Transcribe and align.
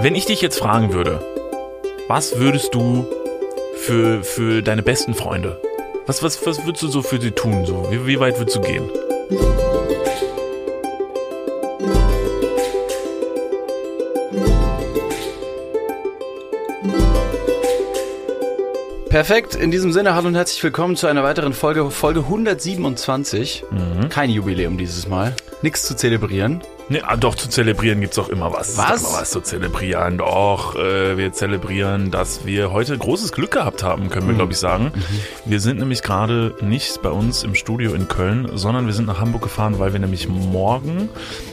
Wenn 0.00 0.14
ich 0.14 0.26
dich 0.26 0.40
jetzt 0.40 0.60
fragen 0.60 0.92
würde, 0.92 1.20
was 2.06 2.38
würdest 2.38 2.72
du 2.72 3.04
für, 3.74 4.22
für 4.22 4.62
deine 4.62 4.84
besten 4.84 5.12
Freunde, 5.12 5.60
was, 6.06 6.22
was, 6.22 6.46
was 6.46 6.64
würdest 6.64 6.84
du 6.84 6.88
so 6.88 7.02
für 7.02 7.20
sie 7.20 7.32
tun? 7.32 7.66
So? 7.66 7.88
Wie, 7.90 8.06
wie 8.06 8.20
weit 8.20 8.38
würdest 8.38 8.56
du 8.58 8.60
gehen? 8.60 8.88
Perfekt, 19.08 19.56
in 19.56 19.72
diesem 19.72 19.92
Sinne, 19.92 20.14
hallo 20.14 20.28
und 20.28 20.36
herzlich 20.36 20.62
willkommen 20.62 20.94
zu 20.94 21.08
einer 21.08 21.24
weiteren 21.24 21.52
Folge, 21.52 21.90
Folge 21.90 22.20
127. 22.20 23.64
Mhm. 23.68 24.08
Kein 24.10 24.30
Jubiläum 24.30 24.78
dieses 24.78 25.08
Mal. 25.08 25.34
Nichts 25.62 25.84
zu 25.84 25.96
zelebrieren. 25.96 26.62
Nee, 26.90 27.02
ah, 27.02 27.16
doch, 27.16 27.34
zu 27.34 27.50
zelebrieren 27.50 28.00
gibt's 28.00 28.16
doch 28.16 28.30
immer 28.30 28.50
was. 28.50 28.78
Was? 28.78 29.02
Immer 29.02 29.20
was 29.20 29.30
zu 29.30 29.42
zelebrieren. 29.42 30.16
Doch, 30.16 30.74
äh, 30.74 31.18
wir 31.18 31.32
zelebrieren, 31.32 32.10
dass 32.10 32.46
wir 32.46 32.72
heute 32.72 32.96
großes 32.96 33.32
Glück 33.32 33.50
gehabt 33.50 33.82
haben, 33.82 34.08
können 34.08 34.26
wir, 34.26 34.34
glaube 34.34 34.52
ich, 34.52 34.58
sagen. 34.58 34.92
Wir 35.44 35.60
sind 35.60 35.80
nämlich 35.80 36.02
gerade 36.02 36.54
nicht 36.62 37.02
bei 37.02 37.10
uns 37.10 37.42
im 37.42 37.54
Studio 37.54 37.92
in 37.92 38.08
Köln, 38.08 38.48
sondern 38.54 38.86
wir 38.86 38.94
sind 38.94 39.06
nach 39.06 39.20
Hamburg 39.20 39.42
gefahren, 39.42 39.78
weil 39.78 39.92
wir 39.92 40.00
nämlich 40.00 40.28
morgen, 40.28 41.10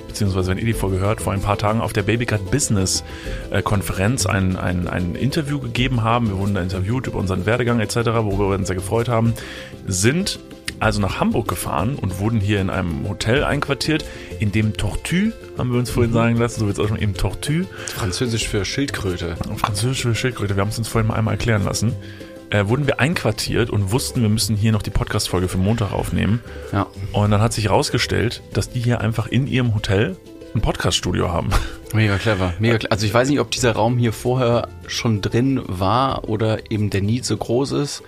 beziehungsweise 0.08 0.52
wenn 0.52 0.58
ihr 0.58 0.66
die 0.66 0.74
Folge 0.74 1.00
hört, 1.00 1.20
vor 1.20 1.34
ein 1.34 1.42
paar 1.42 1.58
Tagen 1.58 1.82
auf 1.82 1.92
der 1.92 2.04
Babycat 2.04 2.50
Business 2.50 3.04
äh, 3.52 3.62
Konferenz 3.62 4.26
ein, 4.26 4.56
ein, 4.56 4.88
ein 4.88 5.16
Interview 5.16 5.60
gegeben 5.60 6.02
haben. 6.02 6.30
Wir 6.30 6.38
wurden 6.38 6.54
da 6.54 6.62
interviewt 6.62 7.08
über 7.08 7.20
unseren 7.20 7.46
Werdegang 7.46 7.82
etc., 7.82 7.96
worüber 8.06 8.52
wir 8.52 8.56
uns 8.56 8.68
sehr 8.68 8.78
gefreut 8.78 9.10
haben. 9.10 9.34
Sind 9.86 10.40
also 10.80 11.00
nach 11.02 11.20
Hamburg 11.20 11.48
gefahren 11.48 11.96
und 11.96 12.20
wurden 12.20 12.40
hier 12.40 12.62
in 12.62 12.70
einem 12.70 13.08
Hotel 13.08 13.44
einquartiert, 13.44 14.06
in 14.40 14.52
dem 14.52 14.76
Tortue, 14.78 15.34
haben 15.58 15.72
wir 15.72 15.80
uns 15.80 15.90
vorhin 15.90 16.14
sagen 16.14 16.38
lassen, 16.38 16.60
so 16.60 16.68
wird 16.68 16.78
es 16.78 16.84
auch 16.84 16.90
schon 16.90 17.02
eben 17.02 17.14
Tortue, 17.14 17.66
Französisch 17.88 18.48
für 18.48 18.66
Schildkröte. 18.66 19.36
französische 19.58 20.16
Schildkröte, 20.16 20.56
wir 20.56 20.62
haben 20.62 20.70
es 20.70 20.78
uns 20.78 20.88
vorhin 20.88 21.08
mal 21.08 21.16
einmal 21.16 21.36
erklären 21.36 21.64
lassen, 21.64 21.94
äh, 22.50 22.68
wurden 22.68 22.88
wir 22.88 23.00
einquartiert 23.00 23.70
und 23.70 23.92
wussten, 23.92 24.22
wir 24.22 24.30
müssen 24.30 24.56
hier 24.56 24.72
noch 24.72 24.82
die 24.82 24.92
Podcast-Folge 24.92 25.48
für 25.48 25.58
Montag 25.58 25.92
aufnehmen. 25.92 26.42
Ja. 26.72 26.88
Und 27.12 27.32
dann 27.32 27.42
hat 27.42 27.54
sich 27.54 27.66
herausgestellt, 27.66 28.42
dass 28.54 28.70
die 28.70 28.80
hier 28.80 29.02
einfach 29.02 29.28
in 29.28 29.48
ihrem 29.48 29.74
Hotel 29.74 30.18
ein 30.54 30.62
Podcast-Studio 30.62 31.32
haben. 31.32 31.50
Mega 31.94 32.18
clever. 32.18 32.54
Mega 32.60 32.78
cle 32.78 32.92
also 32.92 33.06
ich 33.06 33.14
weiß 33.14 33.30
nicht, 33.30 33.40
ob 33.40 33.52
dieser 33.52 33.74
Raum 33.74 33.98
hier 33.98 34.14
vorher 34.14 34.70
schon 34.88 35.22
drin 35.22 35.62
war 35.66 36.30
oder 36.30 36.72
eben 36.72 36.90
der 36.90 37.02
Need 37.02 37.26
so 37.26 37.36
groß 37.36 37.74
ist, 37.74 38.04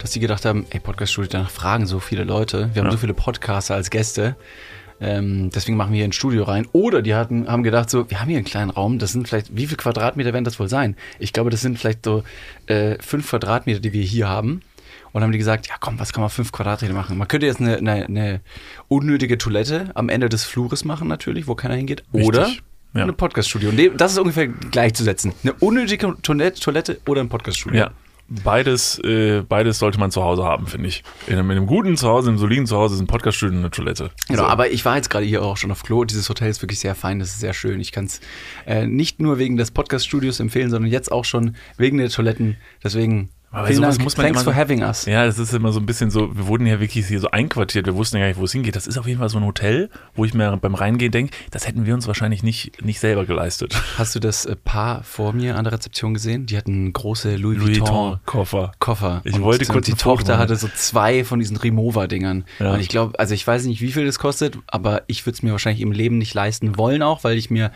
dass 0.00 0.10
die 0.12 0.20
gedacht 0.20 0.44
haben, 0.44 0.66
ey, 0.70 0.80
Podcast-Studio, 0.80 1.30
danach 1.30 1.50
fragen 1.50 1.86
so 1.86 2.00
viele 2.00 2.24
Leute. 2.24 2.70
Wir 2.74 2.80
haben 2.80 2.86
Ja. 2.86 2.92
so 2.92 2.98
viele 2.98 3.14
Podcaster 3.14 3.74
als 3.74 3.90
Gäste. 3.90 4.36
Ähm, 5.02 5.50
deswegen 5.54 5.76
machen 5.78 5.92
wir 5.92 5.96
hier 5.98 6.04
ein 6.04 6.12
Studio 6.12 6.44
rein. 6.44 6.66
Oder 6.72 7.00
die 7.02 7.14
hatten, 7.14 7.48
haben 7.48 7.62
gedacht 7.62 7.88
so, 7.88 8.10
wir 8.10 8.20
haben 8.20 8.28
hier 8.28 8.36
einen 8.36 8.44
kleinen 8.44 8.70
Raum, 8.70 8.98
das 8.98 9.12
sind 9.12 9.28
vielleicht, 9.28 9.56
wie 9.56 9.66
viel 9.66 9.76
Quadratmeter 9.78 10.32
werden 10.32 10.44
das 10.44 10.58
wohl 10.60 10.68
sein? 10.68 10.94
Ich 11.18 11.32
glaube, 11.32 11.48
das 11.50 11.60
sind 11.62 11.78
vielleicht 11.78 12.04
so 12.04 12.22
äh, 12.66 12.96
fünf 13.00 13.28
Quadratmeter, 13.30 13.80
die 13.80 13.92
wir 13.94 14.02
hier 14.02 14.28
haben. 14.28 14.60
Und 15.12 15.14
dann 15.14 15.24
haben 15.24 15.32
die 15.32 15.38
gesagt, 15.38 15.66
ja 15.68 15.74
komm, 15.80 15.98
was 15.98 16.12
kann 16.12 16.20
man 16.20 16.30
fünf 16.30 16.52
Quadratmeter 16.52 16.94
machen? 16.94 17.16
Man 17.18 17.26
könnte 17.28 17.46
jetzt 17.46 17.60
eine, 17.60 17.78
eine, 17.78 18.04
eine 18.06 18.40
unnötige 18.88 19.38
Toilette 19.38 19.90
am 19.94 20.08
Ende 20.08 20.28
des 20.28 20.44
Flures 20.44 20.84
machen 20.84 21.08
natürlich, 21.08 21.46
wo 21.48 21.54
keiner 21.54 21.74
hingeht. 21.74 22.04
Oder 22.12 22.42
Richtig, 22.46 22.62
ja. 22.94 23.02
eine 23.02 23.12
Podcast-Studio. 23.14 23.70
Und 23.70 24.00
Das 24.00 24.12
ist 24.12 24.18
ungefähr 24.18 24.48
gleichzusetzen. 24.48 25.32
Eine 25.42 25.54
unnötige 25.54 26.14
Toilette, 26.22 26.60
Toilette 26.60 27.00
oder 27.06 27.22
ein 27.22 27.28
Podcast-Studio. 27.28 27.80
Ja. 27.80 27.90
Beides, 28.44 28.98
äh, 29.00 29.42
beides 29.42 29.80
sollte 29.80 29.98
man 29.98 30.12
zu 30.12 30.22
Hause 30.22 30.44
haben, 30.44 30.68
finde 30.68 30.86
ich. 30.88 31.02
In 31.26 31.34
einem, 31.34 31.50
in 31.50 31.56
einem 31.56 31.66
guten 31.66 31.96
Zuhause, 31.96 32.28
in 32.28 32.34
einem 32.34 32.38
soliden 32.38 32.66
Zuhause 32.66 32.94
ist 32.94 33.00
ein 33.00 33.08
Podcast-Studio 33.08 33.54
und 33.56 33.64
eine 33.64 33.70
Toilette. 33.72 34.10
Genau, 34.28 34.42
So. 34.42 34.46
aber 34.48 34.70
ich 34.70 34.84
war 34.84 34.94
jetzt 34.96 35.10
gerade 35.10 35.26
hier 35.26 35.42
auch 35.42 35.56
schon 35.56 35.72
auf 35.72 35.82
Klo. 35.82 36.04
Dieses 36.04 36.28
Hotel 36.28 36.48
ist 36.48 36.62
wirklich 36.62 36.78
sehr 36.78 36.94
fein, 36.94 37.18
das 37.18 37.30
ist 37.30 37.40
sehr 37.40 37.54
schön. 37.54 37.80
Ich 37.80 37.90
kann 37.90 38.04
es 38.04 38.20
äh, 38.66 38.86
nicht 38.86 39.20
nur 39.20 39.38
wegen 39.38 39.56
des 39.56 39.72
Podcast-Studios 39.72 40.38
empfehlen, 40.38 40.70
sondern 40.70 40.90
jetzt 40.90 41.10
auch 41.10 41.24
schon 41.24 41.56
wegen 41.76 41.98
der 41.98 42.08
Toiletten. 42.08 42.56
Deswegen 42.84 43.30
Aber 43.52 43.66
vielen 43.66 43.82
Dank. 43.82 44.00
muss 44.00 44.16
man 44.16 44.26
Thanks 44.26 44.42
for 44.44 44.52
so- 44.52 44.58
having 44.58 44.82
us. 44.82 45.06
Ja, 45.06 45.26
das 45.26 45.38
ist 45.38 45.52
immer 45.52 45.72
so 45.72 45.80
ein 45.80 45.86
bisschen 45.86 46.10
so, 46.10 46.36
wir 46.36 46.46
wurden 46.46 46.66
ja 46.66 46.78
wirklich 46.78 47.08
hier 47.08 47.18
so 47.18 47.30
einquartiert, 47.32 47.84
wir 47.86 47.96
wussten 47.96 48.16
ja 48.16 48.22
gar 48.22 48.28
nicht, 48.28 48.38
wo 48.38 48.44
es 48.44 48.52
hingeht. 48.52 48.76
Das 48.76 48.86
ist 48.86 48.96
auf 48.96 49.08
jeden 49.08 49.18
Fall 49.18 49.28
so 49.28 49.38
ein 49.38 49.44
Hotel, 49.44 49.90
wo 50.14 50.24
ich 50.24 50.34
mir 50.34 50.56
beim 50.56 50.76
Reingehen 50.76 51.10
denke, 51.10 51.36
das 51.50 51.66
hätten 51.66 51.84
wir 51.84 51.94
uns 51.94 52.06
wahrscheinlich 52.06 52.44
nicht, 52.44 52.84
nicht 52.84 53.00
selber 53.00 53.24
geleistet. 53.26 53.74
Hast 53.98 54.14
du 54.14 54.20
das 54.20 54.44
äh, 54.46 54.54
Paar 54.54 55.02
vor 55.02 55.32
mir 55.32 55.56
an 55.56 55.64
der 55.64 55.72
Rezeption 55.72 56.14
gesehen? 56.14 56.46
Die 56.46 56.56
hatten 56.56 56.92
große 56.92 57.34
Louis, 57.36 57.58
Louis 57.58 57.80
Vuitton. 57.80 57.88
Vuitton-Koffer. 58.12 58.72
Koffer. 58.78 59.20
Ich 59.24 59.40
wollte 59.40 59.64
und 59.66 59.72
kurz 59.72 59.86
die 59.86 59.94
Tochter 59.94 60.34
machen. 60.34 60.42
hatte 60.42 60.54
so 60.56 60.68
zwei 60.72 61.24
von 61.24 61.40
diesen 61.40 61.56
Remover-Dingern. 61.56 62.44
Ja. 62.60 62.74
Und 62.74 62.80
ich 62.80 62.88
glaube, 62.88 63.18
also 63.18 63.34
ich 63.34 63.44
weiß 63.44 63.64
nicht, 63.64 63.80
wie 63.80 63.90
viel 63.90 64.06
das 64.06 64.20
kostet, 64.20 64.58
aber 64.68 65.02
ich 65.08 65.26
würde 65.26 65.34
es 65.34 65.42
mir 65.42 65.50
wahrscheinlich 65.50 65.82
im 65.82 65.90
Leben 65.90 66.18
nicht 66.18 66.34
leisten 66.34 66.78
wollen, 66.78 67.02
auch 67.02 67.24
weil 67.24 67.36
ich 67.36 67.50
mir 67.50 67.72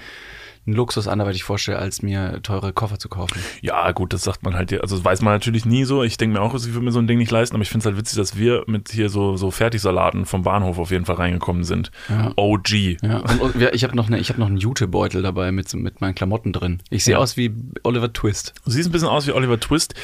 einen 0.66 0.76
Luxus 0.76 1.08
anderweitig 1.08 1.44
vorstelle, 1.44 1.78
als 1.78 2.00
mir 2.02 2.40
teure 2.42 2.72
Koffer 2.72 2.98
zu 2.98 3.08
kaufen. 3.08 3.38
Ja, 3.60 3.90
gut, 3.92 4.12
das 4.12 4.22
sagt 4.22 4.42
man 4.42 4.54
halt, 4.54 4.72
also 4.80 4.96
das 4.96 5.04
weiß 5.04 5.20
man 5.22 5.34
natürlich 5.34 5.64
nie 5.66 5.84
so. 5.84 6.02
Ich 6.02 6.16
denke 6.16 6.38
mir 6.38 6.42
auch, 6.42 6.54
ich 6.54 6.66
würde 6.72 6.84
mir 6.84 6.92
so 6.92 6.98
ein 7.00 7.06
Ding 7.06 7.18
nicht 7.18 7.30
leisten, 7.30 7.54
aber 7.56 7.62
ich 7.62 7.68
finde 7.68 7.80
es 7.82 7.86
halt 7.86 7.96
witzig, 7.98 8.16
dass 8.16 8.36
wir 8.36 8.64
mit 8.66 8.90
hier 8.90 9.08
so, 9.10 9.36
so 9.36 9.50
Fertigsalaten 9.50 10.24
vom 10.26 10.42
Bahnhof 10.42 10.78
auf 10.78 10.90
jeden 10.90 11.04
Fall 11.04 11.16
reingekommen 11.16 11.64
sind. 11.64 11.90
Ja. 12.08 12.32
OG. 12.36 12.70
Ja, 13.02 13.18
und, 13.18 13.40
und 13.40 13.58
wir- 13.60 13.74
ich 13.74 13.84
habe 13.84 13.94
noch, 13.94 14.06
eine, 14.06 14.18
ich 14.18 14.30
hab 14.30 14.38
noch 14.38 14.46
einen 14.46 14.56
Jutebeutel 14.56 15.22
dabei 15.22 15.52
mit, 15.52 15.72
mit 15.74 16.00
meinen 16.00 16.14
Klamotten 16.14 16.52
drin. 16.52 16.80
Ich 16.90 17.04
sehe 17.04 17.12
Ja. 17.14 17.18
aus 17.18 17.36
wie 17.36 17.52
Oliver 17.82 18.12
Twist. 18.12 18.54
Du 18.64 18.70
siehst 18.70 18.88
ein 18.88 18.92
bisschen 18.92 19.08
aus 19.08 19.26
wie 19.26 19.32
Oliver 19.32 19.60
Twist 19.60 19.94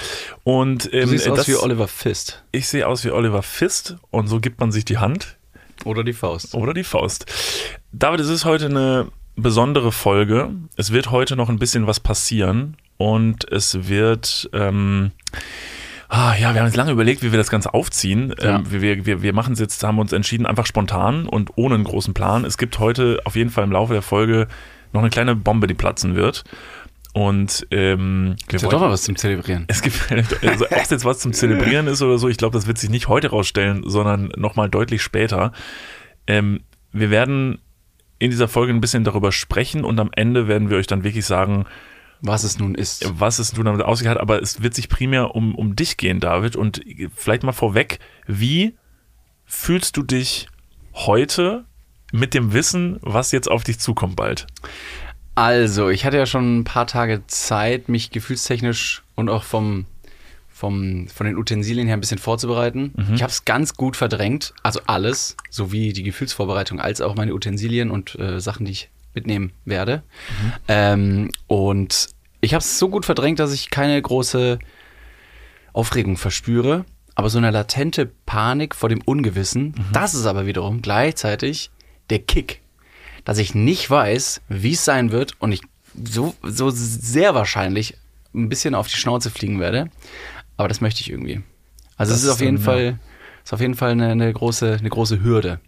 und 0.45 0.85
Du 0.93 0.97
ähm, 0.99 1.09
siehst 1.09 1.29
aus 1.29 1.39
das, 1.39 1.49
wie 1.49 1.57
Oliver 1.57 1.89
Fist. 1.89 2.43
ich 2.53 2.69
sehe 2.69 2.87
aus 2.87 3.05
wie 3.05 3.11
Oliver 3.11 3.43
Fist 3.43 3.97
und 4.11 4.29
so 4.29 4.41
gibt 4.41 4.61
man 4.61 4.73
sich 4.73 4.85
die 4.85 4.99
Hand 4.99 5.37
Oder 5.85 6.05
die 6.05 6.13
Faust. 6.13 6.55
oder 6.55 6.75
die 6.75 6.85
Faust. 6.85 7.27
David, 7.93 8.21
es 8.21 8.29
ist 8.29 8.45
heute 8.45 8.67
eine 8.67 9.09
besondere 9.37 9.93
Folge. 9.93 10.51
Es 10.77 10.93
wird 10.93 11.11
heute 11.11 11.37
noch 11.37 11.49
ein 11.49 11.59
bisschen 11.59 11.87
was 11.87 12.01
passieren 12.01 12.77
und 12.97 13.51
es 13.51 13.89
wird. 13.89 14.51
Ähm, 14.53 15.13
Ah, 16.13 16.35
ja, 16.35 16.53
wir 16.53 16.61
haben 16.61 16.67
jetzt 16.67 16.77
lange 16.77 16.91
überlegt, 16.91 17.23
wie 17.23 17.31
wir 17.31 17.39
das 17.39 17.51
Ganze 17.51 17.73
aufziehen. 17.73 18.35
Ja. 18.43 18.57
Ähm, 18.57 18.65
wir 18.69 19.07
wir, 19.07 19.23
wir, 19.23 19.33
machen 19.33 19.53
es 19.53 19.61
jetzt, 19.61 19.85
haben 19.85 20.01
uns 20.01 20.13
entschieden, 20.13 20.45
einfach 20.45 20.67
spontan 20.67 21.27
und 21.27 21.53
ohne 21.55 21.77
einen 21.77 21.85
großen 21.85 22.15
Plan. 22.15 22.45
Es 22.45 22.59
gibt 22.59 22.81
heute 22.81 23.21
auf 23.25 23.37
jeden 23.37 23.51
Fall 23.51 23.63
im 23.63 23.71
Laufe 23.71 23.93
der 23.93 24.03
Folge 24.03 24.49
noch 24.93 25.03
eine 25.03 25.11
kleine 25.11 25.37
Bombe, 25.37 25.69
die 25.69 25.75
platzen 25.75 26.17
wird. 26.17 26.43
Und 27.13 27.65
ähm, 27.71 28.35
Ist 28.51 28.63
ja 28.63 28.69
doch 28.69 28.81
mal 28.81 28.91
was 28.91 29.03
zum 29.03 29.15
Zelebrieren. 29.15 29.67
es 29.69 29.83
gibt, 29.83 29.97
also 30.43 30.67
ob 30.67 30.73
es 30.73 30.91
jetzt 30.91 31.05
was 31.05 31.21
zum 31.21 31.33
Zelebrieren 31.33 31.87
ist 31.87 32.03
oder 32.03 32.19
so, 32.19 32.29
ich 32.29 32.37
glaube, 32.37 32.55
das 32.55 32.67
wird 32.67 32.79
sich 32.79 32.91
nicht 32.91 33.07
heute 33.07 33.31
rausstellen, 33.31 33.85
sondern 33.87 34.33
nochmal 34.37 34.69
deutlich 34.69 35.03
später. 35.03 35.53
Ähm, 36.27 36.61
wir 36.93 37.11
werden 37.11 37.61
in 38.21 38.31
dieser 38.31 38.47
Folge 38.47 38.73
ein 38.73 38.81
bisschen 38.81 39.03
darüber 39.03 39.33
sprechen 39.33 39.83
und 39.85 39.99
am 39.99 40.11
Ende 40.15 40.47
werden 40.47 40.71
wir 40.71 40.77
euch 40.77 40.87
dann 40.87 41.03
wirklich 41.03 41.27
sagen, 41.27 41.65
Was 42.21 42.45
es 42.45 42.59
nun 42.59 42.75
ist. 42.77 43.11
was 43.19 43.39
es 43.41 43.57
nun 43.57 43.65
damit 43.65 43.83
ausgeht 43.83 44.09
hat, 44.09 44.21
aber 44.21 44.41
es 44.41 44.63
wird 44.63 44.75
sich 44.75 44.89
primär 44.89 45.35
um, 45.35 45.55
um 45.57 45.75
dich 45.75 45.97
gehen, 45.97 46.21
David. 46.21 46.55
Und 46.55 46.81
vielleicht 47.17 47.43
mal 47.43 47.53
vorweg, 47.53 47.99
wie 48.27 48.77
fühlst 49.47 49.97
du 49.97 50.03
dich 50.05 50.47
heute 50.93 51.65
mit 52.13 52.35
dem 52.35 52.53
Wissen, 52.53 52.99
was 53.01 53.33
jetzt 53.33 53.51
auf 53.51 53.65
dich 53.65 53.79
zukommt 53.81 54.17
bald? 54.17 54.47
Also, 55.35 55.89
ich 55.89 56.05
hatte 56.05 56.19
ja 56.19 56.27
schon 56.27 56.59
ein 56.61 56.65
paar 56.65 56.87
Tage 56.87 57.27
Zeit, 57.27 57.89
mich 57.89 58.11
gefühlstechnisch 58.11 59.03
und 59.15 59.29
auch 59.31 59.45
vom, 59.45 59.87
vom, 60.61 61.09
von 61.09 61.27
den 61.27 61.39
Utensilien 61.39 61.87
her 61.87 61.97
ein 61.97 62.01
bisschen 62.01 62.19
vorzubereiten. 62.19 62.93
Ich 63.15 63.23
habe 63.23 63.31
es 63.31 63.47
ganz 63.47 63.75
gut 63.75 63.97
verdrängt, 63.97 64.53
also 64.63 64.81
alles, 64.87 65.37
sowie 65.49 65.95
die 65.95 66.03
Gefühlsvorbereitung 66.03 66.81
als 66.81 67.01
auch 67.01 67.15
meine 67.15 67.33
Utensilien 67.33 67.91
und 67.91 68.15
äh, 68.19 68.41
Sachen, 68.41 68.67
die 68.67 68.73
ich 68.73 68.91
mitnehmen 69.15 69.53
werde. 69.65 70.03
Ähm, 70.69 71.31
und 71.47 72.09
ich 72.43 72.53
habe 72.53 72.61
es 72.61 72.79
so 72.79 72.91
gut 72.91 73.07
verdrängt, 73.07 73.39
dass 73.39 73.55
ich 73.55 73.71
keine 73.71 74.01
große 74.01 74.59
Aufregung 75.73 76.19
verspüre, 76.19 76.85
aber 77.15 77.31
so 77.31 77.39
eine 77.39 77.51
latente 77.51 78.11
Panik 78.27 78.75
vor 78.75 78.91
dem 78.91 79.01
Ungewissen, 79.01 79.75
das 79.95 80.13
ist 80.15 80.27
aber 80.27 80.45
wiederum 80.45 80.83
gleichzeitig 80.83 81.71
der 82.11 82.19
Kick, 82.19 82.61
dass 83.25 83.39
ich 83.39 83.55
nicht 83.55 83.89
weiß, 83.89 84.43
wie 84.49 84.73
es 84.73 84.85
sein 84.85 85.11
wird 85.11 85.41
und 85.41 85.53
ich 85.53 85.63
so, 86.05 86.35
so 86.43 86.69
sehr 86.71 87.35
wahrscheinlich 87.35 87.97
ein 88.35 88.49
bisschen 88.49 88.75
auf 88.75 88.89
die 88.89 88.97
Schnauze 88.97 89.31
fliegen 89.31 89.61
werde. 89.61 89.91
Aber 90.61 90.69
das 90.69 90.81
möchte 90.83 91.01
ich 91.01 91.11
irgendwie. 91.11 91.41
Also 91.97 92.13
Das 92.13 92.21
es 92.21 92.27
ist 92.27 92.31
auf 92.33 92.41
jeden 92.41 92.57
dann, 92.57 92.65
Fall, 92.65 92.99
ist 93.43 93.53
auf 93.55 93.61
jeden 93.61 93.75
Fall 93.75 93.93
eine, 93.93 94.09
eine 94.11 94.31
große, 94.31 94.77
eine 94.79 94.89
große 94.91 95.23
Hürde. 95.23 95.59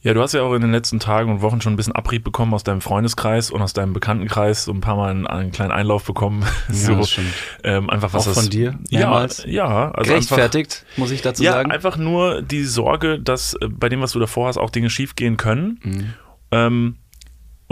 Ja, 0.00 0.14
du 0.14 0.20
hast 0.22 0.32
ja 0.32 0.42
auch 0.42 0.54
in 0.54 0.62
den 0.62 0.70
letzten 0.72 0.98
Tagen 1.00 1.30
und 1.30 1.42
Wochen 1.42 1.60
schon 1.60 1.72
ein 1.72 1.76
bisschen 1.76 1.94
Abrieb 1.94 2.22
bekommen 2.24 2.54
aus 2.54 2.62
deinem 2.64 2.80
Freundeskreis 2.80 3.50
und 3.52 3.62
aus 3.62 3.72
deinem 3.72 3.92
Bekanntenkreis, 3.92 4.64
so 4.64 4.72
ein 4.72 4.80
paar 4.80 4.96
Mal 4.96 5.10
einen, 5.10 5.26
einen 5.28 5.50
kleinen 5.52 5.70
Einlauf 5.72 6.04
bekommen. 6.04 6.44
so, 6.68 6.94
das 6.96 7.10
stimmt. 7.10 7.28
ähm, 7.64 7.88
einfach 7.90 8.12
was 8.12 8.22
Auch 8.22 8.34
das, 8.34 8.40
von 8.42 8.50
dir 8.50 8.78
Ja, 8.90 9.00
mehrmals? 9.00 9.44
ja, 9.46 9.90
also 9.92 10.10
Gerechtfertigt, 10.10 10.84
muss 10.96 11.10
ich 11.12 11.22
dazu 11.22 11.42
Einfach, 11.42 11.52
ja, 11.54 11.58
sagen. 11.58 11.70
einfach 11.72 11.96
nur 11.96 12.42
die 12.42 12.64
Sorge, 12.64 13.18
dass 13.20 13.54
äh, 13.54 13.68
bei 13.68 13.88
dem, 13.88 14.00
was 14.00 14.12
du 14.12 14.18
davor 14.20 14.48
hast, 14.48 14.56
auch 14.58 14.70
Dinge 14.70 14.88
schiefgehen 14.90 15.36
können. 15.36 15.78
Mhm. 15.84 16.14
Ähm, 16.50 16.96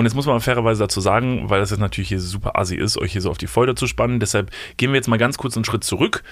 und 0.00 0.06
jetzt 0.06 0.14
muss 0.14 0.26
man 0.26 0.40
fairerweise 0.40 0.82
dazu 0.82 1.00
sagen, 1.00 1.50
weil 1.50 1.60
das 1.60 1.70
jetzt 1.70 1.78
natürlich 1.78 2.08
hier 2.08 2.20
super 2.20 2.58
assi 2.58 2.74
ist, 2.74 2.96
euch 2.98 3.12
hier 3.12 3.20
so 3.20 3.30
auf 3.30 3.38
die 3.38 3.46
Folter 3.46 3.76
zu 3.76 3.86
spannen. 3.86 4.18
Deshalb 4.18 4.50
gehen 4.78 4.90
wir 4.92 4.96
jetzt 4.96 5.08
mal 5.08 5.18
ganz 5.18 5.36
kurz 5.38 5.56
einen 5.56 5.64
Schritt 5.66 5.84
zurück 5.84 6.22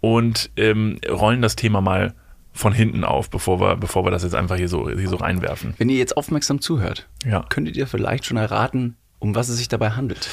und 0.00 0.50
ähm, 0.56 0.98
rollen 1.08 1.42
das 1.42 1.54
Thema 1.54 1.80
mal 1.80 2.14
von 2.52 2.72
hinten 2.72 3.04
auf, 3.04 3.28
bevor 3.30 3.60
wir, 3.60 3.76
bevor 3.76 4.04
wir 4.06 4.10
das 4.10 4.22
jetzt 4.22 4.34
einfach 4.34 4.56
hier 4.56 4.68
so, 4.68 4.88
hier 4.88 5.08
so 5.08 5.16
reinwerfen. 5.16 5.74
Wenn 5.76 5.88
ihr 5.90 5.98
jetzt 5.98 6.16
aufmerksam 6.16 6.60
zuhört, 6.60 7.06
Ja. 7.26 7.44
könntet 7.48 7.76
ihr 7.76 7.86
vielleicht 7.86 8.24
schon 8.24 8.36
erraten, 8.36 8.96
um 9.18 9.34
was 9.34 9.48
es 9.48 9.58
sich 9.58 9.68
dabei 9.68 9.90
handelt. 9.90 10.28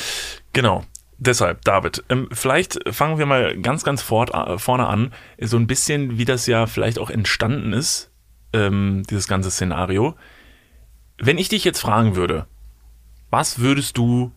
Genau. 0.54 0.86
Deshalb, 1.18 1.64
David, 1.66 2.04
ähm, 2.10 2.30
vielleicht 2.32 2.80
fangen 2.94 3.18
wir 3.20 3.26
mal 3.28 3.56
ganz, 3.60 3.84
ganz 3.84 4.02
fort, 4.02 4.34
äh, 4.34 4.58
vorne 4.58 4.88
an, 4.88 5.12
so 5.40 5.58
ein 5.58 5.68
bisschen, 5.68 6.18
wie 6.18 6.26
das 6.26 6.48
ja 6.48 6.66
vielleicht 6.68 6.98
auch 7.00 7.10
entstanden 7.12 7.74
ist, 7.74 8.12
ähm, 8.54 9.04
dieses 9.10 9.28
ganze 9.28 9.52
Szenario. 9.52 10.16
Wenn 11.20 11.38
ich 11.38 11.50
dich 11.50 11.64
jetzt 11.64 11.80
fragen 11.80 12.16
würde, 12.16 12.48
was 13.32 13.60
würdest 13.60 13.98
du 13.98 14.32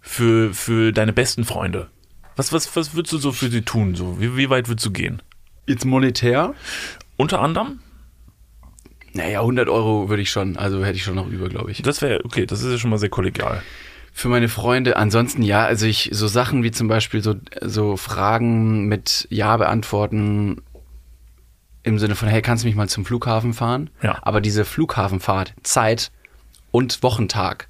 für, 0.00 0.54
für 0.54 0.92
deine 0.92 1.12
besten 1.12 1.44
Freunde, 1.44 1.90
was, 2.38 2.52
was, 2.52 2.74
was 2.76 2.94
würdest 2.94 3.12
du 3.12 3.18
so 3.18 3.32
für 3.32 3.48
sie 3.48 3.62
tun? 3.62 3.96
So? 3.96 4.20
Wie, 4.20 4.36
wie 4.36 4.48
weit 4.48 4.68
würdest 4.68 4.86
du 4.86 4.92
gehen? 4.92 5.20
Jetzt 5.66 5.84
monetär? 5.84 6.54
Unter 7.16 7.40
anderem? 7.40 7.80
Naja, 9.12 9.40
100 9.40 9.68
Euro 9.68 10.08
würde 10.08 10.22
ich 10.22 10.30
schon, 10.30 10.56
also 10.56 10.84
hätte 10.84 10.96
ich 10.96 11.02
schon 11.02 11.16
noch 11.16 11.26
über, 11.26 11.48
glaube 11.48 11.72
ich. 11.72 11.82
Das 11.82 12.00
wäre, 12.00 12.24
okay, 12.24 12.46
das 12.46 12.62
ist 12.62 12.70
ja 12.70 12.78
schon 12.78 12.90
mal 12.90 12.98
sehr 12.98 13.08
kollegial. 13.08 13.62
Für 14.12 14.28
meine 14.28 14.48
Freunde, 14.48 14.96
ansonsten 14.96 15.42
ja, 15.42 15.64
also 15.64 15.86
ich, 15.86 16.10
so 16.12 16.28
Sachen 16.28 16.62
wie 16.62 16.70
zum 16.70 16.86
Beispiel 16.86 17.22
so, 17.22 17.34
so 17.60 17.96
Fragen 17.96 18.86
mit 18.86 19.26
Ja 19.30 19.56
beantworten 19.56 20.62
im 21.82 21.98
Sinne 21.98 22.14
von, 22.14 22.28
hey, 22.28 22.40
kannst 22.40 22.62
du 22.62 22.68
mich 22.68 22.76
mal 22.76 22.88
zum 22.88 23.04
Flughafen 23.04 23.52
fahren? 23.52 23.90
Ja. 24.00 24.18
Aber 24.22 24.40
diese 24.40 24.64
Flughafenfahrt, 24.64 25.54
Zeit 25.64 26.12
und 26.70 27.02
Wochentag, 27.02 27.68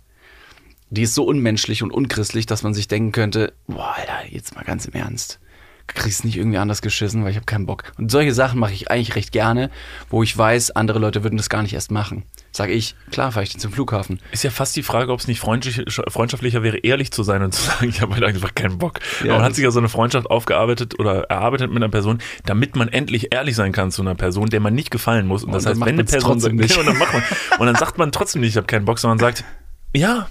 die 0.90 1.02
ist 1.02 1.14
so 1.14 1.24
unmenschlich 1.24 1.82
und 1.82 1.90
unchristlich, 1.90 2.46
dass 2.46 2.62
man 2.62 2.74
sich 2.74 2.88
denken 2.88 3.12
könnte, 3.12 3.52
boah, 3.66 3.94
Alter, 3.96 4.30
jetzt 4.32 4.54
mal 4.54 4.64
ganz 4.64 4.86
im 4.86 4.94
Ernst. 4.94 5.38
Kriegst 5.86 6.22
nicht 6.26 6.36
irgendwie 6.36 6.58
anders 6.58 6.82
geschissen, 6.82 7.24
weil 7.24 7.30
ich 7.30 7.36
habe 7.36 7.46
keinen 7.46 7.64
Bock. 7.64 7.92
Und 7.96 8.10
solche 8.10 8.34
Sachen 8.34 8.60
mache 8.60 8.74
ich 8.74 8.90
eigentlich 8.90 9.16
recht 9.16 9.32
gerne, 9.32 9.70
wo 10.10 10.22
ich 10.22 10.36
weiß, 10.36 10.72
andere 10.72 10.98
Leute 10.98 11.22
würden 11.24 11.38
das 11.38 11.48
gar 11.48 11.62
nicht 11.62 11.72
erst 11.72 11.90
machen. 11.90 12.24
Sag 12.52 12.68
ich, 12.68 12.94
klar, 13.10 13.32
fahre 13.32 13.44
ich 13.44 13.52
den 13.52 13.60
zum 13.60 13.72
Flughafen. 13.72 14.20
Ist 14.30 14.44
ja 14.44 14.50
fast 14.50 14.76
die 14.76 14.82
Frage, 14.82 15.12
ob 15.12 15.20
es 15.20 15.28
nicht 15.28 15.40
freundschaftlicher 15.40 16.62
wäre, 16.62 16.76
ehrlich 16.78 17.10
zu 17.10 17.22
sein 17.22 17.42
und 17.42 17.54
zu 17.54 17.62
sagen, 17.66 17.88
ich 17.88 18.02
habe 18.02 18.12
halt 18.14 18.24
einfach 18.24 18.54
keinen 18.54 18.76
Bock. 18.76 19.00
Ja, 19.24 19.32
man 19.34 19.42
hat 19.42 19.50
das- 19.50 19.56
sich 19.56 19.64
ja 19.64 19.70
so 19.70 19.78
eine 19.78 19.88
Freundschaft 19.88 20.28
aufgearbeitet 20.30 20.98
oder 20.98 21.22
erarbeitet 21.24 21.68
mit 21.70 21.78
einer 21.78 21.88
Person, 21.90 22.18
damit 22.44 22.76
man 22.76 22.88
endlich 22.88 23.32
ehrlich 23.32 23.56
sein 23.56 23.72
kann 23.72 23.90
zu 23.90 24.02
einer 24.02 24.14
Person, 24.14 24.50
der 24.50 24.60
man 24.60 24.74
nicht 24.74 24.90
gefallen 24.90 25.26
muss. 25.26 25.42
Und 25.44 25.52
das 25.52 25.64
dann 25.64 25.72
heißt, 25.72 25.80
wenn 25.86 25.94
eine 25.94 26.04
Person 26.04 26.38
sagt, 26.40 26.54
nicht. 26.54 26.76
Und, 26.78 26.86
dann 26.86 26.98
macht 26.98 27.14
man, 27.14 27.22
und 27.60 27.66
dann 27.66 27.76
sagt 27.76 27.96
man 27.96 28.12
trotzdem 28.12 28.42
nicht, 28.42 28.50
ich 28.50 28.56
habe 28.58 28.66
keinen 28.66 28.84
Bock, 28.84 28.98
sondern 28.98 29.18
sagt, 29.18 29.44
ja, 29.96 30.28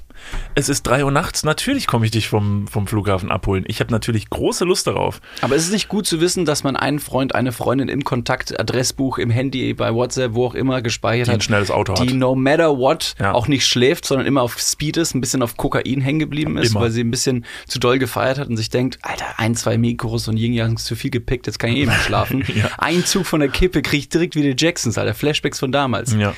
es 0.56 0.70
ist 0.70 0.84
drei 0.84 1.04
Uhr 1.06 1.12
nachts, 1.12 1.44
natürlich 1.44 1.88
komme 1.88 2.06
ich 2.06 2.12
dich 2.12 2.28
vom, 2.28 2.68
vom 2.68 2.88
Flughafen 2.88 3.32
abholen. 3.32 3.64
Ich 3.68 3.80
habe 3.80 3.92
natürlich 3.92 4.30
große 4.30 4.66
Lust 4.66 4.88
darauf. 4.88 5.22
Aber 5.42 5.56
ist 5.56 5.64
es 5.66 5.72
nicht 5.72 5.88
gut 5.88 6.06
zu 6.08 6.20
wissen, 6.22 6.46
dass 6.46 6.64
man 6.64 6.76
einen 6.76 7.00
Freund, 7.00 7.36
eine 7.36 7.52
Freundin 7.52 7.88
im 7.90 8.04
Kontakt, 8.04 8.60
Adressbuch, 8.60 9.18
im 9.18 9.30
Handy, 9.30 9.74
bei 9.74 9.94
WhatsApp, 9.94 10.34
wo 10.34 10.46
auch 10.48 10.56
immer 10.56 10.82
gespeichert 10.82 11.28
Die 11.28 11.32
ein 11.32 11.36
hat, 11.36 11.44
schnelles 11.44 11.72
Auto 11.72 11.94
hat. 11.94 12.10
die 12.10 12.14
no 12.14 12.36
matter 12.36 12.78
what 12.78 13.16
Ja. 13.20 13.34
auch 13.34 13.48
nicht 13.48 13.66
schläft, 13.66 14.06
sondern 14.06 14.26
immer 14.28 14.42
auf 14.42 14.58
Speed 14.60 14.98
ist, 14.98 15.14
ein 15.16 15.22
bisschen 15.22 15.42
auf 15.42 15.58
Kokain 15.58 16.02
hängen 16.02 16.20
geblieben 16.20 16.58
ist, 16.58 16.72
Immer. 16.72 16.82
weil 16.82 16.92
sie 16.92 17.02
ein 17.04 17.12
bisschen 17.12 17.46
zu 17.68 17.80
doll 17.80 18.00
gefeiert 18.00 18.38
hat 18.40 18.48
und 18.50 18.58
sich 18.58 18.70
denkt, 18.70 19.00
Alter, 19.02 19.26
ein, 19.38 19.56
zwei 19.56 19.78
Mikros 19.78 20.28
und 20.28 20.38
Yin 20.38 20.54
Yang 20.54 20.78
zu 20.78 20.96
viel 20.96 21.12
gepickt, 21.12 21.48
jetzt 21.48 21.60
kann 21.60 21.70
ich 21.72 21.78
eh 21.78 21.86
nicht 21.86 22.02
schlafen. 22.04 22.44
Ja. 22.58 22.70
Ein 22.78 23.06
Zug 23.06 23.26
von 23.28 23.40
der 23.40 23.50
Kippe 23.50 23.82
kriege 23.84 23.98
ich 23.98 24.10
direkt 24.10 24.36
wieder 24.36 24.54
Jacksons, 24.58 24.98
Alter, 24.98 25.14
Flashbacks 25.14 25.60
von 25.60 25.72
damals. 25.72 26.14
Ja. 26.14 26.34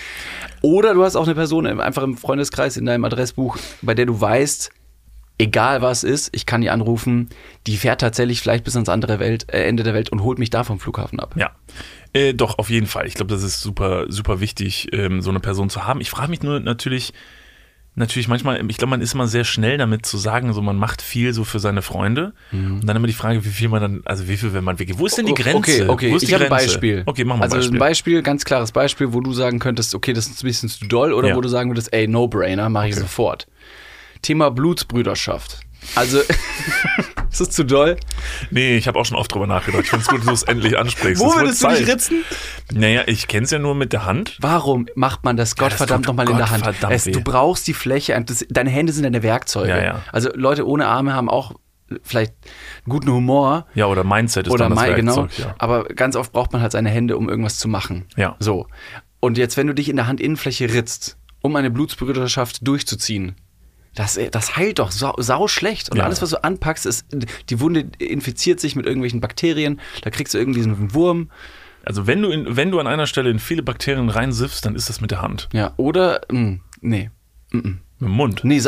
Oder 0.61 0.93
du 0.93 1.03
hast 1.03 1.15
auch 1.15 1.23
eine 1.25 1.35
Person 1.35 1.65
einfach 1.79 2.03
im 2.03 2.17
Freundeskreis 2.17 2.75
in 2.75 2.85
deinem 2.85 3.05
Adressbuch, 3.05 3.57
bei 3.81 3.93
der 3.93 4.05
du 4.05 4.19
weißt, 4.19 4.71
egal 5.37 5.81
was 5.81 6.03
ist, 6.03 6.29
ich 6.33 6.45
kann 6.45 6.61
die 6.61 6.69
anrufen, 6.69 7.29
die 7.65 7.77
fährt 7.77 8.01
tatsächlich 8.01 8.41
vielleicht 8.41 8.63
bis 8.65 8.75
ans 8.75 8.89
andere 8.89 9.19
Welt, 9.19 9.45
äh, 9.51 9.63
Ende 9.63 9.83
der 9.83 9.93
Welt 9.93 10.09
und 10.09 10.21
holt 10.23 10.37
mich 10.37 10.49
da 10.49 10.63
vom 10.63 10.79
Flughafen 10.79 11.19
ab. 11.19 11.33
Ja. 11.37 11.51
Äh, 12.13 12.33
doch, 12.33 12.57
auf 12.59 12.69
jeden 12.69 12.87
Fall. 12.87 13.07
Ich 13.07 13.13
glaube, 13.13 13.31
das 13.33 13.43
ist 13.43 13.61
super, 13.61 14.05
super 14.09 14.39
wichtig, 14.41 14.89
ähm, 14.91 15.21
so 15.21 15.29
eine 15.29 15.39
Person 15.39 15.69
zu 15.69 15.85
haben. 15.85 16.01
Ich 16.01 16.09
frage 16.09 16.29
mich 16.29 16.41
nur 16.41 16.59
natürlich, 16.59 17.13
natürlich 17.95 18.27
manchmal, 18.27 18.59
ich 18.69 18.77
glaube, 18.77 18.89
man 18.91 19.01
ist 19.01 19.13
immer 19.13 19.27
sehr 19.27 19.43
schnell 19.43 19.77
damit 19.77 20.05
zu 20.05 20.17
sagen, 20.17 20.53
so 20.53 20.61
man 20.61 20.75
macht 20.77 21.01
viel 21.01 21.33
so 21.33 21.43
für 21.43 21.59
seine 21.59 21.81
Freunde. 21.81 22.33
Und 22.51 22.85
dann 22.87 22.95
immer 22.95 23.07
die 23.07 23.13
Frage, 23.13 23.43
wie 23.45 23.49
viel 23.49 23.67
man 23.69 23.81
dann, 23.81 24.01
also 24.05 24.27
wie 24.27 24.37
viel, 24.37 24.53
wenn 24.53 24.63
man 24.63 24.79
wirklich, 24.79 24.97
wo 24.99 25.05
ist 25.05 25.17
denn 25.17 25.25
die 25.25 25.33
Grenze? 25.33 25.89
Okay, 25.89 26.11
okay, 26.11 26.17
ich 26.21 26.33
habe 26.33 26.45
ein 26.45 26.49
Grenze? 26.49 26.65
Beispiel. 26.65 27.03
Okay, 27.05 27.23
machen 27.25 27.39
wir 27.39 27.43
also 27.43 27.55
ein 27.57 27.59
Beispiel. 27.59 27.75
ein 27.75 27.79
Beispiel, 27.79 28.21
ganz 28.23 28.45
klares 28.45 28.71
Beispiel, 28.71 29.13
wo 29.13 29.21
du 29.21 29.33
sagen 29.33 29.59
könntest, 29.59 29.93
okay, 29.95 30.13
das 30.13 30.27
ist 30.27 30.43
ein 30.43 30.47
bisschen 30.47 30.69
zu 30.69 30.85
doll, 30.87 31.13
oder 31.13 31.29
Ja. 31.29 31.35
wo 31.35 31.41
du 31.41 31.49
sagen 31.49 31.69
würdest, 31.69 31.93
ey, 31.93 32.07
No-Brainer, 32.07 32.69
mache 32.69 32.89
ich 32.89 32.95
sofort. 32.95 33.47
Thema 34.21 34.51
Blutsbrüderschaft. 34.51 35.59
Also, 35.95 36.19
ist 37.31 37.41
das 37.41 37.49
zu 37.51 37.63
doll? 37.63 37.97
Nee, 38.51 38.77
ich 38.77 38.87
habe 38.87 38.99
auch 38.99 39.05
schon 39.05 39.17
oft 39.17 39.33
drüber 39.33 39.47
nachgedacht. 39.47 39.83
Ich 39.83 39.89
finde 39.89 40.03
es 40.03 40.09
gut, 40.09 40.19
dass 40.19 40.25
du 40.25 40.33
es 40.33 40.43
endlich 40.43 40.77
ansprichst. 40.77 41.23
Es 41.23 41.35
wird 41.35 41.55
Zeit. 41.55 41.87
ritzen? 41.87 42.23
Naja, 42.73 43.03
ich 43.07 43.27
kenne 43.27 43.45
es 43.45 43.51
ja 43.51 43.59
nur 43.59 43.75
mit 43.75 43.93
der 43.93 44.05
Hand. 44.05 44.37
Warum 44.41 44.87
macht 44.95 45.23
man 45.23 45.37
das 45.37 45.55
Gottverdammt 45.55 46.05
tut 46.05 46.15
nochmal 46.15 46.29
in 46.29 46.37
der 46.37 46.49
Hand? 46.49 46.65
Es, 46.89 47.05
du 47.05 47.21
brauchst 47.21 47.67
die 47.67 47.73
Fläche, 47.73 48.21
das, 48.25 48.45
deine 48.49 48.69
Hände 48.69 48.93
sind 48.93 49.03
deine 49.03 49.23
Werkzeuge. 49.23 49.69
Ja, 49.69 49.83
ja. 49.83 50.01
Also 50.11 50.29
Leute 50.33 50.67
ohne 50.67 50.87
Arme 50.87 51.13
haben 51.13 51.29
auch 51.29 51.53
vielleicht 52.03 52.33
guten 52.87 53.11
Humor. 53.11 53.65
Ja, 53.73 53.87
oder 53.87 54.03
Mindset 54.03 54.47
ist 54.47 54.53
oder 54.53 54.69
dann 54.69 54.75
das 54.75 54.95
genau. 54.95 55.15
Werkzeug. 55.17 55.45
Ja. 55.45 55.55
Aber 55.57 55.85
ganz 55.85 56.15
oft 56.15 56.31
braucht 56.31 56.53
man 56.53 56.61
halt 56.61 56.71
seine 56.71 56.89
Hände, 56.89 57.17
um 57.17 57.29
irgendwas 57.29 57.57
zu 57.57 57.67
machen. 57.67 58.05
Ja. 58.15 58.35
So. 58.39 58.67
Und 59.19 59.37
jetzt, 59.37 59.57
wenn 59.57 59.67
du 59.67 59.73
dich 59.73 59.89
in 59.89 59.95
der 59.95 60.07
Handinnenfläche 60.07 60.73
ritzt, 60.73 61.17
um 61.41 61.55
eine 61.55 61.71
Blutsbrüderschaft 61.71 62.67
durchzuziehen, 62.67 63.35
das, 63.99 64.19
das 64.31 64.55
heilt 64.55 64.79
doch 64.79 64.91
sau, 64.91 65.13
sau 65.17 65.47
schlecht. 65.47 65.91
Und 65.91 65.97
Ja. 65.97 66.05
alles, 66.05 66.21
was 66.21 66.29
du 66.31 66.43
anpackst, 66.43 66.85
ist, 66.85 67.05
die 67.49 67.59
Wunde 67.59 67.87
infiziert 67.99 68.59
sich 68.59 68.75
mit 68.75 68.85
irgendwelchen 68.85 69.19
Bakterien. 69.21 69.79
Da 70.01 70.09
kriegst 70.09 70.33
du 70.33 70.37
irgendwie 70.37 70.59
diesen 70.59 70.93
Wurm. 70.93 71.29
Also 71.85 72.07
wenn 72.07 72.21
du, 72.21 72.29
in, 72.29 72.55
wenn 72.55 72.71
du 72.71 72.79
an 72.79 72.87
einer 72.87 73.07
Stelle 73.07 73.29
in 73.29 73.39
viele 73.39 73.63
Bakterien 73.63 74.09
reinsiffst, 74.09 74.65
dann 74.65 74.75
ist 74.75 74.89
das 74.89 75.01
mit 75.01 75.11
der 75.11 75.21
Hand. 75.21 75.49
Ja. 75.53 75.73
Oder, 75.77 76.21
mh, 76.31 76.59
nee. 76.81 77.09
Mit 77.51 77.63
dem 77.63 77.79
Mund. 78.11 78.41
Nee, 78.43 78.61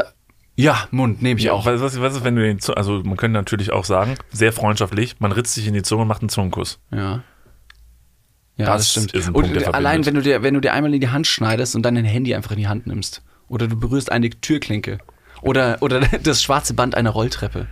ja, 0.58 0.88
Mund 0.92 1.22
nehme 1.22 1.40
ich 1.40 1.46
Ja, 1.46 1.54
auch. 1.54 1.66
was, 1.66 1.80
was, 1.82 2.00
was 2.02 2.18
ist, 2.18 2.24
wenn 2.24 2.36
du 2.36 2.42
den, 2.44 2.60
Zu- 2.60 2.76
also 2.76 3.02
man 3.04 3.16
könnte 3.18 3.34
natürlich 3.40 3.72
auch 3.72 3.86
sagen, 3.86 4.16
sehr 4.32 4.52
freundschaftlich, 4.54 5.16
man 5.20 5.32
ritzt 5.32 5.54
sich 5.54 5.66
in 5.66 5.74
die 5.74 5.82
Zunge 5.82 6.02
und 6.04 6.08
macht 6.10 6.22
einen 6.22 6.30
Zungenkuss. 6.30 6.80
Ja. 6.92 7.24
Ja, 8.58 8.66
Das 8.66 8.94
das, 8.94 9.06
stimmt. 9.06 9.28
und 9.28 9.34
Punkt, 9.34 9.56
der 9.56 9.74
allein, 9.74 10.06
wenn 10.06 10.14
du, 10.16 10.22
dir, 10.22 10.44
wenn 10.44 10.54
du 10.54 10.60
dir 10.60 10.74
einmal 10.74 10.94
in 10.94 11.00
die 11.00 11.08
Hand 11.10 11.26
schneidest 11.26 11.76
und 11.76 11.84
dann 11.84 11.96
dein 11.96 12.06
Handy 12.06 12.36
einfach 12.36 12.52
in 12.52 12.58
die 12.58 12.68
Hand 12.68 12.86
nimmst. 12.86 13.24
Oder 13.48 13.68
du 13.68 13.76
berührst 13.80 14.12
eine 14.12 14.30
Türklinke. 14.30 15.00
Oder, 15.42 15.78
oder 15.82 16.00
das 16.24 16.42
schwarze 16.42 16.74
Band 16.74 16.96
einer 16.96 17.12
Rolltreppe. 17.12 17.68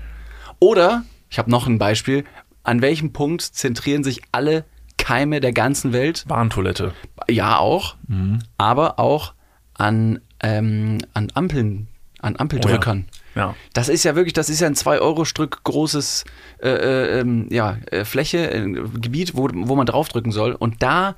Oder, 0.60 1.04
ich 1.30 1.40
habe 1.40 1.50
noch 1.50 1.68
ein 1.68 1.78
Beispiel, 1.78 2.26
an 2.64 2.82
welchem 2.82 3.14
Punkt 3.14 3.42
zentrieren 3.42 4.04
sich 4.04 4.22
alle 4.32 4.66
Keime 4.98 5.40
der 5.40 5.54
ganzen 5.54 5.94
Welt? 5.94 6.26
Bahntoilette. 6.28 6.94
Ja, 7.30 7.58
auch. 7.58 7.96
Mhm. 8.08 8.40
Aber 8.58 9.00
auch 9.00 9.34
an, 9.74 10.20
ähm, 10.42 11.00
an 11.14 11.30
Ampeln, 11.34 11.88
an 12.20 12.36
Ampeldrückern. 12.36 13.08
Ja. 13.36 13.56
Das 13.74 13.90
ist 13.90 14.04
ja 14.04 14.16
wirklich, 14.16 14.34
das 14.34 14.50
ist 14.50 14.60
ja 14.60 14.68
ein 14.68 14.76
2-Euro-Stück 14.76 15.64
großes 15.64 16.26
äh, 16.62 16.70
äh, 16.70 17.20
ähm, 17.20 17.48
ja, 17.50 17.78
äh, 17.92 18.04
Fläche, 18.04 18.52
äh, 18.52 18.72
Gebiet, 19.00 19.36
wo, 19.36 19.50
wo 19.52 19.76
man 19.76 19.86
draufdrücken 19.86 20.32
soll. 20.32 20.52
Und 20.52 20.84
da, 20.84 21.16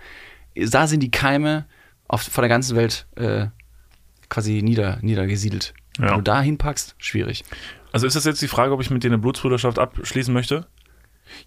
da 0.55 0.87
sind 0.87 1.01
die 1.01 1.11
Keime 1.11 1.65
auf, 2.07 2.21
von 2.21 2.43
der 2.43 2.49
ganzen 2.49 2.77
Welt 2.77 3.07
äh, 3.15 3.47
quasi 4.29 4.61
nieder, 4.61 4.99
niedergesiedelt. 5.01 5.73
Ja. 5.99 6.09
Wenn 6.09 6.15
du 6.15 6.21
da 6.21 6.41
hinpackst, 6.41 6.95
schwierig. 6.97 7.43
Also 7.91 8.07
ist 8.07 8.15
das 8.15 8.23
jetzt 8.25 8.41
die 8.41 8.47
Frage, 8.47 8.73
ob 8.73 8.81
ich 8.81 8.89
mit 8.89 9.03
dir 9.03 9.07
eine 9.09 9.17
Blutsbruderschaft 9.17 9.77
abschließen 9.79 10.33
möchte? 10.33 10.65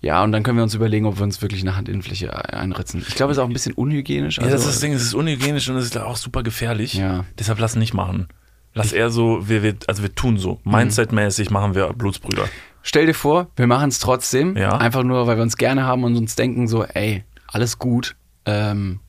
Ja, 0.00 0.22
und 0.22 0.32
dann 0.32 0.42
können 0.42 0.56
wir 0.58 0.62
uns 0.62 0.74
überlegen, 0.74 1.06
ob 1.06 1.18
wir 1.18 1.24
uns 1.24 1.42
wirklich 1.42 1.60
eine 1.62 1.76
Handinnenfläche 1.76 2.32
einritzen. 2.54 3.04
Ich 3.06 3.14
glaube, 3.14 3.32
es 3.32 3.38
ist 3.38 3.42
auch 3.44 3.48
ein 3.48 3.52
bisschen 3.52 3.74
unhygienisch. 3.74 4.36
ja, 4.38 4.44
also- 4.44 4.54
das 4.56 4.64
ist 4.66 4.74
das 4.74 4.80
Ding, 4.80 4.92
es 4.92 5.02
ist 5.02 5.14
unhygienisch 5.14 5.68
und 5.68 5.76
es 5.76 5.86
ist 5.86 5.98
auch 5.98 6.16
super 6.16 6.42
gefährlich. 6.42 6.94
Ja. 6.94 7.24
Deshalb 7.38 7.58
lass 7.58 7.76
nicht 7.76 7.94
machen. 7.94 8.28
Lass 8.76 8.92
eher 8.92 9.10
so, 9.10 9.48
wir, 9.48 9.62
wir, 9.62 9.76
also 9.86 10.02
wir 10.02 10.14
tun 10.14 10.36
so. 10.38 10.60
Mhm. 10.64 10.72
Mindset-mäßig 10.74 11.50
machen 11.50 11.74
wir 11.74 11.92
Blutsbrüder. 11.92 12.48
Stell 12.82 13.06
dir 13.06 13.14
vor, 13.14 13.48
wir 13.56 13.66
machen 13.66 13.88
es 13.88 13.98
trotzdem. 13.98 14.56
Ja. 14.56 14.76
Einfach 14.76 15.04
nur, 15.04 15.26
weil 15.26 15.36
wir 15.36 15.42
uns 15.42 15.56
gerne 15.56 15.84
haben 15.84 16.02
und 16.04 16.16
uns 16.16 16.34
denken 16.34 16.66
so, 16.66 16.82
ey, 16.84 17.24
alles 17.46 17.78
gut. 17.78 18.16
Ähm, 18.46 19.00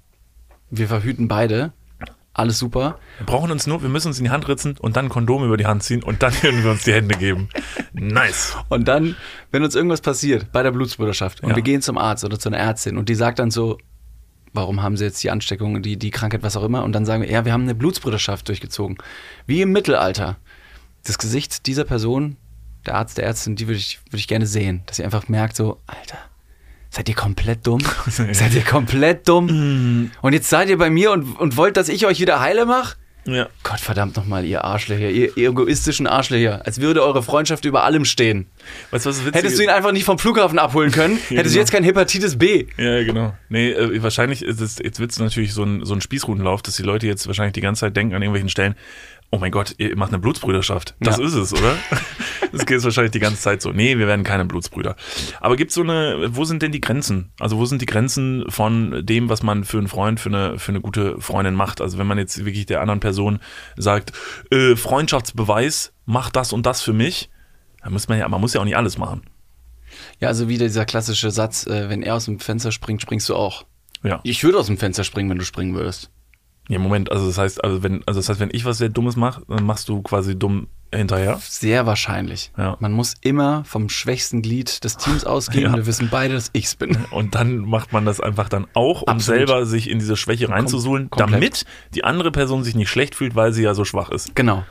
wir 0.70 0.88
verhüten 0.88 1.28
beide. 1.28 1.74
Alles 2.38 2.60
super. 2.60 3.00
Wir 3.18 3.26
brauchen 3.26 3.50
uns 3.50 3.66
nur, 3.66 3.82
wir 3.82 3.88
müssen 3.88 4.10
uns 4.10 4.18
in 4.18 4.26
die 4.26 4.30
Hand 4.30 4.46
ritzen 4.50 4.76
und 4.78 4.98
dann 4.98 5.06
ein 5.06 5.10
Kondom 5.10 5.46
über 5.46 5.56
die 5.56 5.66
Hand 5.68 5.84
ziehen 5.84 6.04
und 6.04 6.22
dann 6.22 6.34
können 6.34 6.64
wir 6.66 6.72
uns 6.72 6.84
die 6.84 6.92
Hände 6.94 7.16
geben. 7.18 7.48
Nice. 7.94 8.58
Und 8.68 8.90
dann, 8.90 9.16
wenn 9.52 9.64
uns 9.64 9.74
irgendwas 9.74 10.02
passiert 10.02 10.52
bei 10.52 10.62
der 10.62 10.72
Blutsbruderschaft 10.72 11.42
und 11.42 11.52
Ja. 11.52 11.56
wir 11.56 11.64
gehen 11.64 11.82
zum 11.82 11.98
Arzt 11.98 12.26
oder 12.26 12.38
zu 12.38 12.50
einer 12.50 12.58
Ärztin 12.58 12.98
und 12.98 13.08
die 13.08 13.16
sagt 13.16 13.40
dann 13.40 13.52
so, 13.52 13.78
warum 14.52 14.84
haben 14.84 14.98
sie 14.98 15.06
jetzt 15.06 15.24
die 15.24 15.32
Ansteckung, 15.32 15.82
die, 15.82 15.96
die 15.98 16.12
Krankheit, 16.12 16.44
was 16.44 16.58
auch 16.58 16.64
immer, 16.64 16.84
und 16.84 16.92
dann 16.92 17.06
sagen 17.06 17.24
wir, 17.24 17.30
ja, 17.32 17.46
wir 17.46 17.54
haben 17.54 17.64
eine 17.64 17.74
Blutsbruderschaft 17.76 18.48
durchgezogen. 18.50 18.98
Wie 19.48 19.62
im 19.62 19.72
Mittelalter. 19.72 20.36
Das 21.06 21.18
Gesicht 21.18 21.68
dieser 21.68 21.86
Person, 21.86 22.36
der 22.86 22.96
Arzt, 22.96 23.18
der 23.18 23.26
Ärztin, 23.26 23.56
die 23.56 23.68
würde 23.68 23.78
ich, 23.80 24.00
würde 24.08 24.18
ich 24.18 24.28
gerne 24.28 24.46
sehen, 24.46 24.84
dass 24.88 24.98
sie 24.98 25.06
einfach 25.06 25.30
merkt 25.30 25.56
so, 25.56 25.80
Alter, 25.88 26.18
seid 26.96 27.10
ihr 27.10 27.16
komplett 27.16 27.68
dumm? 27.68 27.82
seid 28.08 28.54
ihr 28.54 28.64
komplett 28.64 29.28
dumm? 29.28 30.12
Und 30.22 30.34
jetzt 30.34 30.50
seid 30.50 30.70
ihr 30.70 30.78
bei 30.78 30.90
mir 30.90 31.12
und, 31.12 31.40
und 31.40 31.58
wollt, 31.58 31.78
dass 31.78 31.90
ich 31.90 32.06
euch 32.06 32.20
wieder 32.20 32.40
heile 32.40 32.66
mache? 32.66 32.96
Ja. 33.28 33.50
Gott 33.64 33.80
verdammt 33.80 34.16
nochmal, 34.16 34.46
ihr 34.46 34.64
Arschlöcher, 34.64 35.10
ihr, 35.10 35.36
ihr 35.36 35.50
egoistischen 35.50 36.06
Arschlöcher. 36.06 36.64
Als 36.66 36.80
würde 36.80 37.04
eure 37.04 37.24
Freundschaft 37.24 37.66
über 37.66 37.84
allem 37.84 38.06
stehen. 38.06 38.46
Weißt 38.92 39.06
du, 39.06 39.10
was 39.10 39.26
Hättest 39.26 39.58
du 39.58 39.64
ihn 39.64 39.70
einfach 39.70 39.92
nicht 39.92 40.06
vom 40.06 40.20
Flughafen 40.20 40.60
abholen 40.60 40.92
können, 40.92 41.20
Ja, 41.30 41.38
hättest 41.38 41.56
du 41.56 41.58
genau. 41.58 41.60
jetzt 41.60 41.72
kein 41.72 41.84
Hepatitis 41.84 42.38
B. 42.38 42.68
Ja, 42.78 43.04
genau. 43.04 43.34
Nee, 43.50 43.72
äh, 43.72 44.04
wahrscheinlich 44.04 44.44
ist 44.44 44.62
es, 44.62 44.78
jetzt 44.78 45.00
wird 45.00 45.12
es 45.12 45.18
natürlich 45.18 45.54
so 45.54 45.64
ein, 45.64 45.84
so 45.86 45.96
ein 45.96 46.02
Spießrutenlauf, 46.02 46.62
dass 46.62 46.76
die 46.76 46.84
Leute 46.84 47.08
jetzt 47.08 47.26
wahrscheinlich 47.26 47.54
die 47.54 47.62
ganze 47.62 47.82
Zeit 47.82 47.98
denken 47.98 48.14
an 48.14 48.22
irgendwelchen 48.22 48.50
Stellen, 48.50 48.76
oh 49.32 49.38
mein 49.38 49.52
Gott, 49.52 49.76
ihr 49.78 49.96
macht 49.98 50.10
eine 50.12 50.20
Blutsbrüderschaft. 50.20 50.96
Das 51.00 51.18
Ja. 51.18 51.26
ist 51.26 51.34
es, 51.34 51.54
oder? 51.54 51.76
Das 52.52 52.66
geht 52.66 52.82
wahrscheinlich 52.86 53.12
die 53.12 53.20
ganze 53.20 53.42
Zeit 53.42 53.62
so. 53.62 53.72
Nee, 53.74 53.98
wir 53.98 54.08
werden 54.08 54.24
keine 54.24 54.46
Blutsbrüder. 54.46 54.96
Aber 55.42 55.58
gibt 55.58 55.74
so 55.74 55.82
eine, 55.82 56.30
wo 56.38 56.46
sind 56.46 56.62
denn 56.62 56.72
die 56.72 56.80
Grenzen? 56.80 57.32
Also 57.38 57.58
wo 57.58 57.66
sind 57.66 57.82
die 57.82 57.86
Grenzen 57.86 58.46
von 58.48 59.06
dem, 59.06 59.28
was 59.28 59.44
man 59.44 59.66
für 59.66 59.78
einen 59.78 59.90
Freund, 59.90 60.22
für 60.22 60.30
eine, 60.30 60.58
für 60.58 60.72
eine 60.72 60.80
gute 60.80 61.20
Freundin 61.20 61.54
macht? 61.54 61.82
Also 61.82 61.98
wenn 61.98 62.08
man 62.08 62.18
jetzt 62.18 62.46
wirklich 62.46 62.66
der 62.66 62.80
anderen 62.80 63.02
Person 63.02 63.40
sagt, 63.76 64.14
äh, 64.52 64.78
Freundschaftsbeweis, 64.78 65.92
mach 66.06 66.30
das 66.30 66.54
und 66.54 66.66
das 66.66 66.82
für 66.82 66.94
mich, 66.94 67.30
dann 67.84 67.92
muss 67.92 68.08
man 68.08 68.20
ja, 68.20 68.28
man 68.30 68.40
muss 68.40 68.54
ja 68.54 68.62
auch 68.62 68.66
nicht 68.66 68.78
alles 68.78 68.98
machen. 68.98 69.24
Ja, 70.22 70.30
also 70.30 70.48
wieder 70.48 70.66
dieser 70.66 70.86
klassische 70.86 71.32
Satz, 71.32 71.68
äh, 71.68 71.90
wenn 71.90 72.04
er 72.04 72.16
aus 72.16 72.26
dem 72.26 72.40
Fenster 72.40 72.72
springt, 72.72 73.02
springst 73.02 73.28
du 73.28 73.36
auch. 73.36 73.66
Ja. 74.02 74.22
Ich 74.24 74.44
würde 74.46 74.60
aus 74.60 74.68
dem 74.68 74.78
Fenster 74.78 75.04
springen, 75.04 75.30
wenn 75.30 75.40
du 75.40 75.46
springen 75.46 75.76
würdest. 75.76 76.10
Ja, 76.68 76.80
Moment, 76.80 77.12
also 77.12 77.28
das 77.28 77.38
heißt, 77.38 77.64
also 77.64 77.84
wenn, 77.84 78.02
also 78.08 78.20
das 78.20 78.30
heißt, 78.30 78.40
wenn 78.40 78.50
ich 78.52 78.66
was 78.66 78.80
sehr 78.80 78.90
Dummes 78.90 79.16
mache, 79.16 79.44
dann 79.48 79.64
machst 79.66 79.88
du 79.88 80.02
quasi 80.02 80.38
dumm 80.38 80.68
hinterher. 80.94 81.38
Sehr 81.42 81.86
wahrscheinlich. 81.86 82.52
Ja. 82.58 82.78
Man 82.80 82.92
muss 82.92 83.14
immer 83.22 83.64
vom 83.66 83.90
schwächsten 83.90 84.42
Glied 84.42 84.84
des 84.84 84.98
Teams 84.98 85.26
ausgehen. 85.26 85.66
Ja. 85.66 85.76
Wir 85.76 85.86
wissen 85.86 86.10
beide, 86.12 86.34
dass 86.34 86.50
ich's 86.54 86.76
bin. 86.76 86.98
Und 87.12 87.36
dann 87.36 87.60
macht 87.60 87.92
man 87.94 88.06
das 88.06 88.20
einfach 88.20 88.50
dann 88.50 88.68
auch, 88.74 89.04
um 89.04 89.10
Absolut. 89.10 89.40
selber 89.40 89.66
sich 89.66 89.90
in 89.90 90.00
diese 90.00 90.16
Schwäche 90.16 90.50
reinzusuhlen, 90.50 91.10
komplett. 91.10 91.34
damit 91.34 91.66
die 91.94 92.04
andere 92.04 92.32
Person 92.32 92.64
sich 92.64 92.76
nicht 92.76 92.90
schlecht 92.90 93.16
fühlt, 93.16 93.36
weil 93.36 93.52
sie 93.54 93.64
ja 93.64 93.74
so 93.74 93.86
schwach 93.86 94.10
ist. 94.10 94.36
Genau. 94.36 94.64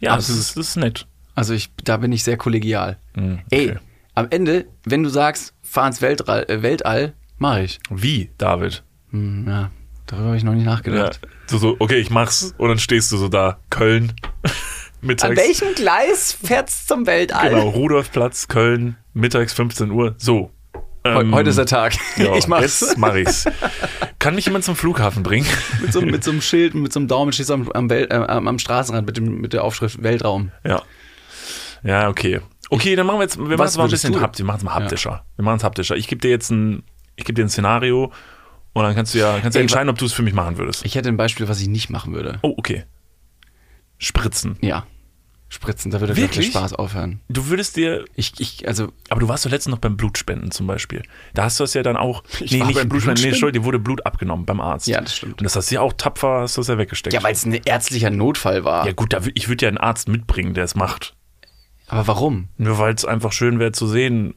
Ja, 0.00 0.16
das 0.16 0.28
ist, 0.28 0.56
das 0.56 0.68
ist 0.68 0.76
nett. 0.76 1.06
Also 1.34 1.54
ich, 1.54 1.72
da 1.84 1.96
bin 1.96 2.12
ich 2.12 2.24
sehr 2.24 2.36
kollegial. 2.36 2.98
Hm, 3.14 3.40
Ey, 3.50 3.70
okay. 3.70 3.78
am 4.14 4.28
Ende, 4.30 4.66
wenn 4.84 5.02
du 5.02 5.08
sagst, 5.08 5.54
fahr 5.62 5.86
ins 5.86 6.02
Weltall, 6.02 6.44
äh, 6.48 6.62
Weltall 6.62 7.14
mach 7.38 7.58
ich. 7.58 7.78
Wie, 7.90 8.30
David? 8.38 8.84
Hm, 9.10 9.46
ja, 9.48 9.70
darüber 10.06 10.28
habe 10.28 10.36
ich 10.36 10.44
noch 10.44 10.54
nicht 10.54 10.64
Ja. 10.64 10.72
nachgedacht. 10.72 11.20
So, 11.46 11.58
so, 11.58 11.76
okay, 11.78 11.96
ich 11.98 12.10
mach's. 12.10 12.54
Und 12.58 12.68
dann 12.68 12.78
stehst 12.78 13.12
du 13.12 13.16
so 13.16 13.28
da, 13.28 13.58
Köln, 13.70 14.12
mittags. 15.00 15.36
welchem 15.36 15.74
Gleis 15.74 16.32
fährt's 16.32 16.86
zum 16.86 17.06
Weltall? 17.06 17.50
Genau, 17.50 17.68
Rudolfplatz, 17.68 18.48
Köln, 18.48 18.96
mittags 19.14 19.52
15 19.52 19.90
Uhr. 19.90 20.14
So. 20.18 20.50
Ähm, 21.04 21.32
Heute 21.34 21.50
ist 21.50 21.58
der 21.58 21.66
Tag. 21.66 21.94
ja, 22.16 22.34
ich 22.34 22.48
mach's. 22.48 22.80
Jetzt 22.80 22.98
mach 22.98 23.14
ich's. 23.14 23.44
Kann 24.18 24.34
mich 24.34 24.46
jemand 24.46 24.64
zum 24.64 24.74
Flughafen 24.74 25.22
bringen? 25.22 25.46
mit, 25.80 25.92
so, 25.92 26.00
mit 26.00 26.24
so 26.24 26.32
einem 26.32 26.40
Schild, 26.42 26.74
mit 26.74 26.92
so 26.92 26.98
einem 26.98 27.06
Daumen 27.08 27.32
stehst 27.32 27.50
du 27.50 27.54
am, 27.54 27.70
am, 27.72 27.90
Welt, 27.90 28.10
äh, 28.10 28.14
am 28.14 28.58
Straßenrand 28.58 29.06
mit, 29.06 29.16
dem, 29.16 29.40
mit 29.40 29.52
der 29.52 29.62
Aufschrift 29.62 30.02
Weltraum. 30.02 30.50
Ja. 30.64 30.82
Ja, 31.84 32.08
okay. 32.08 32.40
Okay, 32.70 32.96
dann 32.96 33.06
machen 33.06 33.18
wir 33.18 33.22
jetzt, 33.22 33.38
wir 33.38 33.44
machen 33.44 33.58
Was 33.58 33.70
es 33.72 33.76
mal 33.76 33.84
ein 33.84 33.90
bisschen 33.90 34.20
haptisch, 34.20 34.40
wir 34.40 34.46
machen 34.46 34.58
es 34.58 34.64
mal 34.64 34.74
haptischer. 34.74 35.24
Wir 35.36 35.44
machen 35.44 35.58
es 35.58 35.64
haptischer. 35.64 35.94
Ich 35.94 36.08
gebe 36.08 36.20
dir 36.20 36.30
jetzt 36.30 36.50
ein, 36.50 36.82
ich 37.14 37.24
gebe 37.24 37.34
dir 37.34 37.44
ein 37.44 37.48
Szenario 37.48 38.12
und 38.76 38.84
dann 38.84 38.94
kannst 38.94 39.14
du 39.14 39.18
ja, 39.18 39.38
kannst 39.40 39.56
ja 39.56 39.62
entscheiden, 39.62 39.88
ob 39.88 39.96
du 39.96 40.04
es 40.04 40.12
für 40.12 40.22
mich 40.22 40.34
machen 40.34 40.58
würdest. 40.58 40.84
Ich 40.84 40.94
hätte 40.96 41.08
ein 41.08 41.16
Beispiel, 41.16 41.48
was 41.48 41.60
ich 41.60 41.68
nicht 41.68 41.88
machen 41.88 42.12
würde. 42.12 42.38
Oh, 42.42 42.54
okay. 42.58 42.84
Spritzen. 43.96 44.58
Ja. 44.60 44.86
Spritzen, 45.48 45.90
da 45.90 46.00
würde 46.00 46.12
glaub 46.12 46.24
ich, 46.24 46.30
der 46.30 46.42
Wirklich? 46.42 46.52
Spaß 46.52 46.74
aufhören. 46.74 47.20
Du 47.28 47.46
würdest 47.48 47.76
dir, 47.76 48.04
Ich, 48.16 48.34
ich, 48.38 48.68
also, 48.68 48.92
aber 49.08 49.20
du 49.20 49.28
warst 49.28 49.46
doch 49.46 49.50
letztens 49.50 49.70
noch 49.70 49.78
beim 49.78 49.96
Blutspenden 49.96 50.50
zum 50.50 50.66
Beispiel. 50.66 51.04
Da 51.32 51.44
hast 51.44 51.58
du 51.58 51.64
es 51.64 51.72
ja 51.72 51.82
dann 51.82 51.96
auch, 51.96 52.22
Ich 52.40 52.52
nee, 52.52 52.60
war 52.60 52.66
nicht 52.66 52.76
beim 52.76 52.88
Blutspenden, 52.90 53.22
nee? 53.22 53.30
Entschuldigung, 53.30 53.62
dir 53.62 53.66
wurde 53.66 53.78
Blut 53.78 54.04
abgenommen 54.04 54.44
beim 54.44 54.60
Arzt. 54.60 54.88
Ja, 54.88 55.00
das 55.00 55.16
stimmt. 55.16 55.38
Und 55.38 55.44
das 55.44 55.56
hast 55.56 55.70
du 55.70 55.76
ja 55.76 55.80
auch 55.80 55.94
tapfer, 55.94 56.40
hast 56.42 56.58
du 56.58 56.60
es 56.60 56.68
ja 56.68 56.76
weggesteckt. 56.76 57.14
ja, 57.14 57.22
weil 57.22 57.32
es 57.32 57.46
ein 57.46 57.54
ärztlicher 57.54 58.10
Notfall 58.10 58.64
war. 58.64 58.84
ja 58.84 58.92
gut, 58.92 59.14
da, 59.14 59.20
ich 59.34 59.48
würde 59.48 59.64
ja 59.64 59.68
einen 59.68 59.78
Arzt 59.78 60.08
mitbringen, 60.08 60.52
der 60.52 60.64
es 60.64 60.74
macht. 60.74 61.14
Aber 61.86 62.06
warum? 62.08 62.48
Nur 62.58 62.78
weil 62.78 62.92
es 62.92 63.04
einfach 63.04 63.32
schön 63.32 63.58
wäre 63.58 63.72
zu 63.72 63.86
sehen, 63.86 64.34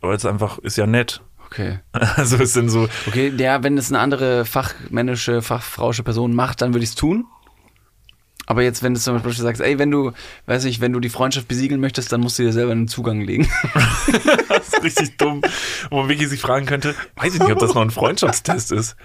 weil 0.00 0.14
es 0.16 0.24
einfach, 0.24 0.58
ist 0.60 0.78
ja 0.78 0.86
nett. 0.86 1.20
Okay. 1.52 1.78
Also 1.92 2.36
es 2.38 2.52
sind 2.54 2.70
so, 2.70 2.88
Okay, 3.06 3.32
ja, 3.36 3.62
wenn 3.62 3.76
es 3.76 3.90
eine 3.90 3.98
andere 4.00 4.44
fachmännische, 4.44 5.42
fachfrausche 5.42 6.02
Person 6.02 6.34
macht, 6.34 6.62
dann 6.62 6.72
würde 6.72 6.84
ich 6.84 6.90
es 6.90 6.96
tun. 6.96 7.26
Aber 8.46 8.62
jetzt, 8.64 8.82
wenn 8.82 8.92
du 8.92 8.98
zum 9.00 9.14
Beispiel 9.14 9.32
sagst, 9.34 9.60
ey, 9.62 9.78
wenn 9.78 9.90
du, 9.90 10.10
weiß 10.46 10.64
ich, 10.64 10.80
wenn 10.80 10.92
du 10.92 10.98
die 10.98 11.08
Freundschaft 11.10 11.46
besiegeln 11.46 11.80
möchtest, 11.80 12.10
dann 12.12 12.20
musst 12.20 12.38
du 12.38 12.42
dir 12.42 12.52
selber 12.52 12.72
einen 12.72 12.88
Zugang 12.88 13.20
legen. 13.20 13.48
Das 14.48 14.68
ist 14.68 14.82
richtig 14.82 15.16
dumm, 15.16 15.40
wo 15.90 16.00
man 16.00 16.08
wirklich 16.08 16.28
sich 16.28 16.40
fragen 16.40 16.66
könnte, 16.66 16.94
weiß 17.16 17.34
ich 17.34 17.40
nicht, 17.40 17.52
ob 17.52 17.58
das 17.58 17.72
noch 17.74 17.80
ein 17.82 17.90
Freundschaftstest 17.90 18.72
ist. 18.72 18.96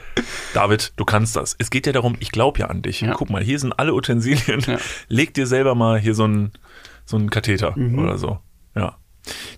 David, 0.53 0.91
du 0.97 1.05
kannst 1.05 1.35
das. 1.35 1.55
Es 1.59 1.69
geht 1.69 1.85
ja 1.87 1.93
darum, 1.93 2.15
ich 2.19 2.31
glaube 2.31 2.59
ja 2.59 2.65
an 2.67 2.81
dich. 2.81 3.01
Ja. 3.01 3.13
Guck 3.13 3.29
mal, 3.29 3.41
hier 3.43 3.57
sind 3.59 3.77
alle 3.79 3.93
Utensilien. 3.93 4.59
Ja. 4.67 4.77
Leg 5.07 5.33
dir 5.33 5.47
selber 5.47 5.75
mal 5.75 5.99
hier 5.99 6.13
so 6.15 6.23
einen 6.25 6.51
so 7.05 7.15
einen 7.15 7.29
Katheter 7.29 7.73
Mhm. 7.77 7.99
oder 7.99 8.17
so. 8.17 8.39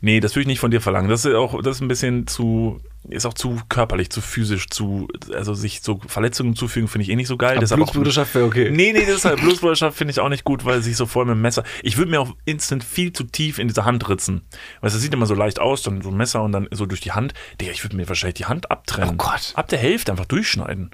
Nee, 0.01 0.19
das 0.19 0.33
würde 0.35 0.41
ich 0.41 0.47
nicht 0.47 0.59
von 0.59 0.71
dir 0.71 0.81
verlangen. 0.81 1.09
Das 1.09 1.25
ist 1.25 1.33
auch, 1.35 1.61
das 1.61 1.77
ist 1.77 1.81
ein 1.81 1.87
bisschen 1.87 2.27
zu, 2.27 2.79
ist 3.09 3.25
auch 3.25 3.33
zu 3.33 3.59
körperlich, 3.69 4.09
zu 4.09 4.21
physisch, 4.21 4.69
zu, 4.69 5.07
also 5.33 5.53
sich 5.53 5.81
so 5.81 5.99
Verletzungen 6.07 6.55
zufügen, 6.55 6.87
finde 6.87 7.03
ich 7.03 7.09
eh 7.09 7.15
nicht 7.15 7.27
so 7.27 7.37
geil. 7.37 7.57
Auch- 7.63 7.75
Blutsbruderschaft 7.75 8.35
wäre 8.35 8.45
okay. 8.45 8.71
Nee, 8.71 8.93
nee, 8.93 9.05
deshalb 9.05 9.39
Blutsbruderschaft 9.41 9.97
finde 9.97 10.11
ich 10.11 10.19
auch 10.19 10.29
nicht 10.29 10.43
gut, 10.43 10.65
weil 10.65 10.81
sich 10.81 10.95
so 10.97 11.05
voll 11.05 11.25
mit 11.25 11.35
dem 11.35 11.41
Messer. 11.41 11.63
Ich 11.83 11.97
würde 11.97 12.11
mir 12.11 12.19
auch 12.21 12.35
instant 12.45 12.83
viel 12.83 13.13
zu 13.13 13.23
tief 13.23 13.59
in 13.59 13.67
diese 13.67 13.85
Hand 13.85 14.07
ritzen. 14.09 14.41
Weißt 14.81 14.93
du, 14.93 14.97
das 14.97 15.01
sieht 15.01 15.13
immer 15.13 15.25
so 15.25 15.33
leicht 15.35 15.59
aus, 15.59 15.81
dann 15.83 16.01
so 16.01 16.09
ein 16.09 16.17
Messer 16.17 16.41
und 16.43 16.51
dann 16.51 16.67
so 16.71 16.85
durch 16.85 17.01
die 17.01 17.11
Hand. 17.11 17.33
Digga, 17.61 17.71
ich 17.71 17.83
würde 17.83 17.95
mir 17.95 18.07
wahrscheinlich 18.07 18.35
die 18.35 18.45
Hand 18.45 18.69
abtrennen. 18.71 19.11
Oh 19.11 19.17
Gott. 19.17 19.51
Ab 19.55 19.67
der 19.69 19.79
Hälfte 19.79 20.11
einfach 20.11 20.25
durchschneiden. 20.25 20.91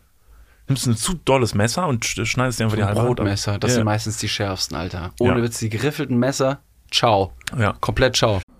Nimmst 0.67 0.88
ein 0.88 0.98
zu 0.98 1.13
dolles 1.13 1.53
Messer 1.53 1.88
und 1.88 2.05
sch- 2.05 2.25
schneidest 2.25 2.60
dir 2.60 2.63
einfach 2.63 2.77
die 2.77 2.84
halbe 2.84 3.00
Haut 3.01 3.12
ab. 3.12 3.15
Brotmesser, 3.17 3.60
das 3.60 3.72
ja. 3.72 3.75
sind 3.75 3.86
meistens 3.86 4.17
die 4.17 4.27
schärfsten, 4.27 4.75
Alter. 4.75 5.13
Ohne 5.20 5.38
Ja. 5.38 5.44
Witz, 5.44 5.60
die 5.60 5.70
geriffelten 5.70 6.17
Messer, 6.17 6.60
ciao. 6.89 7.34
Ja. 7.55 7.74
Komplett 7.82 8.15
ciao. 8.15 8.41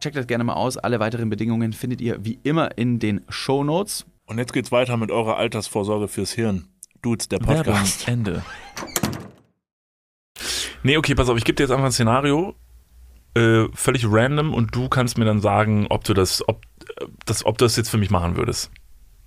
Checkt 0.00 0.16
das 0.16 0.26
gerne 0.26 0.44
mal 0.44 0.54
aus. 0.54 0.76
Alle 0.78 0.98
weiteren 1.00 1.28
Bedingungen 1.30 1.72
findet 1.72 2.00
ihr 2.00 2.24
wie 2.24 2.38
immer 2.42 2.76
in 2.78 2.98
den 2.98 3.20
Show 3.28 3.62
Notes. 3.64 4.06
Und 4.26 4.38
jetzt 4.38 4.52
geht's 4.52 4.72
weiter 4.72 4.96
mit 4.96 5.10
eurer 5.10 5.36
Altersvorsorge 5.36 6.08
fürs 6.08 6.32
Hirn. 6.32 6.68
Dudes, 7.02 7.28
der 7.28 7.38
Podcast. 7.38 8.08
Ende. 8.08 8.42
Nee, 10.82 10.96
okay, 10.96 11.14
pass 11.14 11.28
auf, 11.28 11.36
ich 11.36 11.44
gebe 11.44 11.56
dir 11.56 11.64
jetzt 11.64 11.70
einfach 11.72 11.84
ein 11.86 11.92
Szenario, 11.92 12.54
äh, 13.34 13.64
völlig 13.74 14.04
random 14.08 14.54
und 14.54 14.74
du 14.74 14.88
kannst 14.88 15.18
mir 15.18 15.24
dann 15.26 15.40
sagen, 15.40 15.86
ob 15.90 16.04
du 16.04 16.14
das, 16.14 16.46
ob, 16.48 16.62
äh, 16.98 17.04
das, 17.26 17.44
ob 17.44 17.58
du 17.58 17.66
das 17.66 17.76
jetzt 17.76 17.90
für 17.90 17.98
mich 17.98 18.10
machen 18.10 18.36
würdest. 18.36 18.70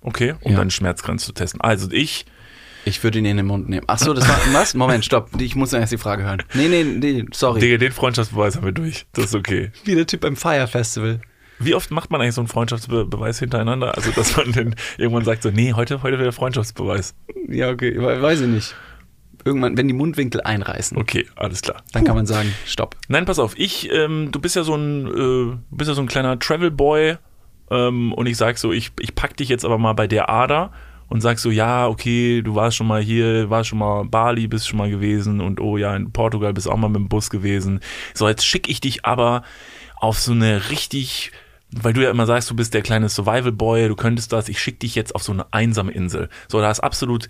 Okay, 0.00 0.34
um 0.42 0.52
Ja. 0.52 0.58
deine 0.58 0.70
Schmerzgrenze 0.70 1.26
zu 1.26 1.32
testen. 1.32 1.60
Also 1.60 1.90
ich, 1.92 2.26
Ich 2.86 3.02
würde 3.02 3.18
ihn 3.18 3.24
in 3.24 3.36
den 3.38 3.46
Mund 3.46 3.68
nehmen. 3.68 3.84
Ach 3.86 3.98
so, 3.98 4.12
das 4.12 4.28
war 4.28 4.38
was? 4.52 4.74
Moment, 4.74 5.04
stopp. 5.04 5.30
Ich 5.40 5.56
muss 5.56 5.72
erst 5.72 5.92
die 5.92 5.98
Frage 5.98 6.24
hören. 6.24 6.42
Nee, 6.54 6.68
nee, 6.68 6.84
nee, 6.84 7.24
sorry. 7.32 7.60
Digga, 7.60 7.78
den 7.78 7.92
Freundschaftsbeweis 7.92 8.56
haben 8.56 8.64
wir 8.64 8.72
durch. 8.72 9.06
Das 9.12 9.26
ist 9.26 9.34
okay. 9.34 9.70
Wie 9.84 9.94
der 9.94 10.06
Typ 10.06 10.20
beim 10.20 10.36
Fire 10.36 10.66
Festival. 10.66 11.20
Wie 11.58 11.74
oft 11.74 11.90
macht 11.90 12.10
man 12.10 12.20
eigentlich 12.20 12.34
so 12.34 12.40
einen 12.40 12.48
Freundschaftsbeweis 12.48 13.38
hintereinander? 13.38 13.94
Also, 13.96 14.10
dass 14.10 14.36
man 14.36 14.52
dann 14.52 14.74
irgendwann 14.98 15.24
sagt 15.24 15.42
so, 15.42 15.50
nee, 15.50 15.72
heute, 15.72 16.02
heute 16.02 16.18
wäre 16.18 16.32
Freundschaftsbeweis. 16.32 17.14
Ja, 17.48 17.70
okay, 17.70 17.94
we- 17.96 18.20
weiß 18.20 18.40
ich 18.42 18.48
nicht. 18.48 18.74
Irgendwann, 19.46 19.76
wenn 19.76 19.88
die 19.88 19.94
Mundwinkel 19.94 20.40
einreißen, 20.40 20.96
Okay, 20.96 21.26
alles 21.36 21.60
klar. 21.62 21.82
dann 21.92 22.04
kann 22.04 22.16
man 22.16 22.24
sagen, 22.26 22.52
stopp. 22.66 22.96
Nein, 23.08 23.24
pass 23.26 23.38
auf, 23.38 23.58
ich, 23.58 23.90
ähm, 23.92 24.30
du 24.32 24.40
bist 24.40 24.56
ja 24.56 24.62
so 24.64 24.74
ein, 24.74 25.06
äh, 25.06 25.10
du 25.12 25.58
bist 25.70 25.88
ja 25.88 25.94
so 25.94 26.00
ein 26.00 26.06
kleiner 26.08 26.38
Travel 26.38 26.70
Boy 26.70 27.16
ähm, 27.70 28.12
und 28.14 28.24
ich 28.26 28.36
sag 28.38 28.56
so, 28.56 28.72
ich, 28.72 28.92
ich 29.00 29.14
pack 29.14 29.36
dich 29.36 29.48
jetzt 29.50 29.64
aber 29.66 29.76
mal 29.78 29.92
bei 29.92 30.06
der 30.06 30.30
Ader 30.30 30.72
und 31.08 31.20
sag 31.20 31.38
so, 31.38 31.50
ja, 31.50 31.86
okay, 31.86 32.42
du 32.42 32.54
warst 32.54 32.76
schon 32.76 32.86
mal 32.86 33.02
hier, 33.02 33.50
warst 33.50 33.68
schon 33.68 33.78
mal 33.78 34.04
Bali, 34.04 34.46
bist 34.46 34.68
schon 34.68 34.78
mal 34.78 34.90
gewesen 34.90 35.40
und 35.40 35.60
oh 35.60 35.76
ja, 35.76 35.94
in 35.94 36.12
Portugal 36.12 36.52
bist 36.52 36.68
auch 36.68 36.76
mal 36.76 36.88
mit 36.88 36.96
dem 36.96 37.08
Bus 37.08 37.30
gewesen. 37.30 37.80
So, 38.14 38.28
jetzt 38.28 38.46
schicke 38.46 38.70
ich 38.70 38.80
dich 38.80 39.04
aber 39.04 39.42
auf 39.96 40.18
so 40.18 40.32
eine 40.32 40.70
richtig, 40.70 41.32
weil 41.70 41.92
du 41.92 42.02
ja 42.02 42.10
immer 42.10 42.26
sagst, 42.26 42.50
du 42.50 42.56
bist 42.56 42.74
der 42.74 42.82
kleine 42.82 43.08
Survival 43.08 43.52
Boy, 43.52 43.88
du 43.88 43.96
könntest 43.96 44.32
das, 44.32 44.48
ich 44.48 44.60
schicke 44.60 44.78
dich 44.78 44.94
jetzt 44.94 45.14
auf 45.14 45.22
so 45.22 45.32
eine 45.32 45.52
einsame 45.52 45.92
Insel. 45.92 46.28
So, 46.48 46.60
da 46.60 46.70
ist 46.70 46.80
absolut 46.80 47.28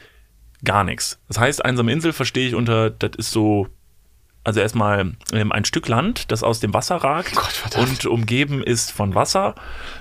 gar 0.65 0.85
nichts. 0.85 1.21
Das 1.29 1.39
heißt, 1.39 1.65
einsame 1.65 1.93
Insel 1.93 2.13
verstehe 2.13 2.49
ich 2.49 2.55
unter, 2.55 2.91
das 2.91 3.13
ist 3.17 3.31
so, 3.31 3.69
also 4.45 4.61
erstmal 4.61 5.13
ähm, 5.33 5.53
ein 5.53 5.65
Stück 5.65 5.89
Land, 5.89 6.31
das 6.31 6.43
aus 6.43 6.61
dem 6.61 6.73
Wasser 6.75 6.97
ragt 6.97 7.35
Gott, 7.35 7.47
verdammt. 7.53 7.89
und 7.89 8.07
umgeben 8.07 8.63
ist 8.63 8.93
von 8.93 9.15
Wasser 9.15 9.55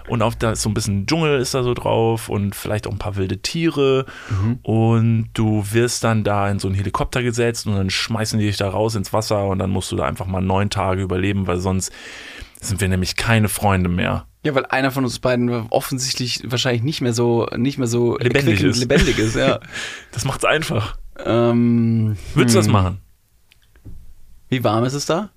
und 0.08 0.22
auf 0.22 0.36
da 0.36 0.52
ist 0.52 0.62
so 0.62 0.70
ein 0.70 0.74
bisschen 0.74 1.06
Dschungel 1.08 1.40
ist 1.40 1.54
da 1.54 1.64
so 1.64 1.74
drauf 1.74 2.30
und 2.30 2.54
vielleicht 2.56 2.86
auch 2.88 2.92
ein 2.92 3.00
paar 3.00 3.16
wilde 3.16 3.38
Tiere 3.42 4.06
Mhm. 4.30 4.60
und 4.64 5.30
du 5.34 5.66
wirst 5.72 6.04
dann 6.04 6.24
da 6.24 6.50
in 6.50 6.60
so 6.60 6.68
einen 6.68 6.76
Helikopter 6.76 7.24
gesetzt 7.24 7.68
und 7.68 7.76
dann 7.76 7.90
schmeißen 7.90 8.38
die 8.40 8.46
dich 8.48 8.58
da 8.58 8.70
raus 8.70 8.96
ins 8.96 9.14
Wasser 9.14 9.48
und 9.48 9.60
dann 9.60 9.70
musst 9.70 9.92
du 9.92 9.96
da 9.96 10.06
einfach 10.06 10.26
mal 10.26 10.42
neun 10.42 10.70
Tage 10.70 11.02
überleben, 11.02 11.48
weil 11.48 11.60
sonst 11.60 11.92
sind 12.60 12.80
wir 12.82 12.88
nämlich 12.88 13.16
keine 13.16 13.50
Freunde 13.50 13.90
mehr. 13.90 14.26
Ja, 14.46 14.56
weil 14.56 14.66
einer 14.66 14.92
von 14.92 15.06
uns 15.06 15.20
beiden 15.20 15.50
offensichtlich 15.70 16.42
wahrscheinlich 16.46 16.84
nicht 16.84 17.00
mehr 17.02 17.14
so, 17.14 17.48
nicht 17.56 17.78
mehr 17.78 17.88
so 17.88 18.18
Lebendig 18.18 18.62
ist. 18.62 18.78
lebendig 18.80 19.18
ist, 19.20 19.36
ja. 19.38 19.60
Das 20.12 20.26
macht's 20.26 20.44
einfach. 20.46 20.98
ähm, 21.26 22.18
Würdest 22.34 22.56
du 22.56 22.60
das 22.60 22.66
hm. 22.68 22.74
machen? 22.74 22.98
Wie 24.54 24.64
warm 24.64 24.84
ist 24.84 24.94
es 24.94 25.06
da? 25.08 25.32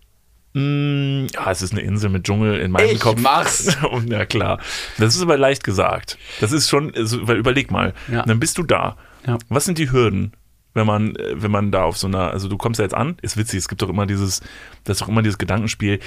Mm, 0.53 1.27
ja, 1.33 1.51
es 1.51 1.63
ist 1.63 1.73
eine 1.73 1.81
Insel 1.81 2.11
mit 2.11 2.25
Dschungel 2.25 2.59
in 2.61 2.71
meinem 2.71 2.91
Ich 2.91 3.01
Kopf. 3.01 3.21
mach's. 3.21 3.77
Und 3.91 4.11
ja, 4.11 4.27
klar. 4.27 4.61
Das 4.99 5.15
ist 5.17 5.23
aber 5.23 5.37
leicht 5.39 5.65
gesagt. 5.65 6.19
Das 6.41 6.53
ist 6.53 6.69
schon, 6.69 6.95
also, 6.95 7.27
weil 7.27 7.39
überleg 7.39 7.71
mal, 7.71 7.95
Ja. 8.11 8.23
dann 8.25 8.39
bist 8.41 8.59
du 8.59 8.63
da. 8.63 8.97
Ja. 9.27 9.39
Was 9.49 9.65
sind 9.65 9.79
die 9.79 9.91
Hürden, 9.91 10.33
wenn 10.75 10.87
man, 10.87 11.17
äh, 11.17 11.43
wenn 11.43 11.51
man 11.51 11.73
da 11.73 11.83
auf 11.85 11.97
so 11.97 12.07
einer, 12.07 12.31
also 12.31 12.49
du 12.49 12.57
kommst 12.59 12.79
ja 12.79 12.85
jetzt 12.85 12.95
an, 12.95 13.17
ist 13.23 13.37
witzig, 13.39 13.59
es 13.59 13.69
gibt 13.69 13.81
doch 13.83 13.89
immer 13.89 14.07
dieses, 14.07 14.41
das 14.85 14.97
ist 14.97 15.01
doch 15.03 15.09
immer 15.09 15.23
dieses 15.23 15.39
Gedankenspiel. 15.39 15.99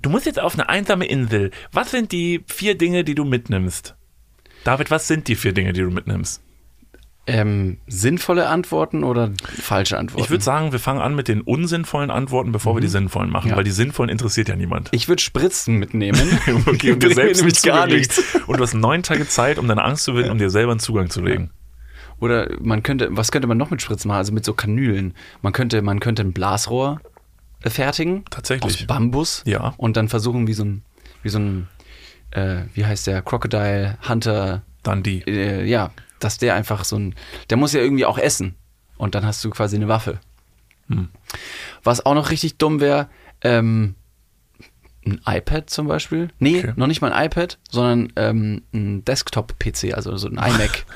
Du 0.00 0.08
musst 0.10 0.26
jetzt 0.26 0.40
auf 0.40 0.54
eine 0.54 0.68
einsame 0.70 1.04
Insel. 1.06 1.50
Was 1.72 1.90
sind 1.90 2.12
die 2.12 2.42
vier 2.46 2.76
Dinge, 2.78 3.04
die 3.04 3.14
du 3.14 3.24
mitnimmst? 3.24 3.94
David, 4.64 4.90
was 4.90 5.06
sind 5.08 5.28
die 5.28 5.36
vier 5.36 5.52
Dinge, 5.52 5.72
die 5.74 5.82
du 5.82 5.90
mitnimmst? 5.90 6.42
Ähm, 7.26 7.78
sinnvolle 7.86 8.48
Antworten 8.48 9.02
oder 9.02 9.30
falsche 9.60 9.96
Antworten? 9.98 10.22
Ich 10.24 10.30
würde 10.30 10.44
sagen, 10.44 10.72
wir 10.72 10.78
fangen 10.78 11.00
an 11.00 11.14
mit 11.14 11.26
den 11.28 11.40
unsinnvollen 11.40 12.10
Antworten, 12.10 12.52
bevor 12.52 12.76
wir 12.76 12.80
die 12.82 12.88
sinnvollen 12.88 13.30
machen, 13.30 13.46
Mhm. 13.46 13.50
Ja. 13.52 13.56
weil 13.56 13.64
die 13.64 13.70
sinnvollen 13.70 14.10
interessiert 14.10 14.48
ja 14.48 14.56
niemand. 14.56 14.88
Ich 14.92 15.08
würde 15.08 15.22
Spritzen 15.22 15.76
mitnehmen. 15.78 16.20
Okay, 16.66 16.92
und 16.92 17.02
dir 17.02 17.14
selbst 17.14 17.38
nämlich 17.38 17.62
gar 17.62 17.86
nichts. 17.86 18.22
Und 18.46 18.58
du 18.58 18.62
hast 18.62 18.74
neun 18.74 19.02
Tage 19.02 19.26
Zeit, 19.26 19.58
um 19.58 19.66
deine 19.68 19.82
Angst 19.84 20.04
zu 20.04 20.10
überwinden, 20.10 20.32
um 20.32 20.38
dir 20.38 20.50
selber 20.50 20.72
einen 20.72 20.80
Zugang 20.80 21.08
zu 21.08 21.22
legen. 21.22 21.50
Oder 22.20 22.48
man 22.60 22.82
könnte, 22.82 23.08
was 23.10 23.32
könnte 23.32 23.48
man 23.48 23.56
noch 23.56 23.70
mit 23.70 23.80
Spritzen 23.82 24.08
machen? 24.08 24.18
Also 24.18 24.32
mit 24.32 24.44
so 24.44 24.52
Kanülen. 24.54 25.14
Man 25.42 25.52
könnte, 25.54 25.80
man 25.82 26.00
könnte 26.00 26.22
ein 26.22 26.32
Blasrohr 26.32 27.00
fertigen. 27.66 28.24
Tatsächlich. 28.30 28.80
Aus 28.82 28.86
Bambus. 28.86 29.42
Ja. 29.46 29.74
Und 29.78 29.96
dann 29.96 30.08
versuchen, 30.08 30.46
wie 30.46 30.52
so 30.52 30.64
ein, 30.64 30.82
wie 31.22 31.28
so 31.30 31.38
ein, 31.38 31.68
äh, 32.32 32.62
wie 32.74 32.84
heißt 32.84 33.06
der, 33.06 33.22
Crocodile 33.22 33.96
Hunter, 34.06 34.62
Dann 34.82 35.02
die. 35.02 35.22
äh, 35.26 35.64
ja, 35.64 35.90
dass 36.24 36.38
der 36.38 36.54
einfach 36.54 36.84
so 36.84 36.96
ein, 36.96 37.14
der 37.50 37.56
muss 37.56 37.72
ja 37.72 37.80
irgendwie 37.80 38.06
auch 38.06 38.18
essen. 38.18 38.54
Und 38.96 39.14
dann 39.14 39.24
hast 39.26 39.44
du 39.44 39.50
quasi 39.50 39.76
eine 39.76 39.88
Waffe. 39.88 40.20
Hm. 40.88 41.08
Was 41.82 42.04
auch 42.06 42.14
noch 42.14 42.30
richtig 42.30 42.58
dumm 42.58 42.80
wäre, 42.80 43.08
ähm, 43.42 43.94
ein 45.06 45.20
iPad 45.26 45.68
zum 45.68 45.86
Beispiel. 45.86 46.28
Nee, 46.38 46.58
Okay. 46.60 46.72
noch 46.76 46.86
nicht 46.86 47.02
mal 47.02 47.12
ein 47.12 47.26
iPad, 47.26 47.58
sondern 47.70 48.12
ähm, 48.16 48.62
ein 48.72 49.04
Desktop-PC, 49.04 49.92
also 49.94 50.16
so 50.16 50.28
ein 50.28 50.34
iMac. 50.38 50.86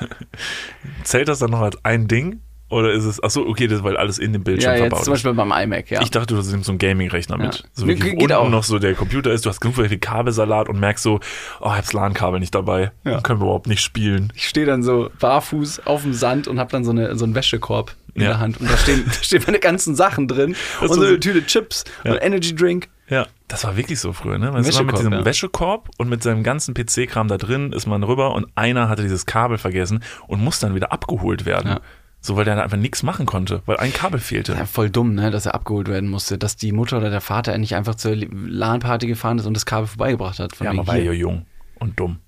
Zählt 1.03 1.27
das 1.27 1.39
dann 1.39 1.51
noch 1.51 1.61
als 1.61 1.77
ein 1.85 2.07
Ding? 2.07 2.41
Oder 2.69 2.91
ist 2.93 3.03
es, 3.05 3.21
achso, 3.23 3.41
okay, 3.47 3.67
das 3.67 3.79
ist, 3.79 3.83
weil 3.83 3.97
alles 3.97 4.19
in 4.19 4.31
dem 4.31 4.43
Bildschirm 4.43 4.71
ja, 4.73 4.77
jetzt 4.77 4.89
verbaut 4.89 5.03
zum 5.05 5.13
ist. 5.13 5.23
Beispiel 5.23 5.33
beim 5.33 5.51
iMac, 5.51 5.89
ja. 5.89 6.01
Ich 6.01 6.11
dachte, 6.11 6.35
du 6.35 6.41
nimmst 6.41 6.65
so 6.65 6.71
einen 6.71 6.77
Gaming-Rechner 6.79 7.37
mit. 7.37 7.55
Ja. 7.55 7.63
So 7.73 7.85
Nee, 7.85 7.95
wie 7.95 7.99
geht 7.99 8.21
unten 8.21 8.31
auch. 8.33 8.49
noch 8.49 8.63
so 8.63 8.77
der 8.79 8.93
Computer 8.93 9.31
ist, 9.31 9.45
du 9.45 9.49
hast 9.49 9.59
genug 9.59 9.75
viel 9.75 9.97
Kabelsalat 9.97 10.69
und 10.69 10.79
merkst 10.79 11.03
so, 11.03 11.15
oh, 11.61 11.65
ich 11.65 11.71
hab's 11.71 11.93
LAN-Kabel 11.93 12.39
nicht 12.39 12.53
dabei. 12.53 12.91
Ja. 13.03 13.21
Können 13.21 13.39
wir 13.39 13.45
überhaupt 13.45 13.67
nicht 13.67 13.81
spielen. 13.81 14.31
ich 14.35 14.47
stehe 14.47 14.65
dann 14.67 14.83
so 14.83 15.09
barfuß 15.19 15.85
auf 15.87 16.03
dem 16.03 16.13
Sand 16.13 16.47
und 16.47 16.59
habe 16.59 16.71
dann 16.71 16.83
so, 16.83 16.91
eine, 16.91 17.15
so 17.17 17.25
einen 17.25 17.33
Wäschekorb 17.35 17.95
in 18.13 18.21
Ja. 18.21 18.27
der 18.29 18.39
Hand. 18.39 18.59
Und 18.59 18.69
da 18.69 18.77
stehen, 18.77 19.03
da 19.05 19.13
stehen 19.13 19.41
meine 19.45 19.59
ganzen 19.59 19.95
Sachen 19.95 20.27
drin. 20.27 20.55
Das 20.81 20.89
und 20.91 20.95
so 20.95 21.01
so- 21.01 21.07
eine 21.07 21.19
Tüte 21.19 21.43
Chips 21.45 21.85
und 22.03 22.17
Energy 22.21 22.53
Drink. 22.55 22.87
Ja, 23.07 23.25
das 23.47 23.63
war 23.63 23.75
wirklich 23.75 23.99
so 23.99 24.13
früher, 24.13 24.37
ne? 24.37 24.51
Man 24.51 24.61
ist 24.61 24.69
immer 24.79 24.91
mit 24.91 24.99
diesem 24.99 25.11
ja. 25.13 25.25
Wäschekorb 25.25 25.89
und 25.97 26.09
mit 26.09 26.21
seinem 26.21 26.43
ganzen 26.43 26.75
PC-Kram 26.75 27.27
da 27.27 27.37
drin 27.39 27.73
ist 27.73 27.87
man 27.87 28.03
rüber 28.03 28.35
und 28.35 28.45
einer 28.53 28.87
hatte 28.87 29.01
dieses 29.01 29.25
Kabel 29.25 29.57
vergessen 29.57 30.03
und 30.27 30.43
muss 30.43 30.59
dann 30.59 30.75
wieder 30.75 30.91
abgeholt 30.93 31.45
werden. 31.47 31.67
Ja. 31.71 31.79
So, 32.21 32.35
weil 32.35 32.43
der 32.43 32.61
einfach 32.61 32.77
nichts 32.77 33.01
machen 33.01 33.25
konnte, 33.25 33.61
weil 33.65 33.77
ein 33.77 33.93
Kabel 33.93 34.19
fehlte. 34.19 34.53
Ja, 34.53 34.65
voll 34.65 34.89
dumm, 34.89 35.15
ne, 35.15 35.31
dass 35.31 35.45
er 35.45 35.55
abgeholt 35.55 35.87
werden 35.87 36.09
musste, 36.09 36.37
dass 36.37 36.57
die 36.57 36.73
Mutter 36.73 36.97
oder 36.97 37.09
der 37.09 37.21
Vater 37.21 37.57
nicht 37.57 37.75
einfach 37.75 37.95
zur 37.95 38.15
LAN-Party 38.15 39.07
gefahren 39.07 39.39
ist 39.39 39.45
und 39.45 39.53
das 39.53 39.65
Kabel 39.65 39.87
vorbeigebracht 39.87 40.39
hat. 40.39 40.55
Von 40.55 40.65
Ja, 40.65 40.71
aber 40.71 40.85
war 40.87 40.97
ja 40.97 41.13
jung 41.13 41.45
und 41.75 41.97
dumm. 41.99 42.19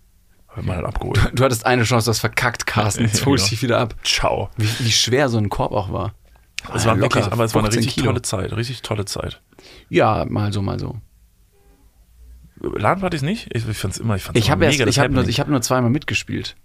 Wird 0.56 0.66
man 0.66 0.78
halt 0.78 0.86
abgeholt. 0.86 1.32
Du 1.34 1.44
hattest 1.44 1.66
eine 1.66 1.84
Chance, 1.84 2.06
du 2.06 2.10
hast 2.12 2.20
verkackt, 2.20 2.66
Carsten. 2.66 3.04
Jetzt 3.04 3.20
Ja, 3.22 3.26
holst 3.26 3.46
genau. 3.46 3.50
dich 3.52 3.64
wieder 3.64 3.80
ab. 3.80 3.96
Ciao. 4.04 4.50
Wie, 4.58 4.68
wie 4.80 4.92
schwer 4.92 5.28
so 5.30 5.38
ein 5.38 5.50
Korb 5.50 5.72
auch 5.74 5.92
war. 5.92 6.14
Es 6.74 6.86
war 6.86 6.98
wirklich, 7.00 7.26
aber 7.26 7.44
es 7.44 7.54
war 7.54 7.62
eine 7.62 7.72
15 7.72 7.80
richtig 7.80 7.96
Kilo. 7.96 8.08
tolle 8.08 8.22
Zeit, 8.22 8.54
richtig 8.54 8.82
tolle 8.84 9.06
Zeit. 9.06 9.42
Ja, 9.90 10.26
mal 10.30 10.54
so, 10.54 10.62
mal 10.62 10.80
so. 10.80 10.98
LAN-Partys 12.62 13.24
nicht? 13.24 13.48
Ich, 13.56 13.68
ich 13.68 13.78
fand's 13.78 13.98
immer, 13.98 14.16
ich 14.16 14.24
fand's 14.24 14.40
Ich 14.40 14.46
immer 14.46 14.52
habe 14.54 14.66
erst, 14.66 14.76
mega 14.78 14.86
das 14.86 14.96
ich 14.96 15.00
habe 15.00 15.14
nur, 15.14 15.28
ich 15.28 15.40
hab 15.40 15.48
nur 15.48 15.62
zweimal 15.62 15.90
mitgespielt. 15.90 16.56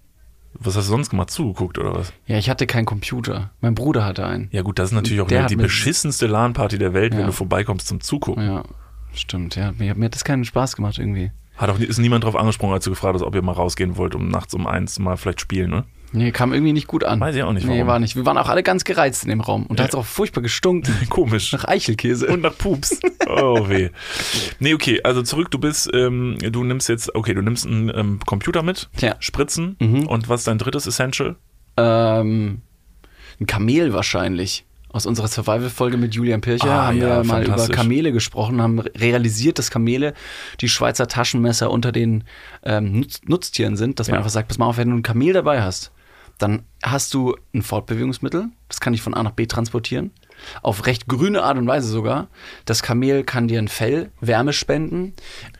Was 0.60 0.76
hast 0.76 0.86
du 0.86 0.90
sonst 0.90 1.10
gemacht? 1.10 1.30
Zugeguckt 1.30 1.78
oder 1.78 1.94
was? 1.94 2.12
Ja, 2.26 2.38
ich 2.38 2.48
hatte 2.50 2.66
keinen 2.66 2.84
Computer. 2.86 3.50
Mein 3.60 3.74
Bruder 3.74 4.04
hatte 4.04 4.26
einen. 4.26 4.48
Ja 4.52 4.62
gut, 4.62 4.78
das 4.78 4.90
ist 4.90 4.94
natürlich 4.94 5.20
auch 5.20 5.28
die, 5.28 5.56
beschissenste 5.56 6.26
LAN-Party 6.26 6.78
der 6.78 6.94
Welt, 6.94 7.12
wenn 7.12 7.20
Ja. 7.20 7.26
du 7.26 7.32
vorbeikommst 7.32 7.86
zum 7.86 8.00
Zugucken. 8.00 8.44
Ja. 8.44 8.62
Stimmt, 9.12 9.56
ja. 9.56 9.72
Mir, 9.78 9.94
mir 9.94 10.06
hat 10.06 10.14
das 10.14 10.24
keinen 10.24 10.44
Spaß 10.44 10.76
gemacht 10.76 10.98
irgendwie. 10.98 11.30
Hat 11.56 11.70
auch, 11.70 11.78
ist 11.78 11.98
niemand 11.98 12.24
drauf 12.24 12.36
angesprungen, 12.36 12.74
als 12.74 12.84
du 12.84 12.90
gefragt 12.90 13.14
hast, 13.14 13.22
ob 13.22 13.34
ihr 13.34 13.40
mal 13.42 13.52
rausgehen 13.52 13.96
wollt, 13.96 14.14
um 14.14 14.28
nachts 14.28 14.52
um 14.52 14.66
eins 14.66 14.98
mal 14.98 15.16
vielleicht 15.16 15.40
spielen, 15.40 15.70
ne? 15.70 15.84
Nee, 16.12 16.30
kam 16.30 16.52
irgendwie 16.52 16.72
nicht 16.72 16.86
gut 16.86 17.04
an. 17.04 17.20
Weiß 17.20 17.34
ich 17.34 17.42
auch 17.42 17.52
nicht, 17.52 17.66
Nee, 17.66 17.74
warum. 17.74 17.86
war 17.88 17.98
nicht. 17.98 18.16
Wir 18.16 18.24
waren 18.24 18.38
auch 18.38 18.48
alle 18.48 18.62
ganz 18.62 18.84
gereizt 18.84 19.24
in 19.24 19.30
dem 19.30 19.40
Raum. 19.40 19.66
Und 19.66 19.78
da 19.78 19.82
Ja. 19.82 19.84
hat 19.88 19.94
es 19.94 19.98
auch 19.98 20.06
furchtbar 20.06 20.40
gestunken. 20.40 20.94
Komisch. 21.10 21.52
Nach 21.52 21.64
Eichelkäse. 21.64 22.26
Und 22.28 22.40
nach 22.42 22.56
Pups. 22.56 23.00
Oh 23.26 23.68
weh. 23.68 23.90
Nee, 24.60 24.74
okay, 24.74 25.00
also 25.02 25.22
zurück, 25.22 25.50
du 25.50 25.58
bist, 25.58 25.90
ähm, 25.92 26.38
du 26.40 26.64
nimmst 26.64 26.88
jetzt, 26.88 27.14
okay, 27.14 27.34
du 27.34 27.42
nimmst 27.42 27.66
einen 27.66 27.90
ähm, 27.94 28.20
Computer 28.24 28.62
mit, 28.62 28.88
Ja. 29.00 29.16
Spritzen 29.18 29.76
Mhm. 29.80 30.06
und 30.06 30.28
was 30.28 30.42
ist 30.42 30.46
dein 30.48 30.58
drittes 30.58 30.86
Essential? 30.86 31.36
Ähm, 31.76 32.62
ein 33.40 33.46
Kamel 33.46 33.92
wahrscheinlich. 33.92 34.64
Aus 34.88 35.04
unserer 35.04 35.28
Survival-Folge 35.28 35.98
mit 35.98 36.14
Julian 36.14 36.40
Pircher 36.40 36.70
Ah, 36.70 36.86
haben 36.86 36.96
ja, 36.98 37.18
wir 37.18 37.24
mal 37.24 37.44
über. 37.44 37.68
Kamele 37.68 38.12
gesprochen, 38.12 38.62
haben 38.62 38.78
realisiert, 38.78 39.58
dass 39.58 39.70
Kamele 39.70 40.14
die 40.62 40.70
Schweizer 40.70 41.06
Taschenmesser 41.06 41.70
unter 41.70 41.92
den 41.92 42.24
ähm, 42.62 43.00
Nutz 43.00 43.20
Nutztieren 43.26 43.76
sind, 43.76 44.00
dass 44.00 44.06
man 44.06 44.14
Ja. 44.14 44.18
einfach 44.20 44.30
sagt, 44.30 44.48
pass 44.48 44.56
mal 44.56 44.64
auf, 44.66 44.78
wenn 44.78 44.88
du 44.88 44.96
ein 44.96 45.02
Kamel 45.02 45.34
dabei 45.34 45.60
hast, 45.60 45.92
dann 46.38 46.64
hast 46.82 47.14
du 47.14 47.36
ein 47.54 47.62
Fortbewegungsmittel, 47.62 48.48
das 48.68 48.80
kann 48.80 48.92
dich 48.92 49.02
von 49.02 49.14
A 49.14 49.22
nach 49.22 49.32
B 49.32 49.46
transportieren, 49.46 50.10
auf 50.62 50.86
recht 50.86 51.06
grüne 51.08 51.42
Art 51.42 51.56
und 51.56 51.66
Weise 51.66 51.88
sogar. 51.88 52.28
Das 52.66 52.82
Kamel 52.82 53.24
kann 53.24 53.48
dir 53.48 53.58
ein 53.58 53.68
Fell, 53.68 54.10
Wärme 54.20 54.52
spenden, 54.52 55.14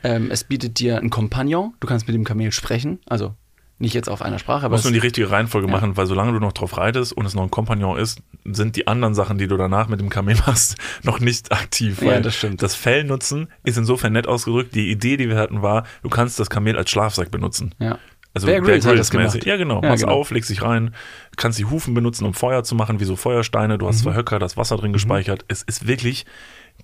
ähm, 0.05 0.31
es 0.31 0.45
bietet 0.45 0.79
dir 0.79 0.99
einen 0.99 1.11
Kompagnon, 1.11 1.75
du 1.81 1.87
kannst 1.87 2.07
mit 2.07 2.15
dem 2.15 2.25
Kamel 2.25 2.53
sprechen, 2.53 2.99
also 3.07 3.35
nicht 3.79 3.93
jetzt 3.93 4.09
auf 4.09 4.23
einer 4.23 4.39
Sprache, 4.39 4.61
Du 4.61 4.67
aber 4.67 4.75
musst 4.77 4.85
nur 4.85 4.93
die 4.95 4.99
richtige 5.01 5.31
Reihenfolge 5.31 5.67
Ja. 5.69 5.73
machen, 5.73 5.99
weil 5.99 6.07
solange 6.07 6.33
du 6.33 6.39
noch 6.39 6.53
drauf 6.55 6.79
reitest 6.79 7.13
und 7.13 7.27
es 7.27 7.35
noch 7.35 7.43
ein 7.43 7.51
Kompagnon 7.51 7.99
ist, 7.99 8.23
sind 8.45 8.75
die 8.77 8.87
anderen 8.87 9.15
Sachen, 9.15 9.37
die 9.37 9.49
du 9.49 9.59
danach 9.59 9.89
mit 9.89 10.01
dem 10.01 10.09
Kamel 10.09 10.35
machst, 10.47 10.77
noch 11.03 11.21
nicht 11.21 11.53
aktiv. 11.53 12.01
Ja, 12.01 12.21
das 12.21 12.35
stimmt. 12.37 12.63
Das 12.63 12.75
Fell 12.75 13.05
nutzen 13.05 13.49
ist 13.65 13.77
insofern 13.77 14.15
nett 14.15 14.27
ausgedrückt. 14.29 14.75
Die 14.75 14.91
Idee, 14.91 15.19
die 15.19 15.29
wir 15.29 15.37
hatten, 15.37 15.61
war, 15.61 15.85
du 16.03 16.09
kannst 16.09 16.41
das 16.41 16.49
Kamel 16.49 16.79
als 16.79 16.89
Schlafsack 16.91 17.31
benutzen. 17.31 17.75
ja. 17.79 17.99
Also 18.37 18.47
Bear 18.49 18.61
Grylls 18.61 18.85
hat 18.87 18.99
das 18.99 19.13
mäßig. 19.13 19.45
Ja, 19.45 19.57
genau. 19.57 19.81
Ja, 19.83 19.89
Machst 19.89 20.05
genau. 20.05 20.15
auf, 20.17 20.31
legst 20.31 20.51
dich 20.51 20.61
rein, 20.63 20.95
kannst 21.37 21.59
die 21.59 21.65
Hufen 21.65 21.95
benutzen, 21.95 22.27
um 22.27 22.35
Feuer 22.35 22.65
zu 22.65 22.75
machen, 22.75 23.01
wie 23.01 23.05
so 23.05 23.17
Feuersteine. 23.17 23.79
Du 23.79 23.89
hast 23.89 24.01
Mhm. 24.01 24.03
zwei 24.11 24.15
Höcker, 24.15 24.39
das 24.39 24.57
Wasser 24.59 24.77
drin 24.77 24.93
gespeichert. 24.93 25.45
Es 25.49 25.63
ist 25.63 25.87
wirklich, 25.89 26.27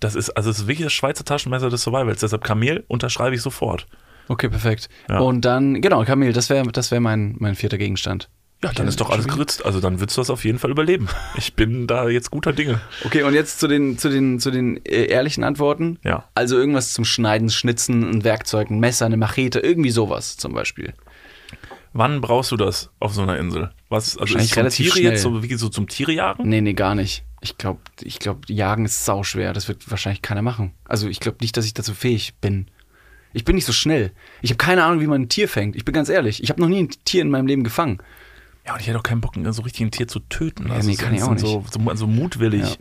das 0.01 0.15
ist, 0.15 0.31
also 0.31 0.49
es 0.49 0.61
ist 0.61 0.67
wirklich 0.67 0.87
das 0.87 0.95
Schweizer 0.95 1.25
Taschenmesser 1.25 1.69
des 1.69 1.83
Survivals. 1.83 2.21
Deshalb 2.21 2.43
Kamel 2.43 2.85
unterschreibe 2.89 3.35
ich 3.37 3.43
sofort. 3.43 3.87
Okay, 4.29 4.49
perfekt. 4.49 4.89
Ja. 5.11 5.19
Und 5.19 5.45
dann, 5.45 5.83
genau, 5.83 6.05
Kamel, 6.05 6.33
das 6.33 6.49
wäre 6.49 6.67
das 6.73 6.91
wär 6.91 7.01
mein, 7.01 7.37
mein 7.39 7.55
vierter 7.55 7.77
Gegenstand. 7.77 8.31
Ja, 8.65 8.71
dann 8.73 8.87
ist 8.87 9.01
doch 9.01 9.11
alles 9.11 9.27
geritzt. 9.27 9.67
Also 9.67 9.81
dann 9.81 9.99
würdest 9.99 10.17
du 10.17 10.21
das 10.21 10.31
auf 10.31 10.45
jeden 10.45 10.61
Fall 10.61 10.71
überleben. 10.71 11.09
Ich 11.37 11.55
bin 11.55 11.89
da 11.89 12.09
jetzt 12.09 12.31
guter 12.31 12.53
Dinge. 12.53 12.81
Okay, 13.05 13.25
und 13.25 13.35
jetzt 13.35 13.59
zu 13.59 13.67
den, 13.67 13.99
zu 13.99 14.09
den, 14.09 14.39
zu 14.39 14.53
den 14.53 14.77
äh, 14.87 15.07
ehrlichen 15.07 15.43
Antworten. 15.43 15.99
Ja. 16.05 16.29
Also 16.37 16.57
irgendwas 16.57 16.93
zum 16.93 17.05
Schneiden, 17.05 17.51
Schnitzen, 17.51 18.09
ein 18.09 18.23
Werkzeug, 18.25 18.71
ein 18.71 18.79
Messer, 18.79 19.07
eine 19.07 19.17
Machete, 19.17 19.59
irgendwie 19.59 19.91
sowas 19.91 20.37
zum 20.37 20.55
Beispiel. 20.55 20.95
Wann 21.93 22.21
brauchst 22.21 22.51
du 22.51 22.57
das 22.57 22.91
auf 23.01 23.15
so 23.15 23.23
einer 23.23 23.39
Insel? 23.39 23.71
Was, 23.89 24.17
also 24.17 24.39
ist 24.39 24.55
zum 24.55 24.69
Tiere 24.69 24.91
schnell. 24.97 25.13
jetzt 25.13 25.23
so, 25.23 25.43
wie 25.43 25.55
so 25.55 25.69
zum 25.69 25.89
Tiere 25.89 26.13
jagen? 26.13 26.49
Nee, 26.49 26.61
nee, 26.61 26.73
gar 26.73 26.95
nicht. 26.95 27.25
Ich 27.43 27.59
glaube, 27.59 27.81
ich 28.01 28.19
glaub, 28.19 28.49
Jagen 28.49 28.85
ist 28.85 29.05
sauschwer. 29.05 29.53
Das 29.53 29.69
wird 29.69 29.91
wahrscheinlich 29.91 30.23
keiner 30.23 30.43
machen. 30.43 30.73
Also 30.85 31.09
ich 31.09 31.21
glaube 31.21 31.39
nicht, 31.41 31.57
dass 31.57 31.67
ich 31.67 31.75
dazu 31.75 31.93
fähig 31.93 32.35
bin. 32.41 32.67
Ich 33.35 33.45
bin 33.45 33.57
nicht 33.57 33.65
so 33.65 33.73
schnell. 33.73 34.13
Ich 34.43 34.51
habe 34.51 34.59
keine 34.59 34.85
Ahnung, 34.85 35.01
wie 35.01 35.07
man 35.07 35.23
ein 35.23 35.29
Tier 35.29 35.49
fängt. 35.49 35.75
Ich 35.77 35.85
bin 35.85 35.95
ganz 35.95 36.09
ehrlich. 36.09 36.43
Ich 36.43 36.51
habe 36.51 36.61
noch 36.61 36.69
nie 36.69 36.83
ein 36.83 36.91
Tier 37.05 37.23
in 37.23 37.31
meinem 37.31 37.47
Leben 37.47 37.65
gefangen. 37.65 37.99
Ja, 38.67 38.75
und 38.75 38.81
ich 38.81 38.87
hätte 38.87 38.99
auch 38.99 39.03
keinen 39.03 39.21
Bock, 39.21 39.35
so 39.51 39.63
richtig 39.63 39.81
ein 39.83 39.91
Tier 39.91 40.07
zu 40.07 40.21
töten. 40.21 40.69
Ja, 40.69 40.75
Also 40.75 40.89
nee, 40.89 40.97
kann 40.97 41.15
ich 41.15 41.23
auch 41.23 41.33
bisschen 41.33 41.47
So, 41.49 41.65
so, 41.71 41.95
so 41.95 42.07
mutwillig. 42.07 42.63
Ja. 42.63 42.77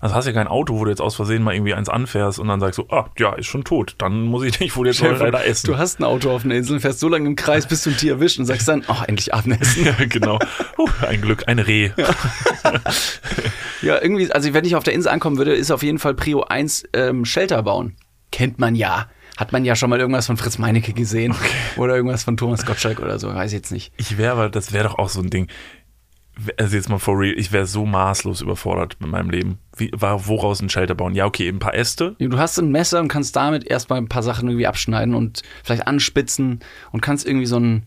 Also 0.00 0.14
hast 0.14 0.26
ja 0.26 0.32
kein 0.32 0.48
Auto, 0.48 0.78
wo 0.78 0.84
du 0.84 0.90
jetzt 0.90 1.00
aus 1.00 1.14
Versehen 1.14 1.42
mal 1.42 1.54
irgendwie 1.54 1.74
eins 1.74 1.88
anfährst 1.88 2.38
und 2.38 2.48
dann 2.48 2.58
sagst 2.58 2.78
du, 2.78 2.86
ah, 2.88 3.10
ja, 3.18 3.34
ist 3.34 3.46
schon 3.46 3.64
tot. 3.64 3.96
Dann 3.98 4.22
muss 4.22 4.44
ich 4.44 4.58
dich 4.58 4.74
wohl 4.76 4.86
jetzt 4.86 5.02
mal 5.02 5.14
leider 5.16 5.44
essen. 5.46 5.66
Du 5.66 5.78
hast 5.78 6.00
ein 6.00 6.04
Auto 6.04 6.30
auf 6.30 6.44
einer 6.44 6.54
Insel, 6.54 6.80
fährst 6.80 7.00
so 7.00 7.08
lange 7.08 7.26
im 7.26 7.36
Kreis, 7.36 7.66
bis 7.66 7.84
du 7.84 7.90
ein 7.90 7.96
Tier 7.96 8.14
erwischt 8.14 8.38
und 8.38 8.46
sagst 8.46 8.66
dann, 8.66 8.82
oh, 8.88 9.02
endlich 9.06 9.34
Abendessen. 9.34 9.84
ja, 9.84 9.94
genau. 10.08 10.38
Uh, 10.78 10.88
ein 11.06 11.20
Glück, 11.20 11.44
ein 11.46 11.58
Reh. 11.58 11.90
Ja, 13.82 14.00
irgendwie, 14.00 14.30
also 14.30 14.52
wenn 14.52 14.64
ich 14.64 14.76
auf 14.76 14.84
der 14.84 14.92
Insel 14.92 15.10
ankommen 15.10 15.38
würde, 15.38 15.54
ist 15.54 15.70
auf 15.70 15.82
jeden 15.82 15.98
Fall 15.98 16.14
Prio 16.14 16.42
1 16.42 16.84
ähm, 16.92 17.24
Shelter 17.24 17.62
bauen. 17.62 17.96
Kennt 18.30 18.58
man 18.58 18.74
ja. 18.74 19.08
Hat 19.36 19.52
man 19.52 19.64
ja 19.64 19.74
schon 19.74 19.88
mal 19.88 19.98
irgendwas 19.98 20.26
von 20.26 20.36
Fritz 20.36 20.58
Meinecke 20.58 20.92
gesehen. 20.92 21.34
Oder 21.78 21.96
irgendwas 21.96 22.24
von 22.24 22.36
Thomas 22.36 22.66
Gottschalk 22.66 23.00
oder 23.00 23.18
so, 23.18 23.28
weiß 23.28 23.52
ich 23.52 23.56
jetzt 23.56 23.72
nicht. 23.72 23.92
Ich 23.96 24.18
wäre 24.18 24.32
aber, 24.32 24.50
das 24.50 24.72
wäre 24.72 24.84
doch 24.84 24.98
auch 24.98 25.08
so 25.08 25.20
ein 25.20 25.30
Ding. 25.30 25.48
Also 26.56 26.76
jetzt 26.76 26.88
mal 26.88 26.98
for 26.98 27.18
real, 27.18 27.34
ich 27.36 27.52
wäre 27.52 27.66
so 27.66 27.84
maßlos 27.84 28.40
überfordert 28.40 28.96
mit 29.00 29.10
meinem 29.10 29.30
Leben. 29.30 29.58
Wie, 29.76 29.90
war, 29.94 30.26
woraus 30.26 30.62
ein 30.62 30.70
Shelter 30.70 30.94
bauen? 30.94 31.14
Ja, 31.14 31.26
okay, 31.26 31.48
ein 31.48 31.58
paar 31.58 31.74
Äste. 31.74 32.16
Du 32.18 32.38
hast 32.38 32.58
ein 32.58 32.70
Messer 32.70 33.00
und 33.00 33.08
kannst 33.08 33.36
damit 33.36 33.66
erstmal 33.66 33.98
ein 33.98 34.08
paar 34.08 34.22
Sachen 34.22 34.48
irgendwie 34.48 34.66
abschneiden 34.66 35.14
und 35.14 35.42
vielleicht 35.62 35.86
anspitzen 35.86 36.60
und 36.92 37.02
kannst 37.02 37.26
irgendwie 37.26 37.46
so 37.46 37.58
ein, 37.58 37.82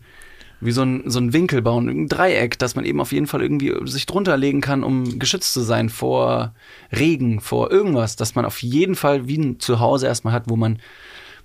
wie 0.60 0.70
so 0.70 0.82
ein, 0.82 1.02
so 1.06 1.18
ein 1.18 1.32
Winkel 1.32 1.62
bauen, 1.62 1.88
ein 1.88 2.08
Dreieck, 2.08 2.58
dass 2.58 2.76
man 2.76 2.84
eben 2.84 3.00
auf 3.00 3.12
jeden 3.12 3.26
Fall 3.26 3.42
irgendwie 3.42 3.74
sich 3.84 4.06
drunter 4.06 4.36
legen 4.36 4.60
kann, 4.60 4.84
um 4.84 5.18
geschützt 5.18 5.52
zu 5.52 5.60
sein 5.60 5.88
vor 5.88 6.54
Regen, 6.92 7.40
vor 7.40 7.72
irgendwas, 7.72 8.14
dass 8.14 8.34
man 8.34 8.44
auf 8.44 8.62
jeden 8.62 8.94
Fall 8.94 9.26
wie 9.26 9.38
ein 9.38 9.58
Zuhause 9.58 10.06
erstmal 10.06 10.32
hat, 10.32 10.44
wo 10.48 10.56
man, 10.56 10.78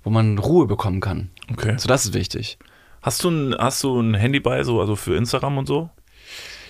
wo 0.04 0.10
man 0.10 0.38
Ruhe 0.38 0.66
bekommen 0.66 1.00
kann. 1.00 1.30
Okay. 1.50 1.74
So, 1.76 1.88
das 1.88 2.04
ist 2.04 2.14
wichtig. 2.14 2.58
Hast 3.02 3.24
du 3.24 3.30
ein, 3.30 3.56
hast 3.58 3.82
du 3.82 3.98
ein 3.98 4.14
Handy 4.14 4.40
bei, 4.40 4.62
so, 4.62 4.80
also 4.80 4.94
für 4.94 5.16
Instagram 5.16 5.58
und 5.58 5.66
so? 5.66 5.90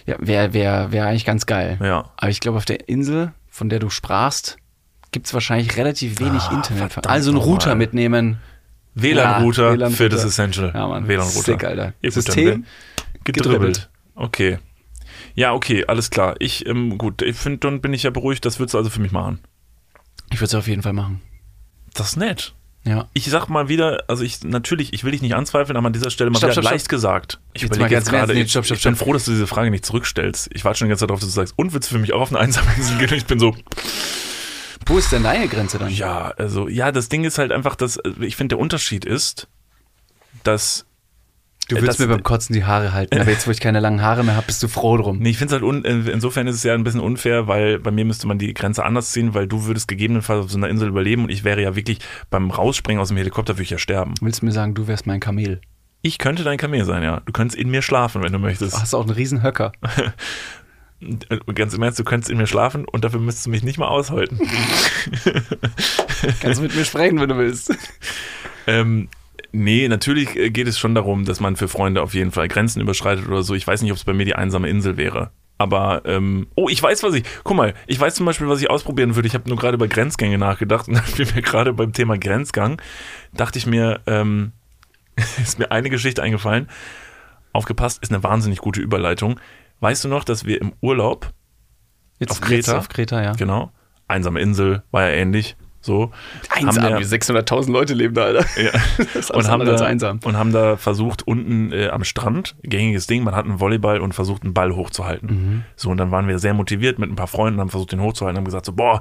Ja, 0.07 0.17
wäre 0.19 0.53
wär, 0.53 0.93
wär 0.93 1.07
eigentlich 1.07 1.25
ganz 1.25 1.47
geil. 1.47 1.79
Ja. 1.83 2.11
Aber 2.17 2.31
ich 2.31 2.41
glaube, 2.41 2.59
auf 2.59 2.65
der 2.65 2.89
Insel, 2.89 3.33
von 3.49 3.69
der 3.69 3.79
du 3.79 3.91
sprachst, 3.91 4.57
gibt 5.13 5.27
es 5.27 5.35
wahrscheinlich 5.35 5.77
relativ 5.77 6.21
wenig 6.21 6.43
Ah, 6.43 6.55
Internet. 6.55 7.07
Also 7.07 7.31
einen 7.31 7.39
Router 7.41 7.75
mitnehmen. 7.75 8.39
WLAN-Router 8.95 9.71
Ja, 9.71 9.73
WLAN-Router. 9.75 9.97
für 9.97 10.09
das 10.09 10.25
Essential. 10.25 10.73
Ja, 10.75 10.87
Mann. 10.89 11.07
WLAN-Router. 11.09 11.43
Sick, 11.43 11.65
Alter. 11.65 11.93
Ja, 12.03 12.11
System? 12.11 12.65
Gedribbelt. 13.25 13.25
Gedribbelt. 13.25 13.91
Okay. 14.15 14.59
Ja, 15.35 15.53
okay, 15.53 15.85
alles 15.87 16.11
klar. 16.11 16.35
Ich, 16.39 16.67
ähm, 16.67 16.99
gut, 16.99 17.23
ich 17.23 17.37
finde, 17.37 17.59
dann 17.59 17.81
bin 17.81 17.93
ich 17.93 18.03
ja 18.03 18.11
beruhigt, 18.11 18.45
das 18.45 18.59
würdest 18.59 18.75
du 18.75 18.79
also 18.79 18.91
für 18.91 19.01
mich 19.01 19.13
machen. 19.13 19.39
Ich 20.31 20.39
würde 20.39 20.47
es 20.47 20.55
auf 20.55 20.67
jeden 20.69 20.83
Fall 20.83 20.93
machen. 20.93 21.21
Das 21.95 22.11
ist 22.11 22.17
nett. 22.17 22.55
Ja. 22.85 23.09
Ich 23.13 23.27
sag 23.27 23.49
mal 23.49 23.69
wieder, 23.69 24.05
also 24.09 24.23
ich 24.25 24.43
natürlich, 24.43 24.93
ich 24.95 25.05
will 25.05 25.13
dich 25.13 25.21
nicht 25.21 25.35
anzweifeln, 25.35 25.77
aber 25.77 25.89
an 25.89 25.93
dieser 25.93 26.11
Stelle 26.11 26.31
mal 26.31 26.39
Stopp, 26.39 26.53
wieder 26.53 26.63
stopp, 26.63 26.73
leicht 26.73 26.89
gesagt. 26.89 27.39
Ich 27.53 27.63
Jetzt 27.63 27.77
überlege 27.77 27.95
jetzt 27.95 28.09
gerade, 28.09 28.33
nee, 28.33 28.43
ich, 28.43 28.51
stopp, 28.51 28.65
stopp, 28.65 28.79
ich 28.79 28.83
bin 28.85 28.95
stopp. 28.97 29.07
froh, 29.07 29.13
dass 29.13 29.27
du 29.27 29.33
diese 29.33 29.47
Frage 29.47 29.71
nicht 29.71 29.85
zurückstellst. 29.85 30.49
Ich 30.55 30.65
warte 30.65 30.79
schon 30.79 30.87
die 30.87 30.91
ganze 30.91 31.03
Zeit 31.03 31.11
darauf, 31.11 31.21
dass 31.21 31.29
du 31.29 31.35
sagst, 31.35 31.53
und 31.57 31.75
willst 31.75 31.91
du 31.91 31.95
für 31.95 32.01
mich 32.01 32.13
auch 32.15 32.23
auf 32.23 32.31
eine 32.31 32.39
einsame 32.41 32.69
Insel 32.77 32.97
gehen? 32.99 33.13
Ich 33.19 33.27
bin 33.27 33.39
so, 33.39 33.55
Wo 34.87 34.97
ist 34.97 35.13
denn 35.13 35.23
deine 35.23 35.47
Grenze 35.49 35.79
dann? 35.79 35.91
ja, 35.91 36.33
also, 36.39 36.69
ja, 36.69 36.91
das 36.91 37.11
Ding 37.11 37.25
ist 37.25 37.37
halt 37.37 37.53
einfach, 37.53 37.77
dass, 37.77 37.99
äh, 37.99 38.13
ich 38.21 38.37
finde, 38.37 38.55
der 38.57 38.59
Unterschied 38.61 39.05
ist, 39.05 39.47
dass 40.43 40.87
Du 41.71 41.81
willst 41.81 42.01
mir 42.01 42.09
beim 42.09 42.23
Kotzen 42.23 42.55
die 42.55 42.65
Haare 42.65 42.93
halten, 42.93 43.19
aber 43.19 43.31
jetzt, 43.31 43.47
wo 43.47 43.51
ich 43.51 43.61
keine 43.61 43.81
langen 43.81 44.03
Haare 44.03 44.25
mehr 44.25 44.37
habe, 44.37 44.47
bist 44.47 44.63
du 44.63 44.69
froh 44.69 44.97
drum. 44.97 45.19
Nee, 45.19 45.31
ich 45.31 45.39
finde 45.39 45.55
es 45.55 45.61
halt, 45.61 45.69
un 45.69 45.85
insofern 45.85 46.47
ist 46.47 46.57
es 46.57 46.63
ja 46.63 46.75
ein 46.75 46.85
bisschen 46.85 47.01
unfair, 47.01 47.47
weil 47.47 47.79
bei 47.79 47.91
mir 47.91 48.05
müsste 48.05 48.27
man 48.27 48.39
die 48.39 48.53
Grenze 48.55 48.85
anders 48.85 49.13
ziehen, 49.13 49.35
weil 49.35 49.47
du 49.47 49.65
würdest 49.67 49.89
gegebenenfalls 49.89 50.45
auf 50.45 50.51
so 50.51 50.59
einer 50.59 50.69
Insel 50.69 50.89
überleben 50.89 51.25
und 51.25 51.31
ich 51.31 51.45
wäre 51.45 51.63
ja 51.63 51.77
wirklich 51.77 51.99
beim 52.31 52.51
Rausspringen 52.51 53.01
aus 53.01 53.09
dem 53.09 53.17
Helikopter 53.17 53.55
würde 53.55 53.63
ich 53.63 53.71
ja 53.71 53.79
sterben. 53.79 54.15
Willst 54.21 54.43
du 54.43 54.47
mir 54.47 54.53
sagen, 54.53 54.75
du 54.75 54.87
wärst 54.89 55.07
mein 55.07 55.21
Kamel? 55.21 55.61
Ich 56.03 56.19
könnte 56.19 56.45
dein 56.45 56.57
Kamel 56.59 56.85
sein, 56.85 57.03
ja. 57.03 57.21
Du 57.27 57.33
könntest 57.33 57.61
in 57.61 57.71
mir 57.71 57.83
schlafen, 57.83 58.23
wenn 58.23 58.33
du 58.33 58.39
möchtest. 58.39 58.81
Hast 58.81 58.93
du 58.93 58.97
auch 58.97 59.03
einen 59.03 59.11
riesen 59.11 59.43
Höcker? 59.43 59.73
Äh, 61.03 61.39
Ganz 61.55 61.73
im 61.73 61.83
Ernst, 61.83 61.99
du 61.99 62.05
könntest 62.05 62.31
in 62.31 62.37
mir 62.37 62.47
schlafen 62.47 62.85
und 62.85 63.05
dafür 63.05 63.21
müsstest 63.21 63.47
du 63.47 63.51
mich 63.51 63.63
nicht 63.63 63.79
mal 63.79 63.89
aushalten. 63.89 64.39
Kannst 66.41 66.59
du 66.59 66.63
mit 66.63 66.77
mir 66.77 66.85
sprechen, 66.85 67.19
wenn 67.21 67.29
du 67.31 67.39
willst. 67.39 67.75
ähm, 68.67 69.09
nee, 69.53 69.89
natürlich 69.89 70.37
äh, 70.37 70.51
geht 70.51 70.69
es 70.69 70.79
schon 70.79 70.95
darum, 70.95 71.25
dass 71.25 71.41
man 71.41 71.57
für 71.57 71.69
Freunde 71.69 72.03
auf 72.03 72.15
jeden 72.15 72.33
Fall 72.33 72.49
Grenzen 72.49 72.81
überschreitet 72.81 73.29
oder 73.29 73.43
so. 73.43 73.55
Ich 73.55 73.67
weiß 73.67 73.83
nicht, 73.83 73.93
ob 73.93 73.99
es 73.99 74.05
bei 74.05 74.13
mir 74.13 74.25
die 74.25 74.35
einsame 74.35 74.69
Insel 74.69 74.97
wäre. 74.97 75.31
Aber, 75.59 76.03
ähm, 76.07 76.47
oh, 76.55 76.69
ich 76.71 76.83
weiß, 76.83 77.03
was 77.03 77.15
ich, 77.15 77.25
guck 77.45 77.57
mal, 77.57 77.75
ich 77.87 78.01
weiß 78.01 78.15
zum 78.15 78.25
Beispiel, 78.25 78.49
was 78.49 78.63
ich 78.63 78.71
ausprobieren 78.71 79.15
würde. 79.15 79.29
Ich 79.29 79.35
habe 79.35 79.49
nur 79.49 79.59
gerade 79.59 79.75
über 79.75 79.89
Grenzgänge 79.89 80.39
nachgedacht 80.39 80.89
und 80.89 80.95
dann 80.97 81.05
fiel 81.05 81.27
mir 81.35 81.43
gerade 81.43 81.73
beim 81.73 81.93
Thema 81.93 82.17
Grenzgang, 82.17 82.81
dachte 83.35 83.59
ich 83.59 83.67
mir, 83.67 84.01
ähm, 84.07 84.53
ist 85.43 85.59
mir 85.59 85.71
eine 85.71 85.91
Geschichte 85.91 86.23
eingefallen. 86.23 86.69
Aufgepasst, 87.53 88.03
ist 88.03 88.13
eine 88.13 88.23
wahnsinnig 88.23 88.61
gute 88.61 88.81
Überleitung. 88.81 89.39
Weißt 89.81 90.05
du 90.05 90.09
noch, 90.09 90.25
dass 90.25 90.45
wir 90.45 90.61
im 90.61 90.73
Urlaub, 90.81 91.33
Jetzt, 92.21 92.33
Auf 92.33 92.41
Kreta? 92.43 92.57
Jetzt 92.57 92.69
auf 92.69 92.89
Kreta, 92.91 93.23
ja. 93.23 93.33
genau, 93.33 93.73
einsame 94.07 94.41
Insel, 94.41 94.83
war 94.91 95.09
ja 95.09 95.17
ähnlich, 95.17 95.57
so. 95.81 96.11
Einsam, 96.51 96.85
haben 96.85 96.95
wie 96.99 97.11
wir, 97.11 97.19
600.000 97.19 97.71
Leute 97.73 97.95
leben 97.95 98.15
da, 98.15 98.25
Alter. 98.25 98.45
ja, 98.63 98.71
Das 98.99 99.15
ist 99.15 99.31
und 99.31 99.49
haben, 99.49 99.65
da, 99.65 99.77
einsam. 99.85 100.21
und 100.25 100.37
haben 100.37 100.53
da 100.53 100.77
versucht, 100.77 101.27
unten 101.27 101.73
äh, 101.73 101.89
am 101.89 102.05
Strand, 102.05 102.55
gängiges 102.63 103.07
Ding, 103.07 103.25
man 103.25 103.35
hat 103.35 103.47
einen 103.47 103.61
Volleyball 103.61 104.01
und 104.01 104.13
versucht, 104.15 104.43
einen 104.43 104.53
Ball 104.55 104.75
hochzuhalten. 104.77 105.29
Mhm. 105.29 105.65
So, 105.77 105.91
und 105.91 105.97
dann 105.97 106.11
waren 106.11 106.29
wir 106.29 106.39
sehr 106.39 106.53
motiviert 106.55 106.99
mit 106.99 107.11
ein 107.11 107.17
paar 107.17 107.27
Freunden, 107.29 107.61
haben 107.61 107.71
versucht, 107.71 107.93
den 107.93 108.01
hochzuhalten, 108.01 108.37
haben 108.39 108.45
gesagt 108.45 108.67
so, 108.67 108.73
boah, 108.73 109.01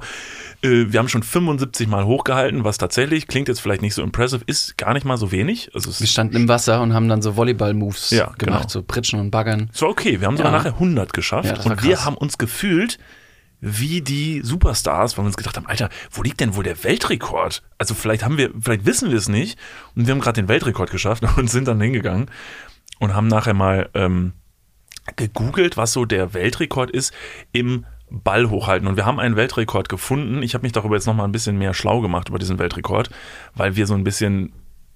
äh, 0.62 0.86
wir 0.88 0.98
haben 0.98 1.08
schon 1.08 1.22
75 1.22 1.86
Mal 1.88 2.04
hochgehalten, 2.06 2.64
was 2.64 2.78
tatsächlich, 2.78 3.26
klingt 3.26 3.48
jetzt 3.48 3.60
vielleicht 3.60 3.82
nicht 3.82 3.94
so 3.94 4.02
impressive, 4.02 4.42
ist 4.46 4.78
gar 4.78 4.94
nicht 4.94 5.04
mal 5.04 5.16
so 5.18 5.32
wenig. 5.32 5.70
Also 5.74 5.90
Wir 5.98 6.06
standen 6.06 6.36
im 6.36 6.48
Wasser 6.48 6.80
und 6.82 6.94
haben 6.94 7.08
dann 7.08 7.20
so 7.22 7.36
Volleyball-Moves 7.36 8.10
Ja, 8.10 8.24
genau. 8.38 8.52
gemacht, 8.52 8.70
so 8.70 8.82
Pritschen 8.82 9.20
und 9.20 9.30
Baggern. 9.30 9.70
war 9.78 9.88
okay, 9.90 10.20
wir 10.20 10.26
haben 10.26 10.36
sogar 10.36 10.52
Ja. 10.52 10.58
nachher 10.58 10.72
100 10.74 11.12
geschafft 11.12 11.44
Ja, 11.58 11.70
und 11.70 11.82
wir 11.84 11.94
krass. 11.94 12.06
haben 12.06 12.16
uns 12.16 12.38
gefühlt 12.38 12.98
wie 13.60 14.00
die 14.00 14.40
Superstars, 14.42 15.16
weil 15.16 15.24
wir 15.24 15.28
uns 15.28 15.36
gedacht 15.36 15.56
haben, 15.56 15.66
Alter, 15.66 15.90
wo 16.10 16.22
liegt 16.22 16.40
denn 16.40 16.54
wohl 16.54 16.64
der 16.64 16.82
Weltrekord? 16.82 17.62
Also 17.78 17.94
vielleicht 17.94 18.24
haben 18.24 18.38
wir, 18.38 18.50
vielleicht 18.60 18.86
wissen 18.86 19.10
wir 19.10 19.18
es 19.18 19.28
nicht 19.28 19.58
und 19.94 20.06
wir 20.06 20.12
haben 20.12 20.20
gerade 20.20 20.40
den 20.40 20.48
Weltrekord 20.48 20.90
geschafft 20.90 21.24
und 21.36 21.50
sind 21.50 21.68
dann 21.68 21.80
hingegangen 21.80 22.30
und 22.98 23.14
haben 23.14 23.28
nachher 23.28 23.54
mal 23.54 23.90
ähm, 23.94 24.32
gegoogelt, 25.16 25.76
was 25.76 25.92
so 25.92 26.04
der 26.04 26.34
Weltrekord 26.34 26.90
ist 26.90 27.12
im 27.52 27.84
Ball 28.10 28.50
hochhalten. 28.50 28.88
Und 28.88 28.96
wir 28.96 29.06
haben 29.06 29.20
einen 29.20 29.36
Weltrekord 29.36 29.88
gefunden. 29.88 30.42
Ich 30.42 30.54
habe 30.54 30.62
mich 30.62 30.72
darüber 30.72 30.96
jetzt 30.96 31.06
nochmal 31.06 31.28
ein 31.28 31.32
bisschen 31.32 31.58
mehr 31.58 31.74
schlau 31.74 32.00
gemacht 32.00 32.28
über 32.28 32.38
diesen 32.38 32.58
Weltrekord, 32.58 33.10
weil 33.54 33.76
wir 33.76 33.86
so 33.86 33.94
ein 33.94 34.04
bisschen 34.04 34.52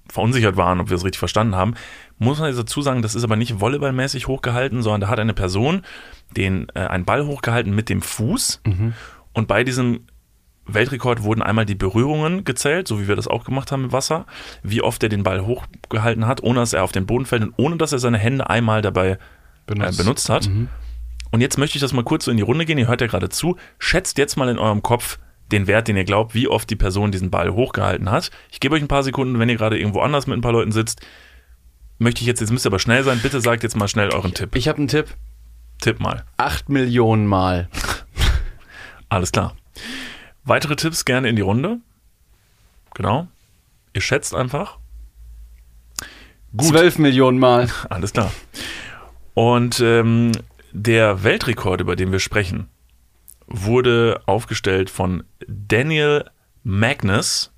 verunsichert 0.09 0.57
waren, 0.57 0.81
ob 0.81 0.91
wir 0.91 0.97
es 0.97 1.05
richtig 1.05 1.19
verstanden 1.19 1.57
haben. 1.57 1.75
Muss 2.19 2.39
man 2.39 2.49
jetzt 2.49 2.59
dazu 2.59 2.83
sagen, 2.83 3.03
das 3.03 3.15
ist 3.15 3.25
aber 3.25 3.37
nicht 3.37 3.61
volleyballmäßig 3.61 4.29
hochgehalten, 4.29 4.83
sondern 4.83 5.03
da 5.03 5.09
hat 5.09 5.19
eine 5.19 5.35
Person 5.35 5.83
den 6.37 6.67
äh, 6.75 6.81
einen 6.81 7.05
Ball 7.05 7.27
hochgehalten 7.27 7.75
mit 7.75 7.89
dem 7.89 8.03
Fuß. 8.03 8.61
Und 9.33 9.49
bei 9.49 9.65
diesem 9.65 10.07
Weltrekord 10.67 11.23
wurden 11.23 11.43
einmal 11.43 11.67
die 11.67 11.75
Berührungen 11.75 12.45
gezählt, 12.45 12.89
so 12.89 13.01
wie 13.01 13.09
wir 13.09 13.17
das 13.17 13.29
auch 13.29 13.45
gemacht 13.45 13.71
haben 13.73 13.85
im 13.85 13.93
Wasser, 13.93 14.27
wie 14.63 14.83
oft 14.83 15.03
er 15.03 15.09
den 15.09 15.23
Ball 15.23 15.45
hochgehalten 15.45 16.27
hat, 16.27 16.43
ohne 16.43 16.61
dass 16.61 16.73
er 16.73 16.85
auf 16.85 16.93
den 16.93 17.07
Boden 17.07 17.27
fällt 17.27 17.43
und 17.43 17.55
ohne 17.57 17.77
dass 17.77 17.93
er 17.93 17.99
seine 17.99 18.19
Hände 18.19 18.49
einmal 18.49 18.81
dabei 18.81 19.19
benutzt, 19.67 20.01
äh, 20.01 20.03
benutzt 20.03 20.29
hat. 20.29 20.49
Und 21.31 21.41
jetzt 21.41 21.59
möchte 21.59 21.77
ich 21.77 21.83
das 21.83 21.93
mal 21.93 22.05
kurz 22.05 22.27
so 22.27 22.31
in 22.31 22.37
die 22.37 22.43
Runde 22.43 22.65
gehen. 22.65 22.79
Ihr 22.79 22.89
hört 22.89 23.01
ja 23.01 23.09
gerade 23.09 23.29
zu. 23.29 23.57
Schätzt 23.79 24.19
jetzt 24.19 24.37
mal 24.37 24.49
in 24.49 24.59
eurem 24.59 24.83
Kopf 24.83 25.19
den 25.55 25.67
Wert, 25.67 25.89
den 25.89 25.97
ihr 25.97 26.05
glaubt, 26.05 26.35
wie 26.35 26.49
oft 26.49 26.69
die 26.69 26.77
Person 26.77 27.13
diesen 27.13 27.31
Ball 27.31 27.53
hochgehalten 27.53 28.11
hat. 28.11 28.31
Ich 28.51 28.61
gebe 28.61 28.75
euch 28.75 28.83
ein 28.83 28.89
paar 28.89 29.03
Sekunden, 29.03 29.39
wenn 29.39 29.49
ihr 29.49 29.57
gerade 29.57 29.79
irgendwo 29.79 30.01
anders 30.01 30.27
mit 30.27 30.37
ein 30.37 30.43
paar 30.43 30.53
Leuten 30.53 30.73
sitzt. 30.73 31.01
Möchte 31.99 32.21
ich 32.21 32.27
jetzt, 32.27 32.41
jetzt 32.41 32.51
müsst 32.51 32.67
ihr 32.67 32.71
aber 32.71 32.79
schnell 32.79 33.05
sein. 33.05 33.21
Bitte 33.23 33.41
sagt 33.41 33.63
jetzt 33.63 33.77
mal 33.77 33.89
schnell 33.89 34.11
euren 34.13 34.35
Tipp. 34.35 34.55
Ich 34.57 34.69
habe 34.69 34.79
einen 34.79 34.89
Tipp. 34.89 35.15
Tipp 35.81 36.01
mal. 36.01 36.25
8 36.37 36.69
Millionen 36.69 37.27
Mal. 37.27 37.69
Alles 39.09 39.33
klar. 39.33 39.57
Weitere 40.45 40.77
Tipps 40.77 41.05
gerne 41.05 41.29
in 41.29 41.37
die 41.37 41.43
Runde. 41.43 41.79
Genau. 42.95 43.29
Ihr 43.93 44.01
schätzt 44.01 44.35
einfach. 44.35 44.79
Gut. 46.57 46.67
12 46.67 46.99
Millionen 46.99 47.39
Mal. 47.39 47.69
Alles 47.89 48.13
klar. 48.13 48.33
Und 49.35 49.81
ähm, 49.81 50.33
der 50.73 51.23
Weltrekord, 51.23 51.81
über 51.81 51.97
den 51.97 52.13
wir 52.13 52.21
sprechen, 52.21 52.69
wurde 53.47 54.23
aufgestellt 54.27 54.91
von 54.91 55.25
Daniel 55.47 56.31
Magnus. 56.63 57.53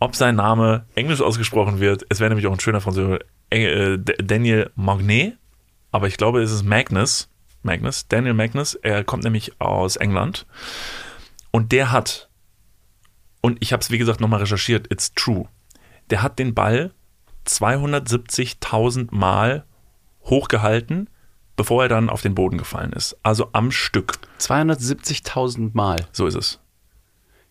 Ob 0.00 0.14
sein 0.14 0.36
Name 0.36 0.86
englisch 0.94 1.20
ausgesprochen 1.20 1.80
wird, 1.80 2.06
es 2.08 2.20
wäre 2.20 2.30
nämlich 2.30 2.46
auch 2.46 2.52
ein 2.52 2.60
schöner 2.60 2.80
Französisch, 2.80 3.20
äh, 3.50 3.98
Daniel 3.98 4.70
Magnet, 4.76 5.38
aber 5.90 6.06
ich 6.06 6.16
glaube, 6.16 6.42
es 6.42 6.52
ist 6.52 6.64
Magnus. 6.64 7.28
Magnus, 7.62 8.06
Daniel 8.06 8.34
Magnus, 8.34 8.74
er 8.74 9.02
kommt 9.02 9.24
nämlich 9.24 9.60
aus 9.60 9.96
England 9.96 10.46
und 11.50 11.72
der 11.72 11.90
hat, 11.90 12.30
und 13.40 13.58
ich 13.60 13.72
habe 13.72 13.80
es 13.80 13.90
wie 13.90 13.98
gesagt 13.98 14.20
nochmal 14.20 14.40
recherchiert, 14.40 14.90
it's 14.92 15.12
true, 15.14 15.48
der 16.10 16.22
hat 16.22 16.38
den 16.38 16.54
Ball 16.54 16.92
270.000 17.46 19.08
Mal 19.10 19.64
hochgehalten, 20.22 21.10
bevor 21.58 21.82
er 21.82 21.88
dann 21.90 22.08
auf 22.08 22.22
den 22.22 22.34
Boden 22.34 22.56
gefallen 22.56 22.92
ist. 22.94 23.18
Also 23.22 23.48
am 23.52 23.70
Stück. 23.70 24.14
270.000 24.38 25.70
Mal. 25.74 26.06
So 26.12 26.26
ist 26.26 26.36
es. 26.36 26.60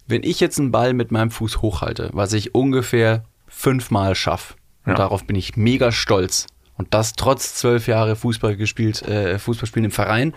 Wenn 0.07 0.23
ich 0.23 0.39
jetzt 0.39 0.57
einen 0.59 0.71
Ball 0.71 0.93
mit 0.93 1.11
meinem 1.11 1.29
Fuß 1.29 1.61
hochhalte, 1.61 2.09
was 2.13 2.33
ich 2.33 2.55
ungefähr 2.55 3.25
fünfmal 3.47 4.15
schaffe, 4.15 4.55
und 4.85 4.91
Ja. 4.93 4.97
darauf 4.97 5.25
bin 5.27 5.35
ich 5.35 5.57
mega 5.57 5.91
stolz, 5.91 6.47
und 6.77 6.93
das 6.93 7.13
trotz 7.13 7.55
zwölf 7.55 7.87
Jahre 7.87 8.15
Fußball 8.15 8.55
gespielt, 8.55 9.01
äh, 9.01 9.37
Fußballspielen 9.37 9.85
im 9.85 9.91
Verein, 9.91 10.33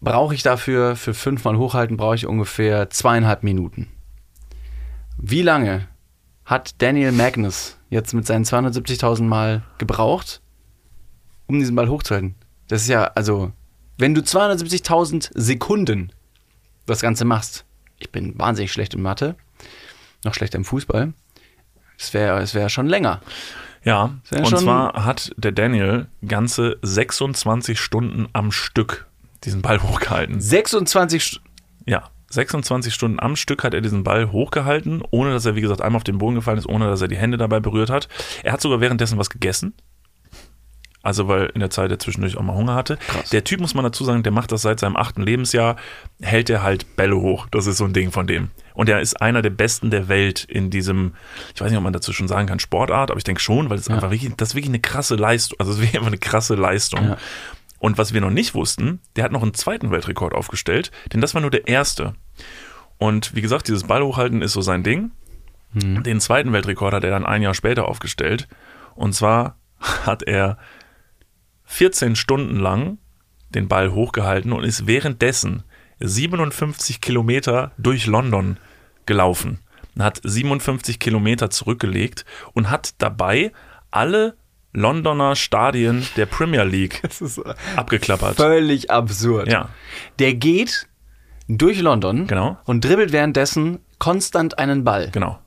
brauche 0.00 0.34
ich 0.34 0.42
dafür, 0.42 0.96
für 0.96 1.14
fünfmal 1.14 1.56
hochhalten, 1.56 1.96
brauche 1.96 2.16
ich 2.16 2.26
ungefähr 2.26 2.90
zweieinhalb 2.90 3.42
Minuten. 3.44 3.88
Wie 5.16 5.42
lange 5.42 5.86
hat 6.44 6.80
Daniel 6.82 7.12
Magnus 7.12 7.78
jetzt 7.90 8.14
mit 8.14 8.26
seinen 8.26 8.44
270.000 8.44 9.28
Mal 9.28 9.62
gebraucht, 9.78 10.40
um 11.48 11.58
diesen 11.58 11.74
Ball 11.74 11.88
hochzuhalten? 11.88 12.34
Das 12.68 12.82
ist 12.82 12.88
ja, 12.88 13.04
also, 13.14 13.52
wenn 13.96 14.14
du 14.14 14.20
270.000 14.20 15.30
Sekunden 15.34 16.12
das 16.86 17.00
Ganze 17.00 17.24
machst, 17.24 17.64
ich 17.98 18.10
bin 18.12 18.38
wahnsinnig 18.38 18.72
schlecht 18.72 18.94
in 18.94 19.02
Mathe, 19.02 19.34
noch 20.24 20.34
schlechter 20.34 20.58
im 20.58 20.64
Fußball, 20.64 21.12
es 21.98 22.14
wäre 22.14 22.40
es 22.40 22.54
wär 22.54 22.68
schon 22.68 22.86
länger. 22.86 23.20
Ja, 23.84 24.18
Sehr 24.24 24.40
und 24.40 24.48
schon- 24.48 24.58
zwar 24.60 25.04
hat 25.04 25.32
der 25.36 25.52
Daniel 25.52 26.06
ganze 26.26 26.78
26 26.82 27.80
Stunden 27.80 28.28
am 28.32 28.52
Stück 28.52 29.06
diesen 29.44 29.62
Ball 29.62 29.82
hochgehalten. 29.82 30.40
26 30.40 31.22
St 31.24 31.40
Ja, 31.86 32.10
26 32.30 32.92
Stunden 32.92 33.18
am 33.20 33.36
Stück 33.36 33.64
hat 33.64 33.72
er 33.74 33.80
diesen 33.80 34.04
Ball 34.04 34.30
hochgehalten, 34.32 35.02
ohne 35.10 35.32
dass 35.32 35.46
er, 35.46 35.54
wie 35.56 35.60
gesagt, 35.60 35.80
einmal 35.80 35.96
auf 35.98 36.04
den 36.04 36.18
Boden 36.18 36.34
gefallen 36.34 36.58
ist, 36.58 36.68
ohne 36.68 36.86
dass 36.86 37.00
er 37.00 37.08
die 37.08 37.16
Hände 37.16 37.38
dabei 37.38 37.60
berührt 37.60 37.88
hat. 37.90 38.08
Er 38.42 38.52
hat 38.52 38.60
sogar 38.60 38.80
währenddessen 38.80 39.16
was 39.18 39.30
gegessen. 39.30 39.72
Also, 41.02 41.28
weil 41.28 41.46
in 41.54 41.60
der 41.60 41.70
Zeit 41.70 41.90
er 41.90 41.98
zwischendurch 41.98 42.36
auch 42.36 42.42
mal 42.42 42.54
Hunger 42.54 42.74
hatte. 42.74 42.98
Der 43.32 43.44
Typ, 43.44 43.60
muss 43.60 43.74
man 43.74 43.84
dazu 43.84 44.04
sagen, 44.04 44.22
der 44.24 44.32
macht 44.32 44.50
das 44.50 44.62
seit 44.62 44.80
seinem 44.80 44.96
achten 44.96 45.22
Lebensjahr, 45.22 45.76
hält 46.20 46.50
er 46.50 46.62
halt 46.62 46.96
Bälle 46.96 47.16
hoch. 47.16 47.46
Das 47.50 47.66
ist 47.66 47.78
so 47.78 47.84
ein 47.84 47.92
Ding 47.92 48.10
von 48.10 48.26
dem. 48.26 48.50
Und 48.74 48.88
er 48.88 49.00
ist 49.00 49.20
einer 49.22 49.40
der 49.40 49.50
Besten 49.50 49.90
der 49.90 50.08
Welt 50.08 50.44
in 50.44 50.70
diesem, 50.70 51.14
ich 51.54 51.60
weiß 51.60 51.70
nicht, 51.70 51.78
ob 51.78 51.84
man 51.84 51.92
dazu 51.92 52.12
schon 52.12 52.28
sagen 52.28 52.48
kann, 52.48 52.58
Sportart, 52.58 53.10
aber 53.10 53.18
ich 53.18 53.24
denke 53.24 53.40
schon, 53.40 53.70
weil 53.70 53.78
es 53.78 53.88
einfach 53.88 54.10
wirklich, 54.10 54.34
das 54.36 54.50
ist 54.50 54.54
wirklich 54.54 54.70
eine 54.70 54.80
krasse 54.80 55.14
Leistung. 55.14 55.58
Also, 55.60 55.72
es 55.72 55.78
ist 55.78 55.82
wirklich 55.82 55.98
einfach 55.98 56.08
eine 56.08 56.18
krasse 56.18 56.56
Leistung. 56.56 57.04
Ja. 57.04 57.16
Und 57.78 57.96
was 57.96 58.12
wir 58.12 58.20
noch 58.20 58.30
nicht 58.30 58.54
wussten, 58.54 59.00
der 59.14 59.24
hat 59.24 59.32
noch 59.32 59.42
einen 59.42 59.54
zweiten 59.54 59.92
Weltrekord 59.92 60.34
aufgestellt, 60.34 60.90
denn 61.12 61.20
das 61.20 61.34
war 61.34 61.40
nur 61.40 61.50
der 61.50 61.68
erste. 61.68 62.14
Und 62.98 63.36
wie 63.36 63.40
gesagt, 63.40 63.68
dieses 63.68 63.84
Ball 63.84 64.02
hochhalten 64.02 64.42
ist 64.42 64.52
so 64.52 64.60
sein 64.60 64.82
Ding. 64.82 65.12
Den 65.74 66.18
zweiten 66.20 66.52
Weltrekord 66.52 66.94
hat 66.94 67.04
er 67.04 67.10
dann 67.10 67.26
ein 67.26 67.42
Jahr 67.42 67.54
später 67.54 67.86
aufgestellt. 67.86 68.48
Und 68.94 69.14
zwar 69.14 69.56
hat 69.78 70.22
er 70.22 70.58
14 71.68 72.16
Stunden 72.16 72.56
lang 72.58 72.98
den 73.50 73.68
Ball 73.68 73.92
hochgehalten 73.92 74.52
und 74.52 74.64
ist 74.64 74.86
währenddessen 74.86 75.62
57 76.00 77.00
Kilometer 77.00 77.72
durch 77.78 78.06
London 78.06 78.58
gelaufen. 79.06 79.60
Hat 79.98 80.20
57 80.22 80.98
Kilometer 80.98 81.50
zurückgelegt 81.50 82.24
und 82.52 82.70
hat 82.70 82.94
dabei 82.98 83.52
alle 83.90 84.36
Londoner 84.72 85.34
Stadien 85.34 86.06
der 86.16 86.26
Premier 86.26 86.62
League 86.64 87.02
ist 87.20 87.40
abgeklappert. 87.74 88.36
völlig 88.36 88.90
absurd. 88.90 89.50
Ja, 89.50 89.70
Der 90.18 90.34
geht 90.34 90.86
durch 91.48 91.80
London 91.80 92.26
Genau. 92.26 92.58
und 92.64 92.84
dribbelt 92.84 93.10
währenddessen 93.12 93.78
konstant 93.98 94.58
einen 94.58 94.84
Ball. 94.84 95.10
genau. 95.10 95.38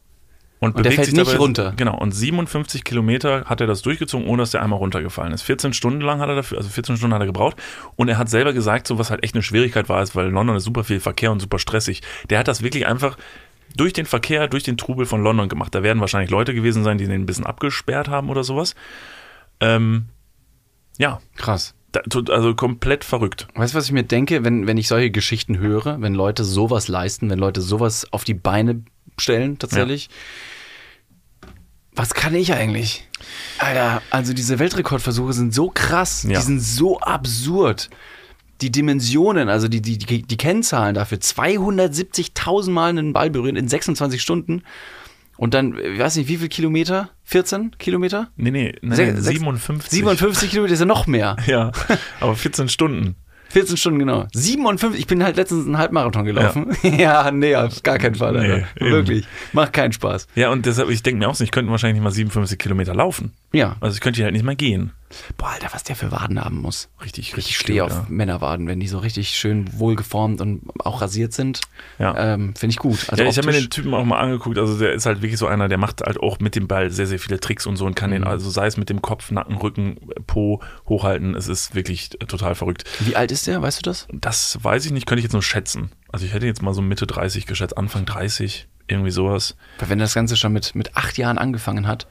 Und, 0.63 0.75
Und 0.75 0.85
der 0.85 0.91
fällt 0.91 1.11
nicht 1.11 1.39
runter. 1.39 1.73
Genau. 1.75 1.97
Und 1.97 2.11
57 2.11 2.83
Kilometer 2.83 3.45
hat 3.45 3.61
er 3.61 3.67
das 3.67 3.81
durchgezogen, 3.81 4.27
ohne 4.27 4.43
dass 4.43 4.51
der 4.51 4.61
einmal 4.61 4.77
runtergefallen 4.77 5.33
ist. 5.33 5.41
14 5.41 5.73
Stunden 5.73 6.01
lang 6.01 6.19
hat 6.19 6.29
er 6.29 6.35
dafür, 6.35 6.59
also 6.59 6.69
14 6.69 6.97
Stunden 6.97 7.15
hat 7.15 7.21
er 7.21 7.25
gebraucht. 7.25 7.57
Und 7.95 8.09
er 8.09 8.19
hat 8.19 8.29
selber 8.29 8.53
gesagt, 8.53 8.85
so 8.85 8.99
was 8.99 9.09
halt 9.09 9.23
echt 9.23 9.33
eine 9.33 9.41
Schwierigkeit 9.41 9.89
war, 9.89 10.03
ist, 10.03 10.15
weil 10.15 10.27
London 10.29 10.55
ist 10.55 10.63
super 10.63 10.83
viel 10.83 10.99
Verkehr 10.99 11.31
und 11.31 11.39
super 11.39 11.57
stressig. 11.57 12.03
Der 12.29 12.37
hat 12.37 12.47
das 12.47 12.61
wirklich 12.61 12.85
einfach 12.85 13.17
durch 13.75 13.93
den 13.93 14.05
Verkehr, 14.05 14.47
durch 14.47 14.61
den 14.61 14.77
Trubel 14.77 15.07
von 15.07 15.23
London 15.23 15.49
gemacht. 15.49 15.73
Da 15.73 15.81
werden 15.81 15.99
wahrscheinlich 15.99 16.29
Leute 16.29 16.53
gewesen 16.53 16.83
sein, 16.83 16.99
die 16.99 17.05
den 17.05 17.21
ein 17.21 17.25
bisschen 17.25 17.47
abgesperrt 17.47 18.07
haben 18.07 18.29
oder 18.29 18.43
sowas. 18.43 18.75
Ähm, 19.61 20.09
ja, 20.99 21.21
Krass. 21.37 21.73
also 22.29 22.53
komplett 22.53 23.03
verrückt. 23.03 23.47
Weißt 23.55 23.73
du, 23.73 23.79
was 23.79 23.85
ich 23.85 23.93
mir 23.93 24.03
denke, 24.03 24.43
wenn, 24.43 24.67
wenn 24.67 24.77
ich 24.77 24.87
solche 24.87 25.09
Geschichten 25.09 25.57
höre, 25.57 25.99
wenn 26.01 26.13
Leute 26.13 26.43
sowas 26.43 26.87
leisten, 26.87 27.31
wenn 27.31 27.39
Leute 27.39 27.61
sowas 27.61 28.05
auf 28.11 28.23
die 28.25 28.35
Beine 28.35 28.83
stellen, 29.17 29.57
tatsächlich? 29.57 30.09
Was 31.95 32.13
kann 32.13 32.33
ich 32.35 32.53
eigentlich? 32.53 33.07
Alter, 33.59 34.01
also 34.11 34.33
diese 34.33 34.59
Weltrekordversuche 34.59 35.33
sind 35.33 35.53
so 35.53 35.69
krass, 35.69 36.23
Ja. 36.23 36.39
die 36.39 36.45
sind 36.45 36.59
so 36.61 36.99
absurd. 36.99 37.89
Die 38.61 38.71
Dimensionen, 38.71 39.49
also 39.49 39.67
die, 39.67 39.81
die, 39.81 39.97
die, 39.97 40.21
die 40.21 40.37
Kennzahlen 40.37 40.95
dafür, 40.95 41.17
270.000 41.17 42.69
Mal 42.71 42.89
einen 42.89 43.11
Ball 43.13 43.29
berühren 43.29 43.55
in 43.55 43.67
26 43.67 44.21
Stunden 44.21 44.63
und 45.37 45.53
dann, 45.53 45.75
ich 45.77 45.99
weiß 45.99 46.15
nicht, 46.17 46.27
wie 46.29 46.37
viel 46.37 46.47
Kilometer? 46.49 47.09
14 47.23 47.75
Kilometer? 47.79 48.29
Nee, 48.35 48.51
nee, 48.51 48.75
nee, 48.81 48.95
Se- 48.95 49.03
nee 49.05 49.11
sechs- 49.19 49.39
57. 49.39 49.89
57 49.89 50.49
Kilometer 50.51 50.73
ist 50.75 50.79
ja 50.79 50.85
noch 50.85 51.07
mehr. 51.07 51.35
Ja, 51.47 51.71
aber 52.19 52.35
14 52.35 52.69
Stunden. 52.69 53.15
14 53.51 53.77
Stunden, 53.77 53.99
genau. 53.99 54.27
57, 54.33 54.99
ich 54.99 55.07
bin 55.07 55.23
halt 55.23 55.35
letztens 55.37 55.65
einen 55.65 55.77
Halbmarathon 55.77 56.25
gelaufen. 56.25 56.75
Ja, 56.83 57.29
nee, 57.33 57.55
auf 57.55 57.83
gar 57.83 57.97
keinen 57.97 58.15
Fall. 58.15 58.33
Nee. 58.33 58.89
Wirklich. 58.89 59.25
Macht 59.53 59.73
keinen 59.73 59.91
Spaß. 59.91 60.27
Ja, 60.35 60.49
und 60.49 60.65
deshalb, 60.65 60.89
ich 60.89 61.03
denke 61.03 61.19
mir 61.19 61.29
auch 61.29 61.35
so, 61.35 61.43
ich 61.43 61.51
könnte 61.51 61.71
wahrscheinlich 61.71 61.95
nicht 61.95 62.03
mal 62.03 62.11
57 62.11 62.57
Kilometer 62.57 62.95
laufen. 62.95 63.33
Ja. 63.51 63.75
Also 63.79 63.95
ich 63.95 64.01
könnte 64.01 64.17
hier 64.17 64.25
halt 64.25 64.33
nicht 64.33 64.45
mal 64.45 64.55
gehen. 64.55 64.91
Boah, 65.37 65.49
Alter, 65.49 65.69
was 65.71 65.83
der 65.83 65.95
für 65.95 66.11
Waden 66.11 66.43
haben 66.43 66.57
muss. 66.61 66.89
Richtig, 67.03 67.29
Ich 67.29 67.37
richtig. 67.37 67.57
stehe 67.57 67.81
cute, 67.81 67.91
auf 67.91 68.09
Männerwaden, 68.09 68.67
wenn 68.67 68.79
die 68.79 68.87
so 68.87 68.99
richtig 68.99 69.29
schön 69.29 69.67
wohlgeformt 69.77 70.41
und 70.41 70.61
auch 70.79 71.01
rasiert 71.01 71.33
sind. 71.33 71.61
Ja. 71.99 72.33
Ähm, 72.33 72.55
Finde 72.55 72.71
ich 72.71 72.77
gut. 72.77 73.09
Also 73.09 73.23
ja, 73.23 73.29
ich 73.29 73.37
habe 73.37 73.47
mir 73.47 73.53
den 73.53 73.69
Typen 73.69 73.93
auch 73.93 74.05
mal 74.05 74.19
angeguckt. 74.19 74.57
Also 74.57 74.77
der 74.77 74.93
ist 74.93 75.05
halt 75.05 75.21
wirklich 75.21 75.37
so 75.39 75.47
einer, 75.47 75.67
der 75.67 75.77
macht 75.77 76.01
halt 76.01 76.19
auch 76.19 76.39
mit 76.39 76.55
dem 76.55 76.67
Ball 76.67 76.91
sehr, 76.91 77.07
sehr 77.07 77.19
viele 77.19 77.39
Tricks 77.39 77.65
und 77.65 77.75
so 77.77 77.85
und 77.85 77.95
kann 77.95 78.11
den, 78.11 78.23
also 78.23 78.49
sei 78.49 78.67
es 78.67 78.77
mit 78.77 78.89
dem 78.89 79.01
Kopf, 79.01 79.31
Nacken, 79.31 79.57
Rücken, 79.57 79.97
Po 80.27 80.61
hochhalten. 80.87 81.35
Es 81.35 81.47
ist 81.47 81.75
wirklich 81.75 82.09
total 82.09 82.55
verrückt. 82.55 82.83
Wie 82.99 83.15
alt 83.15 83.31
ist 83.31 83.47
der, 83.47 83.61
weißt 83.61 83.79
du 83.79 83.83
das? 83.83 84.07
Das 84.11 84.57
weiß 84.61 84.85
ich 84.85 84.91
nicht, 84.91 85.05
könnte 85.05 85.19
ich 85.19 85.25
jetzt 85.25 85.33
nur 85.33 85.43
schätzen. 85.43 85.91
Also 86.11 86.25
ich 86.25 86.33
hätte 86.33 86.45
jetzt 86.45 86.61
mal 86.61 86.73
so 86.73 86.81
Mitte 86.81 87.07
30 87.07 87.45
geschätzt, 87.45 87.77
Anfang 87.77 88.05
30, 88.05 88.67
irgendwie 88.87 89.11
sowas. 89.11 89.55
Weil 89.79 89.89
wenn 89.89 89.99
das 89.99 90.13
Ganze 90.13 90.35
schon 90.35 90.51
mit, 90.53 90.75
mit 90.75 90.95
acht 90.97 91.17
Jahren 91.17 91.37
angefangen 91.37 91.87
hat, 91.87 92.07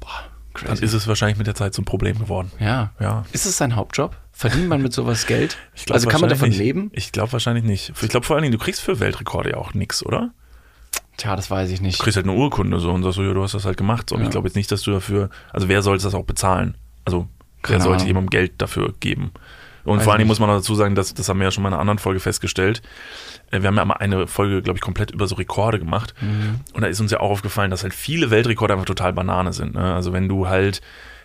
boah, 0.00 0.24
Dann 0.58 0.68
crazy. 0.70 0.84
ist 0.84 0.92
es 0.92 1.06
wahrscheinlich 1.06 1.38
mit 1.38 1.46
der 1.46 1.54
Zeit 1.54 1.74
zum 1.74 1.84
Problem 1.84 2.18
geworden. 2.18 2.50
ja. 2.58 2.90
Ja. 3.00 3.24
Ist 3.32 3.46
es 3.46 3.56
sein 3.56 3.76
Hauptjob? 3.76 4.16
Verdient 4.32 4.68
man 4.68 4.82
mit 4.82 4.92
sowas 4.92 5.26
Geld? 5.26 5.56
Glaub 5.86 5.94
also 5.94 6.08
kann 6.08 6.20
man 6.20 6.28
davon 6.30 6.50
leben? 6.50 6.90
Ich 6.94 7.12
glaube 7.12 7.32
wahrscheinlich 7.32 7.64
nicht. 7.64 7.92
Ich 8.02 8.08
glaube 8.08 8.26
vor 8.26 8.36
allen 8.36 8.42
Dingen, 8.42 8.52
du 8.52 8.58
kriegst 8.58 8.80
für 8.82 9.00
Weltrekorde 9.00 9.50
ja 9.50 9.56
auch 9.56 9.72
nichts, 9.74 10.04
oder? 10.04 10.30
Tja, 11.16 11.34
das 11.36 11.50
weiß 11.50 11.70
ich 11.70 11.80
nicht. 11.80 11.98
Du 11.98 12.02
kriegst 12.04 12.16
halt 12.16 12.26
eine 12.28 12.36
Urkunde 12.36 12.78
so 12.78 12.92
und 12.92 13.02
sagst 13.02 13.16
so, 13.16 13.22
ja, 13.22 13.32
du 13.32 13.42
hast 13.42 13.54
das 13.54 13.64
halt 13.64 13.78
gemacht. 13.78 14.10
So. 14.10 14.16
Und 14.16 14.20
Ja. 14.22 14.26
ich 14.26 14.30
glaube 14.32 14.48
jetzt 14.48 14.56
nicht, 14.56 14.70
dass 14.70 14.82
du 14.82 14.90
dafür, 14.90 15.30
also 15.52 15.68
wer 15.68 15.80
sollte 15.82 16.04
das 16.04 16.14
auch 16.14 16.24
bezahlen? 16.24 16.74
Also 17.06 17.28
wer 17.66 17.80
sollte 17.80 18.04
jemandem 18.06 18.28
Geld 18.30 18.52
dafür 18.58 18.92
geben? 19.00 19.30
Und 19.86 20.02
vor 20.02 20.12
allen 20.12 20.18
Dingen 20.18 20.28
muss 20.28 20.40
man 20.40 20.48
noch 20.48 20.56
dazu 20.56 20.74
sagen, 20.74 20.94
dass, 20.94 21.14
das 21.14 21.28
haben 21.28 21.38
wir 21.38 21.44
ja 21.44 21.50
schon 21.50 21.62
mal 21.62 21.68
in 21.70 21.74
einer 21.74 21.80
anderen 21.80 21.98
Folge 21.98 22.20
festgestellt. 22.20 22.82
Äh, 23.50 23.62
Wir 23.62 23.68
haben 23.68 23.76
ja 23.76 23.84
mal 23.84 23.94
eine 23.94 24.26
Folge, 24.26 24.60
glaube 24.62 24.76
ich, 24.78 24.82
komplett 24.82 25.10
über 25.12 25.26
so 25.26 25.36
Rekorde 25.36 25.78
gemacht. 25.78 26.14
Mhm. 26.20 26.60
Und 26.74 26.82
da 26.82 26.88
ist 26.88 27.00
uns 27.00 27.10
ja 27.10 27.20
auch 27.20 27.30
aufgefallen, 27.30 27.70
dass 27.70 27.82
halt 27.82 27.94
viele 27.94 28.30
Weltrekorde 28.30 28.74
einfach 28.74 28.86
total 28.86 29.12
Banane 29.12 29.52
sind. 29.52 29.74
Ne? 29.74 29.94
Also 29.94 30.12
wenn 30.12 30.28
du 30.28 30.48
halt 30.48 30.80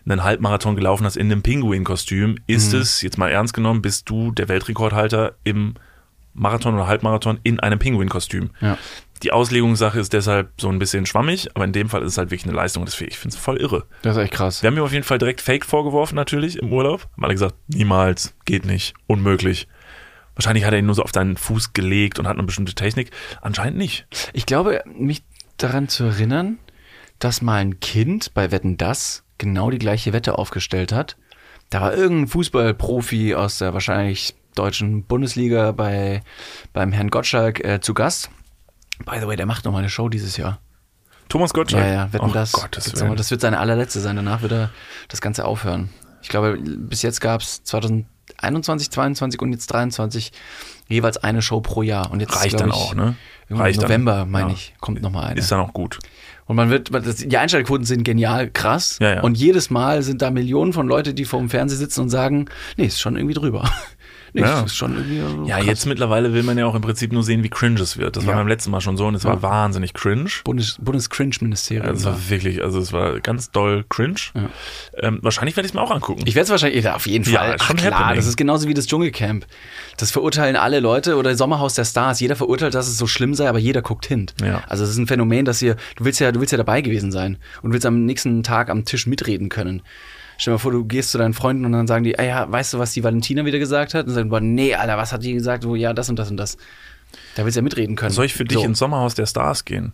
einen 0.05 0.23
Halbmarathon 0.23 0.75
gelaufen 0.75 1.05
hast 1.05 1.15
in 1.17 1.31
einem 1.31 1.41
Pinguin-Kostüm, 1.43 2.37
ist 2.47 2.73
Mhm. 2.73 2.79
es, 2.81 3.01
jetzt 3.01 3.17
mal 3.17 3.29
ernst 3.29 3.53
genommen, 3.53 3.81
bist 3.81 4.09
du 4.09 4.31
der 4.31 4.47
Weltrekordhalter 4.49 5.33
im 5.43 5.75
Marathon 6.33 6.73
oder 6.75 6.87
Halbmarathon 6.87 7.39
in 7.43 7.59
einem 7.59 7.77
Pinguin-Kostüm. 7.77 8.51
Ja. 8.61 8.77
Die 9.23 9.31
Auslegungssache 9.31 9.99
ist 9.99 10.13
deshalb 10.13 10.49
so 10.59 10.69
ein 10.69 10.79
bisschen 10.79 11.05
schwammig, 11.05 11.49
aber 11.53 11.65
in 11.65 11.73
dem 11.73 11.89
Fall 11.89 12.01
ist 12.01 12.13
es 12.13 12.17
halt 12.17 12.31
wirklich 12.31 12.45
eine 12.45 12.55
Leistung. 12.55 12.85
Das, 12.85 12.99
ich 12.99 13.17
finde 13.17 13.35
es 13.35 13.41
voll 13.41 13.57
irre. 13.57 13.85
Das 14.01 14.17
ist 14.17 14.23
echt 14.23 14.33
krass. 14.33 14.63
Wir 14.63 14.67
haben 14.67 14.77
ihm 14.77 14.83
auf 14.83 14.93
jeden 14.93 15.03
Fall 15.03 15.19
direkt 15.19 15.41
Fake 15.41 15.65
vorgeworfen, 15.65 16.15
natürlich, 16.15 16.57
im 16.57 16.73
Urlaub. 16.73 17.07
Haben 17.13 17.25
alle 17.25 17.33
gesagt, 17.33 17.55
niemals, 17.67 18.33
geht 18.45 18.65
nicht, 18.65 18.95
unmöglich. 19.07 19.67
Wahrscheinlich 20.35 20.65
hat 20.65 20.73
er 20.73 20.79
ihn 20.79 20.85
nur 20.85 20.95
so 20.95 21.03
auf 21.03 21.11
seinen 21.13 21.37
Fuß 21.37 21.73
gelegt 21.73 22.17
und 22.17 22.27
hat 22.27 22.37
eine 22.37 22.47
bestimmte 22.47 22.73
Technik. 22.73 23.11
Anscheinend 23.41 23.77
nicht. 23.77 24.07
Ich 24.33 24.45
glaube, 24.45 24.81
mich 24.85 25.23
daran 25.57 25.87
zu 25.87 26.05
erinnern, 26.05 26.57
dass 27.19 27.41
mal 27.41 27.57
ein 27.57 27.79
Kind 27.79 28.33
bei 28.33 28.51
Wetten 28.51 28.77
Das 28.77 29.23
genau 29.37 29.69
die 29.69 29.79
gleiche 29.79 30.13
Wette 30.13 30.37
aufgestellt 30.37 30.91
hat. 30.91 31.17
Da 31.69 31.81
war 31.81 31.93
irgendein 31.93 32.27
Fußballprofi 32.27 33.35
aus 33.35 33.59
der 33.59 33.73
wahrscheinlich 33.73 34.35
deutschen 34.55 35.03
Bundesliga 35.03 35.71
bei, 35.71 36.23
beim 36.73 36.91
Herrn 36.91 37.09
Gottschalk 37.09 37.63
äh, 37.63 37.79
zu 37.81 37.93
Gast. 37.93 38.29
By 39.05 39.19
the 39.19 39.27
way, 39.27 39.35
der 39.35 39.45
macht 39.45 39.65
noch 39.65 39.71
mal 39.71 39.79
eine 39.79 39.89
Show 39.89 40.09
dieses 40.09 40.37
Jahr. 40.37 40.59
Thomas 41.29 41.53
Gottschalk. 41.53 41.85
Ja, 41.85 41.91
ja, 41.93 42.13
Wetten 42.13 42.25
Ach, 42.29 42.33
Das. 42.33 42.51
Gottes 42.51 42.93
Willen. 42.99 43.15
das 43.15 43.31
wird 43.31 43.41
seine 43.41 43.59
allerletzte 43.59 43.99
sein. 44.01 44.15
Danach 44.17 44.41
wird 44.41 44.51
er 44.51 44.69
das 45.07 45.21
Ganze 45.21 45.45
aufhören. 45.45 45.89
Ich 46.21 46.29
glaube, 46.29 46.57
bis 46.61 47.01
jetzt 47.01 47.21
gab 47.21 47.41
es 47.41 47.63
2021, 47.63 48.91
22 48.91 49.41
und 49.41 49.51
jetzt 49.53 49.67
23 49.67 50.31
jeweils 50.87 51.17
eine 51.17 51.41
Show 51.41 51.61
pro 51.61 51.81
Jahr. 51.83 52.11
Und 52.11 52.19
jetzt 52.19 52.35
Reicht 52.35 52.59
dann 52.59 52.69
ich, 52.69 52.75
auch, 52.75 52.93
ne? 52.95 53.15
Reicht. 53.49 53.81
November, 53.81 54.25
meine 54.25 54.49
Ja. 54.49 54.53
ich, 54.53 54.73
kommt 54.79 55.01
noch 55.01 55.11
mal 55.11 55.23
eine. 55.25 55.39
Ist 55.39 55.51
dann 55.51 55.59
auch 55.61 55.73
gut. 55.73 55.99
Und 56.45 56.55
man 56.57 56.69
wird, 56.69 56.89
die 57.21 57.37
Einschaltquoten 57.37 57.85
sind 57.85 58.03
genial 58.03 58.49
krass. 58.49 58.97
Ja, 58.99 59.15
ja. 59.15 59.21
Und 59.21 59.37
jedes 59.37 59.69
Mal 59.69 60.03
sind 60.03 60.21
da 60.21 60.31
Millionen 60.31 60.73
von 60.73 60.87
Leute, 60.87 61.13
die 61.13 61.23
vor 61.25 61.39
dem 61.39 61.49
Fernseher 61.49 61.77
sitzen 61.77 62.01
und 62.01 62.09
sagen, 62.09 62.47
nee, 62.75 62.85
ist 62.85 62.99
schon 62.99 63.15
irgendwie 63.15 63.35
drüber. 63.35 63.69
Nee, 64.33 64.41
Ja. 64.41 64.61
ist 64.61 64.75
schon 64.75 64.95
irgendwie 64.95 65.47
Ja, 65.49 65.57
krass. 65.57 65.65
jetzt 65.65 65.85
mittlerweile 65.85 66.33
will 66.33 66.43
man 66.43 66.57
ja 66.57 66.65
auch 66.65 66.75
im 66.75 66.81
Prinzip 66.81 67.11
nur 67.11 67.23
sehen, 67.23 67.43
wie 67.43 67.49
cringe 67.49 67.79
es 67.81 67.97
wird. 67.97 68.15
Das 68.17 68.25
war 68.25 68.33
Ja. 68.33 68.39
beim 68.39 68.47
letzten 68.47 68.71
Mal 68.71 68.81
schon 68.81 68.97
so 68.97 69.05
und 69.07 69.15
es 69.15 69.23
war 69.25 69.35
Ja. 69.35 69.41
wahnsinnig 69.41 69.93
cringe. 69.93 70.29
Bundes, 70.43 70.77
Bundes-Cringe-Ministerium. 70.81 71.87
Also 71.87 72.09
es 72.09 72.15
war 72.15 72.29
wirklich, 72.29 72.63
also 72.63 72.79
es 72.79 72.93
war 72.93 73.19
ganz 73.19 73.51
doll 73.51 73.83
cringe. 73.89 74.15
Ja. 74.35 74.49
Ähm, 74.97 75.19
wahrscheinlich 75.21 75.55
werde 75.55 75.65
ich 75.65 75.71
es 75.71 75.73
mir 75.73 75.81
auch 75.81 75.91
angucken. 75.91 76.23
Ich 76.25 76.35
werde 76.35 76.45
es 76.45 76.49
wahrscheinlich, 76.49 76.83
ja, 76.83 76.95
auf 76.95 77.07
jeden 77.07 77.29
Ja, 77.29 77.39
Fall. 77.39 77.59
schon 77.61 77.75
klar, 77.77 77.91
happening. 77.99 78.15
das 78.17 78.27
ist 78.27 78.37
genauso 78.37 78.67
wie 78.67 78.73
das 78.73 78.87
Dschungelcamp. 78.87 79.45
Das 79.97 80.11
verurteilen 80.11 80.55
alle 80.55 80.79
Leute 80.79 81.17
oder 81.17 81.35
Sommerhaus 81.35 81.75
der 81.75 81.85
Stars. 81.85 82.19
Jeder 82.19 82.35
verurteilt, 82.35 82.73
dass 82.73 82.87
es 82.87 82.97
so 82.97 83.07
schlimm 83.07 83.33
sei, 83.33 83.47
aber 83.49 83.59
jeder 83.59 83.81
guckt 83.81 84.05
hin. 84.05 84.27
Ja. 84.43 84.63
Also 84.67 84.83
es 84.83 84.89
ist 84.91 84.97
ein 84.97 85.07
Phänomen, 85.07 85.45
dass 85.45 85.61
ihr, 85.61 85.75
du 85.95 86.05
willst 86.05 86.19
ja, 86.19 86.31
du 86.31 86.39
willst 86.39 86.51
ja 86.51 86.57
dabei 86.57 86.81
gewesen 86.81 87.11
sein 87.11 87.37
und 87.61 87.73
willst 87.73 87.85
am 87.85 88.05
nächsten 88.05 88.43
Tag 88.43 88.69
am 88.69 88.85
Tisch 88.85 89.07
mitreden 89.07 89.49
können. 89.49 89.81
Stell 90.41 90.53
dir 90.53 90.55
mal 90.55 90.59
vor, 90.59 90.71
du 90.71 90.83
gehst 90.85 91.11
zu 91.11 91.19
deinen 91.19 91.35
Freunden 91.35 91.65
und 91.65 91.71
dann 91.71 91.85
sagen 91.85 92.03
die, 92.03 92.15
ey, 92.17 92.29
ja, 92.29 92.51
weißt 92.51 92.73
du, 92.73 92.79
was 92.79 92.93
die 92.93 93.03
Valentina 93.03 93.45
wieder 93.45 93.59
gesagt 93.59 93.93
hat? 93.93 94.07
Und 94.07 94.13
sagen, 94.13 94.29
boah, 94.29 94.39
nee, 94.41 94.73
Alter, 94.73 94.97
was 94.97 95.13
hat 95.13 95.21
die 95.21 95.33
gesagt? 95.33 95.65
Oh, 95.67 95.75
ja, 95.75 95.93
das 95.93 96.09
und 96.09 96.17
das 96.17 96.31
und 96.31 96.37
das. 96.37 96.57
Da 97.35 97.45
willst 97.45 97.57
du 97.57 97.59
ja 97.59 97.63
mitreden 97.63 97.95
können. 97.95 98.11
Soll 98.11 98.25
ich 98.25 98.33
für 98.33 98.43
dich 98.43 98.57
So. 98.57 98.63
ins 98.63 98.79
Sommerhaus 98.79 99.13
der 99.13 99.27
Stars 99.27 99.65
gehen? 99.65 99.91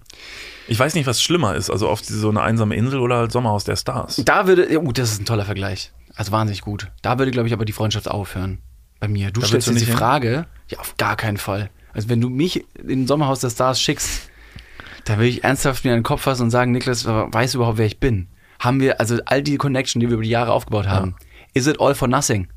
Ich 0.70 0.80
weiß 0.80 0.96
nicht, 0.96 1.06
was 1.06 1.22
schlimmer 1.22 1.56
ist, 1.56 1.70
also 1.70 1.90
auf 1.90 2.00
so 2.02 2.30
eine 2.30 2.42
einsame 2.44 2.76
Insel 2.78 3.02
oder 3.02 3.18
halt 3.18 3.34
Sommerhaus 3.34 3.66
der 3.66 3.76
Stars. 3.76 4.22
Da 4.24 4.48
würde, 4.48 4.72
ja, 4.72 4.80
gut, 4.80 4.98
das 4.98 5.12
ist 5.12 5.22
ein 5.22 5.26
toller 5.26 5.44
Vergleich. 5.44 5.92
Also 6.16 6.32
wahnsinnig 6.32 6.62
gut. 6.62 6.92
Da 7.02 7.20
würde, 7.20 7.32
glaube 7.32 7.50
ich, 7.50 7.54
aber 7.54 7.66
die 7.66 7.74
Freundschaft 7.74 8.10
aufhören. 8.10 8.60
Bei 9.02 9.10
mir. 9.10 9.32
Du 9.32 9.42
Da 9.42 9.48
stellst 9.48 9.68
du 9.68 9.72
jetzt 9.72 9.82
die 9.82 9.84
nicht 9.84 9.90
hin? 9.90 9.98
Frage, 9.98 10.46
ja, 10.70 10.80
auf 10.80 10.96
gar 10.96 11.18
keinen 11.18 11.36
Fall. 11.38 11.70
Also 11.92 12.08
wenn 12.08 12.22
du 12.22 12.30
mich 12.30 12.64
in 12.88 13.02
ein 13.04 13.08
Sommerhaus 13.08 13.42
der 13.42 13.50
Stars 13.50 13.82
schickst, 13.82 14.30
dann 15.04 15.20
will 15.20 15.28
ich 15.28 15.44
ernsthaft 15.44 15.84
mir 15.84 15.92
einen 15.92 16.04
Kopf 16.04 16.22
fassen 16.22 16.44
und 16.44 16.52
sagen, 16.52 16.72
Niklas, 16.72 17.06
weißt 17.06 17.54
du 17.54 17.58
überhaupt, 17.58 17.80
wer 17.80 17.86
ich 17.86 18.00
bin? 18.00 18.30
Haben 18.60 18.80
wir, 18.80 19.00
also 19.00 19.18
all 19.26 19.42
die 19.42 19.58
Connection, 19.58 20.00
die 20.00 20.08
wir 20.08 20.16
über 20.16 20.24
die 20.24 20.30
Jahre 20.30 20.52
aufgebaut 20.52 20.88
haben, 20.88 21.16
is 21.54 21.68
it 21.68 21.80
all 21.80 21.96
for 21.96 22.08
nothing? 22.08 22.48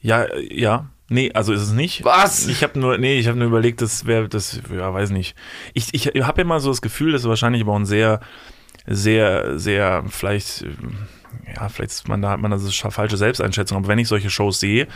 Ja, 0.00 0.22
äh, 0.22 0.60
ja. 0.60 0.90
Nee, 1.08 1.30
also 1.34 1.52
ist 1.52 1.62
es 1.62 1.72
nicht. 1.72 2.04
Was? 2.04 2.48
Ich 2.48 2.64
habe 2.64 2.80
nur, 2.80 2.98
nee, 2.98 3.18
ich 3.18 3.28
habe 3.28 3.38
nur 3.38 3.46
überlegt, 3.46 3.80
das 3.80 4.06
wäre, 4.06 4.28
das, 4.28 4.60
ja, 4.72 4.92
weiß 4.92 5.10
nicht. 5.10 5.36
Ich, 5.72 5.94
ich 5.94 6.06
habe 6.06 6.40
immer 6.40 6.58
so 6.58 6.70
das 6.70 6.82
Gefühl, 6.82 7.12
dass 7.12 7.24
wahrscheinlich 7.24 7.62
aber 7.62 7.72
auch 7.72 7.78
ein 7.78 7.86
sehr, 7.86 8.20
sehr, 8.86 9.56
sehr, 9.58 10.04
vielleicht, 10.08 10.62
äh, 10.62 10.70
ja, 11.54 11.68
vielleicht 11.68 11.92
ist 11.92 12.08
man 12.08 12.22
da 12.22 12.30
hat 12.30 12.40
man 12.40 12.50
ist 12.50 12.82
eine 12.82 12.90
falsche 12.90 13.16
Selbsteinschätzung, 13.16 13.78
aber 13.78 13.88
wenn 13.88 13.98
ich 13.98 14.08
solche 14.08 14.30
Shows 14.30 14.58
sehe, 14.58 14.88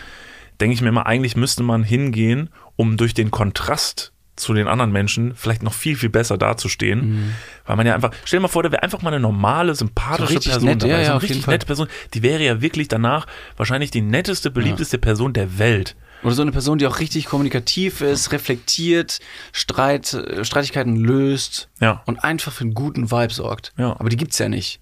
denke 0.60 0.74
ich 0.74 0.82
mir 0.82 0.88
immer, 0.88 1.06
eigentlich 1.06 1.36
müsste 1.36 1.62
man 1.62 1.84
hingehen, 1.84 2.50
um 2.76 2.96
durch 2.96 3.14
den 3.14 3.30
Kontrast 3.30 4.12
zu 4.40 4.54
den 4.54 4.66
anderen 4.68 4.90
Menschen 4.92 5.34
vielleicht 5.34 5.62
noch 5.62 5.72
viel, 5.72 5.96
viel 5.96 6.08
besser 6.08 6.36
dazustehen. 6.38 7.34
Weil 7.66 7.76
man 7.76 7.86
ja 7.86 7.94
einfach, 7.94 8.10
stell 8.24 8.38
dir 8.38 8.42
mal 8.42 8.48
vor, 8.48 8.62
da 8.62 8.72
wäre 8.72 8.82
einfach 8.82 9.02
mal 9.02 9.10
eine 9.12 9.20
normale, 9.20 9.74
sympathische 9.74 10.40
So 10.40 10.50
Person 10.50 10.68
nett, 10.68 10.82
dabei. 10.82 10.92
ja, 10.92 10.96
so 10.98 11.02
ja, 11.02 11.06
eine 11.08 11.16
auf 11.16 11.22
jeden 11.22 11.32
richtig 11.34 11.46
nette 11.46 11.66
Person. 11.66 11.88
Die 12.14 12.22
wäre 12.22 12.42
ja 12.42 12.60
wirklich 12.60 12.88
danach 12.88 13.26
wahrscheinlich 13.56 13.90
die 13.90 14.00
netteste, 14.02 14.50
beliebteste 14.50 14.98
Person 14.98 15.32
der 15.32 15.58
Welt. 15.58 15.96
Oder 16.22 16.34
so 16.34 16.42
eine 16.42 16.52
Person, 16.52 16.76
die 16.78 16.86
auch 16.86 17.00
richtig 17.00 17.24
kommunikativ 17.26 18.02
ist, 18.02 18.30
reflektiert, 18.32 19.20
Streit, 19.52 20.16
Streitigkeiten 20.42 20.96
löst 20.96 21.68
Ja. 21.80 22.02
und 22.06 22.22
einfach 22.22 22.52
für 22.52 22.64
einen 22.64 22.74
guten 22.74 23.10
Vibe 23.10 23.32
sorgt. 23.32 23.72
Ja. 23.78 23.92
Aber 23.98 24.08
die 24.10 24.16
gibt's 24.16 24.38
ja 24.38 24.48
nicht. 24.48 24.80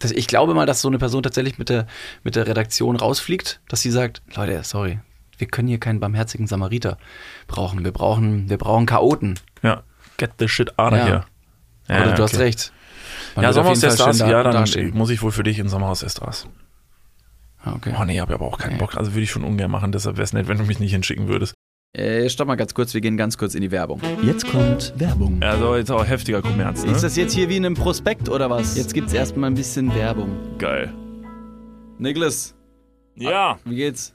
Das, 0.00 0.10
ich 0.10 0.26
glaube 0.26 0.52
mal, 0.54 0.66
dass 0.66 0.80
so 0.80 0.88
eine 0.88 0.98
Person 0.98 1.22
tatsächlich 1.22 1.58
mit 1.58 1.68
der, 1.68 1.86
mit 2.24 2.34
der 2.34 2.46
Redaktion 2.48 2.96
rausfliegt, 2.96 3.60
dass 3.68 3.82
sie 3.82 3.92
sagt, 3.92 4.22
Leute, 4.34 4.60
sorry, 4.64 4.98
wir 5.38 5.46
können 5.46 5.68
hier 5.68 5.78
keinen 5.78 6.00
barmherzigen 6.00 6.46
Samariter 6.46 6.98
brauchen. 7.46 7.84
Wir 7.84 7.92
brauchen, 7.92 8.48
wir 8.50 8.58
brauchen 8.58 8.86
Chaoten. 8.86 9.38
Ja. 9.62 9.82
Get 10.16 10.32
the 10.38 10.48
shit 10.48 10.78
out 10.78 10.92
of 10.92 10.98
Ja. 10.98 11.04
here. 11.06 11.24
Ja, 11.88 12.06
ja, 12.06 12.12
du 12.14 12.22
hast 12.22 12.34
okay. 12.34 12.42
recht. 12.44 12.72
Man 13.36 13.42
Ja, 13.44 13.52
Sommerhaus 13.52 13.80
schön 13.80 13.96
da- 13.96 14.28
ja, 14.30 14.42
dann 14.42 14.52
dastehen. 14.52 14.96
muss 14.96 15.10
ich 15.10 15.22
wohl 15.22 15.32
für 15.32 15.42
dich 15.42 15.58
in 15.58 15.68
Sommerhaus 15.68 16.00
der 16.00 16.08
Stars. 16.08 16.48
Ah, 17.62 17.72
okay. 17.74 17.94
Oh 17.98 18.04
nee, 18.04 18.20
hab 18.20 18.28
ich 18.28 18.34
aber 18.34 18.46
auch 18.46 18.58
keinen 18.58 18.74
Nee. 18.74 18.78
Bock. 18.78 18.96
Also 18.96 19.12
würde 19.12 19.22
ich 19.22 19.30
schon 19.30 19.44
ungern 19.44 19.70
machen, 19.70 19.90
deshalb 19.92 20.16
wäre 20.16 20.24
es 20.24 20.32
nett, 20.32 20.48
wenn 20.48 20.58
du 20.58 20.64
mich 20.64 20.80
nicht 20.80 20.92
hinschicken 20.92 21.28
würdest. 21.28 21.54
Äh, 21.96 22.28
stopp 22.28 22.48
mal 22.48 22.56
ganz 22.56 22.74
kurz, 22.74 22.92
wir 22.92 23.00
gehen 23.00 23.16
ganz 23.16 23.38
kurz 23.38 23.54
in 23.54 23.60
die 23.62 23.70
Werbung. 23.70 24.00
Jetzt 24.22 24.46
kommt 24.50 24.92
Werbung. 24.96 25.40
Ja, 25.40 25.56
so 25.58 25.76
jetzt 25.76 25.90
auch 25.90 26.04
heftiger 26.04 26.42
Kommerz, 26.42 26.84
ne? 26.84 26.90
Ist 26.90 27.04
das 27.04 27.14
jetzt 27.16 27.32
hier 27.34 27.48
wie 27.48 27.56
in 27.56 27.64
einem 27.64 27.76
Prospekt 27.76 28.28
oder 28.28 28.50
was? 28.50 28.76
Jetzt 28.76 28.94
gibt's 28.94 29.12
erstmal 29.12 29.50
ein 29.50 29.54
bisschen 29.54 29.94
Werbung. 29.94 30.58
geil. 30.58 30.92
Niklas, 31.98 32.54
Ja, 33.14 33.58
wie 33.64 33.76
geht's? 33.76 34.14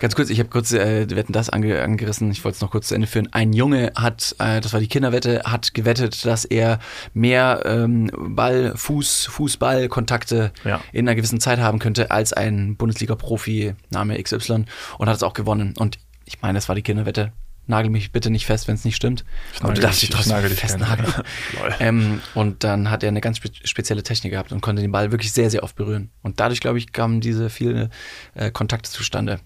Ganz 0.00 0.14
kurz, 0.14 0.30
ich 0.30 0.38
habe 0.38 0.48
kurz 0.48 0.72
äh, 0.72 1.06
Wetten 1.14 1.32
das 1.34 1.50
ange 1.50 1.82
angerissen. 1.82 2.30
Ich 2.30 2.42
wollte 2.44 2.56
es 2.56 2.62
noch 2.62 2.70
kurz 2.70 2.88
zu 2.88 2.94
Ende 2.94 3.06
führen. 3.06 3.28
Ein 3.32 3.52
Junge 3.52 3.92
hat, 3.94 4.34
äh, 4.38 4.60
das 4.62 4.72
war 4.72 4.80
die 4.80 4.88
Kinderwette, 4.88 5.42
hat 5.44 5.74
gewettet, 5.74 6.24
dass 6.24 6.46
er 6.46 6.78
mehr 7.12 7.62
ähm, 7.66 8.10
Ball, 8.16 8.72
Fuß, 8.74 9.26
Fußball-Kontakte 9.26 10.52
Ja. 10.64 10.80
in 10.92 11.06
einer 11.06 11.14
gewissen 11.14 11.40
Zeit 11.40 11.58
haben 11.58 11.78
könnte 11.78 12.10
als 12.10 12.32
ein 12.32 12.76
Bundesliga-Profi, 12.76 13.74
Name 13.90 14.20
XY, 14.22 14.64
und 14.98 15.08
hat 15.08 15.16
es 15.16 15.22
auch 15.22 15.34
gewonnen. 15.34 15.74
Und 15.76 15.98
ich 16.24 16.40
meine, 16.40 16.54
das 16.56 16.68
war 16.68 16.74
die 16.74 16.82
Kinderwette. 16.82 17.32
Nagel 17.66 17.90
mich 17.90 18.10
bitte 18.10 18.30
nicht 18.30 18.46
fest, 18.46 18.66
wenn 18.66 18.74
es 18.74 18.84
nicht 18.86 18.96
stimmt. 18.96 19.24
Aber 19.60 19.74
du 19.74 19.80
darfst 19.82 20.00
dich- 20.02 20.08
ich 20.08 20.16
trotzdem 20.16 20.40
festnageln. 20.56 21.12
ähm, 21.80 22.20
und 22.34 22.64
dann 22.64 22.90
hat 22.90 23.02
er 23.04 23.10
eine 23.10 23.20
ganz 23.20 23.36
spe 23.36 23.50
spezielle 23.62 24.02
Technik 24.02 24.32
gehabt 24.32 24.50
und 24.50 24.60
konnte 24.62 24.80
den 24.82 24.90
Ball 24.90 25.12
wirklich 25.12 25.32
sehr, 25.32 25.50
sehr 25.50 25.62
oft 25.62 25.76
berühren. 25.76 26.10
Und 26.22 26.40
dadurch, 26.40 26.60
glaube 26.60 26.78
ich, 26.78 26.92
kamen 26.92 27.20
diese 27.20 27.48
vielen 27.50 27.90
äh, 28.34 28.50
Kontakte 28.50 28.90
zustande. 28.90 29.38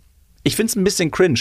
Ich 0.44 0.56
finde 0.56 0.70
es 0.70 0.76
ein 0.76 0.84
bisschen 0.84 1.10
cringe, 1.10 1.40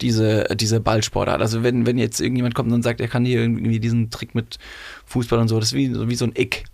diese, 0.00 0.44
diese 0.54 0.80
Ballsportart. 0.80 1.40
Also 1.40 1.62
wenn, 1.62 1.86
wenn 1.86 1.98
jetzt 1.98 2.20
irgendjemand 2.20 2.54
kommt 2.54 2.72
und 2.72 2.82
sagt, 2.82 3.00
er 3.00 3.08
kann 3.08 3.24
hier 3.24 3.40
irgendwie 3.40 3.80
diesen 3.80 4.10
Trick 4.10 4.34
mit 4.34 4.58
Fußball 5.06 5.38
und 5.38 5.48
so, 5.48 5.58
das 5.58 5.70
ist 5.70 5.74
wie, 5.74 5.92
so 5.92 6.08
wie 6.08 6.14
so 6.14 6.26
ein 6.26 6.34
Ick. 6.36 6.64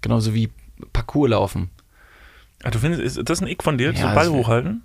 Genauso 0.00 0.34
wie 0.34 0.50
Parcours 0.92 1.30
laufen. 1.30 1.70
Ah, 2.62 2.70
du 2.70 2.78
findest, 2.78 3.18
ist 3.18 3.28
das 3.28 3.42
ein 3.42 3.48
Ick 3.48 3.62
von 3.62 3.76
dir? 3.76 3.92
Ja, 3.92 4.08
so 4.08 4.14
Ball 4.14 4.30
hochhalten? 4.30 4.82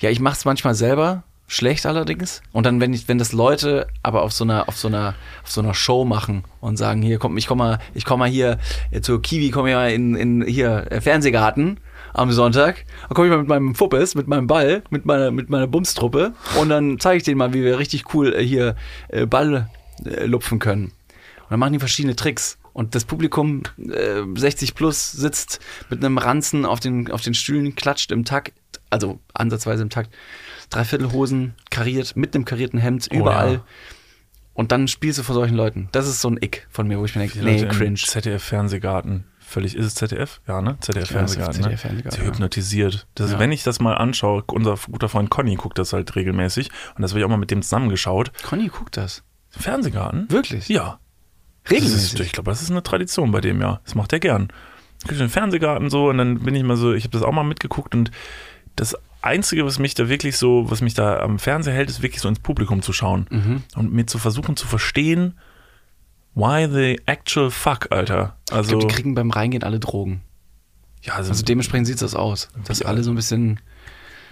Ja, 0.00 0.10
ich 0.10 0.20
mache 0.20 0.36
es 0.36 0.44
manchmal 0.44 0.74
selber, 0.74 1.24
schlecht 1.46 1.86
allerdings. 1.86 2.42
Und 2.52 2.66
dann, 2.66 2.80
wenn 2.80 2.92
ich, 2.92 3.08
wenn 3.08 3.18
das 3.18 3.32
Leute 3.32 3.86
aber 4.02 4.22
auf 4.22 4.32
so 4.32 4.44
einer, 4.44 4.68
auf 4.68 4.76
so 4.76 4.88
einer, 4.88 5.14
auf 5.42 5.50
so 5.50 5.60
einer 5.60 5.74
Show 5.74 6.04
machen 6.04 6.44
und 6.60 6.76
sagen, 6.76 7.02
hier 7.02 7.18
komm, 7.18 7.36
ich 7.36 7.46
komm 7.46 7.58
mal, 7.58 7.78
ich 7.94 8.04
komm 8.04 8.20
mal 8.20 8.28
hier 8.28 8.58
äh, 8.90 9.00
zur 9.00 9.20
Kiwi, 9.20 9.50
komm 9.50 9.64
mal 9.64 9.92
in, 9.92 10.14
in 10.14 10.42
hier 10.42 10.90
äh, 10.90 11.00
Fernsehgarten 11.00 11.78
am 12.12 12.32
Sonntag. 12.32 12.84
Dann 13.02 13.14
komme 13.14 13.28
ich 13.28 13.30
mal 13.30 13.38
mit 13.38 13.48
meinem 13.48 13.74
Fuppes, 13.74 14.14
mit 14.14 14.28
meinem 14.28 14.46
Ball, 14.46 14.82
mit 14.90 15.04
meiner, 15.06 15.30
mit 15.30 15.50
meiner 15.50 15.66
Bumstruppe 15.66 16.34
und 16.58 16.68
dann 16.68 16.98
zeige 16.98 17.18
ich 17.18 17.22
denen 17.22 17.38
mal, 17.38 17.52
wie 17.52 17.62
wir 17.62 17.78
richtig 17.78 18.14
cool 18.14 18.34
äh, 18.34 18.44
hier 18.44 18.76
äh, 19.08 19.26
Ball 19.26 19.70
äh, 20.04 20.26
lupfen 20.26 20.58
können. 20.58 20.84
Und 20.84 21.50
dann 21.50 21.60
machen 21.60 21.72
die 21.72 21.78
verschiedene 21.78 22.16
Tricks. 22.16 22.58
Und 22.72 22.94
das 22.94 23.04
Publikum 23.04 23.62
äh, 23.78 24.22
60 24.34 24.74
plus 24.74 25.10
sitzt 25.10 25.60
mit 25.88 26.04
einem 26.04 26.18
Ranzen 26.18 26.64
auf 26.64 26.78
den, 26.78 27.10
auf 27.10 27.20
den 27.20 27.34
Stühlen, 27.34 27.74
klatscht 27.74 28.12
im 28.12 28.24
Takt, 28.24 28.54
also 28.90 29.18
ansatzweise 29.34 29.82
im 29.82 29.90
Takt, 29.90 30.14
Dreiviertelhosen 30.70 31.54
kariert, 31.70 32.16
mit 32.16 32.34
einem 32.34 32.44
karierten 32.44 32.78
Hemd, 32.78 33.08
überall. 33.10 33.54
ja. 33.54 33.64
Und 34.54 34.72
dann 34.72 34.88
spielst 34.88 35.18
du 35.18 35.22
vor 35.22 35.34
solchen 35.34 35.56
Leuten. 35.56 35.88
Das 35.92 36.06
ist 36.06 36.20
so 36.20 36.28
ein 36.28 36.38
Ick 36.40 36.66
von 36.70 36.86
mir, 36.86 36.98
wo 36.98 37.04
ich 37.04 37.14
mir 37.14 37.22
denke, 37.22 37.38
nee, 37.42 37.62
Leute 37.62 37.68
cringe. 37.76 37.96
ZDF-Fernsehgarten. 37.96 39.24
Völlig, 39.50 39.74
ist 39.74 39.84
es 39.84 39.94
ZDF? 39.96 40.40
Ja, 40.46 40.62
ne? 40.62 40.76
ZDF-Fernsehgarten. 40.80 41.60
Ja, 41.62 41.68
ne? 41.68 41.74
ZDF 41.74 41.80
Fernsehgarten, 41.80 42.18
Sie 42.20 42.24
ja. 42.24 42.32
hypnotisiert. 42.32 43.06
Das, 43.16 43.32
Ja. 43.32 43.38
Wenn 43.40 43.50
ich 43.50 43.64
das 43.64 43.80
mal 43.80 43.94
anschaue, 43.94 44.44
unser 44.46 44.76
guter 44.76 45.08
Freund 45.08 45.28
Conny 45.28 45.56
guckt 45.56 45.76
das 45.76 45.92
halt 45.92 46.14
regelmäßig 46.14 46.70
und 46.94 47.02
das 47.02 47.10
habe 47.10 47.18
ich 47.18 47.24
auch 47.24 47.28
mal 47.30 47.36
mit 47.36 47.50
dem 47.50 47.60
zusammengeschaut. 47.62 48.30
Conny 48.44 48.68
guckt 48.68 48.96
das. 48.96 49.24
Fernsehgarten? 49.50 50.30
Wirklich? 50.30 50.68
Ja. 50.68 51.00
Regelmäßig. 51.68 52.12
ist, 52.14 52.20
ich 52.20 52.30
glaube, 52.32 52.50
das 52.50 52.62
ist 52.62 52.70
eine 52.70 52.82
Tradition 52.84 53.32
bei 53.32 53.40
dem, 53.40 53.60
ja. 53.60 53.80
Das 53.84 53.96
macht 53.96 54.12
er 54.12 54.20
gern. 54.20 54.52
In 55.10 55.18
den 55.18 55.28
Fernsehgarten 55.28 55.90
so 55.90 56.10
und 56.10 56.18
dann 56.18 56.38
bin 56.40 56.54
ich 56.54 56.62
mal 56.62 56.76
so, 56.76 56.92
ich 56.92 57.02
habe 57.02 57.12
das 57.12 57.22
auch 57.22 57.32
mal 57.32 57.42
mitgeguckt 57.42 57.94
und 57.96 58.10
das 58.76 58.96
Einzige, 59.20 59.66
was 59.66 59.80
mich 59.80 59.94
da 59.94 60.08
wirklich 60.08 60.36
so, 60.36 60.70
was 60.70 60.80
mich 60.80 60.94
da 60.94 61.18
am 61.18 61.40
Fernseher 61.40 61.74
hält, 61.74 61.90
ist 61.90 62.02
wirklich 62.02 62.22
so 62.22 62.28
ins 62.28 62.38
Publikum 62.38 62.82
zu 62.82 62.92
schauen 62.92 63.26
Mhm. 63.30 63.62
und 63.74 63.92
mir 63.92 64.06
zu 64.06 64.18
versuchen 64.18 64.56
zu 64.56 64.66
verstehen, 64.68 65.36
why 66.34 66.66
the 66.70 67.00
actual 67.06 67.50
fuck, 67.50 67.88
Alter. 67.90 68.36
Ich 68.48 68.54
Also, 68.56 68.70
glaube, 68.78 68.86
die 68.86 68.94
kriegen 68.94 69.14
beim 69.14 69.30
Reingehen 69.30 69.62
alle 69.62 69.80
Drogen. 69.80 70.22
ja, 71.02 71.14
also, 71.14 71.30
Also 71.30 71.44
dementsprechend 71.44 71.86
sieht 71.86 72.00
das 72.02 72.14
aus. 72.14 72.48
Dass 72.64 72.82
alle 72.82 73.02
so 73.02 73.10
ein 73.10 73.16
bisschen. 73.16 73.60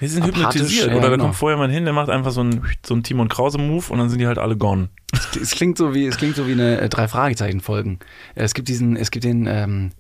die 0.01 0.07
sind 0.09 0.25
hypnotisiert. 0.27 0.89
ja, 0.89 0.93
Oder 0.93 1.03
da 1.03 1.09
genau. 1.11 1.25
kommt 1.25 1.37
vorher 1.37 1.57
jemand 1.57 1.73
hin, 1.75 1.85
der 1.85 1.93
macht 1.93 2.09
einfach 2.11 2.31
so 2.31 2.41
einen, 2.41 2.65
so 2.87 2.95
einen 2.95 3.03
Timon 3.03 3.29
Krause-Move 3.29 3.93
und 3.93 3.99
dann 3.99 4.09
sind 4.09 4.19
die 4.21 4.27
halt 4.27 4.39
alle 4.39 4.57
gone. 4.57 4.89
Es 5.41 5.51
klingt 5.53 5.77
so 5.79 5.95
wie, 5.95 6.07
es 6.07 6.17
klingt 6.19 6.37
so 6.37 6.47
wie 6.47 6.53
eine 6.53 6.81
äh, 6.81 6.89
drei 6.89 7.09
Fragezeichen 7.09 7.61
Folgen. 7.61 7.99
Äh, 8.35 8.45
Es 8.45 8.55
gibt 8.55 8.69
diesen, 8.69 8.97
es 8.97 9.11
gibt 9.11 9.25
den, 9.25 9.47
ähm, 9.47 9.91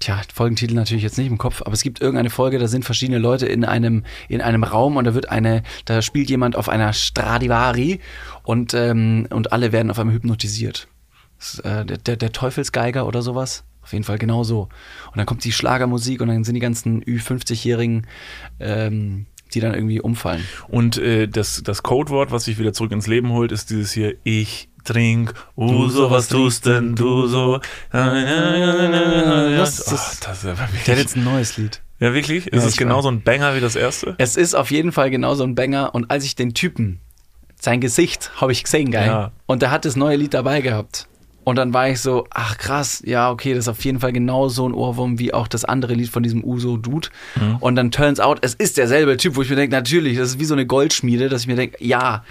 tja, 0.00 0.20
Folgentitel 0.34 0.74
natürlich 0.74 1.02
jetzt 1.02 1.16
nicht 1.18 1.28
im 1.28 1.38
Kopf, 1.38 1.62
aber 1.62 1.72
es 1.72 1.82
gibt 1.82 2.00
irgendeine 2.00 2.30
Folge, 2.30 2.58
da 2.58 2.68
sind 2.68 2.84
verschiedene 2.84 3.18
Leute 3.18 3.46
in 3.46 3.64
einem, 3.64 4.04
in 4.28 4.40
einem 4.42 4.64
Raum 4.64 4.96
und 4.96 5.04
da 5.04 5.14
wird 5.14 5.30
eine, 5.30 5.62
da 5.86 6.02
spielt 6.02 6.28
jemand 6.30 6.56
auf 6.56 6.68
einer 6.68 6.92
Stradivari 6.92 8.00
und, 8.42 8.74
ähm, 8.74 9.26
und 9.30 9.52
alle 9.52 9.72
werden 9.72 9.90
auf 9.90 9.98
einmal 9.98 10.14
hypnotisiert. 10.14 10.88
Äh, 11.62 11.84
der, 11.84 11.98
der, 11.98 12.16
der 12.16 12.32
Teufelsgeiger 12.32 13.06
oder 13.06 13.22
sowas. 13.22 13.64
Auf 13.82 13.92
jeden 13.92 14.04
Fall 14.04 14.18
genau 14.18 14.44
so. 14.44 14.62
Und 15.06 15.16
dann 15.16 15.24
kommt 15.26 15.44
die 15.44 15.52
Schlagermusik 15.52 16.20
und 16.20 16.28
dann 16.28 16.44
sind 16.44 16.54
die 16.54 16.60
ganzen 16.60 17.02
Ü50-Jährigen, 17.04 18.06
ähm, 18.60 19.26
die 19.54 19.60
dann 19.60 19.72
irgendwie 19.72 20.00
umfallen. 20.00 20.44
Und 20.68 20.98
äh, 20.98 21.26
das, 21.26 21.62
das 21.62 21.82
Codewort, 21.82 22.30
was 22.32 22.44
sich 22.44 22.58
wieder 22.58 22.72
zurück 22.74 22.92
ins 22.92 23.06
Leben 23.06 23.30
holt, 23.32 23.50
ist 23.50 23.70
dieses 23.70 23.92
hier, 23.92 24.14
ich 24.24 24.68
trink, 24.84 25.32
Uso, 25.56 26.10
was 26.10 26.28
tust 26.28 26.66
denn 26.66 26.94
du 26.94 27.26
so? 27.26 27.60
Das- 27.90 29.76
Das, 29.76 29.84
das- 29.86 30.20
das 30.20 30.38
ist 30.38 30.58
wirklich, 30.58 30.84
Der 30.84 30.94
hat 30.96 31.02
jetzt 31.02 31.16
ein 31.16 31.24
neues 31.24 31.56
Lied. 31.56 31.80
ja, 31.98 32.12
wirklich? 32.14 32.46
Ist 32.48 32.62
Ja, 32.62 32.68
es 32.68 32.76
genauso 32.76 33.08
ein 33.10 33.22
Banger 33.22 33.54
wie 33.56 33.60
das 33.60 33.76
erste? 33.76 34.14
Es 34.18 34.36
ist 34.36 34.54
auf 34.54 34.70
jeden 34.70 34.92
Fall 34.92 35.10
genauso 35.10 35.44
ein 35.44 35.54
Banger. 35.54 35.94
Und 35.94 36.10
als 36.10 36.24
ich 36.24 36.36
den 36.36 36.54
Typen, 36.54 37.00
sein 37.60 37.80
Gesicht 37.80 38.30
habe 38.40 38.52
ich 38.52 38.62
gesehen, 38.64 38.90
geil. 38.90 39.06
Ja. 39.08 39.32
Und 39.46 39.62
der 39.62 39.70
hat 39.70 39.84
das 39.84 39.96
neue 39.96 40.16
Lied 40.16 40.34
dabei 40.34 40.60
gehabt. 40.60 41.07
Und 41.48 41.56
dann 41.56 41.72
war 41.72 41.88
ich 41.88 42.02
so, 42.02 42.26
ach 42.28 42.58
krass, 42.58 43.02
ja, 43.06 43.30
okay, 43.30 43.54
das 43.54 43.64
ist 43.64 43.68
auf 43.68 43.82
jeden 43.82 44.00
Fall 44.00 44.12
genauso 44.12 44.68
ein 44.68 44.74
Ohrwurm 44.74 45.18
wie 45.18 45.32
auch 45.32 45.48
das 45.48 45.64
andere 45.64 45.94
Lied 45.94 46.10
von 46.10 46.22
diesem 46.22 46.44
Uso-Dude. 46.44 47.08
Mhm. 47.40 47.56
Und 47.60 47.74
dann 47.74 47.90
turns 47.90 48.20
out, 48.20 48.40
es 48.42 48.52
ist 48.52 48.76
derselbe 48.76 49.16
Typ, 49.16 49.34
wo 49.34 49.40
ich 49.40 49.48
mir 49.48 49.56
denke, 49.56 49.74
natürlich, 49.74 50.18
das 50.18 50.28
ist 50.28 50.38
wie 50.38 50.44
so 50.44 50.52
eine 50.52 50.66
Goldschmiede, 50.66 51.30
dass 51.30 51.40
ich 51.40 51.46
mir 51.46 51.56
denke, 51.56 51.82
ja, 51.82 52.22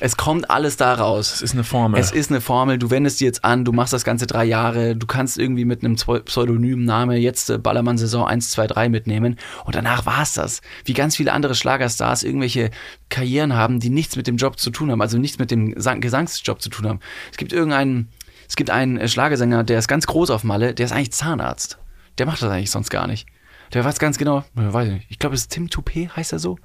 es 0.00 0.16
kommt 0.16 0.50
alles 0.50 0.76
da 0.76 0.94
raus. 0.94 1.34
Es 1.34 1.42
ist 1.42 1.52
eine 1.54 1.62
Formel. 1.62 2.00
Es 2.00 2.10
ist 2.10 2.30
eine 2.30 2.40
Formel, 2.40 2.78
du 2.78 2.90
wendest 2.90 3.20
die 3.20 3.26
jetzt 3.26 3.44
an, 3.44 3.64
du 3.64 3.72
machst 3.72 3.92
das 3.92 4.02
Ganze 4.02 4.26
drei 4.26 4.44
Jahre, 4.44 4.96
du 4.96 5.06
kannst 5.06 5.38
irgendwie 5.38 5.64
mit 5.64 5.84
einem 5.84 5.94
Pseu- 5.94 6.20
pseudonymen 6.20 6.84
Name 6.84 7.16
jetzt 7.16 7.50
äh, 7.50 7.58
Ballermann 7.58 7.96
Saison 7.96 8.26
1, 8.26 8.50
2, 8.50 8.66
3 8.66 8.88
mitnehmen 8.88 9.36
und 9.66 9.76
danach 9.76 10.04
war's 10.04 10.34
das. 10.34 10.62
Wie 10.84 10.94
ganz 10.94 11.14
viele 11.14 11.32
andere 11.32 11.54
Schlagerstars 11.54 12.24
irgendwelche 12.24 12.72
Karrieren 13.08 13.54
haben, 13.54 13.78
die 13.78 13.90
nichts 13.90 14.16
mit 14.16 14.26
dem 14.26 14.36
Job 14.36 14.58
zu 14.58 14.70
tun 14.70 14.90
haben, 14.90 15.00
also 15.00 15.16
nichts 15.16 15.38
mit 15.38 15.52
dem 15.52 15.74
Gesang 15.74 16.00
Gesangsjob 16.00 16.60
zu 16.60 16.70
tun 16.70 16.88
haben. 16.88 17.00
Es 17.30 17.36
gibt 17.36 17.52
irgendeinen, 17.52 18.08
es 18.48 18.56
gibt 18.56 18.70
einen 18.70 18.96
äh, 18.98 19.08
Schlagersänger, 19.08 19.62
der 19.64 19.78
ist 19.78 19.88
ganz 19.88 20.06
groß 20.06 20.30
auf 20.30 20.42
Malle, 20.44 20.74
der 20.74 20.86
ist 20.86 20.92
eigentlich 20.92 21.12
Zahnarzt. 21.12 21.78
Der 22.18 22.26
macht 22.26 22.42
das 22.42 22.50
eigentlich 22.50 22.70
sonst 22.70 22.90
gar 22.90 23.06
nicht. 23.06 23.26
Der 23.74 23.84
weiß 23.84 23.98
ganz 23.98 24.16
genau, 24.18 24.38
äh, 24.56 24.72
weiß 24.72 24.88
ich 24.88 24.94
nicht. 24.94 25.06
Ich 25.10 25.18
glaube, 25.18 25.34
es 25.34 25.42
ist 25.42 25.52
Tim 25.52 25.66
Toupé, 25.66 26.08
heißt 26.10 26.32
er 26.32 26.38
so? 26.38 26.58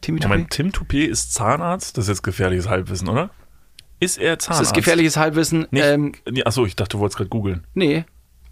Timmy 0.00 0.18
Toupé? 0.20 0.28
Moment, 0.28 0.50
Tim 0.50 0.70
Toupé 0.70 1.04
ist 1.04 1.34
Zahnarzt? 1.34 1.96
Das 1.98 2.04
ist 2.06 2.08
jetzt 2.08 2.22
gefährliches 2.22 2.68
Halbwissen, 2.68 3.08
oder? 3.08 3.30
Ist 4.00 4.18
er 4.18 4.36
Das 4.36 4.46
Zahnarzt? 4.46 4.62
ist 4.70 4.74
gefährliches 4.74 5.16
Halbwissen. 5.18 5.66
Nicht, 5.70 5.84
Ähm, 5.84 6.12
nee, 6.30 6.42
achso, 6.44 6.64
ich 6.66 6.74
dachte, 6.76 6.96
du 6.96 7.00
wolltest 7.00 7.18
gerade 7.18 7.28
googeln. 7.30 7.64
nee, 7.74 8.04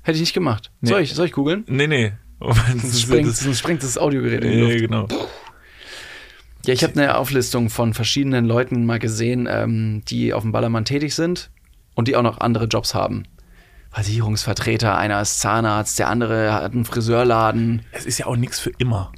hätte 0.03 0.17
ich 0.17 0.21
nicht 0.21 0.35
gemacht. 0.35 0.71
Soll 0.83 1.01
ich, 1.01 1.15
soll 1.15 1.27
ich 1.27 1.33
googeln? 1.33 1.65
Nee, 1.67 1.87
nee. 1.87 2.13
Das 2.41 2.57
Sonst 2.83 3.01
sprengt, 3.01 3.29
das- 3.29 3.41
sonst 3.41 3.59
sprengt 3.59 3.83
das 3.83 3.97
Audiogerät 3.97 4.45
in 4.45 4.51
die 4.51 4.57
Nee, 4.57 4.63
Luft. 4.73 4.81
genau. 4.81 5.09
Ja, 6.67 6.73
ich 6.75 6.83
habe 6.83 6.95
eine 6.95 7.17
Auflistung 7.17 7.69
von 7.71 7.95
verschiedenen 7.95 8.45
Leuten 8.47 8.87
mal 8.87 8.99
gesehen, 8.99 9.47
ähm, 9.51 10.03
die 10.09 10.33
auf 10.33 10.43
dem 10.43 10.53
Ballermann 10.53 10.85
tätig 10.85 11.15
sind 11.15 11.51
und 11.95 12.09
die 12.09 12.17
auch 12.17 12.23
noch 12.23 12.39
andere 12.39 12.67
Jobs 12.67 12.95
haben. 12.95 13.25
Versicherungsvertreter, 13.91 14.97
einer 14.99 15.21
ist 15.21 15.41
Zahnarzt, 15.41 15.99
der 15.99 16.09
andere 16.09 16.53
hat 16.53 16.73
einen 16.73 16.85
Friseurladen. 16.85 17.83
Es 17.93 18.07
ist 18.07 18.19
ja 18.19 18.27
auch 18.27 18.37
nichts 18.37 18.59
für 18.59 18.71
immer. 18.79 19.13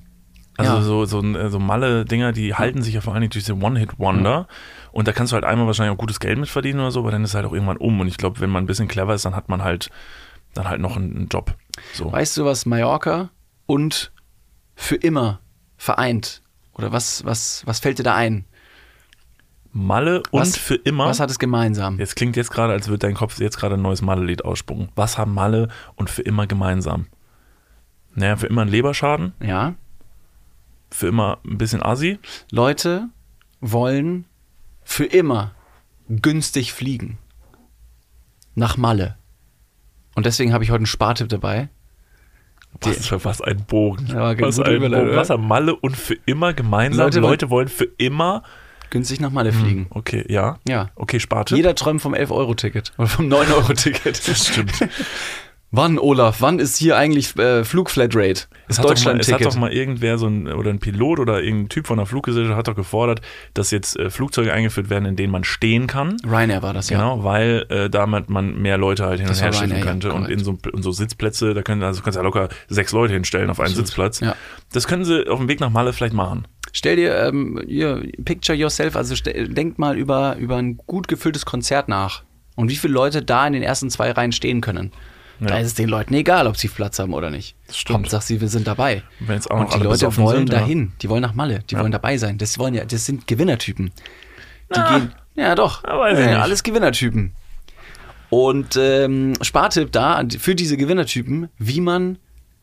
Also 0.59 0.75
Ja. 0.77 0.83
so, 0.83 1.05
so, 1.05 1.49
so 1.49 1.59
Malle-Dinger, 1.59 2.33
die 2.33 2.55
halten 2.55 2.83
sich 2.83 2.95
ja 2.95 3.01
vor 3.01 3.13
allen 3.15 3.23
Dingen 3.23 3.31
durch 3.31 3.45
diese 3.45 3.57
One-Hit-Wonder. 3.59 4.49
Und 4.93 5.09
da 5.09 5.13
kannst 5.13 5.33
du 5.33 5.35
halt 5.35 5.45
einmal 5.45 5.67
wahrscheinlich 5.67 5.95
auch 5.95 6.01
gutes 6.01 6.21
Geld 6.21 6.39
mit 6.39 6.49
verdienen 6.49 6.81
oder 6.81 6.91
so, 6.91 7.01
aber 7.01 7.11
dann 7.11 7.25
ist 7.25 7.31
es 7.31 7.35
halt 7.35 7.47
auch 7.47 7.53
irgendwann 7.53 7.77
um. 7.79 8.01
Und 8.01 8.09
ich 8.09 8.17
glaube, 8.17 8.41
wenn 8.41 8.51
man 8.51 8.65
ein 8.65 8.67
bisschen 8.67 8.89
clever 8.89 9.15
ist, 9.15 9.25
dann 9.25 9.37
hat 9.37 9.49
man 9.49 9.63
halt 9.63 9.91
dann 10.55 10.69
halt 10.69 10.81
noch 10.81 10.97
einen, 10.97 11.15
einen 11.17 11.29
Job. 11.29 11.55
So. 11.93 12.11
Weißt 12.11 12.37
du, 12.39 12.45
was 12.47 12.65
Mallorca 12.65 13.29
und 13.67 14.13
für 14.75 14.97
immer 14.97 15.41
vereint? 15.77 16.43
Oder 16.73 16.93
was, 16.93 17.25
was, 17.25 17.63
was 17.67 17.81
fällt 17.81 17.99
dir 17.99 18.03
da 18.05 18.15
ein? 18.15 18.45
Malle 19.77 20.23
und 20.31 20.41
Was- 20.41 20.57
für 20.57 20.75
immer. 20.77 21.07
Was 21.07 21.21
hat 21.21 21.31
es 21.31 21.39
gemeinsam? 21.39 21.99
Jetzt 21.99 22.17
klingt 22.17 22.35
jetzt 22.37 22.51
gerade, 22.51 22.73
als 22.73 22.89
würde 22.89 23.01
dein 23.07 23.15
Kopf 23.15 23.39
jetzt 23.41 23.59
gerade 23.59 23.75
ein 23.75 23.83
neues 23.83 24.01
Malle-Lied 24.03 24.45
ausspucken. 24.45 24.89
Was 24.95 25.19
haben 25.19 25.35
Malle 25.35 25.69
und 25.97 26.09
für 26.11 26.23
immer 26.23 26.47
gemeinsam? 26.47 27.07
Naja, 28.15 28.37
für 28.37 28.47
immer 28.47 28.63
ein 28.63 28.69
Leberschaden, 28.69 29.35
Ja, 29.41 29.75
für 30.91 31.09
immer 31.09 31.39
ein 31.45 31.59
bisschen 31.59 31.83
Assi. 31.83 32.19
Leute 32.51 33.09
wollen 33.61 34.25
für 34.83 35.05
immer 35.05 35.53
günstig 36.09 36.73
fliegen. 36.73 37.19
Nach 38.55 38.77
Malle. 38.79 39.17
Und 40.15 40.25
deswegen 40.25 40.55
habe 40.55 40.65
ich 40.65 40.71
heute 40.71 40.79
einen 40.79 40.87
Spartipp 40.87 41.29
dabei. 41.29 41.69
Was, 42.81 43.07
für 43.07 43.23
was 43.25 43.43
ein 43.43 43.65
Bogen. 43.67 44.07
Ja, 44.07 44.39
was, 44.41 44.59
ein 44.61 44.81
Bogen. 44.81 45.17
was 45.17 45.29
haben 45.31 45.47
Malle 45.47 45.75
und 45.77 45.97
für 45.97 46.17
immer 46.25 46.55
gemeinsam? 46.55 47.05
Leute 47.07 47.21
Leute, 47.21 47.51
wollen 47.51 47.69
für 47.69 47.89
immer. 47.99 48.43
Günstig 48.91 49.21
nach 49.21 49.31
Malle 49.31 49.53
fliegen. 49.53 49.87
Okay, 49.91 50.25
ja. 50.29 50.59
Ja. 50.69 50.91
Okay, 50.95 51.21
Sparte. 51.21 51.57
Jeder 51.57 51.75
träumt 51.75 52.01
vom 52.03 52.15
11-Euro-Ticket 52.15 52.93
oder 52.99 53.09
vom 53.09 53.27
9-Euro-Ticket. 53.27 54.23
Das 54.27 54.47
stimmt. 54.49 54.73
Wann, 55.73 55.99
Olaf, 55.99 56.41
wann 56.41 56.61
ist 56.61 56.77
hier 56.79 56.97
eigentlich 56.97 57.37
äh, 57.37 57.65
Flugflatrate? 57.65 58.31
Es 58.69 58.77
Das 58.77 58.79
hat, 58.79 58.85
doch 58.85 58.89
mal, 58.89 58.95
es 58.95 59.01
hat 59.05 59.15
Deutschland-Ticket. 59.17 59.47
doch 59.47 59.57
mal 59.57 59.73
irgendwer, 59.73 60.17
so 60.17 60.27
ein, 60.29 60.47
oder 60.47 60.71
ein 60.71 60.79
Pilot 60.79 61.19
oder 61.19 61.43
irgendein 61.43 61.69
Typ 61.69 61.89
von 61.89 61.99
der 61.99 62.07
Fluggesellschaft 62.07 62.57
hat 62.57 62.69
doch 62.69 62.77
gefordert, 62.77 63.21
dass 63.53 63.73
jetzt 63.73 63.99
äh, 63.99 64.09
Flugzeuge 64.09 64.53
eingeführt 64.53 64.91
werden, 64.91 65.05
in 65.07 65.17
denen 65.17 65.33
man 65.33 65.43
stehen 65.43 65.89
kann. 65.89 66.17
Ryanair 66.25 66.63
war 66.63 66.73
das, 66.73 66.89
ja. 66.89 66.99
Genau, 66.99 67.25
weil 67.25 67.67
äh, 67.69 67.91
damit 67.91 68.31
man 68.31 68.57
mehr 68.63 68.79
Leute 68.79 69.05
halt 69.05 69.19
hin 69.21 69.29
und 69.29 69.35
her 69.35 69.53
schiffen 69.53 69.67
Ryanair, 69.73 69.79
ja, 69.81 69.85
könnte. 69.85 70.13
und 70.15 70.31
in 70.31 70.39
so, 70.39 70.57
in 70.73 70.83
so 70.83 70.93
Sitzplätze, 70.93 71.53
da 71.53 71.63
können, 71.63 71.83
also 71.83 72.01
kannst 72.01 72.17
du 72.17 72.21
ja 72.21 72.25
locker 72.25 72.49
sechs 72.69 72.93
Leute 72.93 73.13
hinstellen 73.15 73.51
auf 73.51 73.59
einen 73.59 73.67
Absolut. 73.67 73.89
Sitzplatz. 73.89 74.21
Ja. 74.21 74.37
Das 74.73 74.87
können 74.87 75.05
sie 75.05 75.29
auf 75.29 75.39
dem 75.41 75.49
Weg 75.49 75.59
nach 75.61 75.71
Malle 75.71 75.93
vielleicht 75.93 76.15
machen. 76.15 76.47
Stell 76.77 76.97
dir, 76.97 77.17
ähm, 77.17 77.59
ihr, 77.67 78.07
picture 78.23 78.55
yourself, 78.57 78.97
also 78.97 79.17
stell, 79.17 79.49
denkt 79.49 79.79
mal 79.79 79.97
über, 79.97 80.37
über 80.37 80.57
ein 80.57 80.77
gut 80.77 81.09
gefülltes 81.09 81.47
Konzert 81.47 81.89
nach. 81.89 82.23
Und 82.55 82.69
wie 82.71 82.77
viele 82.77 82.93
Leute 82.93 83.23
da 83.23 83.47
in 83.47 83.55
den 83.55 83.63
ersten 83.63 83.89
zwei 83.89 84.11
Reihen 84.11 84.33
stehen 84.33 84.61
können. 84.61 84.93
Da 85.41 85.55
Ja. 85.55 85.61
ist 85.61 85.69
es 85.69 85.75
den 85.75 85.89
Leuten 85.89 86.13
egal, 86.13 86.47
ob 86.47 86.59
sie 86.59 86.69
Platz 86.69 86.99
haben 86.99 87.15
oder 87.15 87.31
nicht. 87.31 87.57
Das 87.67 87.79
stimmt. 87.79 88.01
Hauptsache, 88.01 88.23
sie 88.25 88.41
wir 88.43 88.49
sind 88.49 88.67
dabei. 88.67 89.03
Und 89.49 89.75
die 89.75 89.79
Leute 89.81 90.15
wollen 90.19 90.37
sind, 90.47 90.53
ja. 90.53 90.59
dahin. 90.61 90.93
Die 91.01 91.09
wollen 91.09 91.23
nach 91.23 91.33
Malle. 91.33 91.61
Die 91.71 91.77
Ja. 91.77 91.81
wollen 91.81 91.93
dabei 91.93 92.19
sein. 92.19 92.37
Das 92.37 92.59
wollen 92.59 92.75
ja, 92.75 92.85
das 92.85 93.07
sind 93.07 93.27
Gewinnertypen. 93.27 93.87
Die 93.87 93.93
Na. 94.79 94.99
gehen. 94.99 95.13
Ja, 95.35 95.55
doch. 95.55 95.83
Ja, 95.85 96.09
Ja, 96.11 96.15
nicht. 96.27 96.37
Alles 96.37 96.63
Gewinnertypen. 96.63 97.33
Und 98.29 98.77
ähm, 98.77 99.33
Spartipp 99.41 99.93
da 99.93 100.23
für 100.39 100.55
diese 100.55 100.77
Gewinnertypen, 100.77 101.49
wie 101.59 101.81
man 101.81 102.19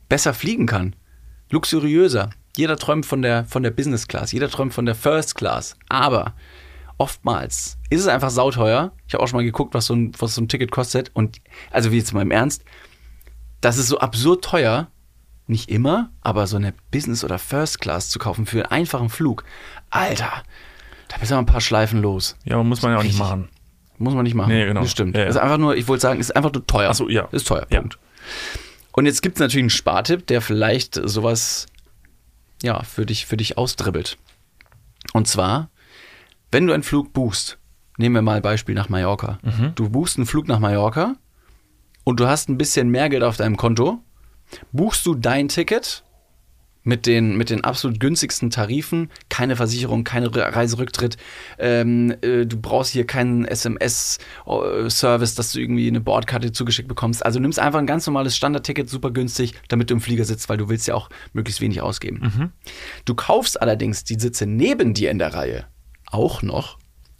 besser 0.07 0.35
fliegen 0.35 0.67
kann. 0.67 0.95
Luxuriöser. 1.49 2.29
Jeder 2.55 2.77
träumt 2.77 3.05
von 3.05 3.21
der, 3.21 3.45
von 3.45 3.63
der 3.63 3.71
Business 3.71 4.07
Class, 4.07 4.31
jeder 4.31 4.49
träumt 4.49 4.73
von 4.73 4.85
der 4.85 4.95
First 4.95 5.35
Class. 5.35 5.75
Aber 5.89 6.33
oftmals 6.97 7.77
ist 7.89 8.01
es 8.01 8.07
einfach 8.07 8.29
sauteuer. 8.29 8.91
Ich 9.07 9.13
habe 9.13 9.23
auch 9.23 9.27
schon 9.27 9.37
mal 9.37 9.43
geguckt, 9.43 9.73
was 9.73 9.87
so, 9.87 9.95
ein, 9.95 10.11
was 10.19 10.35
so 10.35 10.41
ein 10.41 10.47
Ticket 10.47 10.71
kostet. 10.71 11.11
Und 11.13 11.37
also 11.71 11.91
wie 11.91 11.97
jetzt 11.97 12.13
mal 12.13 12.21
im 12.21 12.31
Ernst, 12.31 12.63
das 13.61 13.77
ist 13.77 13.87
so 13.87 13.99
absurd 13.99 14.43
teuer. 14.43 14.87
Nicht 15.45 15.69
immer, 15.69 16.09
aber 16.21 16.47
so 16.47 16.55
eine 16.55 16.73
Business- 16.89 17.25
oder 17.25 17.37
First 17.37 17.81
Class 17.81 18.09
zu 18.09 18.17
kaufen 18.17 18.45
für 18.45 18.59
einen 18.59 18.71
einfachen 18.71 19.09
Flug. 19.09 19.43
Alter, 19.89 20.31
da 21.09 21.17
bist 21.17 21.31
du 21.31 21.35
ein 21.35 21.45
paar 21.45 21.59
Schleifen 21.59 22.01
los. 22.01 22.37
Ja, 22.45 22.55
aber 22.55 22.63
muss 22.63 22.81
man 22.81 22.93
ja 22.93 22.99
auch 22.99 23.03
nicht 23.03 23.19
machen. 23.19 23.49
Muss 23.97 24.13
man 24.13 24.23
nicht 24.23 24.35
machen. 24.35 24.53
Nee, 24.53 24.65
genau. 24.65 24.81
Das 24.81 24.91
stimmt. 24.91 25.15
Ja, 25.17 25.23
ja. 25.23 25.27
Ist 25.27 25.37
einfach 25.37 25.57
nur, 25.57 25.75
ich 25.75 25.87
wollte 25.87 26.01
sagen, 26.01 26.19
ist 26.19 26.35
einfach 26.35 26.53
nur 26.53 26.65
teuer. 26.65 26.89
Ach 26.91 26.95
so, 26.95 27.09
ja. 27.09 27.27
Ist 27.31 27.47
teuer. 27.47 27.67
Ja. 27.71 27.81
Punkt. 27.81 27.99
Und 28.93 29.05
jetzt 29.05 29.21
gibt 29.21 29.35
es 29.35 29.39
natürlich 29.41 29.63
einen 29.63 29.69
Spartipp, 29.69 30.27
der 30.27 30.41
vielleicht 30.41 30.99
sowas 31.03 31.67
ja, 32.63 32.81
für 32.83 33.05
dich, 33.05 33.25
für 33.27 33.37
dich 33.37 33.57
ausdribbelt. 33.57 34.17
Und 35.13 35.27
zwar, 35.27 35.69
wenn 36.51 36.65
du 36.65 36.73
einen 36.73 36.83
Flug 36.83 37.13
buchst, 37.13 37.59
nehmen 37.97 38.15
wir 38.15 38.21
mal 38.21 38.41
Beispiel 38.41 38.73
nach 38.73 38.89
Mallorca. 38.89 39.37
Mhm. 39.43 39.73
Du 39.75 39.89
buchst 39.89 40.17
einen 40.17 40.25
Flug 40.25 40.47
nach 40.47 40.59
Mallorca 40.59 41.15
und 42.03 42.19
du 42.19 42.27
hast 42.27 42.49
ein 42.49 42.57
bisschen 42.57 42.89
mehr 42.89 43.09
Geld 43.09 43.23
auf 43.23 43.37
deinem 43.37 43.57
Konto, 43.57 43.99
buchst 44.71 45.05
du 45.05 45.13
dein 45.13 45.49
Ticket 45.49 46.03
mit 46.83 47.05
den, 47.05 47.37
mit 47.37 47.49
den 47.49 47.63
absolut 47.63 47.99
günstigsten 47.99 48.49
Tarifen, 48.49 49.09
keine 49.29 49.55
Versicherung, 49.55 50.03
keine 50.03 50.35
Re- 50.35 50.53
Reiserücktritt, 50.53 51.17
ähm, 51.57 52.13
äh, 52.21 52.45
du 52.45 52.57
brauchst 52.59 52.91
hier 52.91 53.05
keinen 53.07 53.45
SMS-Service, 53.45 55.35
dass 55.35 55.53
du 55.53 55.59
irgendwie 55.59 55.87
eine 55.87 56.01
Bordkarte 56.01 56.51
zugeschickt 56.51 56.89
bekommst. 56.89 57.25
Also 57.25 57.39
nimmst 57.39 57.59
einfach 57.59 57.79
ein 57.79 57.87
ganz 57.87 58.05
normales 58.05 58.35
Standardticket, 58.35 58.89
super 58.89 59.11
günstig, 59.11 59.53
damit 59.69 59.89
du 59.89 59.93
im 59.93 60.01
Flieger 60.01 60.25
sitzt, 60.25 60.49
weil 60.49 60.57
du 60.57 60.67
willst 60.69 60.87
ja 60.87 60.95
auch 60.95 61.09
möglichst 61.31 61.61
wenig 61.61 61.81
ausgeben. 61.81 62.51
Du 63.05 63.15
kaufst 63.15 63.61
allerdings 63.61 64.03
die 64.03 64.19
Sitze 64.19 64.45
neben 64.45 64.93
dir 64.93 65.09
in 65.09 65.19
der 65.19 65.33
Reihe 65.33 65.65
auch 66.11 66.41
noch 66.41 66.77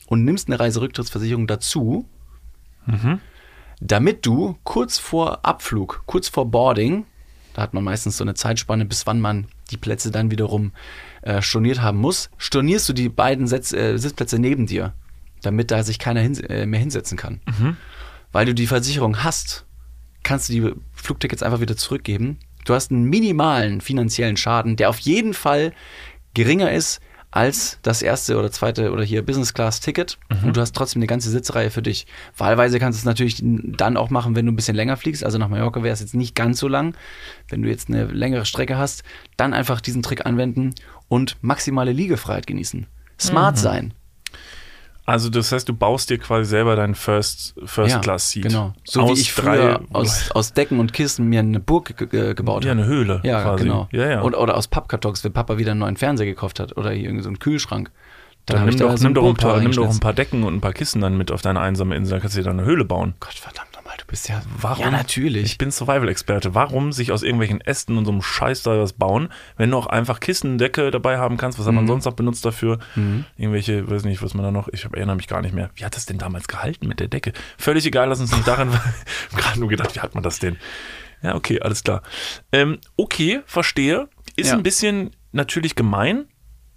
und 0.08 0.26
nimmst 0.26 0.50
eine 0.50 0.60
Reiserücktrittsversicherung 0.60 1.48
dazu, 1.48 2.08
damit 3.80 4.26
du 4.26 4.58
kurz 4.64 4.98
vor 5.00 5.46
Abflug, 5.46 6.04
kurz 6.06 6.28
vor 6.28 6.52
Boarding, 6.52 7.06
da 7.54 7.62
hat 7.62 7.74
man 7.74 7.84
meistens 7.84 8.18
so 8.18 8.24
eine 8.24 8.34
Zeitspanne, 8.34 8.86
bis 8.86 9.06
wann 9.06 9.20
man 9.20 9.48
die 9.72 9.78
Plätze 9.78 10.12
dann 10.12 10.32
wiederum 10.32 10.72
äh, 11.22 11.42
storniert 11.42 11.82
haben 11.82 11.98
muss, 11.98 12.30
stornierst 12.38 12.90
du 12.90 12.94
die 12.94 13.10
beiden 13.10 13.48
Sitz, 13.48 13.74
äh, 13.74 13.98
Sitzplätze 13.98 14.40
neben 14.40 14.66
dir, 14.66 14.94
damit 15.42 15.72
da 15.72 15.84
sich 15.84 16.00
keiner 16.00 16.22
hin, 16.22 16.40
äh, 16.46 16.66
mehr 16.66 16.80
hinsetzen 16.80 17.18
kann. 17.18 17.42
Weil 18.32 18.46
du 18.46 18.54
die 18.54 18.68
Versicherung 18.68 19.24
hast, 19.24 19.66
kannst 20.24 20.50
du 20.50 20.54
die 20.54 20.74
Flugtickets 20.94 21.44
einfach 21.44 21.60
wieder 21.60 21.78
zurückgeben. 21.78 22.40
Du 22.66 22.74
hast 22.74 22.92
einen 22.92 23.04
minimalen 23.04 23.82
finanziellen 23.82 24.38
Schaden, 24.38 24.76
der 24.76 24.90
auf 24.90 25.00
jeden 25.00 25.34
Fall 25.34 25.74
geringer 26.34 26.72
ist 26.72 27.02
als 27.34 27.80
das 27.82 28.04
erste 28.04 28.38
oder 28.38 28.52
zweite 28.52 28.92
oder 28.92 29.04
hier 29.04 29.26
Business 29.26 29.56
Class 29.56 29.80
Ticket 29.80 30.20
und 30.44 30.56
du 30.56 30.62
hast 30.62 30.76
trotzdem 30.76 31.00
eine 31.00 31.08
ganze 31.08 31.32
Sitzreihe 31.32 31.72
für 31.72 31.82
dich. 31.82 32.06
Wahlweise 32.38 32.78
kannst 32.78 33.00
du 33.00 33.02
es 33.02 33.06
natürlich 33.06 33.42
dann 33.44 33.98
auch 33.98 34.12
machen, 34.12 34.36
wenn 34.36 34.46
du 34.46 34.52
ein 34.52 34.56
bisschen 34.56 34.76
länger 34.76 34.98
fliegst. 34.98 35.26
Also 35.26 35.40
nach 35.40 35.50
Mallorca 35.50 35.82
wäre 35.82 35.94
es 35.94 36.00
jetzt 36.00 36.14
nicht 36.14 36.36
ganz 36.36 36.60
so 36.60 36.68
lang. 36.68 36.96
Wenn 37.50 37.64
du 37.64 37.70
jetzt 37.70 37.90
eine 37.90 38.06
längere 38.06 38.46
Strecke 38.46 38.78
hast, 38.78 39.04
dann 39.36 39.56
einfach 39.56 39.82
diesen 39.82 40.04
Trick 40.04 40.28
anwenden 40.28 40.76
und 41.08 41.38
maximale 41.42 41.92
Liegefreiheit 41.92 42.46
genießen. 42.46 42.86
Smart 43.20 43.58
sein. 43.58 43.96
Also 45.06 45.30
das 45.30 45.52
heißt, 45.52 45.68
du 45.68 45.74
baust 45.74 46.10
dir 46.10 46.18
quasi 46.18 46.46
selber 46.50 46.78
deinen 46.78 46.96
First, 46.96 47.56
First 47.66 47.92
Ja, 47.92 48.00
Class 48.00 48.30
Seat. 48.30 48.44
Genau. 48.44 48.74
So 48.86 49.02
aus 49.02 49.10
wie 49.18 49.22
ich 49.22 49.34
früher 49.34 49.82
aus, 49.92 50.32
aus 50.32 50.54
Decken 50.54 50.80
und 50.80 50.94
Kissen 50.94 51.28
mir 51.28 51.40
eine 51.40 51.60
Burg 51.60 51.98
ge 51.98 52.08
ge 52.08 52.34
gebaut 52.34 52.64
ja, 52.64 52.72
habe. 52.72 52.82
eine 52.82 52.90
Höhle 52.90 53.20
Ja, 53.24 53.42
quasi. 53.44 53.64
genau. 53.66 53.90
Ja, 53.92 54.10
ja. 54.10 54.22
Oder, 54.22 54.40
oder 54.40 54.56
aus 54.56 54.68
Pappkartons, 54.70 55.24
wenn 55.26 55.34
Papa 55.34 55.58
wieder 55.58 55.72
einen 55.72 55.82
neuen 55.82 55.98
Fernseher 55.98 56.26
gekauft 56.26 56.60
hat 56.62 56.78
oder 56.78 56.92
hier 56.92 57.04
irgendwie 57.06 57.24
so 57.24 57.30
einen 57.30 57.40
Kühlschrank. 57.40 57.92
dann 58.46 58.60
hab 58.60 58.68
nimm 58.68 58.78
da 58.78 58.86
doch, 58.88 58.98
so 58.98 59.04
nimm, 59.04 59.14
doch 59.14 59.26
ein 59.28 59.36
paar, 59.36 59.60
nimm 59.60 59.72
doch 59.74 59.90
ein 59.90 60.00
paar 60.00 60.14
Decken 60.14 60.44
und 60.44 60.56
ein 60.56 60.62
paar 60.62 60.74
Kissen 60.74 61.02
dann 61.02 61.18
mit 61.18 61.32
auf 61.32 61.42
deine 61.42 61.60
einsame 61.60 61.96
Insel, 61.98 62.12
dann 62.12 62.22
kannst 62.22 62.38
du 62.38 62.40
dir 62.40 62.46
da 62.46 62.52
eine 62.52 62.64
Höhle 62.64 62.86
bauen. 62.86 63.14
Gott 63.20 63.34
verdammt 63.34 63.73
nochmal, 63.94 63.98
du 63.98 64.06
bist 64.08 64.30
ja. 64.30 64.42
Warum? 64.60 64.84
Ja, 64.86 64.92
natürlich. 64.92 65.44
Ich 65.46 65.58
bin 65.58 65.72
Survival-Experte. 65.72 66.56
Warum 66.56 66.92
sich 66.92 67.12
aus 67.12 67.24
irgendwelchen 67.24 67.62
Ästen 67.62 67.98
und 67.98 68.06
so 68.06 68.12
einem 68.12 68.22
Scheiß 68.22 68.64
da 68.64 68.78
was 68.80 68.94
bauen, 68.94 69.30
wenn 69.58 69.72
du 69.72 69.78
auch 69.78 69.88
einfach 69.88 70.20
Kissen, 70.20 70.58
Decke 70.58 70.92
dabei 70.92 71.18
haben 71.18 71.38
kannst? 71.38 71.60
Was 71.60 71.66
hat 71.66 71.72
Mhm. 71.74 71.78
man 71.80 71.88
sonst 71.88 72.06
noch 72.06 72.14
benutzt 72.14 72.46
dafür? 72.46 72.80
Irgendwelche, 73.38 73.90
weiß 73.90 74.04
nicht, 74.06 74.22
was 74.22 74.34
man 74.34 74.44
da 74.44 74.52
noch, 74.52 74.68
ich 74.72 74.86
erinnere 74.86 75.16
mich 75.16 75.28
gar 75.28 75.42
nicht 75.42 75.54
mehr. 75.56 75.70
Wie 75.76 75.86
hat 75.86 75.96
das 75.96 76.06
denn 76.06 76.18
damals 76.18 76.48
gehalten 76.48 76.88
mit 76.88 77.00
der 77.00 77.08
Decke? 77.08 77.34
Völlig 77.58 77.86
egal, 77.86 78.10
lass 78.10 78.20
uns 78.20 78.32
nicht 78.32 78.48
daran, 78.48 78.70
gerade 79.36 79.60
nur 79.60 79.70
gedacht, 79.70 79.96
wie 79.96 80.00
hat 80.00 80.14
man 80.16 80.24
das 80.24 80.40
denn? 80.40 80.58
Ja, 81.22 81.36
okay, 81.36 81.62
alles 81.62 81.84
klar. 81.84 82.02
Ähm, 82.52 82.80
okay, 82.98 83.42
verstehe. 83.46 84.10
Ist 84.36 84.50
Ja. 84.50 84.54
ein 84.58 84.64
bisschen 84.64 85.12
natürlich 85.32 85.76
gemein, 85.76 86.26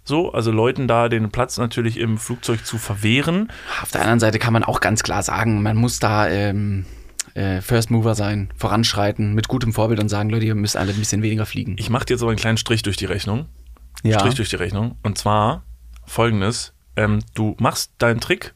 so, 0.03 0.31
also 0.31 0.51
Leuten 0.51 0.87
da 0.87 1.09
den 1.09 1.31
Platz 1.31 1.57
natürlich 1.57 1.97
im 1.97 2.17
Flugzeug 2.17 2.65
zu 2.65 2.77
verwehren. 2.77 3.51
Auf 3.81 3.91
der 3.91 4.01
anderen 4.01 4.21
Seite 4.21 4.39
kann 4.39 4.53
man 4.53 4.63
auch 4.63 4.79
ganz 4.79 5.03
klar 5.03 5.21
sagen, 5.21 5.61
man 5.61 5.75
muss 5.75 5.99
da 5.99 6.29
ähm, 6.29 6.85
äh, 7.37 7.61
First 7.61 7.91
Mover 7.91 8.15
sein, 8.15 8.49
voranschreiten, 8.55 9.33
mit 9.33 9.47
gutem 9.47 9.71
Vorbild 9.71 9.99
und 9.99 10.09
sagen, 10.09 10.29
Leute, 10.29 10.45
ihr 10.45 10.55
müsst 10.55 10.75
alle 10.75 10.91
ein 10.91 10.97
bisschen 10.97 11.21
weniger 11.21 11.45
fliegen. 11.45 11.75
Ich 11.77 11.89
mache 11.89 12.05
dir 12.05 12.15
jetzt 12.15 12.23
aber 12.23 12.31
einen 12.31 12.39
kleinen 12.39 12.57
Strich 12.57 12.81
durch 12.81 12.97
die 12.97 13.05
Rechnung. 13.05 13.45
Ja. 14.03 14.19
Strich 14.19 14.35
durch 14.35 14.49
die 14.49 14.55
Rechnung. 14.55 14.97
Und 15.03 15.17
zwar 15.17 15.63
folgendes: 16.05 16.73
ähm, 16.95 17.19
Du 17.35 17.55
machst 17.59 17.91
deinen 17.99 18.19
Trick 18.19 18.53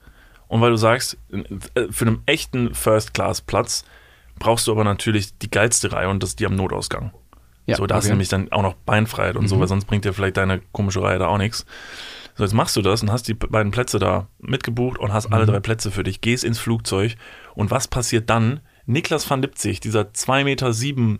Und 0.47 0.61
weil 0.61 0.71
du 0.71 0.77
sagst, 0.77 1.17
äh, 1.31 1.87
für 1.91 2.05
einen 2.05 2.23
echten 2.25 2.73
First-Class-Platz 2.73 3.85
brauchst 4.39 4.65
du 4.65 4.71
aber 4.71 4.83
natürlich 4.83 5.37
die 5.37 5.51
geilste 5.51 5.91
Reihe 5.91 6.09
und 6.09 6.23
das 6.23 6.31
ist 6.31 6.39
die 6.39 6.47
am 6.47 6.55
Notausgang. 6.55 7.11
Ja, 7.67 7.77
so, 7.77 7.85
da 7.85 7.95
hast 7.95 8.05
du 8.05 8.07
okay. 8.07 8.13
nämlich 8.13 8.29
dann 8.29 8.51
auch 8.51 8.63
noch 8.63 8.73
Beinfreiheit 8.73 9.35
und 9.35 9.47
so, 9.47 9.59
weil 9.59 9.67
sonst 9.67 9.85
bringt 9.85 10.03
dir 10.03 10.13
vielleicht 10.13 10.37
deine 10.37 10.61
komische 10.71 11.03
Reihe 11.03 11.19
da 11.19 11.27
auch 11.27 11.37
nichts. 11.37 11.67
So, 12.35 12.43
jetzt 12.43 12.53
machst 12.53 12.75
du 12.75 12.81
das 12.81 13.03
und 13.03 13.11
hast 13.11 13.27
die 13.27 13.35
beiden 13.35 13.71
Plätze 13.71 13.99
da 13.99 14.27
mitgebucht 14.39 14.99
und 14.99 15.13
hast 15.13 15.31
alle 15.31 15.45
drei 15.45 15.59
Plätze 15.59 15.91
für 15.91 16.03
dich, 16.03 16.21
gehst 16.21 16.43
ins 16.43 16.57
Flugzeug 16.57 17.15
und 17.53 17.69
was 17.69 17.87
passiert 17.87 18.29
dann? 18.31 18.61
Niklas 18.91 19.29
van 19.29 19.41
Lipzig, 19.41 19.79
dieser 19.79 20.13
2 20.13 20.43
Meter 20.43 20.73
sieben, 20.73 21.19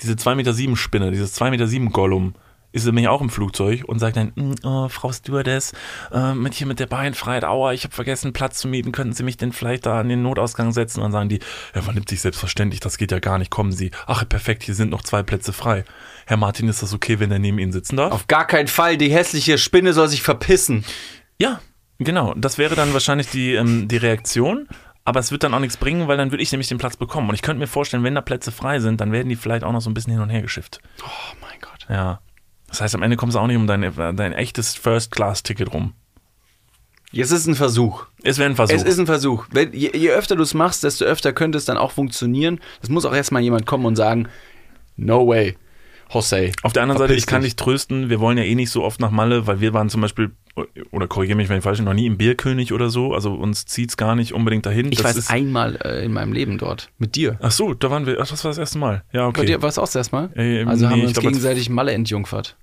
diese 0.00 0.16
2 0.16 0.34
Meter 0.34 0.52
sieben 0.52 0.76
Spinne, 0.76 1.10
dieses 1.10 1.32
2 1.32 1.50
Meter 1.50 1.66
sieben 1.66 1.90
Gollum, 1.90 2.34
ist 2.72 2.86
nämlich 2.86 3.08
auch 3.08 3.20
im 3.20 3.28
Flugzeug 3.28 3.84
und 3.86 3.98
sagt 3.98 4.16
dann, 4.16 4.32
"Mm, 4.34 4.54
oh, 4.64 4.88
Frau 4.88 5.12
Stewardess, 5.12 5.72
äh, 6.10 6.32
mit 6.32 6.54
hier 6.54 6.66
mit 6.66 6.80
der 6.80 6.86
Beinfreiheit, 6.86 7.44
aua, 7.44 7.74
ich 7.74 7.84
habe 7.84 7.94
vergessen 7.94 8.32
Platz 8.32 8.58
zu 8.58 8.66
mieten, 8.68 8.92
könnten 8.92 9.12
Sie 9.12 9.22
mich 9.22 9.36
denn 9.36 9.52
vielleicht 9.52 9.84
da 9.84 10.00
an 10.00 10.08
den 10.08 10.22
Notausgang 10.22 10.72
setzen? 10.72 11.00
Und 11.00 11.04
dann 11.04 11.12
sagen 11.12 11.28
die, 11.28 11.40
Herr 11.74 11.86
van 11.86 11.94
Lipzig, 11.94 12.22
selbstverständlich, 12.22 12.80
das 12.80 12.96
geht 12.96 13.12
ja 13.12 13.18
gar 13.18 13.38
nicht, 13.38 13.50
kommen 13.50 13.72
Sie. 13.72 13.90
Ach, 14.06 14.26
perfekt, 14.26 14.62
hier 14.62 14.74
sind 14.74 14.90
noch 14.90 15.02
zwei 15.02 15.22
Plätze 15.22 15.52
frei. 15.52 15.84
Herr 16.26 16.38
Martin, 16.38 16.68
ist 16.68 16.82
das 16.82 16.94
okay, 16.94 17.20
wenn 17.20 17.30
er 17.30 17.38
neben 17.38 17.58
Ihnen 17.58 17.72
sitzen 17.72 17.96
darf? 17.96 18.12
Auf 18.12 18.26
gar 18.26 18.46
keinen 18.46 18.68
Fall, 18.68 18.96
die 18.96 19.10
hässliche 19.10 19.58
Spinne 19.58 19.92
soll 19.92 20.08
sich 20.08 20.22
verpissen. 20.22 20.84
Ja, 21.38 21.60
genau. 21.98 22.32
Das 22.38 22.56
wäre 22.56 22.74
dann 22.74 22.94
wahrscheinlich 22.94 23.28
die, 23.28 23.52
ähm, 23.52 23.86
die 23.86 23.98
Reaktion. 23.98 24.66
Aber 25.04 25.20
es 25.20 25.32
wird 25.32 25.42
dann 25.42 25.52
auch 25.52 25.58
nichts 25.58 25.76
bringen, 25.76 26.06
weil 26.06 26.16
dann 26.16 26.30
würde 26.30 26.42
ich 26.42 26.52
nämlich 26.52 26.68
den 26.68 26.78
Platz 26.78 26.96
bekommen. 26.96 27.28
Und 27.28 27.34
ich 27.34 27.42
könnte 27.42 27.58
mir 27.58 27.66
vorstellen, 27.66 28.04
wenn 28.04 28.14
da 28.14 28.20
Plätze 28.20 28.52
frei 28.52 28.78
sind, 28.78 29.00
dann 29.00 29.10
werden 29.10 29.28
die 29.28 29.36
vielleicht 29.36 29.64
auch 29.64 29.72
noch 29.72 29.80
so 29.80 29.90
ein 29.90 29.94
bisschen 29.94 30.12
hin 30.12 30.22
und 30.22 30.30
her 30.30 30.42
geschifft. 30.42 30.80
Oh 31.02 31.36
mein 31.40 31.60
Gott. 31.60 31.86
Ja. 31.88 32.20
Das 32.68 32.80
heißt, 32.80 32.94
am 32.94 33.02
Ende 33.02 33.16
kommst 33.16 33.34
du 33.36 33.40
auch 33.40 33.46
nicht 33.46 33.56
um 33.56 33.66
dein, 33.66 33.82
dein 34.16 34.32
echtes 34.32 34.74
First-Class-Ticket 34.76 35.72
rum. 35.74 35.94
Jetzt 37.10 37.30
ist 37.30 37.46
ein 37.46 37.54
Versuch. 37.54 38.06
Es 38.22 38.38
wäre 38.38 38.48
ein 38.48 38.56
Versuch. 38.56 38.74
Es 38.74 38.82
ist 38.82 38.98
ein 38.98 39.04
Versuch. 39.06 39.46
Wenn, 39.50 39.72
je, 39.74 39.90
je 39.94 40.10
öfter 40.10 40.34
du 40.34 40.42
es 40.42 40.54
machst, 40.54 40.82
desto 40.82 41.04
öfter 41.04 41.34
könnte 41.34 41.58
es 41.58 41.66
dann 41.66 41.76
auch 41.76 41.90
funktionieren. 41.90 42.58
Es 42.80 42.88
muss 42.88 43.04
auch 43.04 43.14
erstmal 43.14 43.42
jemand 43.42 43.66
kommen 43.66 43.84
und 43.84 43.96
sagen, 43.96 44.28
no 44.96 45.26
way, 45.26 45.58
Jose. 46.12 46.52
Auf 46.62 46.72
der 46.72 46.82
anderen 46.82 46.98
Seite, 46.98 47.14
ich 47.14 47.26
kann 47.26 47.42
dich. 47.42 47.56
trösten, 47.56 48.10
wir 48.10 48.20
wollen 48.20 48.38
ja 48.38 48.44
eh 48.44 48.54
nicht 48.54 48.70
so 48.70 48.82
oft 48.82 49.00
nach 49.00 49.10
Malle, 49.10 49.46
weil 49.46 49.60
wir 49.60 49.72
waren 49.72 49.88
zum 49.88 50.00
Beispiel, 50.00 50.32
oder 50.90 51.06
korrigiere 51.06 51.36
mich, 51.36 51.48
wenn 51.48 51.58
ich 51.58 51.64
falsch 51.64 51.78
bin, 51.78 51.86
noch 51.86 51.94
nie 51.94 52.06
im 52.06 52.18
Bierkönig 52.18 52.72
oder 52.72 52.90
so. 52.90 53.14
Also 53.14 53.34
uns 53.34 53.64
zieht's 53.64 53.96
gar 53.96 54.14
nicht 54.14 54.32
unbedingt 54.32 54.66
dahin. 54.66 54.92
Ich 54.92 54.98
Das 54.98 55.04
war 55.04 55.18
ist, 55.18 55.30
einmal 55.30 55.76
äh, 55.84 56.04
in 56.04 56.12
meinem 56.12 56.32
Leben 56.32 56.58
dort. 56.58 56.90
Mit 56.98 57.14
dir. 57.16 57.38
Ach 57.40 57.50
so, 57.50 57.74
da 57.74 57.90
waren 57.90 58.06
wir, 58.06 58.18
ach, 58.20 58.28
das 58.28 58.44
war 58.44 58.50
das 58.50 58.58
erste 58.58 58.78
Mal. 58.78 59.02
Ja, 59.12 59.26
okay. 59.26 59.40
Bei 59.40 59.46
dir 59.46 59.62
war 59.62 59.68
es 59.68 59.78
auch 59.78 59.84
das 59.84 59.96
erste 59.96 60.16
Mal? 60.16 60.30
Ähm, 60.34 60.68
also 60.68 60.86
haben 60.86 60.92
nee, 60.92 60.96
wir 60.98 61.02
ich 61.04 61.08
uns 61.08 61.18
glaub, 61.18 61.32
gegenseitig 61.32 61.70
Malle 61.70 61.92
entjungfert. 61.92 62.56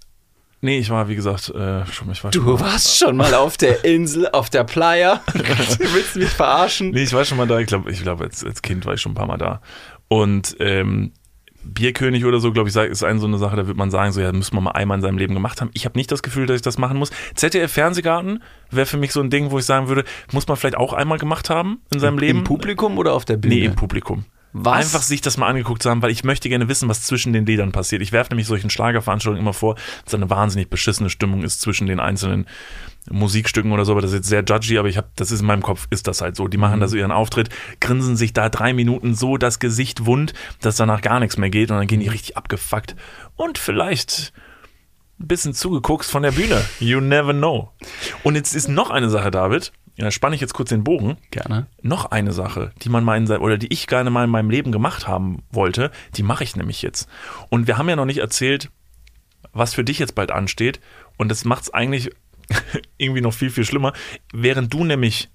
Nee, 0.62 0.78
ich 0.80 0.90
war, 0.90 1.08
wie 1.08 1.16
gesagt, 1.16 1.50
äh, 1.50 1.86
schon, 1.86 2.12
ich 2.12 2.22
war 2.24 2.34
schon 2.34 2.44
Du 2.44 2.60
warst 2.60 2.98
schon 2.98 3.16
mal 3.16 3.34
auf 3.34 3.56
der 3.56 3.86
Insel, 3.86 4.28
auf 4.30 4.50
der 4.50 4.66
Playa. 4.66 5.22
Willst 5.34 6.16
du 6.16 6.20
mich 6.20 6.30
verarschen? 6.30 6.92
Nee, 6.92 7.04
ich 7.04 7.14
war 7.14 7.24
schon 7.24 7.38
mal 7.38 7.48
da. 7.48 7.60
Ich 7.60 7.68
glaube, 7.68 7.90
ich 7.90 8.02
glaub, 8.04 8.20
als, 8.20 8.44
als 8.44 8.62
Kind 8.62 8.86
war 8.86 8.94
ich 8.94 9.02
schon 9.02 9.14
ein 9.14 9.16
paar 9.16 9.28
Mal 9.28 9.38
da. 9.38 9.62
Und 10.10 10.58
ähm, 10.60 11.14
Bierkönig 11.64 12.26
oder 12.26 12.40
so, 12.40 12.52
glaube 12.52 12.70
ich, 12.70 12.76
ist 12.76 13.04
eine 13.04 13.20
so 13.20 13.28
eine 13.28 13.38
Sache, 13.38 13.56
da 13.56 13.68
wird 13.68 13.78
man 13.78 13.92
sagen, 13.92 14.12
so 14.12 14.22
ja, 14.22 14.32
müssen 14.32 14.56
wir 14.56 14.62
mal 14.62 14.72
einmal 14.72 14.98
in 14.98 15.02
seinem 15.02 15.18
Leben 15.18 15.34
gemacht 15.34 15.62
haben. 15.62 15.70
Ich 15.74 15.86
habe 15.86 15.98
nicht 15.98 16.12
das 16.12 16.24
Gefühl, 16.24 16.46
dass 16.46 16.56
ich 16.56 16.62
das 16.62 16.78
machen 16.78 16.98
muss. 16.98 17.12
ZDF 17.36 17.72
Fernsehgarten 17.72 18.42
wäre 18.72 18.86
für 18.86 18.98
mich 18.98 19.12
so 19.12 19.22
ein 19.22 19.30
Ding, 19.30 19.52
wo 19.52 19.60
ich 19.60 19.66
sagen 19.66 19.88
würde, 19.88 20.04
muss 20.32 20.48
man 20.48 20.58
vielleicht 20.58 20.78
auch 20.78 20.94
einmal 20.94 21.18
gemacht 21.18 21.50
haben 21.50 21.82
in 21.92 22.00
seinem 22.00 22.18
Leben. 22.18 22.40
Im 22.40 22.44
Publikum 22.46 22.98
oder 22.98 23.14
auf 23.14 23.26
der 23.26 23.38
Bühne? 23.38 23.56
Nee, 23.56 23.66
im 23.66 23.76
Publikum. 23.76 24.26
Was? 24.52 24.86
Einfach 24.86 25.04
sich 25.04 25.22
das 25.22 25.38
mal 25.38 25.48
angeguckt 25.48 25.84
zu 25.84 25.90
haben, 25.90 26.02
weil 26.02 26.10
ich 26.10 26.24
möchte 26.24 26.50
gerne 26.50 26.68
wissen, 26.68 26.90
was 26.90 27.04
zwischen 27.04 27.34
den 27.34 27.46
Liedern 27.46 27.72
passiert. 27.72 28.02
Ich 28.02 28.12
werfe 28.12 28.32
nämlich 28.32 28.48
solchen 28.48 28.70
Schlagerveranstaltungen 28.70 29.42
immer 29.42 29.54
vor, 29.54 29.76
dass 30.04 30.12
da 30.12 30.18
eine 30.18 30.30
wahnsinnig 30.30 30.70
beschissene 30.70 31.10
Stimmung 31.10 31.44
ist 31.44 31.62
zwischen 31.62 31.86
den 31.86 32.00
einzelnen 32.00 32.48
Musikstücken 33.12 33.72
oder 33.72 33.86
so, 33.86 33.94
aber 33.94 34.02
das 34.02 34.12
ist 34.12 34.18
jetzt 34.18 34.30
sehr 34.30 34.44
judgy, 34.44 34.78
aber 34.78 34.88
ich 34.88 34.98
habe, 34.98 35.10
das 35.16 35.32
ist 35.32 35.42
in 35.42 35.48
meinem 35.48 35.62
Kopf, 35.62 35.88
ist 35.90 36.08
das 36.08 36.22
halt 36.22 36.36
so. 36.36 36.48
Die 36.48 36.58
machen 36.58 36.80
da 36.80 36.88
so 36.88 36.98
ihren 36.98 37.12
Auftritt, 37.12 37.50
grinsen 37.80 38.16
sich 38.18 38.34
da 38.34 38.50
drei 38.50 38.74
Minuten 38.74 39.16
so 39.16 39.38
das 39.38 39.60
Gesicht 39.60 40.06
wund, 40.06 40.34
dass 40.62 40.76
danach 40.76 41.02
gar 41.02 41.20
nichts 41.20 41.38
mehr 41.38 41.50
geht 41.50 41.72
und 41.72 41.78
dann 41.78 41.88
gehen 41.88 42.00
die 42.00 42.08
richtig 42.08 42.38
abgefuckt. 42.38 42.96
Und 43.36 43.58
vielleicht 43.58 44.34
ein 45.20 45.28
bisschen 45.28 45.54
zugeguckt 45.54 46.06
von 46.06 46.24
der 46.24 46.32
Bühne. 46.32 46.64
You 46.80 47.02
never 47.02 47.34
know. 47.34 47.72
Und 48.24 48.36
jetzt 48.36 48.56
ist 48.56 48.70
noch 48.70 48.90
eine 48.90 49.10
Sache, 49.10 49.32
David. 49.32 49.74
Ja, 50.00 50.12
spanne 50.12 50.34
ich 50.36 50.42
jetzt 50.42 50.54
kurz 50.54 50.70
den 50.70 50.84
Bogen 50.84 51.18
Gerne. 51.32 51.68
noch 51.82 52.12
eine 52.12 52.32
Sache, 52.32 52.72
die 52.82 52.90
man 52.90 53.04
mal 53.04 53.18
in 53.18 53.28
sein, 53.28 53.40
oder 53.42 53.58
die 53.58 53.68
ich 53.74 53.88
gerne 53.88 54.10
mal 54.10 54.24
in 54.24 54.30
meinem 54.30 54.50
Leben 54.50 54.72
gemacht 54.72 55.08
haben 55.08 55.44
wollte, 55.52 55.92
die 56.16 56.24
mache 56.24 56.44
ich 56.44 56.56
nämlich 56.56 56.82
jetzt. 56.82 57.10
Und 57.50 57.68
wir 57.68 57.78
haben 57.78 57.90
ja 57.90 57.96
noch 57.98 58.06
nicht 58.06 58.20
erzählt, 58.20 58.70
was 59.52 59.74
für 59.74 59.84
dich 59.84 60.00
jetzt 60.00 60.16
bald 60.16 60.32
ansteht. 60.32 60.80
Und 61.18 61.30
das 61.30 61.44
macht 61.44 61.64
es 61.64 61.74
eigentlich 61.74 62.12
irgendwie 62.98 63.22
noch 63.22 63.34
viel, 63.34 63.50
viel 63.50 63.66
schlimmer. 63.66 63.94
Während 64.34 64.74
du 64.74 64.86
nämlich 64.86 65.30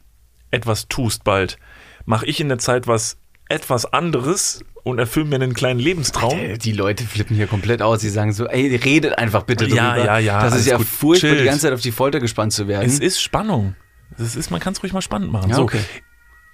etwas 0.51 0.89
tust 0.89 1.25
bald, 1.25 1.59
mache 2.07 2.27
ich 2.27 2.41
in 2.41 2.49
der 2.49 2.59
Zeit 2.59 2.87
was 2.87 3.19
etwas 3.49 3.85
anderes 3.93 4.65
und 4.85 4.99
erfülle 4.99 5.27
mir 5.27 5.37
einen 5.37 5.53
kleinen 5.55 5.81
Lebenstraum. 5.81 6.39
Die 6.59 6.73
Leute 6.73 7.05
flippen 7.05 7.37
hier 7.37 7.47
komplett 7.47 7.83
aus. 7.83 8.01
Sie 8.01 8.09
sagen 8.09 8.33
so, 8.33 8.47
ey, 8.47 8.75
redet 8.77 9.19
einfach 9.19 9.43
bitte 9.43 9.67
Ja, 9.67 9.93
drüber. 9.95 10.07
ja, 10.07 10.19
ja, 10.19 10.43
Das 10.43 10.57
ist 10.57 10.67
ja 10.67 10.77
gut. 10.79 10.87
furchtbar, 10.87 11.31
die 11.31 11.37
Chillt. 11.37 11.47
ganze 11.49 11.61
Zeit 11.63 11.73
auf 11.75 11.81
die 11.81 11.93
Folter 11.93 12.21
gespannt 12.21 12.53
zu 12.55 12.69
werden. 12.69 12.87
Es 12.87 12.99
ist 12.99 13.21
Spannung. 13.21 13.75
Das 14.19 14.37
ist, 14.37 14.51
man 14.51 14.61
kann 14.61 14.73
es 14.75 14.83
ruhig 14.83 14.93
mal 14.93 15.03
spannend 15.03 15.33
machen. 15.33 15.51
Ja, 15.51 15.57
so, 15.57 15.63
okay. 15.63 15.81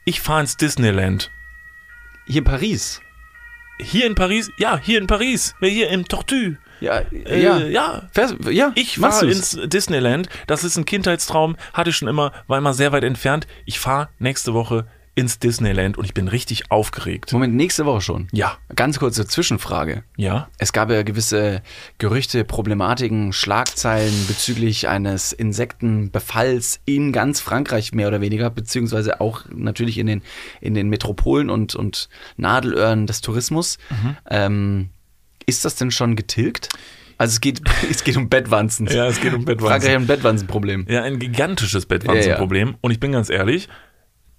ich 0.05 0.21
fahre 0.21 0.41
ins 0.41 0.57
Disneyland. 0.57 1.31
Hier 2.27 2.39
in 2.39 2.45
Paris. 2.45 3.01
Hier 3.81 4.07
in 4.07 4.15
Paris? 4.15 4.51
Ja, 4.59 4.79
hier 4.79 4.99
in 4.99 5.07
Paris. 5.07 5.55
Hier 5.61 5.89
im 5.91 6.07
Tortue. 6.07 6.59
Ja, 6.81 7.01
Äh, 7.13 7.43
ja. 7.43 7.59
ja, 7.59 8.09
Fährst- 8.15 8.37
ja, 8.51 8.73
Ich 8.75 8.99
fahre 8.99 9.31
ins 9.31 9.59
Disneyland. 9.65 10.29
Das 10.47 10.65
ist 10.65 10.77
ein 10.77 10.85
Kindheitstraum. 10.87 11.57
Hatte 11.75 11.91
ich 11.91 11.97
schon 11.97 12.09
immer, 12.09 12.33
war 12.47 12.57
immer 12.59 12.73
sehr 12.75 12.93
weit 12.93 13.05
entfernt. 13.05 13.47
Ich 13.67 13.79
fahre 13.79 14.09
nächste 14.19 14.55
Woche 14.55 14.87
ins 15.17 15.39
Disneyland 15.39 15.99
und 15.99 16.05
ich 16.05 16.15
bin 16.15 16.29
richtig 16.29 16.71
aufgeregt. 16.71 17.33
Moment, 17.33 17.55
nächste 17.55 17.85
Woche 17.85 18.01
schon. 18.01 18.29
Ja, 18.33 18.57
Ganz 18.77 18.99
kurze 18.99 19.27
Zwischenfrage. 19.27 20.05
ja. 20.17 20.49
Es 20.59 20.73
gab 20.73 20.91
ja 20.91 21.03
gewisse 21.03 21.63
Gerüchte, 21.99 22.45
Problematiken, 22.45 23.33
Schlagzeilen 23.33 24.27
bezüglich 24.29 24.89
eines 24.89 25.33
Insektenbefalls 25.33 26.81
in 26.85 27.13
ganz 27.13 27.41
Frankreich 27.41 27.93
mehr 27.93 28.09
oder 28.09 28.21
weniger, 28.21 28.51
beziehungsweise 28.51 29.21
auch 29.21 29.45
natürlich 29.55 29.99
in 29.99 30.07
den, 30.07 30.23
in 30.61 30.75
den 30.75 30.89
Metropolen 30.89 31.51
und, 31.51 31.75
und 31.75 32.09
Nadelöhren 32.37 33.07
des 33.07 33.21
Tourismus. 33.21 33.79
Mhm. 33.91 34.17
Ähm, 34.31 34.89
ist 35.47 35.65
das 35.65 35.75
denn 35.75 35.91
schon 35.91 36.17
getilgt? 36.17 36.69
Also 37.19 37.33
es 37.33 37.41
geht, 37.41 37.61
es 37.91 38.05
geht 38.05 38.17
um 38.17 38.29
Bettwanzen. 38.29 38.87
Ja, 38.87 39.07
es 39.07 39.21
geht 39.21 39.35
um 39.35 39.45
Frankreich 39.45 39.57
Bettwanzen. 39.59 39.91
hat 39.91 39.97
ein 39.97 40.07
Bettwanzenproblem. 40.07 40.87
Ja, 40.89 41.03
ein 41.03 41.19
gigantisches 41.19 41.87
Bettwanzenproblem. 41.87 42.77
Und 42.81 42.91
ich 42.93 43.01
bin 43.01 43.13
ganz 43.13 43.29
ehrlich, 43.29 43.69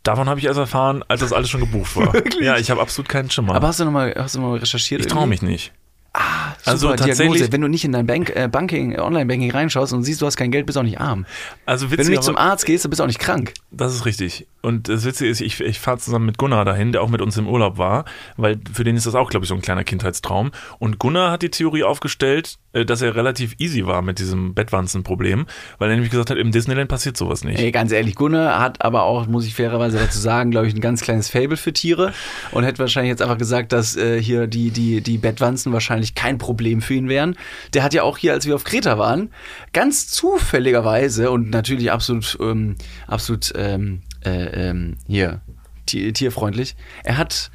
davon 0.04 0.28
habe 0.30 0.40
ich 0.40 0.46
erst 0.46 0.60
erfahren, 0.60 1.04
als 1.08 1.22
das 1.22 1.34
alles 1.34 1.50
schon 1.50 1.62
gebucht 1.62 1.96
war. 1.96 2.14
Ja, 2.42 2.58
ich 2.58 2.72
habe 2.72 2.82
absolut 2.82 3.10
keinen 3.10 3.30
Schimmer. 3.30 3.56
Aber 3.56 3.68
hast 3.68 3.80
du 3.80 3.86
nochmal 3.86 4.14
noch 4.16 4.36
mal 4.42 4.58
recherchiert? 4.58 5.02
ich 5.02 5.08
traue 5.08 5.28
mich 5.28 5.42
nicht. 5.42 5.72
Super, 6.14 6.72
Also 6.72 6.88
Diagnose. 6.90 7.08
tatsächlich- 7.08 7.52
Wenn 7.54 7.62
du 7.62 7.68
nicht 7.70 7.86
in 7.86 7.94
dein 7.94 8.06
Bank, 8.06 8.36
äh, 8.36 8.50
Banking, 8.52 8.92
äh, 8.94 9.00
Online-Banking 9.00 9.52
reinschaust 9.52 9.94
und 9.94 10.04
siehst, 10.04 10.22
du 10.22 10.26
hast 10.26 10.36
kein 10.36 10.52
Geld, 10.52 10.66
bist 10.66 10.76
du 10.76 10.82
auch 10.82 10.84
nicht 10.86 11.00
arm. 11.00 11.26
Also 11.66 11.90
Wenn 11.90 11.98
du 12.06 12.10
nicht 12.10 12.24
zum 12.24 12.36
Arzt 12.36 12.66
gehst, 12.66 12.84
dann 12.84 12.90
bist 12.90 13.00
du 13.00 13.04
auch 13.04 13.08
nicht 13.08 13.20
krank. 13.20 13.54
das 13.72 13.96
ist 13.96 14.06
richtig. 14.06 14.46
Und 14.62 14.90
das 14.90 15.06
Witzige 15.06 15.30
ist, 15.30 15.40
ich, 15.40 15.62
ich 15.62 15.80
fahre 15.80 16.00
zusammen 16.00 16.26
mit 16.26 16.38
Gunnar 16.38 16.66
dahin, 16.66 16.92
der 16.92 17.02
auch 17.02 17.08
mit 17.10 17.22
uns 17.22 17.38
im 17.38 17.48
Urlaub 17.48 17.78
war, 17.78 18.04
weil 18.36 18.60
für 18.74 18.84
den 18.84 18.98
ist 18.98 19.06
das 19.06 19.16
auch, 19.16 19.30
glaube 19.30 19.46
ich, 19.46 19.50
so 19.50 19.56
ein 19.56 19.62
kleiner 19.62 19.86
Kindheitstraum. 19.86 20.52
Und 20.80 21.00
Gunnar 21.00 21.32
hat 21.32 21.44
die 21.44 21.50
Theorie 21.50 21.84
aufgestellt, 21.84 22.58
dass 22.74 23.02
er 23.02 23.16
relativ 23.16 23.56
easy 23.60 23.86
war 23.86 24.02
mit 24.02 24.20
diesem 24.20 24.54
Bettwanzenproblem, 24.54 25.46
weil 25.78 25.90
er 25.90 25.96
nämlich 25.96 26.12
gesagt 26.12 26.30
hat, 26.30 26.38
im 26.38 26.52
Disneyland 26.52 26.90
passiert 26.90 27.18
sowas 27.18 27.44
nicht. 27.44 27.60
Ey, 27.60 27.72
ganz 27.72 27.92
ehrlich, 27.92 28.16
Gunnar 28.16 28.60
hat 28.60 28.82
aber 28.82 29.04
auch, 29.04 29.28
muss 29.28 29.46
ich 29.46 29.56
fairerweise 29.56 29.98
dazu 29.98 30.20
sagen, 30.20 30.52
glaube 30.52 30.68
ich, 30.68 30.74
ein 30.74 30.82
ganz 30.82 31.02
kleines 31.02 31.30
Fable 31.30 31.58
für 31.58 31.74
Tiere 31.74 32.14
und 32.52 32.64
hätte 32.64 32.80
wahrscheinlich 32.80 33.10
jetzt 33.10 33.22
einfach 33.22 33.38
gesagt, 33.38 33.74
dass 33.74 33.98
äh, 33.98 34.22
hier 34.22 34.48
die, 34.48 34.72
die, 34.72 35.02
die 35.02 35.18
Bettwanzen 35.18 35.74
wahrscheinlich 35.74 36.16
kein 36.16 36.38
Problem 36.38 36.82
für 36.82 36.94
ihn 36.94 37.10
wären. 37.10 37.36
Der 37.74 37.84
hat 37.84 37.94
ja 37.94 38.04
auch 38.04 38.18
hier, 38.18 38.34
als 38.34 38.46
wir 38.46 38.56
auf 38.56 38.64
Kreta 38.64 38.98
waren, 38.98 39.32
ganz 39.74 40.08
zufälligerweise 40.08 41.30
und 41.32 41.50
natürlich 41.50 41.92
absolut, 41.92 42.38
ähm, 42.40 42.76
absolut 43.08 43.52
ähm, 43.56 44.02
äh, 44.24 44.70
ähm, 44.70 44.98
hier, 45.08 45.42
tier, 45.86 46.14
tierfreundlich, 46.14 46.76
er 47.04 47.18
hat, 47.18 47.52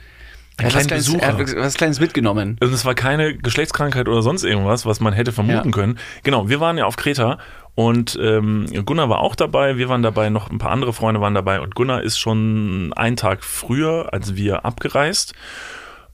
er 0.58 0.64
hat, 0.66 0.72
Kleines, 0.72 1.06
Besucher. 1.06 1.22
er 1.22 1.38
hat 1.38 1.56
was 1.56 1.74
Kleines 1.74 2.00
mitgenommen. 2.00 2.56
Und 2.60 2.72
es 2.72 2.84
war 2.84 2.94
keine 2.94 3.36
Geschlechtskrankheit 3.36 4.08
oder 4.08 4.22
sonst 4.22 4.42
irgendwas, 4.44 4.86
was 4.86 5.00
man 5.00 5.12
hätte 5.12 5.32
vermuten 5.32 5.68
Ja. 5.68 5.74
können. 5.74 5.98
Genau, 6.22 6.48
wir 6.48 6.60
waren 6.60 6.78
ja 6.78 6.86
auf 6.86 6.96
Kreta 6.96 7.38
und 7.74 8.18
ähm, 8.22 8.66
Gunnar 8.86 9.08
war 9.10 9.20
auch 9.20 9.34
dabei, 9.34 9.76
wir 9.76 9.88
waren 9.90 10.02
dabei, 10.02 10.30
noch 10.30 10.50
ein 10.50 10.58
paar 10.58 10.70
andere 10.70 10.92
Freunde 10.94 11.20
waren 11.20 11.34
dabei 11.34 11.60
und 11.60 11.74
Gunnar 11.74 12.02
ist 12.02 12.18
schon 12.18 12.92
einen 12.96 13.16
Tag 13.16 13.44
früher 13.44 14.12
als 14.14 14.34
wir 14.34 14.64
abgereist, 14.64 15.34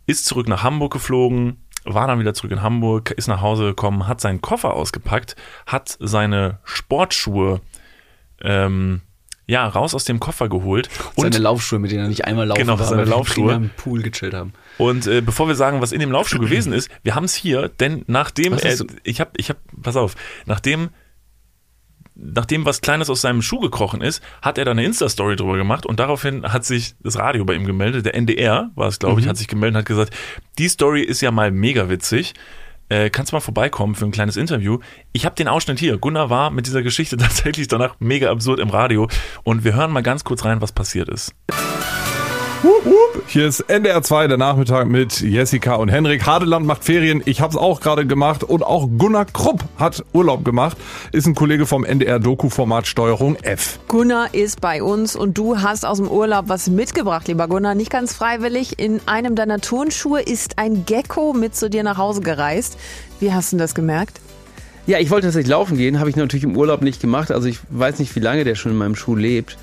ist 0.06 0.24
zurück 0.26 0.48
nach 0.48 0.64
Hamburg 0.64 0.92
geflogen, 0.92 1.58
war 1.84 2.08
dann 2.08 2.18
wieder 2.18 2.34
zurück 2.34 2.50
in 2.50 2.62
Hamburg, 2.62 3.12
ist 3.12 3.28
nach 3.28 3.40
Hause 3.42 3.66
gekommen, 3.66 4.08
hat 4.08 4.20
seinen 4.20 4.40
Koffer 4.40 4.74
ausgepackt, 4.74 5.36
hat 5.66 5.96
seine 6.00 6.58
Sportschuhe 6.64 7.60
ähm, 8.40 9.02
ja, 9.46 9.66
raus 9.66 9.94
aus 9.94 10.04
dem 10.04 10.20
Koffer 10.20 10.48
geholt 10.48 10.88
und 11.16 11.32
Seine 11.32 11.42
Laufschuhe, 11.42 11.78
mit 11.78 11.90
denen 11.90 12.02
er 12.02 12.08
nicht 12.08 12.24
einmal 12.24 12.46
laufen 12.46 12.60
Genau, 12.60 12.78
war, 12.78 12.86
seine 12.86 13.04
Laufschuhe. 13.04 13.54
im 13.54 13.70
Pool 13.76 14.02
gechillt 14.02 14.34
haben. 14.34 14.52
Und 14.78 15.06
äh, 15.06 15.20
bevor 15.20 15.48
wir 15.48 15.54
sagen, 15.54 15.80
was 15.80 15.92
in 15.92 16.00
dem 16.00 16.10
Laufschuh 16.12 16.38
gewesen 16.38 16.72
ist, 16.72 16.90
wir 17.02 17.14
haben 17.14 17.24
es 17.24 17.34
hier, 17.34 17.68
denn 17.68 18.04
nachdem 18.06 18.52
er, 18.54 18.76
du? 18.76 18.86
ich 19.02 19.20
habe, 19.20 19.32
ich 19.36 19.48
habe, 19.48 19.58
pass 19.82 19.96
auf, 19.96 20.14
nachdem 20.46 20.90
nachdem 22.14 22.66
was 22.66 22.80
Kleines 22.80 23.08
aus 23.10 23.22
seinem 23.22 23.42
Schuh 23.42 23.60
gekrochen 23.60 24.00
ist, 24.02 24.22
hat 24.42 24.58
er 24.58 24.64
da 24.64 24.72
eine 24.72 24.84
Insta-Story 24.84 25.36
drüber 25.36 25.56
gemacht 25.56 25.86
und 25.86 25.98
daraufhin 25.98 26.44
hat 26.44 26.64
sich 26.64 26.94
das 27.00 27.18
Radio 27.18 27.44
bei 27.44 27.54
ihm 27.54 27.64
gemeldet. 27.64 28.04
Der 28.04 28.14
NDR 28.14 28.70
war 28.74 28.88
es, 28.88 28.98
glaube 28.98 29.20
ich, 29.20 29.28
hat 29.28 29.36
sich 29.36 29.48
gemeldet 29.48 29.74
und 29.76 29.78
hat 29.80 29.86
gesagt, 29.86 30.14
die 30.58 30.68
Story 30.68 31.02
ist 31.02 31.20
ja 31.22 31.30
mal 31.30 31.50
mega 31.50 31.88
witzig. 31.88 32.34
Äh, 32.92 33.08
kannst 33.08 33.32
du 33.32 33.36
mal 33.36 33.40
vorbeikommen 33.40 33.94
für 33.94 34.04
ein 34.04 34.10
kleines 34.10 34.36
Interview? 34.36 34.78
Ich 35.14 35.24
habe 35.24 35.34
den 35.34 35.48
Ausschnitt 35.48 35.78
hier. 35.78 35.96
Gunnar 35.96 36.28
war 36.28 36.50
mit 36.50 36.66
dieser 36.66 36.82
Geschichte 36.82 37.16
tatsächlich 37.18 37.66
danach 37.66 37.96
mega 38.00 38.30
absurd 38.30 38.60
im 38.60 38.68
Radio 38.68 39.08
und 39.44 39.64
wir 39.64 39.74
hören 39.74 39.90
mal 39.92 40.02
ganz 40.02 40.24
kurz 40.24 40.44
rein, 40.44 40.60
was 40.60 40.72
passiert 40.72 41.08
ist. 41.08 41.32
Hup, 42.62 42.84
hup. 42.84 43.24
Hier 43.26 43.48
ist 43.48 43.58
NDR 43.62 44.02
2, 44.02 44.28
der 44.28 44.36
Nachmittag 44.36 44.86
mit 44.86 45.20
Jessica 45.20 45.74
und 45.74 45.88
Henrik. 45.88 46.26
Hadeland 46.26 46.64
macht 46.64 46.84
Ferien. 46.84 47.20
Ich 47.24 47.40
habe 47.40 47.50
es 47.50 47.56
auch 47.56 47.80
gerade 47.80 48.06
gemacht. 48.06 48.44
Und 48.44 48.62
auch 48.62 48.88
Gunnar 48.98 49.24
Krupp 49.24 49.64
hat 49.78 50.04
Urlaub 50.12 50.44
gemacht. 50.44 50.76
Ist 51.10 51.26
ein 51.26 51.34
Kollege 51.34 51.66
vom 51.66 51.84
NDR-Doku-Format 51.84 52.86
Steuerung 52.86 53.34
F. 53.42 53.80
Gunnar 53.88 54.32
ist 54.32 54.60
bei 54.60 54.80
uns 54.80 55.16
und 55.16 55.38
du 55.38 55.60
hast 55.60 55.84
aus 55.84 55.98
dem 55.98 56.08
Urlaub 56.08 56.44
was 56.46 56.68
mitgebracht, 56.68 57.26
lieber 57.26 57.48
Gunnar. 57.48 57.74
Nicht 57.74 57.90
ganz 57.90 58.12
freiwillig. 58.12 58.78
In 58.78 59.00
einem 59.06 59.34
deiner 59.34 59.60
Turnschuhe 59.60 60.20
ist 60.20 60.58
ein 60.58 60.86
Gecko 60.86 61.32
mit 61.32 61.56
zu 61.56 61.68
dir 61.68 61.82
nach 61.82 61.98
Hause 61.98 62.20
gereist. 62.20 62.78
Wie 63.18 63.32
hast 63.32 63.52
du 63.52 63.56
das 63.56 63.74
gemerkt? 63.74 64.20
Ja, 64.86 65.00
ich 65.00 65.10
wollte 65.10 65.26
tatsächlich 65.26 65.50
laufen 65.50 65.76
gehen, 65.76 65.98
habe 65.98 66.10
ich 66.10 66.16
natürlich 66.16 66.44
im 66.44 66.56
Urlaub 66.56 66.80
nicht 66.82 67.00
gemacht. 67.00 67.32
Also 67.32 67.48
ich 67.48 67.58
weiß 67.70 67.98
nicht, 67.98 68.14
wie 68.14 68.20
lange 68.20 68.44
der 68.44 68.54
schon 68.54 68.70
in 68.70 68.78
meinem 68.78 68.94
Schuh 68.94 69.16
lebt. 69.16 69.58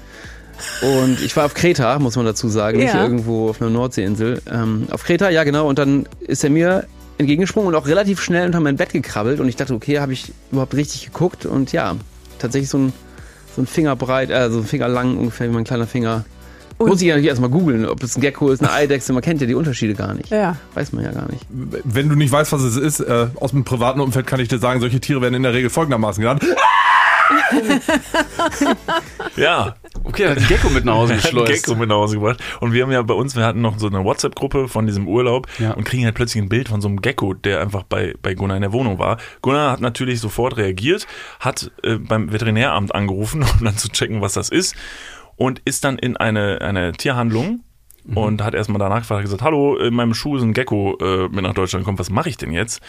Und 0.82 1.22
ich 1.22 1.36
war 1.36 1.46
auf 1.46 1.54
Kreta, 1.54 2.00
muss 2.00 2.16
man 2.16 2.26
dazu 2.26 2.48
sagen, 2.50 2.78
nicht 2.80 2.94
Ja. 2.94 3.04
irgendwo 3.04 3.50
auf 3.50 3.62
einer 3.62 3.70
Nordseeinsel. 3.70 4.42
Ähm, 4.52 4.88
auf 4.92 5.04
Kreta, 5.04 5.30
ja 5.30 5.44
genau. 5.44 5.68
Und 5.68 5.80
dann 5.80 6.08
ist 6.20 6.44
er 6.44 6.50
mir 6.50 6.86
entgegengesprungen 7.18 7.68
und 7.68 7.76
auch 7.76 7.88
relativ 7.88 8.22
schnell 8.22 8.46
unter 8.46 8.60
mein 8.60 8.78
Bett 8.78 8.94
gekrabbelt. 8.94 9.40
Und 9.40 9.50
ich 9.50 9.56
dachte, 9.56 9.74
okay, 9.74 10.00
habe 10.00 10.14
ich 10.14 10.32
überhaupt 10.52 10.74
richtig 10.74 11.06
geguckt? 11.06 11.46
Und 11.46 11.72
ja, 11.72 11.96
tatsächlich 12.40 12.70
so 12.70 12.78
ein, 12.78 12.94
so 13.56 13.62
ein 13.62 13.68
Fingerbreit, 13.68 14.30
äh, 14.30 14.50
so 14.50 14.60
ein 14.60 14.66
Finger 14.66 14.88
lang 14.88 15.18
ungefähr 15.18 15.50
wie 15.50 15.54
mein 15.54 15.64
kleiner 15.66 15.88
Finger. 15.88 16.24
Muss 16.82 17.02
ich 17.02 17.08
ja 17.08 17.16
natürlich 17.16 17.28
erstmal 17.28 17.50
googeln, 17.50 17.86
ob 17.86 18.02
es 18.04 18.16
ein 18.16 18.22
Gecko 18.22 18.52
ist, 18.52 18.62
eine 18.62 18.72
Eidechse. 18.72 19.12
Man 19.12 19.22
kennt 19.22 19.42
ja 19.42 19.48
die 19.48 19.54
Unterschiede 19.56 19.96
gar 19.96 20.14
nicht. 20.14 20.30
Ja. 20.30 20.56
Weiß 20.76 20.94
man 20.94 21.04
ja 21.04 21.12
gar 21.12 21.30
nicht. 21.30 21.46
Wenn 21.50 22.08
du 22.08 22.16
nicht 22.16 22.32
weißt, 22.32 22.54
was 22.54 22.62
es 22.62 22.78
ist, 22.78 23.02
äh, 23.02 23.28
aus 23.36 23.52
dem 23.52 23.66
privaten 23.66 24.00
Umfeld 24.00 24.26
kann 24.28 24.40
ich 24.40 24.48
dir 24.48 24.60
sagen, 24.60 24.80
solche 24.80 25.02
Tiere 25.02 25.22
werden 25.22 25.34
in 25.34 25.44
der 25.44 25.54
Regel 25.54 25.70
folgendermaßen 25.70 26.22
genannt. 26.22 26.42
Ja, 29.36 29.76
Okay, 30.04 30.24
er 30.24 30.30
hat 30.32 30.38
einen 30.38 30.48
Gecko 30.48 30.70
mit 30.70 30.86
nach 30.86 30.96
Hause 30.96 31.16
geschleust. 31.22 31.66
Gecko 31.66 31.78
mit 31.78 31.90
nach 31.90 31.96
Hause 31.98 32.16
gebracht. 32.18 32.42
Und 32.62 32.74
wir 32.74 32.84
haben 32.84 32.92
ja 32.92 33.02
bei 33.02 33.14
uns, 33.14 33.36
wir 33.36 33.44
hatten 33.46 33.62
noch 33.62 33.78
so 33.80 33.88
eine 33.88 34.04
WhatsApp-Gruppe 34.04 34.68
von 34.68 34.86
diesem 34.86 35.08
Urlaub 35.08 35.48
Ja. 35.60 35.72
und 35.74 35.84
kriegen 35.84 36.06
halt 36.06 36.16
plötzlich 36.16 36.42
ein 36.42 36.50
Bild 36.50 36.70
von 36.70 36.82
so 36.82 36.88
einem 36.88 37.02
Gecko, 37.02 37.34
der 37.34 37.62
einfach 37.62 37.84
bei, 37.84 38.14
bei 38.22 38.34
Gunnar 38.34 38.56
in 38.58 38.62
der 38.62 38.72
Wohnung 38.72 38.98
war. 38.98 39.18
Gunnar 39.42 39.72
hat 39.72 39.82
natürlich 39.82 40.20
sofort 40.22 40.58
reagiert, 40.58 41.06
hat 41.40 41.72
äh, 41.84 41.98
beim 41.98 42.32
Veterinäramt 42.32 42.96
angerufen, 42.96 43.44
um 43.60 43.66
dann 43.66 43.78
zu 43.78 43.90
checken, 43.90 44.22
was 44.22 44.34
das 44.34 44.50
ist. 44.50 44.76
Und 45.36 45.62
ist 45.66 45.84
dann 45.84 45.98
in 46.00 46.18
eine, 46.18 46.62
eine 46.62 46.92
Tierhandlung 46.94 47.62
und 48.16 48.42
hat 48.44 48.56
erstmal 48.56 48.80
danach 48.80 49.00
gefragt, 49.00 49.24
gesagt, 49.24 49.44
hallo, 49.44 49.78
in 49.78 49.94
meinem 49.94 50.16
Schuh 50.16 50.38
ist 50.38 50.44
ein 50.44 50.54
Gecko 50.54 50.98
äh, 51.00 51.28
mit 51.30 51.44
nach 51.44 51.54
Deutschland 51.54 51.84
gekommen, 51.84 52.00
was 52.00 52.10
mache 52.10 52.30
ich 52.30 52.38
denn 52.38 52.52
jetzt? 52.52 52.82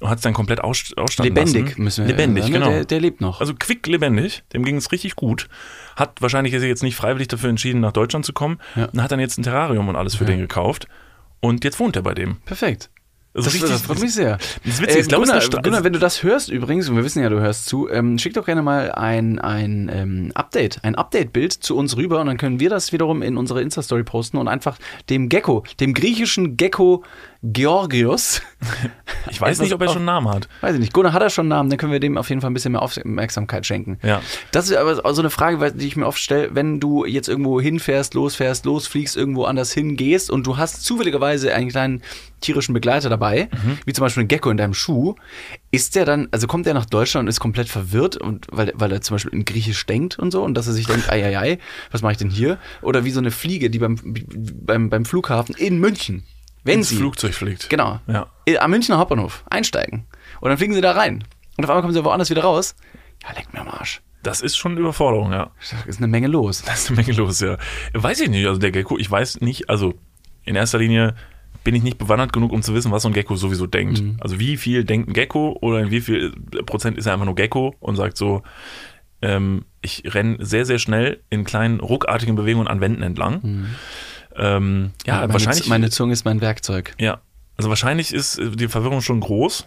Und 0.00 0.08
hat 0.10 0.18
es 0.18 0.22
dann 0.22 0.34
komplett 0.34 0.60
aus, 0.60 0.92
ausstanden 0.96 1.34
Lebendig 1.34 1.70
lassen. 1.70 1.82
müssen 1.82 2.04
wir 2.06 2.12
Lebendig, 2.14 2.44
ne? 2.46 2.50
genau. 2.50 2.70
Der, 2.70 2.84
der 2.84 3.00
lebt 3.00 3.20
noch. 3.20 3.40
Also 3.40 3.54
quick 3.58 3.86
lebendig, 3.86 4.42
dem 4.52 4.64
ging 4.64 4.76
es 4.76 4.90
richtig 4.92 5.14
gut. 5.16 5.48
Hat 5.96 6.20
wahrscheinlich 6.20 6.52
sich 6.52 6.62
jetzt 6.68 6.82
nicht 6.82 6.96
freiwillig 6.96 7.28
dafür 7.28 7.50
entschieden, 7.50 7.80
nach 7.80 7.92
Deutschland 7.92 8.24
zu 8.24 8.32
kommen. 8.32 8.58
Ja. 8.74 8.86
Und 8.86 9.02
hat 9.02 9.12
dann 9.12 9.20
jetzt 9.20 9.38
ein 9.38 9.42
Terrarium 9.44 9.88
und 9.88 9.96
alles 9.96 10.14
für 10.16 10.24
den 10.24 10.40
gekauft. 10.40 10.88
Und 11.40 11.62
jetzt 11.64 11.78
wohnt 11.78 11.94
er 11.96 12.02
bei 12.02 12.14
dem. 12.14 12.36
Perfekt. 12.44 12.90
Also 13.36 13.50
Das, 13.50 13.68
das 13.68 13.82
freut 13.82 13.98
mich 14.00 14.14
sehr. 14.14 14.36
Das 14.64 14.74
ist 14.74 14.80
witzig, 14.82 14.96
ich 15.00 15.04
Äh, 15.06 15.08
glaube, 15.08 15.24
es 15.24 15.30
Gunnar, 15.30 15.42
ist 15.42 15.62
Gunnar, 15.64 15.82
wenn 15.84 15.92
du 15.92 15.98
das 15.98 16.22
hörst 16.22 16.50
übrigens, 16.50 16.88
und 16.88 16.94
wir 16.94 17.02
wissen 17.02 17.20
ja, 17.20 17.28
du 17.28 17.40
hörst 17.40 17.66
zu, 17.66 17.88
ähm, 17.90 18.16
schick 18.16 18.32
doch 18.34 18.46
gerne 18.46 18.62
mal 18.62 18.92
ein, 18.92 19.40
ein 19.40 19.90
ähm, 19.92 20.30
Update, 20.36 20.78
ein 20.84 20.94
Update-Bild 20.94 21.52
zu 21.52 21.76
uns 21.76 21.96
rüber 21.96 22.20
und 22.20 22.28
dann 22.28 22.36
können 22.36 22.60
wir 22.60 22.70
das 22.70 22.92
wiederum 22.92 23.22
in 23.22 23.36
unsere 23.36 23.60
Insta-Story 23.60 24.04
posten 24.04 24.36
und 24.36 24.46
einfach 24.46 24.78
dem 25.10 25.28
Gecko, 25.28 25.64
dem 25.80 25.94
griechischen 25.94 26.56
Gecko 26.56 27.02
Georgios, 27.52 28.40
Ich 29.30 29.40
weiß 29.40 29.60
nicht, 29.60 29.72
ob 29.72 29.80
er 29.80 29.88
schon 29.88 29.98
einen 29.98 30.06
Namen 30.06 30.28
hat. 30.28 30.48
weiß 30.60 30.74
ich 30.74 30.80
nicht, 30.80 30.92
Gunnar 30.92 31.12
hat 31.12 31.22
er 31.22 31.30
schon 31.30 31.44
einen 31.44 31.50
Namen, 31.50 31.70
dann 31.70 31.78
können 31.78 31.92
wir 31.92 32.00
dem 32.00 32.18
auf 32.18 32.28
jeden 32.28 32.40
Fall 32.40 32.50
ein 32.50 32.54
bisschen 32.54 32.72
mehr 32.72 32.82
Aufmerksamkeit 32.82 33.66
schenken. 33.66 33.98
Ja. 34.02 34.20
Das 34.50 34.68
ist 34.68 34.76
aber 34.76 35.14
so 35.14 35.22
eine 35.22 35.30
Frage, 35.30 35.72
die 35.72 35.86
ich 35.86 35.96
mir 35.96 36.06
oft 36.06 36.18
stelle, 36.18 36.54
wenn 36.54 36.80
du 36.80 37.04
jetzt 37.04 37.28
irgendwo 37.28 37.60
hinfährst, 37.60 38.14
losfährst, 38.14 38.64
losfliegst, 38.64 39.16
irgendwo 39.16 39.44
anders 39.44 39.72
hingehst 39.72 40.30
und 40.30 40.46
du 40.46 40.56
hast 40.56 40.84
zufälligerweise 40.84 41.54
einen 41.54 41.68
kleinen 41.68 42.02
tierischen 42.40 42.74
Begleiter 42.74 43.08
dabei, 43.08 43.48
wie 43.86 43.92
zum 43.94 44.02
Beispiel 44.02 44.24
ein 44.24 44.28
Gecko 44.28 44.50
in 44.50 44.58
deinem 44.58 44.74
Schuh, 44.74 45.14
ist 45.70 45.96
der 45.96 46.04
dann, 46.04 46.28
also 46.30 46.46
kommt 46.46 46.66
der 46.66 46.74
nach 46.74 46.84
Deutschland 46.84 47.24
und 47.24 47.28
ist 47.28 47.40
komplett 47.40 47.68
verwirrt 47.68 48.16
und 48.18 48.46
weil, 48.50 48.72
weil 48.74 48.92
er 48.92 49.00
zum 49.00 49.14
Beispiel 49.14 49.32
in 49.32 49.46
Griechisch 49.46 49.86
denkt 49.86 50.18
und 50.18 50.30
so 50.30 50.42
und 50.42 50.54
dass 50.54 50.66
er 50.66 50.74
sich 50.74 50.86
denkt, 50.86 51.08
ei, 51.10 51.24
ei, 51.24 51.38
ei, 51.38 51.58
was 51.90 52.02
mache 52.02 52.12
ich 52.12 52.18
denn 52.18 52.30
hier? 52.30 52.58
Oder 52.82 53.04
wie 53.04 53.10
so 53.10 53.20
eine 53.20 53.30
Fliege, 53.30 53.70
die 53.70 53.78
beim, 53.78 53.96
beim, 54.02 54.90
beim 54.90 55.04
Flughafen 55.06 55.54
in 55.54 55.78
München, 55.78 56.24
wenn 56.64 56.78
Ins 56.80 56.88
sie 56.88 56.96
Flugzeug 56.96 57.34
fliegt. 57.34 57.70
Genau. 57.70 58.00
Ja. 58.06 58.26
Äh, 58.46 58.58
Am 58.58 58.70
Münchner 58.70 58.98
Hauptbahnhof 58.98 59.44
einsteigen. 59.48 60.06
Und 60.40 60.48
dann 60.48 60.58
fliegen 60.58 60.74
sie 60.74 60.80
da 60.80 60.92
rein. 60.92 61.24
Und 61.56 61.64
auf 61.64 61.70
einmal 61.70 61.82
kommen 61.82 61.94
sie 61.94 62.04
woanders 62.04 62.30
wieder 62.30 62.42
raus. 62.42 62.74
Ja, 63.22 63.32
leckt 63.34 63.52
mir 63.52 63.60
am 63.60 63.68
Arsch. 63.68 64.02
Das 64.22 64.40
ist 64.40 64.56
schon 64.56 64.72
eine 64.72 64.80
Überforderung, 64.80 65.32
ja. 65.32 65.50
Da 65.70 65.84
ist 65.86 65.98
eine 65.98 66.08
Menge 66.08 66.28
los. 66.28 66.62
Da 66.62 66.72
ist 66.72 66.88
eine 66.88 66.96
Menge 66.96 67.12
los, 67.12 67.40
ja. 67.40 67.58
Weiß 67.92 68.20
ich 68.20 68.30
nicht, 68.30 68.46
also 68.46 68.58
der 68.58 68.70
Gecko, 68.70 68.98
ich 68.98 69.10
weiß 69.10 69.42
nicht, 69.42 69.68
also 69.68 69.94
in 70.44 70.56
erster 70.56 70.78
Linie 70.78 71.14
bin 71.62 71.74
ich 71.74 71.82
nicht 71.82 71.98
bewandert 71.98 72.32
genug, 72.32 72.52
um 72.52 72.62
zu 72.62 72.74
wissen, 72.74 72.92
was 72.92 73.02
so 73.02 73.08
ein 73.08 73.14
Gecko 73.14 73.36
sowieso 73.36 73.66
denkt. 73.66 74.00
Mhm. 74.00 74.16
Also 74.20 74.38
wie 74.38 74.56
viel 74.56 74.84
denkt 74.84 75.08
ein 75.08 75.12
Gecko 75.12 75.56
oder 75.60 75.80
in 75.80 75.90
wie 75.90 76.00
viel 76.00 76.32
Prozent 76.66 76.98
ist 76.98 77.06
er 77.06 77.14
einfach 77.14 77.26
nur 77.26 77.34
Gecko 77.34 77.74
und 77.80 77.96
sagt 77.96 78.16
so, 78.16 78.42
ähm, 79.22 79.64
ich 79.80 80.02
renne 80.14 80.36
sehr, 80.40 80.66
sehr 80.66 80.78
schnell 80.78 81.22
in 81.30 81.44
kleinen, 81.44 81.80
ruckartigen 81.80 82.34
Bewegungen 82.34 82.68
an 82.68 82.80
Wänden 82.80 83.02
entlang. 83.02 83.66
Ähm, 84.36 84.90
ja, 85.06 85.14
Mhm. 85.14 85.20
meine, 85.20 85.32
wahrscheinlich. 85.32 85.68
Meine 85.68 85.90
Zunge 85.90 86.12
ist 86.12 86.24
mein 86.24 86.40
Werkzeug. 86.40 86.94
Ja, 86.98 87.20
also 87.56 87.68
wahrscheinlich 87.68 88.12
ist 88.12 88.38
äh, 88.38 88.50
die 88.50 88.68
Verwirrung 88.68 89.00
schon 89.00 89.20
groß. 89.20 89.66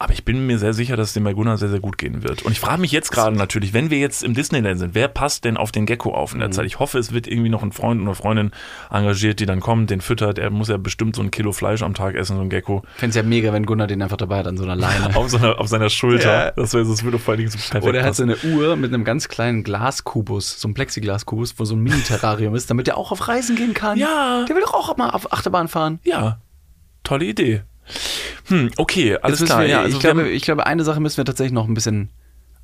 Aber 0.00 0.14
ich 0.14 0.24
bin 0.24 0.46
mir 0.46 0.58
sehr 0.58 0.72
sicher, 0.72 0.96
dass 0.96 1.08
es 1.08 1.12
dem 1.12 1.24
bei 1.24 1.34
Gunnar 1.34 1.58
sehr, 1.58 1.68
sehr 1.68 1.78
gut 1.78 1.98
gehen 1.98 2.22
wird. 2.22 2.40
Und 2.40 2.52
ich 2.52 2.58
frage 2.58 2.80
mich 2.80 2.90
jetzt 2.90 3.12
gerade 3.12 3.36
natürlich, 3.36 3.74
wenn 3.74 3.90
wir 3.90 3.98
jetzt 3.98 4.24
im 4.24 4.32
Disneyland 4.32 4.78
sind, 4.78 4.94
wer 4.94 5.08
passt 5.08 5.44
denn 5.44 5.58
auf 5.58 5.72
den 5.72 5.84
Gecko 5.84 6.14
auf 6.14 6.32
in 6.32 6.40
der 6.40 6.50
Zeit? 6.50 6.64
Ich 6.64 6.78
hoffe, 6.78 6.98
es 6.98 7.12
wird 7.12 7.26
irgendwie 7.26 7.50
noch 7.50 7.62
ein 7.62 7.70
Freund 7.70 8.00
oder 8.00 8.14
Freundin 8.14 8.50
engagiert, 8.88 9.40
die 9.40 9.46
dann 9.46 9.60
kommt, 9.60 9.90
den 9.90 10.00
füttert. 10.00 10.38
Er 10.38 10.48
muss 10.48 10.68
ja 10.68 10.78
bestimmt 10.78 11.16
so 11.16 11.22
ein 11.22 11.30
Kilo 11.30 11.52
Fleisch 11.52 11.82
am 11.82 11.92
Tag 11.92 12.14
essen, 12.14 12.36
so 12.36 12.40
ein 12.40 12.48
Gecko. 12.48 12.82
Ich 12.94 13.00
fände 13.00 13.10
es 13.10 13.16
ja 13.16 13.22
mega, 13.22 13.52
wenn 13.52 13.66
Gunnar 13.66 13.88
den 13.88 14.00
einfach 14.00 14.16
dabei 14.16 14.38
hat 14.38 14.46
an 14.46 14.56
so 14.56 14.64
einer 14.64 14.74
Leine. 14.74 15.14
Auf, 15.14 15.28
seiner, 15.28 15.60
auf 15.60 15.68
seiner 15.68 15.90
Schulter. 15.90 16.46
Ja. 16.46 16.50
Das, 16.52 16.72
wär, 16.72 16.82
das 16.82 17.04
würde 17.04 17.18
vor 17.18 17.32
allen 17.32 17.40
Dingen 17.40 17.50
so 17.50 17.58
perfekt 17.58 17.84
Oder 17.84 17.98
er 17.98 18.06
hat 18.06 18.16
so 18.16 18.22
eine 18.22 18.38
Uhr 18.38 18.76
mit 18.76 18.94
einem 18.94 19.04
ganz 19.04 19.28
kleinen 19.28 19.64
Glaskubus, 19.64 20.62
so 20.62 20.66
einem 20.66 20.74
Plexiglaskubus, 20.74 21.58
wo 21.58 21.66
so 21.66 21.74
ein 21.74 21.80
Mini-Terrarium 21.82 22.54
ist, 22.54 22.70
damit 22.70 22.88
er 22.88 22.96
auch 22.96 23.12
auf 23.12 23.28
Reisen 23.28 23.54
gehen 23.54 23.74
kann. 23.74 23.98
Ja. 23.98 24.46
Der 24.48 24.56
will 24.56 24.62
doch 24.62 24.72
auch 24.72 24.96
mal 24.96 25.10
auf 25.10 25.30
Achterbahn 25.30 25.68
fahren. 25.68 25.98
Ja, 26.04 26.38
tolle 27.02 27.26
Idee. 27.26 27.64
Hm, 28.46 28.70
okay, 28.76 29.16
alles 29.20 29.44
klar. 29.44 29.60
wir, 29.60 29.68
ja, 29.68 29.80
also 29.82 29.96
ich, 29.96 30.00
glaube, 30.02 30.22
haben- 30.22 30.30
ich 30.32 30.42
glaube, 30.42 30.66
eine 30.66 30.84
Sache 30.84 31.00
müssen 31.00 31.16
wir 31.18 31.24
tatsächlich 31.24 31.52
noch 31.52 31.68
ein 31.68 31.74
bisschen 31.74 32.10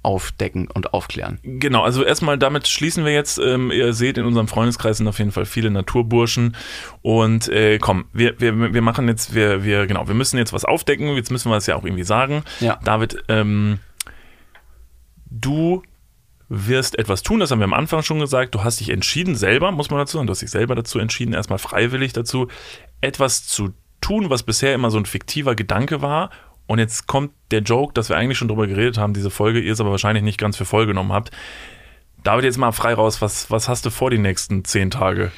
aufdecken 0.02 0.68
und 0.72 0.94
aufklären. 0.94 1.40
Genau, 1.42 1.82
also 1.82 2.04
erstmal 2.04 2.38
damit 2.38 2.68
schließen 2.68 3.04
wir 3.04 3.12
jetzt. 3.12 3.38
Ähm, 3.38 3.72
ihr 3.72 3.92
seht, 3.92 4.18
in 4.18 4.24
unserem 4.24 4.46
Freundeskreis 4.46 4.98
sind 4.98 5.08
auf 5.08 5.18
jeden 5.18 5.32
Fall 5.32 5.46
viele 5.46 5.68
Naturburschen. 5.70 6.54
Und 7.02 7.48
äh, 7.48 7.78
komm, 7.80 8.04
wir, 8.12 8.38
wir, 8.38 8.72
wir 8.72 8.82
machen 8.82 9.08
jetzt, 9.08 9.34
wir, 9.34 9.64
wir, 9.64 9.86
genau, 9.88 10.06
wir 10.06 10.14
müssen 10.14 10.38
jetzt 10.38 10.52
was 10.52 10.64
aufdecken. 10.64 11.08
Jetzt 11.16 11.32
müssen 11.32 11.50
wir 11.50 11.56
es 11.56 11.66
ja 11.66 11.74
auch 11.74 11.84
irgendwie 11.84 12.04
sagen. 12.04 12.44
Ja. 12.60 12.78
David, 12.84 13.16
ähm, 13.28 13.80
du 15.28 15.82
wirst 16.48 16.96
etwas 16.98 17.24
tun, 17.24 17.40
das 17.40 17.50
haben 17.50 17.58
wir 17.58 17.64
am 17.64 17.74
Anfang 17.74 18.02
schon 18.04 18.20
gesagt. 18.20 18.54
Du 18.54 18.62
hast 18.62 18.78
dich 18.78 18.90
entschieden, 18.90 19.34
selber, 19.34 19.72
muss 19.72 19.90
man 19.90 19.98
dazu 19.98 20.18
sagen, 20.18 20.28
du 20.28 20.30
hast 20.30 20.42
dich 20.42 20.50
selber 20.50 20.76
dazu 20.76 21.00
entschieden, 21.00 21.34
erstmal 21.34 21.58
freiwillig 21.58 22.12
dazu, 22.12 22.46
etwas 23.00 23.46
zu 23.48 23.70
tun, 24.06 24.30
was 24.30 24.44
bisher 24.44 24.72
immer 24.72 24.90
so 24.90 24.98
ein 24.98 25.06
fiktiver 25.06 25.56
Gedanke 25.56 26.00
war. 26.00 26.30
Und 26.66 26.78
jetzt 26.78 27.06
kommt 27.06 27.32
der 27.50 27.60
Joke, 27.60 27.92
dass 27.92 28.08
wir 28.08 28.16
eigentlich 28.16 28.38
schon 28.38 28.48
drüber 28.48 28.66
geredet 28.66 28.98
haben, 28.98 29.14
diese 29.14 29.30
Folge, 29.30 29.60
ihr 29.60 29.72
es 29.72 29.80
aber 29.80 29.90
wahrscheinlich 29.90 30.22
nicht 30.22 30.38
ganz 30.38 30.56
für 30.56 30.64
voll 30.64 30.86
genommen 30.86 31.12
habt. 31.12 31.30
David, 32.22 32.44
jetzt 32.44 32.58
mal 32.58 32.72
frei 32.72 32.94
raus, 32.94 33.20
was, 33.20 33.50
was 33.50 33.68
hast 33.68 33.84
du 33.84 33.90
vor 33.90 34.10
die 34.10 34.18
nächsten 34.18 34.64
zehn 34.64 34.90
Tage? 34.90 35.32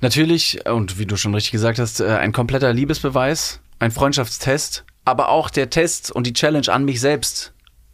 Natürlich, 0.00 0.66
und 0.66 0.98
wie 0.98 1.06
du 1.06 1.16
schon 1.16 1.34
richtig 1.34 1.52
gesagt 1.52 1.78
hast, 1.78 2.00
äh, 2.00 2.06
ein 2.06 2.32
kompletter 2.32 2.72
Liebesbeweis, 2.72 3.60
ein 3.78 3.92
Freundschaftstest, 3.92 4.84
aber 5.04 5.28
auch 5.28 5.48
der 5.50 5.70
Test 5.70 6.10
und 6.10 6.26
die 6.26 6.32
Challenge 6.32 6.68
an 6.68 6.84
mich 6.84 7.00
selbst. 7.00 7.52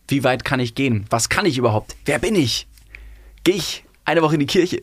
Wie 0.08 0.24
weit 0.24 0.44
kann 0.44 0.60
ich 0.60 0.74
gehen? 0.74 1.04
Was 1.10 1.28
kann 1.28 1.44
ich 1.44 1.58
überhaupt? 1.58 1.96
Wer 2.06 2.18
bin 2.18 2.34
ich? 2.34 2.66
Gehe 3.44 3.56
ich 3.56 3.84
eine 4.06 4.22
Woche 4.22 4.34
in 4.34 4.40
die 4.40 4.46
Kirche? 4.46 4.80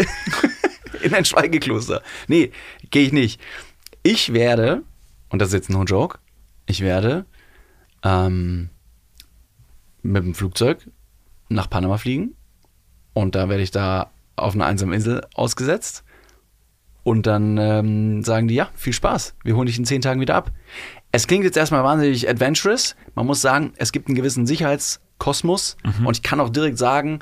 in 1.01 1.15
ein 1.15 1.25
Schweigekloster? 1.25 2.03
Nee, 2.27 2.51
gehe 2.91 3.07
ich 3.07 3.11
nicht. 3.11 3.41
Ich 4.03 4.33
werde, 4.33 4.83
und 5.29 5.39
das 5.39 5.49
ist 5.49 5.53
jetzt 5.53 5.69
no 5.69 5.83
joke, 5.83 6.19
ich 6.65 6.81
werde 6.81 7.25
ähm, 8.03 8.69
mit 10.01 10.23
dem 10.23 10.35
Flugzeug 10.35 10.89
nach 11.49 11.69
Panama 11.69 11.97
fliegen 11.97 12.35
und 13.13 13.35
da 13.35 13.49
werde 13.49 13.63
ich 13.63 13.71
da 13.71 14.11
auf 14.35 14.55
einer 14.55 14.65
einsamen 14.65 14.93
Insel 14.93 15.21
ausgesetzt 15.33 16.03
und 17.03 17.27
dann 17.27 17.57
ähm, 17.57 18.23
sagen 18.23 18.47
die, 18.47 18.55
ja, 18.55 18.69
viel 18.75 18.93
Spaß, 18.93 19.35
wir 19.43 19.55
holen 19.55 19.67
dich 19.67 19.77
in 19.77 19.85
zehn 19.85 20.01
Tagen 20.01 20.21
wieder 20.21 20.35
ab. 20.35 20.51
Es 21.11 21.27
klingt 21.27 21.45
jetzt 21.45 21.55
erstmal 21.55 21.83
wahnsinnig 21.83 22.27
adventurous. 22.27 22.95
Man 23.13 23.25
muss 23.25 23.41
sagen, 23.41 23.73
es 23.77 23.91
gibt 23.91 24.07
einen 24.07 24.15
gewissen 24.15 24.45
Sicherheits- 24.45 24.99
Kosmos 25.17 25.77
und 26.05 26.17
ich 26.17 26.23
kann 26.23 26.39
auch 26.39 26.49
direkt 26.49 26.77
sagen, 26.77 27.19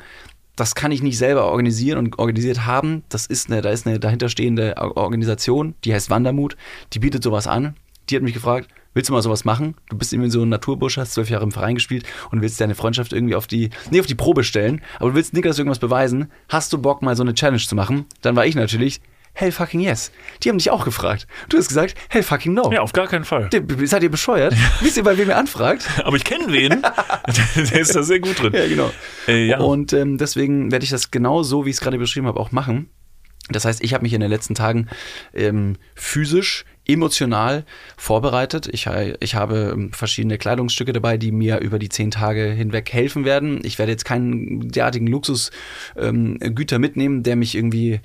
das 0.55 0.75
kann 0.75 0.91
ich 0.91 1.01
nicht 1.01 1.17
selber 1.17 1.45
organisieren 1.45 1.97
und 1.97 2.19
organisiert 2.19 2.65
haben. 2.65 3.03
Das 3.09 3.25
ist 3.25 3.49
eine, 3.49 3.61
da 3.61 3.69
ist 3.69 3.87
eine 3.87 3.99
dahinterstehende 3.99 4.77
Organisation, 4.77 5.75
die 5.83 5.93
heißt 5.93 6.09
Wandermut, 6.09 6.57
die 6.93 6.99
bietet 6.99 7.23
sowas 7.23 7.47
an. 7.47 7.75
Die 8.09 8.15
hat 8.15 8.23
mich 8.23 8.33
gefragt, 8.33 8.69
willst 8.93 9.09
du 9.09 9.13
mal 9.13 9.21
sowas 9.21 9.45
machen? 9.45 9.75
Du 9.89 9.97
bist 9.97 10.13
irgendwie 10.13 10.29
so 10.29 10.41
ein 10.43 10.49
Naturbursche, 10.49 11.01
hast 11.01 11.13
zwölf 11.13 11.29
Jahre 11.29 11.43
im 11.43 11.51
Verein 11.51 11.75
gespielt 11.75 12.05
und 12.31 12.41
willst 12.41 12.59
deine 12.61 12.75
Freundschaft 12.75 13.13
irgendwie 13.13 13.35
auf 13.35 13.47
die, 13.47 13.69
nee, 13.91 13.99
auf 13.99 14.05
die 14.05 14.15
Probe 14.15 14.43
stellen, 14.43 14.81
aber 14.99 15.09
du 15.11 15.15
willst 15.15 15.33
Niklas 15.33 15.57
irgendwas 15.57 15.79
beweisen. 15.79 16.29
Hast 16.49 16.73
du 16.73 16.77
Bock, 16.77 17.01
mal 17.01 17.15
so 17.15 17.23
eine 17.23 17.33
Challenge 17.33 17.61
zu 17.61 17.75
machen? 17.75 18.05
Dann 18.21 18.35
war 18.35 18.45
ich 18.45 18.55
natürlich, 18.55 18.99
hell 19.35 19.51
fucking 19.51 19.79
yes. 19.79 20.11
Die 20.43 20.49
haben 20.49 20.57
dich 20.59 20.69
auch 20.69 20.85
gefragt. 20.85 21.25
Du 21.49 21.57
hast 21.57 21.67
gesagt, 21.69 21.95
hell 22.09 22.21
fucking 22.23 22.53
no. 22.53 22.71
Ja, 22.71 22.81
auf 22.81 22.93
gar 22.93 23.07
keinen 23.07 23.23
Fall. 23.25 23.49
Der- 23.49 23.63
Seid 23.87 24.03
ihr 24.03 24.11
bescheuert? 24.11 24.53
Wisst 24.81 24.97
ihr, 24.97 25.03
bei 25.03 25.17
wem 25.17 25.29
ihr 25.29 25.37
anfragt? 25.37 25.87
Aber 26.03 26.17
ich 26.17 26.23
kenne 26.23 26.45
wen. 26.49 26.81
Der 27.55 27.79
ist 27.79 27.95
da 27.95 28.03
sehr 28.03 28.19
gut 28.19 28.39
drin. 28.41 28.53
Ja, 28.53 28.67
genau. 28.67 28.91
Äh, 29.27 29.47
ja. 29.47 29.59
Und 29.59 29.93
ähm, 29.93 30.17
deswegen 30.19 30.71
werde 30.71 30.83
ich 30.83 30.91
das 30.91 31.09
genau 31.09 31.41
so, 31.41 31.65
wie 31.65 31.69
ich 31.71 31.77
es 31.77 31.81
gerade 31.81 31.97
beschrieben 31.97 32.27
habe, 32.27 32.39
auch 32.39 32.51
machen. 32.51 32.89
Das 33.49 33.65
heißt, 33.65 33.83
ich 33.83 33.93
habe 33.93 34.03
mich 34.03 34.13
in 34.13 34.21
den 34.21 34.29
letzten 34.29 34.55
Tagen 34.55 34.87
ähm, 35.33 35.75
physisch, 35.95 36.63
emotional 36.85 37.65
vorbereitet. 37.97 38.67
Ich, 38.71 38.87
ha- 38.87 39.15
ich 39.19 39.35
habe 39.35 39.71
ähm, 39.73 39.91
verschiedene 39.93 40.37
Kleidungsstücke 40.37 40.93
dabei, 40.93 41.17
die 41.17 41.31
mir 41.31 41.59
über 41.59 41.79
die 41.79 41.89
zehn 41.89 42.11
Tage 42.11 42.51
hinweg 42.51 42.91
helfen 42.91 43.25
werden. 43.25 43.61
Ich 43.63 43.79
werde 43.79 43.91
jetzt 43.91 44.05
keinen 44.05 44.69
derartigen 44.69 45.07
Luxusgüter 45.07 45.55
ähm, 46.75 46.81
mitnehmen, 46.81 47.23
der 47.23 47.35
mich 47.35 47.55
irgendwie 47.55 47.99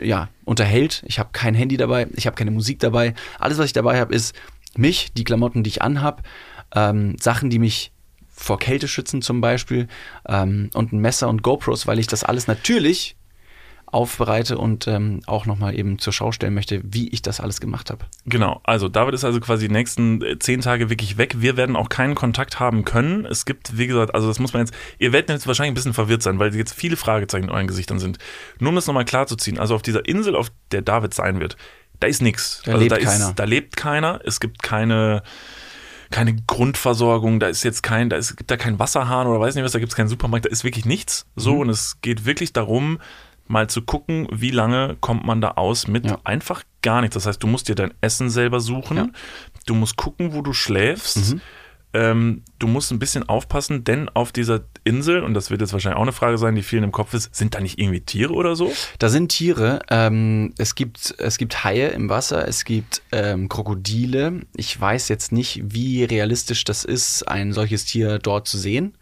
ja, 0.00 0.28
unterhält. 0.44 1.02
Ich 1.06 1.18
habe 1.18 1.30
kein 1.32 1.54
Handy 1.54 1.76
dabei, 1.76 2.06
ich 2.14 2.26
habe 2.26 2.36
keine 2.36 2.50
Musik 2.50 2.78
dabei. 2.78 3.14
Alles, 3.38 3.58
was 3.58 3.66
ich 3.66 3.72
dabei 3.72 3.98
habe, 4.00 4.14
ist 4.14 4.34
mich, 4.76 5.12
die 5.12 5.24
Klamotten, 5.24 5.62
die 5.64 5.70
ich 5.70 5.82
anhab, 5.82 6.22
ähm, 6.74 7.16
Sachen, 7.20 7.50
die 7.50 7.58
mich 7.58 7.92
vor 8.28 8.58
Kälte 8.58 8.86
schützen 8.86 9.22
zum 9.22 9.40
Beispiel 9.40 9.88
ähm, 10.28 10.70
und 10.74 10.92
ein 10.92 11.00
Messer 11.00 11.28
und 11.28 11.42
GoPros, 11.42 11.88
weil 11.88 11.98
ich 11.98 12.06
das 12.06 12.22
alles 12.22 12.46
natürlich 12.46 13.16
aufbereite 13.90 14.58
und 14.58 14.86
ähm, 14.86 15.20
auch 15.26 15.46
nochmal 15.46 15.74
eben 15.78 15.98
zur 15.98 16.12
Schau 16.12 16.30
stellen 16.32 16.54
möchte, 16.54 16.80
wie 16.84 17.08
ich 17.08 17.22
das 17.22 17.40
alles 17.40 17.60
gemacht 17.60 17.90
habe. 17.90 18.04
Genau, 18.26 18.60
also 18.64 18.88
David 18.88 19.14
ist 19.14 19.24
also 19.24 19.40
quasi 19.40 19.68
die 19.68 19.72
nächsten 19.72 20.22
äh, 20.22 20.38
zehn 20.38 20.60
Tage 20.60 20.90
wirklich 20.90 21.16
weg. 21.16 21.36
Wir 21.38 21.56
werden 21.56 21.74
auch 21.76 21.88
keinen 21.88 22.14
Kontakt 22.14 22.60
haben 22.60 22.84
können. 22.84 23.24
Es 23.24 23.44
gibt, 23.46 23.78
wie 23.78 23.86
gesagt, 23.86 24.14
also 24.14 24.28
das 24.28 24.38
muss 24.38 24.52
man 24.52 24.62
jetzt, 24.62 24.74
ihr 24.98 25.12
werdet 25.12 25.30
jetzt 25.30 25.46
wahrscheinlich 25.46 25.72
ein 25.72 25.74
bisschen 25.74 25.94
verwirrt 25.94 26.22
sein, 26.22 26.38
weil 26.38 26.54
jetzt 26.54 26.74
viele 26.74 26.96
Fragezeichen 26.96 27.44
in 27.44 27.50
euren 27.50 27.66
Gesichtern 27.66 27.98
sind. 27.98 28.18
Nur 28.58 28.70
um 28.70 28.74
das 28.74 28.86
nochmal 28.86 29.04
klarzuziehen, 29.04 29.58
also 29.58 29.74
auf 29.74 29.82
dieser 29.82 30.06
Insel, 30.06 30.36
auf 30.36 30.50
der 30.70 30.82
David 30.82 31.14
sein 31.14 31.40
wird, 31.40 31.56
da 32.00 32.06
ist 32.06 32.22
nichts. 32.22 32.62
Da 32.64 32.72
also 32.72 32.82
lebt 32.82 32.92
da 32.92 32.96
ist, 32.96 33.04
keiner. 33.06 33.32
Da 33.34 33.44
lebt 33.44 33.76
keiner. 33.76 34.20
Es 34.24 34.38
gibt 34.38 34.62
keine, 34.62 35.22
keine 36.10 36.36
Grundversorgung, 36.46 37.40
da 37.40 37.48
ist 37.48 37.62
jetzt 37.64 37.82
kein, 37.82 38.08
da 38.10 38.16
ist, 38.16 38.36
gibt 38.36 38.50
da 38.50 38.56
kein 38.56 38.78
Wasserhahn 38.78 39.26
oder 39.26 39.40
weiß 39.40 39.54
nicht 39.54 39.64
was, 39.64 39.72
da 39.72 39.78
gibt 39.78 39.92
es 39.92 39.96
keinen 39.96 40.08
Supermarkt, 40.08 40.46
da 40.46 40.50
ist 40.50 40.64
wirklich 40.64 40.84
nichts. 40.84 41.26
So, 41.36 41.54
Mhm. 41.54 41.60
und 41.60 41.68
es 41.70 42.00
geht 42.00 42.24
wirklich 42.24 42.52
darum, 42.52 42.98
mal 43.48 43.68
zu 43.68 43.82
gucken, 43.82 44.28
wie 44.30 44.50
lange 44.50 44.96
kommt 45.00 45.24
man 45.24 45.40
da 45.40 45.52
aus 45.52 45.88
mit 45.88 46.06
Ja. 46.06 46.18
einfach 46.24 46.62
gar 46.82 47.00
nichts. 47.00 47.14
Das 47.14 47.26
heißt, 47.26 47.42
du 47.42 47.46
musst 47.46 47.68
dir 47.68 47.74
dein 47.74 47.92
Essen 48.00 48.30
selber 48.30 48.60
suchen, 48.60 48.96
Ja. 48.96 49.08
du 49.66 49.74
musst 49.74 49.96
gucken, 49.96 50.32
wo 50.34 50.42
du 50.42 50.52
schläfst. 50.52 51.32
Mhm. 51.34 51.40
Ähm, 51.94 52.42
du 52.58 52.66
musst 52.66 52.92
ein 52.92 52.98
bisschen 52.98 53.26
aufpassen, 53.30 53.82
denn 53.82 54.10
auf 54.10 54.30
dieser 54.30 54.60
Insel, 54.84 55.22
und 55.22 55.32
das 55.32 55.50
wird 55.50 55.62
jetzt 55.62 55.72
wahrscheinlich 55.72 55.96
auch 55.96 56.02
eine 56.02 56.12
Frage 56.12 56.36
sein, 56.36 56.54
die 56.54 56.62
vielen 56.62 56.84
im 56.84 56.92
Kopf 56.92 57.14
ist, 57.14 57.34
sind 57.34 57.54
da 57.54 57.60
nicht 57.60 57.78
irgendwie 57.78 58.02
Tiere 58.02 58.34
oder 58.34 58.56
so? 58.56 58.70
Da 58.98 59.08
sind 59.08 59.30
Tiere, 59.30 59.80
ähm, 59.88 60.52
es, 60.58 60.74
gibt, 60.74 61.14
es 61.16 61.38
gibt 61.38 61.64
Haie 61.64 61.88
im 61.88 62.10
Wasser, 62.10 62.46
es 62.46 62.66
gibt 62.66 63.00
ähm, 63.10 63.48
Krokodile. 63.48 64.42
Ich 64.54 64.78
weiß 64.78 65.08
jetzt 65.08 65.32
nicht, 65.32 65.62
wie 65.64 66.04
realistisch 66.04 66.64
das 66.64 66.84
ist, 66.84 67.22
ein 67.26 67.54
solches 67.54 67.86
Tier 67.86 68.18
dort 68.18 68.46
zu 68.48 68.58
sehen. 68.58 68.94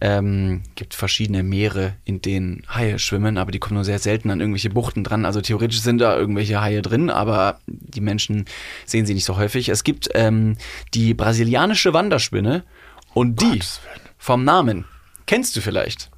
Ähm, 0.00 0.62
gibt 0.74 0.94
verschiedene 0.94 1.42
Meere, 1.42 1.94
in 2.04 2.20
denen 2.20 2.62
Haie 2.68 2.98
schwimmen, 2.98 3.38
aber 3.38 3.52
die 3.52 3.58
kommen 3.58 3.74
nur 3.74 3.84
sehr 3.84 3.98
selten 3.98 4.30
an 4.30 4.40
irgendwelche 4.40 4.70
Buchten 4.70 5.04
dran. 5.04 5.24
Also 5.24 5.40
theoretisch 5.40 5.80
sind 5.80 5.98
da 5.98 6.16
irgendwelche 6.16 6.60
Haie 6.60 6.82
drin, 6.82 7.10
aber 7.10 7.60
die 7.66 8.00
Menschen 8.00 8.44
sehen 8.84 9.06
sie 9.06 9.14
nicht 9.14 9.24
so 9.24 9.36
häufig. 9.36 9.68
Es 9.68 9.84
gibt 9.84 10.08
ähm, 10.14 10.56
die 10.92 11.14
brasilianische 11.14 11.92
Wanderspinne 11.92 12.64
und 13.14 13.40
die 13.40 13.60
vom 14.18 14.44
Namen 14.44 14.84
kennst 15.26 15.56
du 15.56 15.60
vielleicht. 15.60 16.10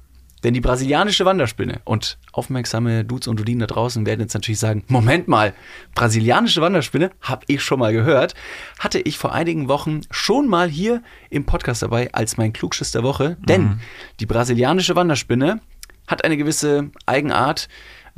Denn 0.43 0.53
die 0.53 0.61
brasilianische 0.61 1.25
Wanderspinne 1.25 1.81
und 1.83 2.19
aufmerksame 2.31 3.03
Dudes 3.03 3.27
und 3.27 3.39
Dudinen 3.39 3.61
da 3.61 3.67
draußen 3.67 4.05
werden 4.05 4.21
jetzt 4.21 4.35
natürlich 4.35 4.59
sagen, 4.59 4.83
Moment 4.87 5.27
mal, 5.27 5.53
brasilianische 5.95 6.61
Wanderspinne, 6.61 7.11
habe 7.21 7.45
ich 7.47 7.63
schon 7.63 7.79
mal 7.79 7.91
gehört, 7.91 8.35
hatte 8.77 8.99
ich 8.99 9.17
vor 9.17 9.33
einigen 9.33 9.67
Wochen 9.67 10.01
schon 10.11 10.47
mal 10.47 10.69
hier 10.69 11.01
im 11.29 11.45
Podcast 11.45 11.81
dabei 11.81 12.13
als 12.13 12.37
mein 12.37 12.53
Klugschiss 12.53 12.91
der 12.91 13.03
Woche. 13.03 13.37
Denn 13.47 13.79
die 14.19 14.27
brasilianische 14.27 14.95
Wanderspinne 14.95 15.59
hat 16.07 16.23
eine 16.23 16.37
gewisse 16.37 16.91
Eigenart, 17.05 17.67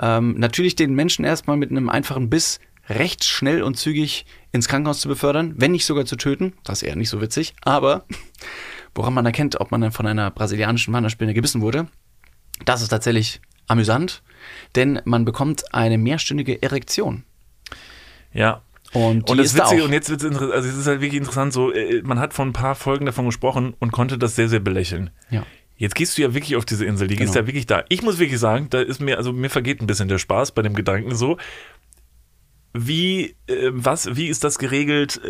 ähm, 0.02 0.36
natürlich 0.38 0.76
den 0.76 0.94
Menschen 0.94 1.26
erstmal 1.26 1.58
mit 1.58 1.72
einem 1.72 1.90
einfachen 1.90 2.30
Biss 2.30 2.60
recht 2.90 3.24
schnell 3.24 3.62
und 3.62 3.76
zügig 3.76 4.26
ins 4.52 4.68
Krankenhaus 4.68 5.00
zu 5.00 5.08
befördern, 5.08 5.54
wenn 5.58 5.72
nicht 5.72 5.86
sogar 5.86 6.06
zu 6.06 6.16
töten. 6.16 6.54
Das 6.64 6.82
ist 6.82 6.88
eher 6.88 6.96
nicht 6.96 7.10
so 7.10 7.22
witzig, 7.22 7.54
aber 7.62 8.06
woran 8.96 9.14
man 9.14 9.26
erkennt, 9.26 9.60
ob 9.62 9.72
man 9.72 9.82
dann 9.82 9.92
von 9.92 10.08
einer 10.08 10.32
brasilianischen 10.32 10.94
Wanderspinne 10.94 11.34
gebissen 11.34 11.62
wurde, 11.62 11.88
das 12.66 12.82
ist 12.82 12.90
tatsächlich 12.90 13.42
amüsant, 13.68 14.22
denn 14.76 15.02
man 15.06 15.26
bekommt 15.26 15.74
eine 15.74 15.98
mehrstündige 15.98 16.62
Erektion. 16.62 17.24
Ja. 18.34 18.62
Und, 18.94 19.30
Und 19.30 19.38
das 19.38 19.48
ist 19.48 19.60
da 19.60 19.66
Witzige, 19.66 19.82
auch. 19.84 19.86
und 19.88 19.94
jetzt 19.94 20.10
wird 20.10 20.24
es 20.24 20.38
also 20.38 20.68
es 20.68 20.76
ist 20.76 20.88
halt 20.88 21.02
wirklich 21.02 21.20
interessant, 21.20 21.54
so, 21.54 21.72
äh, 21.72 22.02
man 22.04 22.18
hat 22.20 22.34
vor 22.34 22.46
ein 22.46 22.54
paar 22.54 22.74
Folgen 22.74 23.06
davon 23.06 23.26
gesprochen 23.26 23.76
und 23.80 23.92
konnte 23.92 24.18
das 24.18 24.36
sehr, 24.36 24.50
sehr 24.50 24.60
belächeln. 24.60 25.12
Ja. 25.30 25.46
Jetzt 25.78 25.94
gehst 25.96 26.18
du 26.18 26.24
ja 26.24 26.34
wirklich 26.34 26.56
auf 26.56 26.66
diese 26.66 26.86
Insel, 26.86 27.08
die 27.08 27.16
Genau. 27.16 27.30
ist 27.30 27.36
ja 27.36 27.46
wirklich 27.46 27.68
da. 27.68 27.84
Ich 27.90 28.02
muss 28.02 28.18
wirklich 28.18 28.40
sagen, 28.40 28.68
da 28.70 28.82
ist 28.82 29.00
mir, 29.00 29.18
also 29.18 29.32
mir 29.32 29.50
vergeht 29.50 29.80
ein 29.82 29.88
bisschen 29.88 30.10
der 30.10 30.18
Spaß 30.18 30.52
bei 30.54 30.62
dem 30.64 30.74
Gedanken 30.74 31.16
so. 31.16 31.38
Wie, 32.74 33.36
äh, 33.48 33.70
was, 33.72 34.16
wie 34.16 34.28
ist 34.28 34.44
das 34.44 34.58
geregelt? 34.58 35.22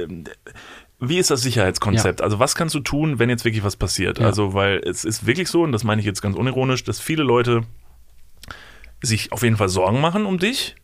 Wie 1.02 1.18
ist 1.18 1.32
das 1.32 1.42
Sicherheitskonzept? 1.42 2.22
Also 2.22 2.40
was 2.40 2.56
kannst 2.56 2.76
du 2.76 2.82
tun, 2.82 3.20
wenn 3.20 3.30
jetzt 3.30 3.46
wirklich 3.46 3.64
was 3.64 3.76
passiert? 3.78 4.20
Ja. 4.20 4.26
Also, 4.26 4.54
weil 4.54 4.80
es 4.80 5.06
ist 5.06 5.26
wirklich 5.26 5.48
so, 5.48 5.64
und 5.64 5.72
das 5.72 5.84
meine 5.84 6.02
ich 6.02 6.06
jetzt 6.06 6.22
ganz 6.22 6.36
unironisch, 6.36 6.84
dass 6.84 7.00
viele 7.00 7.24
Leute 7.24 7.64
sich 9.02 9.32
auf 9.32 9.44
jeden 9.44 9.58
Fall 9.58 9.70
Sorgen 9.70 10.02
machen 10.02 10.26
um 10.26 10.38
dich. 10.40 10.76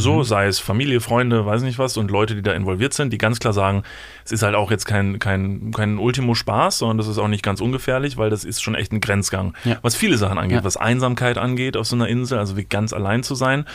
So, 0.00 0.22
sei 0.22 0.46
es 0.46 0.60
Familie, 0.60 1.00
Freunde, 1.00 1.44
weiß 1.44 1.62
nicht 1.62 1.80
was, 1.80 1.96
und 1.96 2.12
Leute, 2.12 2.36
die 2.36 2.42
da 2.42 2.52
involviert 2.52 2.94
sind, 2.94 3.12
die 3.12 3.18
ganz 3.18 3.40
klar 3.40 3.52
sagen, 3.52 3.82
es 4.24 4.30
ist 4.30 4.44
halt 4.44 4.54
auch 4.54 4.70
jetzt 4.70 4.84
kein, 4.84 5.18
kein, 5.18 5.72
kein 5.72 5.98
Ultimo-Spaß, 5.98 6.78
sondern 6.78 6.98
das 6.98 7.08
ist 7.08 7.18
auch 7.18 7.26
nicht 7.26 7.42
ganz 7.42 7.60
ungefährlich, 7.60 8.16
weil 8.16 8.30
das 8.30 8.44
ist 8.44 8.62
schon 8.62 8.76
echt 8.76 8.92
ein 8.92 9.00
Grenzgang. 9.00 9.54
Ja. 9.64 9.78
Was 9.82 9.96
viele 9.96 10.16
Sachen 10.16 10.38
angeht, 10.38 10.58
Ja. 10.58 10.64
was 10.64 10.76
Einsamkeit 10.76 11.36
angeht 11.36 11.76
auf 11.76 11.88
so 11.88 11.96
einer 11.96 12.06
Insel, 12.06 12.38
also 12.38 12.56
wie 12.56 12.62
ganz 12.64 12.92
allein 12.92 13.24
zu 13.24 13.34
sein. 13.34 13.66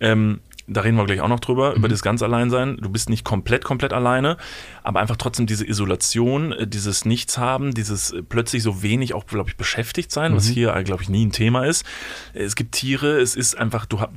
Ähm, 0.00 0.40
da 0.72 0.82
reden 0.82 0.96
wir 0.96 1.04
gleich 1.04 1.20
auch 1.20 1.28
noch 1.28 1.40
drüber, 1.40 1.70
Mhm. 1.70 1.76
über 1.76 1.88
das 1.88 2.00
ganz 2.02 2.22
Alleinsein. 2.22 2.76
Du 2.80 2.88
bist 2.88 3.10
nicht 3.10 3.24
komplett, 3.24 3.64
komplett 3.64 3.92
alleine, 3.92 4.36
aber 4.82 5.00
einfach 5.00 5.16
trotzdem 5.16 5.46
diese 5.46 5.66
Isolation, 5.66 6.52
äh, 6.52 6.66
dieses 6.66 7.04
Nichtshaben, 7.04 7.74
dieses 7.74 8.12
äh, 8.12 8.22
plötzlich 8.22 8.62
so 8.62 8.82
wenig 8.82 9.12
auch, 9.14 9.26
glaube 9.26 9.50
ich, 9.50 9.56
beschäftigt 9.56 10.12
sein, 10.12 10.32
Mhm. 10.32 10.36
was 10.36 10.46
hier, 10.46 10.74
äh, 10.74 10.84
glaube 10.84 11.02
ich, 11.02 11.08
nie 11.08 11.26
ein 11.26 11.32
Thema 11.32 11.64
ist. 11.66 11.84
Es 12.34 12.54
gibt 12.56 12.72
Tiere, 12.72 13.20
es 13.20 13.34
ist 13.34 13.58
einfach, 13.58 13.84
du 13.86 14.00
hast, 14.00 14.10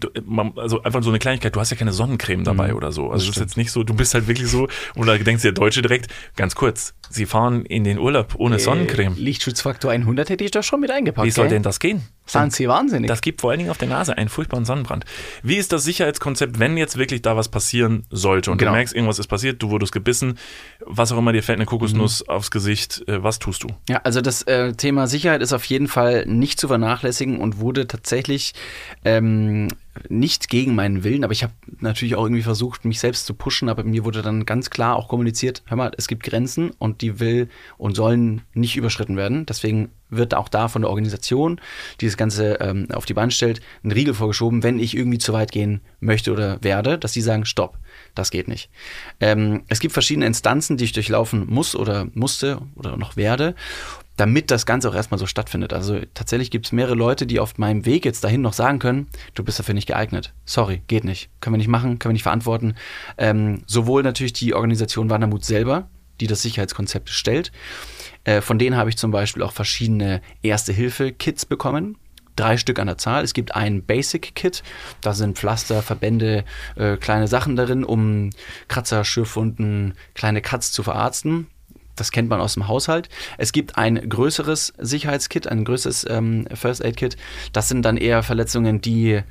also 0.55 0.83
einfach 0.83 1.01
so 1.03 1.09
eine 1.09 1.19
Kleinigkeit, 1.19 1.55
du 1.55 1.59
hast 1.59 1.71
ja 1.71 1.77
keine 1.77 1.91
Sonnencreme 1.93 2.43
dabei 2.43 2.75
oder 2.75 2.91
so. 2.91 3.09
Also 3.11 3.27
das 3.27 3.35
ist 3.37 3.41
jetzt 3.41 3.57
nicht 3.57 3.71
so, 3.71 3.83
du 3.83 3.93
bist 3.93 4.13
halt 4.13 4.27
wirklich 4.27 4.47
so, 4.47 4.67
und 4.95 5.07
da 5.07 5.17
denkst 5.17 5.41
der 5.43 5.51
Deutsche 5.53 5.81
direkt, 5.81 6.07
ganz 6.35 6.55
kurz, 6.55 6.93
sie 7.09 7.25
fahren 7.25 7.65
in 7.65 7.83
den 7.83 7.97
Urlaub 7.97 8.35
ohne 8.37 8.59
Sonnencreme. 8.59 9.15
Äh, 9.17 9.19
Lichtschutzfaktor 9.19 9.91
100 9.91 10.29
hätte 10.29 10.43
ich 10.43 10.51
da 10.51 10.61
schon 10.63 10.79
mit 10.81 10.91
eingepackt. 10.91 11.25
Wie 11.25 11.31
soll 11.31 11.45
gell? 11.45 11.55
denn 11.55 11.63
das 11.63 11.79
gehen? 11.79 12.01
Sind 12.25 12.53
Sie 12.53 12.67
wahnsinnig? 12.67 13.07
Das 13.09 13.21
gibt 13.21 13.41
vor 13.41 13.51
allen 13.51 13.59
Dingen 13.59 13.69
auf 13.69 13.77
der 13.77 13.89
Nase 13.89 14.17
einen 14.17 14.29
furchtbaren 14.29 14.65
Sonnenbrand. 14.65 15.05
Wie 15.43 15.57
ist 15.57 15.73
das 15.73 15.83
Sicherheitskonzept, 15.83 16.57
wenn 16.59 16.77
jetzt 16.77 16.97
wirklich 16.97 17.21
da 17.21 17.35
was 17.35 17.49
passieren 17.49 18.05
sollte 18.09 18.49
und 18.51 18.57
Genau. 18.57 18.71
du 18.71 18.77
merkst, 18.77 18.95
irgendwas 18.95 19.19
ist 19.19 19.27
passiert, 19.27 19.61
du 19.61 19.69
wurdest 19.69 19.91
gebissen, 19.91 20.37
was 20.85 21.11
auch 21.11 21.17
immer, 21.17 21.33
dir 21.33 21.43
fällt 21.43 21.57
eine 21.57 21.65
Kokosnuss 21.65 22.27
aufs 22.29 22.49
Gesicht, 22.49 23.03
äh, 23.07 23.21
was 23.23 23.39
tust 23.39 23.63
du? 23.63 23.67
Ja, 23.89 23.97
also 24.03 24.21
das 24.21 24.41
äh, 24.43 24.73
Thema 24.73 25.07
Sicherheit 25.07 25.41
ist 25.41 25.53
auf 25.53 25.65
jeden 25.65 25.87
Fall 25.87 26.25
nicht 26.25 26.59
zu 26.59 26.67
vernachlässigen 26.67 27.39
und 27.39 27.59
wurde 27.59 27.87
tatsächlich 27.87 28.53
ähm, 29.03 29.67
nicht 30.09 30.49
gegen 30.49 30.73
meinen 30.75 31.03
Willen, 31.03 31.23
aber 31.23 31.33
ich 31.33 31.43
habe 31.43 31.53
natürlich 31.81 32.15
auch 32.15 32.23
irgendwie 32.23 32.41
versucht, 32.41 32.83
mich 32.85 32.99
selbst 32.99 33.25
zu 33.25 33.33
pushen, 33.33 33.69
aber 33.69 33.83
mir 33.83 34.05
wurde 34.05 34.21
dann 34.21 34.45
ganz 34.45 34.69
klar 34.69 34.95
auch 34.95 35.07
kommuniziert, 35.07 35.61
hör 35.67 35.77
mal, 35.77 35.91
es 35.97 36.07
gibt 36.07 36.23
Grenzen 36.23 36.71
und 36.79 37.01
die 37.01 37.19
will 37.19 37.49
und 37.77 37.95
sollen 37.95 38.41
nicht 38.53 38.75
überschritten 38.75 39.17
werden. 39.17 39.45
Deswegen 39.45 39.89
wird 40.15 40.33
auch 40.33 40.49
da 40.49 40.67
von 40.67 40.81
der 40.81 40.89
Organisation, 40.89 41.59
die 42.01 42.05
das 42.05 42.17
Ganze 42.17 42.55
ähm, 42.61 42.87
auf 42.91 43.05
die 43.05 43.13
Bahn 43.13 43.31
stellt, 43.31 43.61
ein 43.83 43.91
Riegel 43.91 44.13
vorgeschoben, 44.13 44.63
wenn 44.63 44.79
ich 44.79 44.95
irgendwie 44.95 45.17
zu 45.17 45.33
weit 45.33 45.51
gehen 45.51 45.81
möchte 45.99 46.31
oder 46.31 46.57
werde, 46.61 46.97
dass 46.97 47.13
die 47.13 47.21
sagen, 47.21 47.45
stopp, 47.45 47.77
das 48.15 48.31
geht 48.31 48.47
nicht. 48.47 48.69
Ähm, 49.19 49.63
es 49.67 49.79
gibt 49.79 49.93
verschiedene 49.93 50.25
Instanzen, 50.25 50.77
die 50.77 50.85
ich 50.85 50.93
durchlaufen 50.93 51.47
muss 51.47 51.75
oder 51.75 52.07
musste 52.13 52.59
oder 52.75 52.97
noch 52.97 53.15
werde, 53.15 53.55
damit 54.17 54.51
das 54.51 54.65
Ganze 54.65 54.89
auch 54.89 54.95
erstmal 54.95 55.17
so 55.17 55.25
stattfindet. 55.25 55.73
Also 55.73 55.99
tatsächlich 56.13 56.51
gibt 56.51 56.67
es 56.67 56.71
mehrere 56.71 56.95
Leute, 56.95 57.25
die 57.25 57.39
auf 57.39 57.57
meinem 57.57 57.85
Weg 57.85 58.05
jetzt 58.05 58.23
dahin 58.23 58.41
noch 58.41 58.53
sagen 58.53 58.79
können, 58.79 59.07
du 59.33 59.43
bist 59.43 59.59
dafür 59.59 59.73
nicht 59.73 59.87
geeignet. 59.87 60.33
Sorry, 60.45 60.81
geht 60.87 61.03
nicht. 61.03 61.29
Können 61.39 61.55
wir 61.55 61.57
nicht 61.57 61.67
machen, 61.67 61.99
können 61.99 62.11
wir 62.11 62.13
nicht 62.13 62.23
verantworten. 62.23 62.75
Ähm, 63.17 63.63
sowohl 63.65 64.03
natürlich 64.03 64.33
die 64.33 64.53
Organisation 64.53 65.09
Wandermut 65.09 65.43
selber, 65.43 65.89
die 66.19 66.27
das 66.27 66.43
Sicherheitskonzept 66.43 67.09
stellt, 67.09 67.51
Äh, 68.23 68.41
von 68.41 68.59
denen 68.59 68.77
habe 68.77 68.89
ich 68.89 68.97
zum 68.97 69.11
Beispiel 69.11 69.43
auch 69.43 69.51
verschiedene 69.51 70.21
Erste-Hilfe-Kits 70.41 71.45
bekommen. 71.45 71.97
Drei 72.35 72.57
Stück 72.57 72.79
an 72.79 72.87
der 72.87 72.97
Zahl. 72.97 73.23
Es 73.23 73.33
gibt 73.33 73.55
ein 73.55 73.83
Basic-Kit. 73.83 74.63
Da 75.01 75.13
sind 75.13 75.37
Pflaster, 75.37 75.81
Verbände, 75.83 76.45
äh, 76.75 76.97
kleine 76.97 77.27
Sachen 77.27 77.55
darin, 77.55 77.83
um 77.83 78.31
Kratzer, 78.67 79.05
Schürfwunden, 79.05 79.93
kleine 80.15 80.41
Cuts 80.41 80.71
zu 80.71 80.81
verarzten. 80.81 81.47
Das 81.95 82.11
kennt 82.11 82.29
man 82.29 82.41
aus 82.41 82.55
dem 82.55 82.67
Haushalt. 82.67 83.07
Es 83.37 83.51
gibt 83.51 83.77
ein 83.77 84.09
größeres 84.09 84.73
Sicherheitskit, 84.79 85.45
ein 85.47 85.63
größeres 85.63 86.07
ähm, 86.09 86.47
First 86.53 86.83
Aid 86.83 86.97
Kit. 86.97 87.17
Das 87.51 87.67
sind 87.67 87.83
dann 87.83 87.97
eher 87.97 88.23
Verletzungen, 88.23 88.81
die 88.81 89.21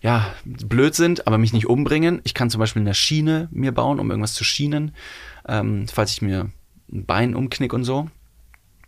ja 0.00 0.32
blöd 0.44 0.94
sind, 0.94 1.26
aber 1.26 1.38
mich 1.38 1.52
nicht 1.52 1.66
umbringen. 1.66 2.20
Ich 2.22 2.34
kann 2.34 2.50
zum 2.50 2.60
Beispiel 2.60 2.82
eine 2.82 2.94
Schiene 2.94 3.48
mir 3.50 3.72
bauen, 3.72 3.98
um 3.98 4.10
irgendwas 4.10 4.34
zu 4.34 4.44
schienen, 4.44 4.94
ähm, 5.48 5.86
falls 5.92 6.12
ich 6.12 6.22
mir 6.22 6.50
ein 6.92 7.04
Bein 7.04 7.34
umknick 7.34 7.72
und 7.72 7.82
so. 7.82 8.08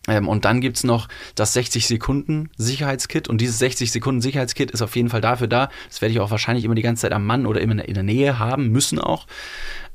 Ähm, 0.09 0.29
und 0.29 0.45
dann 0.45 0.61
gibt's 0.61 0.85
noch 0.85 1.09
das 1.35 1.53
60 1.53 1.87
Sekunden 1.87 2.51
Sicherheitskit. 2.57 3.29
Und 3.29 3.41
dieses 3.41 3.59
60 3.59 3.91
Sekunden 3.91 4.21
Sicherheitskit 4.21 4.71
ist 4.71 4.83
auf 4.83 4.97
jeden 4.97 5.09
Fall 5.09 5.21
dafür 5.21 5.49
da. 5.49 5.69
Das 5.89 6.01
werde 6.01 6.13
ich 6.13 6.21
auch 6.21 6.31
wahrscheinlich 6.31 6.65
immer 6.65 6.75
die 6.75 6.83
ganze 6.83 7.03
Zeit 7.03 7.13
am 7.13 7.27
Mann 7.27 7.47
oder 7.47 7.61
immer 7.61 7.85
in 7.85 7.95
der 7.95 8.03
Nähe 8.03 8.39
haben 8.39 8.69
müssen 8.69 8.99
auch. 8.99 9.27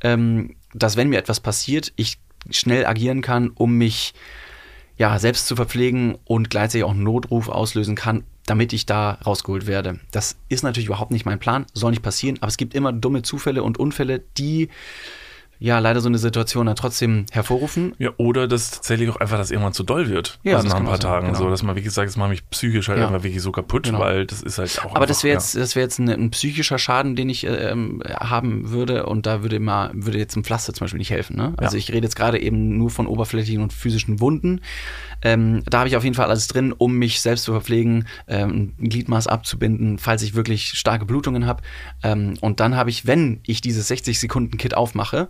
Ähm, 0.02 0.56
dass 0.74 0.98
wenn 0.98 1.10
mir 1.10 1.20
etwas 1.20 1.40
passiert, 1.40 1.94
ich 1.96 2.18
schnell 2.50 2.86
agieren 2.86 3.22
kann, 3.22 3.50
um 3.50 3.78
mich 3.78 4.14
ja, 4.98 5.18
selbst 5.20 5.48
zu 5.48 5.56
verpflegen 5.56 6.18
und 6.26 6.50
gleichzeitig 6.50 6.84
auch 6.84 6.92
einen 6.92 7.04
Notruf 7.04 7.50
auslösen 7.50 7.96
kann, 7.96 8.24
damit 8.46 8.74
ich 8.74 8.86
da 8.86 9.14
rausgeholt 9.26 9.68
werde. 9.68 10.00
Das 10.12 10.38
ist 10.50 10.64
natürlich 10.64 10.88
überhaupt 10.88 11.12
nicht 11.12 11.26
mein 11.26 11.40
Plan, 11.40 11.66
soll 11.74 11.92
nicht 11.92 12.04
passieren, 12.04 12.38
aber 12.40 12.50
es 12.50 12.58
gibt 12.58 12.74
immer 12.74 12.92
dumme 12.92 13.22
Zufälle 13.22 13.64
und 13.64 13.80
Unfälle, 13.80 14.22
die 14.38 14.70
ja 15.64 15.78
leider 15.78 16.02
so 16.02 16.10
eine 16.10 16.18
Situation 16.18 16.66
dann 16.66 16.76
trotzdem 16.76 17.28
hervorrufen. 17.32 17.94
Ja, 18.00 18.10
oder 18.18 18.48
dass 18.48 18.72
tatsächlich 18.72 19.10
auch 19.12 19.18
einfach, 19.18 19.38
dass 19.38 19.52
irgendwann 19.52 19.74
zu 19.74 19.84
doll 19.84 20.10
wird. 20.10 20.40
Ja, 20.44 20.56
also 20.56 20.64
das 20.66 20.74
nach 20.74 20.80
ein 20.80 20.88
paar 20.88 21.00
Tagen. 21.00 21.28
genau. 21.28 21.38
So, 21.38 21.50
dass 21.52 21.62
man 21.62 21.76
wirklich 21.76 21.94
sagt, 21.94 22.10
das 22.10 22.18
macht 22.18 22.32
mich 22.32 22.50
psychisch 22.50 22.90
halt 22.90 22.98
Ja. 23.00 23.08
einfach 23.08 23.24
wirklich 23.24 23.44
so 23.44 23.52
kaputt, 23.52 23.84
Genau. 23.84 24.00
weil 24.00 24.26
das 24.26 24.42
ist 24.42 24.58
halt 24.58 24.80
auch. 24.84 24.96
Aber 24.96 25.06
das 25.06 25.18
einfach, 25.18 25.24
wäre 25.26 25.34
jetzt, 25.36 25.56
das 25.56 25.76
wäre 25.76 25.84
jetzt 25.84 26.00
ein, 26.00 26.10
ein 26.10 26.32
psychischer 26.32 26.80
Schaden, 26.80 27.16
den 27.16 27.30
ich 27.30 27.46
ähm, 27.46 28.02
haben 28.10 28.72
würde 28.72 29.06
und 29.06 29.28
da 29.28 29.44
würde 29.44 29.56
immer, 29.58 29.92
würde 29.94 30.18
jetzt 30.18 30.36
ein 30.36 30.44
Pflaster 30.44 30.74
zum 30.74 30.86
Beispiel 30.86 30.98
nicht 30.98 31.12
helfen. 31.12 31.38
Ne? 31.38 31.54
Also 31.58 31.78
Ja. 31.78 31.80
ich 31.80 31.90
rede 31.92 32.06
jetzt 32.08 32.16
gerade 32.16 32.42
eben 32.42 32.78
nur 32.80 32.90
von 32.90 33.06
oberflächlichen 33.06 33.62
und 33.62 33.72
physischen 33.72 34.20
Wunden. 34.20 34.62
Ähm, 35.24 35.62
da 35.70 35.80
habe 35.80 35.88
ich 35.88 35.96
auf 35.96 36.04
jeden 36.04 36.16
Fall 36.16 36.26
alles 36.26 36.48
drin, 36.48 36.74
um 36.76 36.96
mich 36.98 37.22
selbst 37.22 37.44
zu 37.44 37.52
verpflegen, 37.52 38.08
ähm, 38.28 38.74
ein 38.82 38.90
Gliedmaß 38.90 39.28
abzubinden, 39.28 40.00
falls 40.00 40.24
ich 40.24 40.34
wirklich 40.34 40.70
starke 40.70 41.06
Blutungen 41.06 41.46
habe. 41.46 41.62
Ähm, 42.02 42.34
und 42.42 42.60
dann 42.60 42.76
habe 42.76 42.90
ich, 42.90 43.06
wenn 43.06 43.40
ich 43.46 43.62
dieses 43.62 43.88
60 43.90 44.20
Sekunden 44.20 44.58
Kit 44.58 44.74
aufmache, 44.76 45.30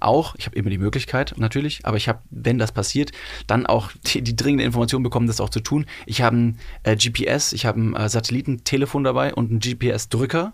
auch, 0.00 0.34
ich 0.36 0.46
habe 0.46 0.56
immer 0.56 0.70
die 0.70 0.78
Möglichkeit 0.78 1.34
natürlich, 1.36 1.84
aber 1.84 1.96
ich 1.96 2.08
habe, 2.08 2.20
wenn 2.30 2.58
das 2.58 2.72
passiert, 2.72 3.12
dann 3.46 3.66
auch 3.66 3.90
die, 4.06 4.22
die 4.22 4.36
dringende 4.36 4.64
Information 4.64 5.02
bekommen, 5.02 5.26
das 5.26 5.40
auch 5.40 5.50
zu 5.50 5.60
tun. 5.60 5.86
Ich 6.06 6.22
habe 6.22 6.36
ein 6.36 6.58
äh, 6.82 6.96
GPS, 6.96 7.52
ich 7.52 7.66
habe 7.66 7.80
ein 7.80 7.96
äh, 7.96 8.08
Satellitentelefon 8.08 9.04
dabei 9.04 9.34
und 9.34 9.50
einen 9.50 9.60
GPS-Drücker. 9.60 10.52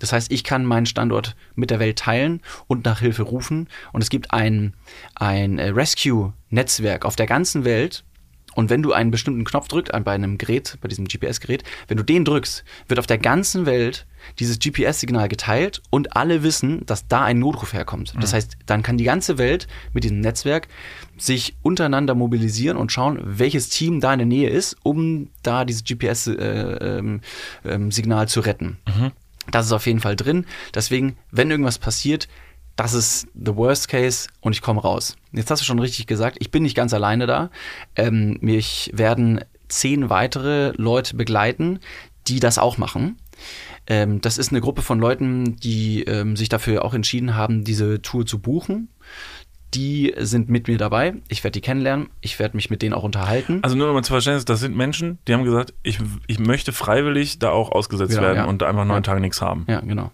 Das 0.00 0.12
heißt, 0.12 0.32
ich 0.32 0.44
kann 0.44 0.66
meinen 0.66 0.86
Standort 0.86 1.36
mit 1.54 1.70
der 1.70 1.78
Welt 1.78 1.98
teilen 1.98 2.42
und 2.66 2.84
nach 2.84 3.00
Hilfe 3.00 3.22
rufen. 3.22 3.68
Und 3.92 4.02
es 4.02 4.10
gibt 4.10 4.32
ein, 4.32 4.74
ein 5.14 5.58
äh, 5.58 5.68
Rescue-Netzwerk 5.68 7.04
auf 7.04 7.16
der 7.16 7.26
ganzen 7.26 7.64
Welt. 7.64 8.04
Und 8.54 8.70
wenn 8.70 8.82
du 8.82 8.92
einen 8.92 9.10
bestimmten 9.10 9.44
Knopf 9.44 9.68
drückst, 9.68 9.92
ein- 9.94 10.04
bei 10.04 10.12
einem 10.12 10.38
Gerät, 10.38 10.78
bei 10.80 10.88
diesem 10.88 11.06
GPS-Gerät, 11.06 11.64
wenn 11.88 11.96
du 11.96 12.02
den 12.02 12.24
drückst, 12.24 12.64
wird 12.88 12.98
auf 13.00 13.06
der 13.06 13.18
ganzen 13.18 13.66
Welt 13.66 14.06
dieses 14.38 14.58
GPS-Signal 14.58 15.28
geteilt 15.28 15.82
und 15.90 16.16
alle 16.16 16.42
wissen, 16.42 16.86
dass 16.86 17.06
da 17.08 17.24
ein 17.24 17.38
Notruf 17.38 17.72
herkommt. 17.74 18.14
Das 18.20 18.32
heißt, 18.32 18.56
dann 18.66 18.82
kann 18.82 18.96
die 18.96 19.04
ganze 19.04 19.36
Welt 19.36 19.66
mit 19.92 20.04
diesem 20.04 20.20
Netzwerk 20.20 20.68
sich 21.18 21.56
untereinander 21.62 22.14
mobilisieren 22.14 22.76
und 22.78 22.90
schauen, 22.90 23.20
welches 23.22 23.68
Team 23.68 24.00
da 24.00 24.12
in 24.14 24.18
der 24.20 24.26
Nähe 24.26 24.48
ist, 24.48 24.76
um 24.82 25.28
da 25.42 25.64
dieses 25.64 25.84
GPS-Signal 25.84 26.78
ähm, 27.00 27.20
ähm, 27.64 27.90
Signal 27.92 28.28
zu 28.28 28.40
retten. 28.40 28.78
Das 29.50 29.66
ist 29.66 29.72
auf 29.72 29.86
jeden 29.86 30.00
Fall 30.00 30.16
drin. 30.16 30.46
Deswegen, 30.74 31.16
wenn 31.30 31.50
irgendwas 31.50 31.78
passiert, 31.78 32.28
das 32.76 32.92
ist 32.94 33.28
the 33.34 33.54
worst 33.54 33.88
case 33.88 34.28
und 34.40 34.52
ich 34.52 34.62
komme 34.62 34.80
raus. 34.80 35.16
Jetzt 35.32 35.50
hast 35.50 35.60
du 35.60 35.64
schon 35.64 35.78
richtig 35.78 36.06
gesagt, 36.06 36.36
ich 36.40 36.50
bin 36.50 36.62
nicht 36.64 36.74
ganz 36.76 36.92
alleine 36.92 37.26
da. 37.26 37.50
Ähm, 37.96 38.38
mich 38.40 38.90
werden 38.94 39.40
zehn 39.68 40.10
weitere 40.10 40.72
Leute 40.76 41.16
begleiten, 41.16 41.78
die 42.26 42.40
das 42.40 42.58
auch 42.58 42.78
machen. 42.78 43.16
Ähm, 43.86 44.20
das 44.20 44.38
ist 44.38 44.50
eine 44.50 44.60
Gruppe 44.60 44.82
von 44.82 44.98
Leuten, 44.98 45.56
die 45.56 46.02
ähm, 46.04 46.36
sich 46.36 46.48
dafür 46.48 46.84
auch 46.84 46.94
entschieden 46.94 47.34
haben, 47.36 47.64
diese 47.64 48.00
Tour 48.02 48.24
zu 48.26 48.38
buchen. 48.38 48.88
Die 49.74 50.14
sind 50.18 50.48
mit 50.48 50.68
mir 50.68 50.78
dabei. 50.78 51.14
Ich 51.28 51.42
werde 51.42 51.52
die 51.52 51.60
kennenlernen. 51.60 52.08
Ich 52.20 52.38
werde 52.38 52.56
mich 52.56 52.70
mit 52.70 52.80
denen 52.80 52.94
auch 52.94 53.02
unterhalten. 53.02 53.58
Also 53.62 53.76
nur 53.76 53.88
nochmal 53.88 54.04
zu 54.04 54.12
Verständnis, 54.12 54.44
das 54.44 54.60
sind 54.60 54.76
Menschen, 54.76 55.18
die 55.26 55.34
haben 55.34 55.42
gesagt, 55.44 55.74
ich, 55.82 55.98
ich 56.28 56.38
möchte 56.38 56.72
freiwillig 56.72 57.40
da 57.40 57.50
auch 57.50 57.72
ausgesetzt 57.72 58.10
Genau, 58.10 58.22
werden 58.22 58.36
ja. 58.36 58.44
und 58.44 58.62
da 58.62 58.68
einfach 58.68 58.84
neun 58.84 58.98
Ja. 58.98 59.00
Tage 59.02 59.20
nichts 59.20 59.42
haben. 59.42 59.64
ja, 59.68 59.80
genau. 59.80 60.12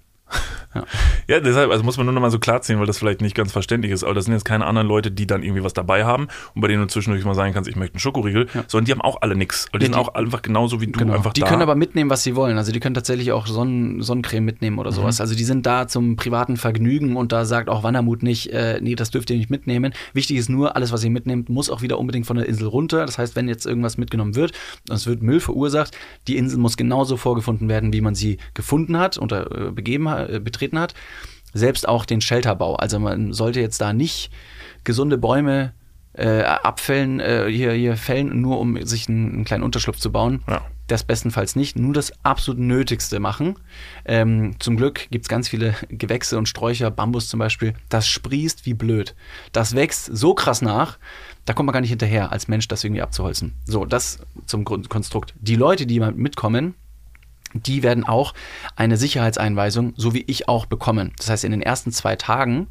Ja, 1.27 1.41
deshalb, 1.41 1.71
also 1.73 1.83
muss 1.83 1.97
man 1.97 2.07
nur 2.07 2.13
nochmal 2.13 2.31
so 2.31 2.39
klarziehen, 2.39 2.79
weil 2.79 2.87
das 2.87 2.99
vielleicht 2.99 3.21
nicht 3.21 3.35
ganz 3.35 3.51
verständlich 3.51 3.91
ist, 3.93 4.05
aber 4.05 4.15
das 4.15 4.27
sind 4.27 4.35
jetzt 4.35 4.45
keine 4.45 4.67
anderen 4.67 4.87
Leute, 4.87 5.11
die 5.11 5.27
dann 5.27 5.43
irgendwie 5.43 5.65
was 5.65 5.73
dabei 5.73 6.05
haben 6.05 6.29
und 6.55 6.61
bei 6.61 6.69
denen 6.69 6.83
du 6.83 6.87
zwischendurch 6.89 7.25
mal 7.25 7.35
sagen 7.35 7.53
kannst, 7.53 7.69
ich 7.69 7.75
möchte 7.75 7.95
einen 7.95 8.01
Schokoriegel, 8.01 8.47
sondern 8.69 8.85
die 8.85 8.93
haben 8.93 9.01
auch 9.01 9.21
alle 9.23 9.35
nichts. 9.35 9.67
Und 9.73 9.83
die 9.83 9.87
Ja, 9.87 9.93
sind 9.95 10.01
die- 10.01 10.09
auch 10.09 10.15
einfach 10.15 10.43
genauso 10.43 10.81
wie 10.81 10.87
du 10.87 10.99
Genau. 10.99 11.15
einfach 11.15 11.33
die 11.33 11.41
da. 11.41 11.49
können 11.49 11.63
aber 11.63 11.75
mitnehmen, 11.75 12.09
was 12.09 12.23
sie 12.23 12.37
wollen. 12.37 12.57
Also 12.57 12.71
die 12.71 12.79
können 12.79 12.95
tatsächlich 12.95 13.33
auch 13.33 13.47
Sonnen 13.49 14.01
Sonnencreme 14.03 14.45
mitnehmen 14.45 14.79
oder 14.79 14.93
sowas. 14.93 15.21
Also 15.21 15.35
die 15.35 15.43
sind 15.45 15.67
da 15.67 15.89
zum 15.89 16.15
privaten 16.17 16.57
Vergnügen 16.57 17.17
und 17.17 17.33
da 17.33 17.45
sagt 17.45 17.69
auch 17.69 17.83
Wandermut 17.83 18.23
nicht, 18.23 18.53
äh, 18.53 18.79
nee, 18.81 18.95
das 18.95 19.11
dürft 19.11 19.31
ihr 19.31 19.37
nicht 19.37 19.51
mitnehmen. 19.51 19.93
Wichtig 20.13 20.37
ist 20.37 20.49
nur, 20.49 20.77
alles, 20.77 20.93
was 20.93 21.03
ihr 21.03 21.11
mitnehmt, 21.11 21.49
muss 21.49 21.69
auch 21.69 21.83
wieder 21.83 21.99
unbedingt 21.99 22.27
von 22.27 22.37
der 22.37 22.47
Insel 22.47 22.69
runter. 22.69 23.07
Das 23.07 23.19
heißt, 23.19 23.35
wenn 23.35 23.49
jetzt 23.49 23.67
irgendwas 23.67 23.99
mitgenommen 23.99 24.37
wird 24.37 24.53
und 24.89 24.95
es 24.95 25.07
wird 25.09 25.23
Müll 25.23 25.41
verursacht, 25.41 25.97
die 26.29 26.37
Insel 26.37 26.59
muss 26.59 26.77
genauso 26.77 27.17
vorgefunden 27.17 27.69
werden, 27.69 27.93
wie 27.93 28.01
man 28.01 28.15
sie 28.15 28.39
gefunden 28.55 28.97
hat 28.99 29.19
oder 29.19 29.69
äh, 29.69 29.71
begeben, 29.73 30.09
ha- 30.09 30.20
äh, 30.29 30.41
betreten 30.41 30.79
hat. 30.79 30.95
Selbst 31.53 31.89
auch 31.89 32.05
den 32.05 32.21
Shelterbau. 32.21 32.77
Also 32.77 32.99
man 32.99 33.33
sollte 33.33 33.61
jetzt 33.61 33.81
da 33.81 33.93
nicht 33.93 34.31
gesunde 34.85 35.19
Bäume 35.19 35.73
äh, 36.13 36.43
abfällen, 36.43 37.21
äh, 37.21 37.47
hier, 37.49 37.73
hier 37.73 37.97
fällen, 37.97 38.41
nur 38.41 38.59
um 38.59 38.85
sich 38.85 39.09
einen, 39.09 39.33
einen 39.33 39.45
kleinen 39.45 39.63
Unterschlupf 39.63 39.99
zu 39.99 40.11
bauen. 40.11 40.43
Ja. 40.49 40.63
Das 40.89 41.05
bestenfalls 41.05 41.55
nicht, 41.55 41.79
nur 41.79 41.95
das 41.95 42.13
absolut 42.25 42.61
Nötigste 42.61 43.21
machen. 43.21 43.55
Ähm, 44.05 44.57
zum 44.59 44.77
Glück 44.77 45.07
gibt 45.11 45.25
es 45.25 45.29
ganz 45.29 45.49
viele 45.49 45.75
Gewächse 45.89 46.37
und 46.37 46.49
Sträucher, 46.49 46.91
Bambus 46.91 47.29
zum 47.29 47.39
Beispiel. 47.39 47.75
Das 47.89 48.09
sprießt 48.09 48.67
wie 48.67 48.75
blöd. 48.75 49.15
Das 49.53 49.77
wächst 49.77 50.11
so 50.13 50.35
krass 50.35 50.63
nach, 50.63 50.99
da 51.45 51.53
kommt 51.53 51.67
man 51.67 51.73
gar 51.73 51.81
nicht 51.81 51.91
hinterher, 51.91 52.33
als 52.33 52.49
Mensch 52.49 52.67
das 52.67 52.83
irgendwie 52.83 53.03
abzuholzen. 53.03 53.55
So, 53.65 53.85
das 53.85 54.19
zum 54.47 54.65
Grund 54.65 54.89
Konstrukt. 54.89 55.35
Die 55.39 55.57
Leute, 55.57 55.87
die 55.87 56.01
mitkommen, 56.01 56.75
die 57.53 57.83
werden 57.83 58.05
auch 58.05 58.35
eine 58.77 58.97
Sicherheitseinweisung, 58.97 59.95
so 59.97 60.15
wie 60.15 60.25
ich 60.27 60.49
auch, 60.49 60.67
bekommen. 60.67 61.13
Das 61.19 61.31
heißt, 61.31 61.45
in 61.45 61.51
den 61.51 61.63
ersten 61.63 61.93
zwei 61.93 62.17
Tagen 62.17 62.69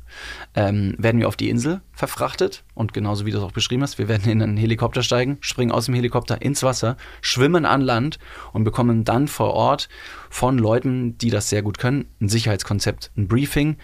ähm, 0.55 0.95
werden 0.97 1.19
wir 1.19 1.27
auf 1.27 1.35
die 1.35 1.49
Insel 1.49 1.81
verfrachtet 1.91 2.63
und 2.73 2.93
genauso 2.93 3.25
wie 3.25 3.31
du 3.31 3.37
es 3.37 3.43
auch 3.43 3.51
beschrieben 3.51 3.83
hast, 3.83 3.97
wir 3.97 4.07
werden 4.07 4.29
in 4.29 4.41
einen 4.41 4.57
Helikopter 4.57 5.03
steigen, 5.03 5.37
springen 5.41 5.71
aus 5.71 5.85
dem 5.85 5.95
Helikopter 5.95 6.41
ins 6.41 6.63
Wasser, 6.63 6.97
schwimmen 7.21 7.65
an 7.65 7.81
Land 7.81 8.19
und 8.53 8.63
bekommen 8.63 9.03
dann 9.03 9.27
vor 9.27 9.53
Ort 9.53 9.89
von 10.29 10.57
Leuten, 10.57 11.17
die 11.17 11.29
das 11.29 11.49
sehr 11.49 11.61
gut 11.61 11.77
können, 11.77 12.05
ein 12.21 12.29
Sicherheitskonzept, 12.29 13.11
ein 13.17 13.27
Briefing 13.27 13.77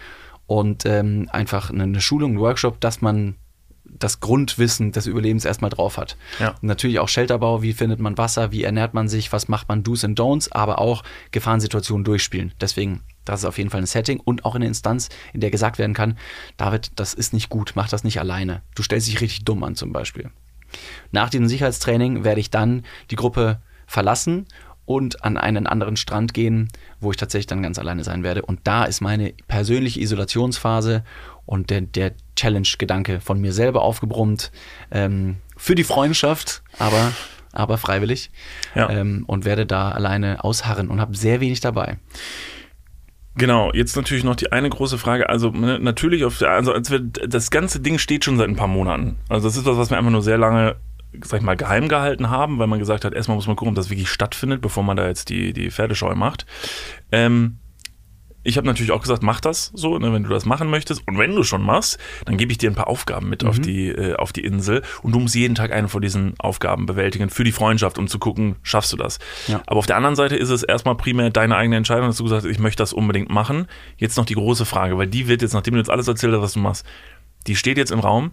und 0.46 0.86
ähm, 0.86 1.28
einfach 1.30 1.70
eine, 1.70 2.00
Schulung, 2.00 2.34
ein 2.34 2.40
Workshop, 2.40 2.80
dass 2.80 3.00
man 3.00 3.36
das 3.88 4.20
Grundwissen 4.20 4.92
des 4.92 5.06
Überlebens 5.06 5.44
erstmal 5.44 5.70
drauf 5.70 5.96
hat. 5.96 6.16
Ja. 6.38 6.54
Natürlich 6.60 6.98
auch 6.98 7.08
Shelterbau, 7.08 7.62
wie 7.62 7.72
findet 7.72 8.00
man 8.00 8.18
Wasser, 8.18 8.52
wie 8.52 8.64
ernährt 8.64 8.94
man 8.94 9.08
sich, 9.08 9.32
was 9.32 9.48
macht 9.48 9.68
man 9.68 9.82
Do's 9.82 10.04
and 10.04 10.18
Don'ts, 10.18 10.52
aber 10.52 10.78
auch 10.78 11.02
Gefahrensituationen 11.30 12.04
durchspielen. 12.04 12.52
Deswegen, 12.60 13.02
das 13.24 13.40
ist 13.40 13.46
auf 13.46 13.58
jeden 13.58 13.70
Fall 13.70 13.80
ein 13.80 13.86
Setting 13.86 14.20
und 14.20 14.44
auch 14.44 14.54
eine 14.54 14.66
Instanz, 14.66 15.08
in 15.32 15.40
der 15.40 15.50
gesagt 15.50 15.78
werden 15.78 15.94
kann, 15.94 16.18
David, 16.56 16.92
das 16.96 17.14
ist 17.14 17.32
nicht 17.32 17.48
gut, 17.48 17.72
mach 17.74 17.88
das 17.88 18.04
nicht 18.04 18.20
alleine. 18.20 18.62
Du 18.74 18.82
stellst 18.82 19.06
dich 19.06 19.20
richtig 19.20 19.44
dumm 19.44 19.62
an 19.64 19.76
zum 19.76 19.92
Beispiel. 19.92 20.30
Nach 21.12 21.30
diesem 21.30 21.48
Sicherheitstraining 21.48 22.24
werde 22.24 22.40
ich 22.40 22.50
dann 22.50 22.84
die 23.10 23.16
Gruppe 23.16 23.60
verlassen 23.86 24.46
und 24.84 25.24
an 25.24 25.36
einen 25.36 25.66
anderen 25.66 25.96
Strand 25.96 26.32
gehen, 26.32 26.68
wo 27.00 27.10
ich 27.10 27.16
tatsächlich 27.16 27.48
dann 27.48 27.62
ganz 27.62 27.78
alleine 27.78 28.04
sein 28.04 28.22
werde. 28.22 28.42
Und 28.42 28.60
da 28.64 28.84
ist 28.84 29.00
meine 29.00 29.34
persönliche 29.48 30.00
Isolationsphase 30.00 31.04
und 31.46 31.70
der, 31.70 31.82
der 31.82 32.12
Challenge-Gedanke 32.34 33.20
von 33.20 33.40
mir 33.40 33.52
selber 33.52 33.82
aufgebrummt. 33.82 34.50
Ähm, 34.90 35.36
für 35.56 35.74
die 35.74 35.84
Freundschaft, 35.84 36.62
aber, 36.78 37.12
aber 37.52 37.78
freiwillig. 37.78 38.30
Ja. 38.74 38.90
Ähm, 38.90 39.24
und 39.26 39.44
werde 39.44 39.64
da 39.64 39.90
alleine 39.90 40.44
ausharren 40.44 40.88
und 40.88 41.00
habe 41.00 41.16
sehr 41.16 41.40
wenig 41.40 41.60
dabei. 41.60 41.98
Genau, 43.36 43.70
jetzt 43.72 43.96
natürlich 43.96 44.24
noch 44.24 44.36
die 44.36 44.52
eine 44.52 44.70
große 44.70 44.98
Frage. 44.98 45.28
Also 45.28 45.50
ne, 45.50 45.78
natürlich, 45.78 46.24
auf 46.24 46.38
der, 46.38 46.50
also 46.50 46.72
als 46.72 46.90
wir, 46.90 47.00
das 47.00 47.50
ganze 47.50 47.80
Ding 47.80 47.98
steht 47.98 48.24
schon 48.24 48.38
seit 48.38 48.48
ein 48.48 48.56
paar 48.56 48.66
Monaten. 48.66 49.16
Also 49.28 49.46
das 49.46 49.56
ist 49.56 49.66
was, 49.66 49.76
was 49.76 49.90
wir 49.90 49.98
einfach 49.98 50.10
nur 50.10 50.22
sehr 50.22 50.38
lange, 50.38 50.76
sag 51.22 51.40
ich 51.40 51.44
mal, 51.44 51.56
geheim 51.56 51.88
gehalten 51.88 52.30
haben, 52.30 52.58
weil 52.58 52.66
man 52.66 52.78
gesagt 52.78 53.04
hat, 53.04 53.12
erstmal 53.12 53.36
muss 53.36 53.46
man 53.46 53.56
gucken, 53.56 53.72
ob 53.72 53.76
das 53.76 53.90
wirklich 53.90 54.08
stattfindet, 54.08 54.62
bevor 54.62 54.82
man 54.82 54.96
da 54.96 55.06
jetzt 55.06 55.28
die, 55.28 55.52
die 55.52 55.70
Pferdescheu 55.70 56.14
macht. 56.14 56.46
Ähm, 57.12 57.58
Ich 58.46 58.56
habe 58.56 58.66
natürlich 58.66 58.92
auch 58.92 59.02
gesagt, 59.02 59.24
mach 59.24 59.40
das 59.40 59.72
so, 59.74 59.98
ne, 59.98 60.12
wenn 60.12 60.22
du 60.22 60.28
das 60.28 60.46
machen 60.46 60.70
möchtest. 60.70 61.02
Und 61.08 61.18
wenn 61.18 61.34
du 61.34 61.42
schon 61.42 61.62
machst, 61.62 61.98
dann 62.26 62.36
gebe 62.36 62.52
ich 62.52 62.58
dir 62.58 62.70
ein 62.70 62.76
paar 62.76 62.86
Aufgaben 62.86 63.28
mit 63.28 63.44
auf, 63.44 63.58
die, 63.58 63.88
äh, 63.88 64.14
auf 64.14 64.32
die 64.32 64.44
Insel. 64.44 64.82
Und 65.02 65.12
du 65.12 65.18
musst 65.18 65.34
jeden 65.34 65.56
Tag 65.56 65.72
eine 65.72 65.88
von 65.88 66.00
diesen 66.00 66.34
Aufgaben 66.38 66.86
bewältigen 66.86 67.28
für 67.28 67.42
die 67.42 67.50
Freundschaft, 67.50 67.98
um 67.98 68.06
zu 68.06 68.20
gucken, 68.20 68.54
schaffst 68.62 68.92
du 68.92 68.96
das. 68.96 69.18
Ja. 69.48 69.62
Aber 69.66 69.78
auf 69.78 69.86
der 69.86 69.96
anderen 69.96 70.14
Seite 70.14 70.36
ist 70.36 70.50
es 70.50 70.62
erstmal 70.62 70.96
primär 70.96 71.30
deine 71.30 71.56
eigene 71.56 71.76
Entscheidung, 71.76 72.06
dass 72.06 72.18
du 72.18 72.22
gesagt 72.22 72.44
hast, 72.44 72.50
ich 72.50 72.60
möchte 72.60 72.82
das 72.82 72.92
unbedingt 72.92 73.30
machen. 73.30 73.66
Jetzt 73.96 74.16
noch 74.16 74.26
die 74.26 74.34
große 74.34 74.64
Frage, 74.64 74.96
weil 74.96 75.08
die 75.08 75.26
wird 75.26 75.42
jetzt, 75.42 75.52
nachdem 75.52 75.74
du 75.74 75.78
jetzt 75.78 75.90
alles 75.90 76.06
erzählt 76.06 76.32
hast, 76.32 76.42
was 76.42 76.52
du 76.52 76.60
machst, 76.60 76.86
die 77.48 77.56
steht 77.56 77.78
jetzt 77.78 77.90
im 77.90 77.98
Raum. 77.98 78.30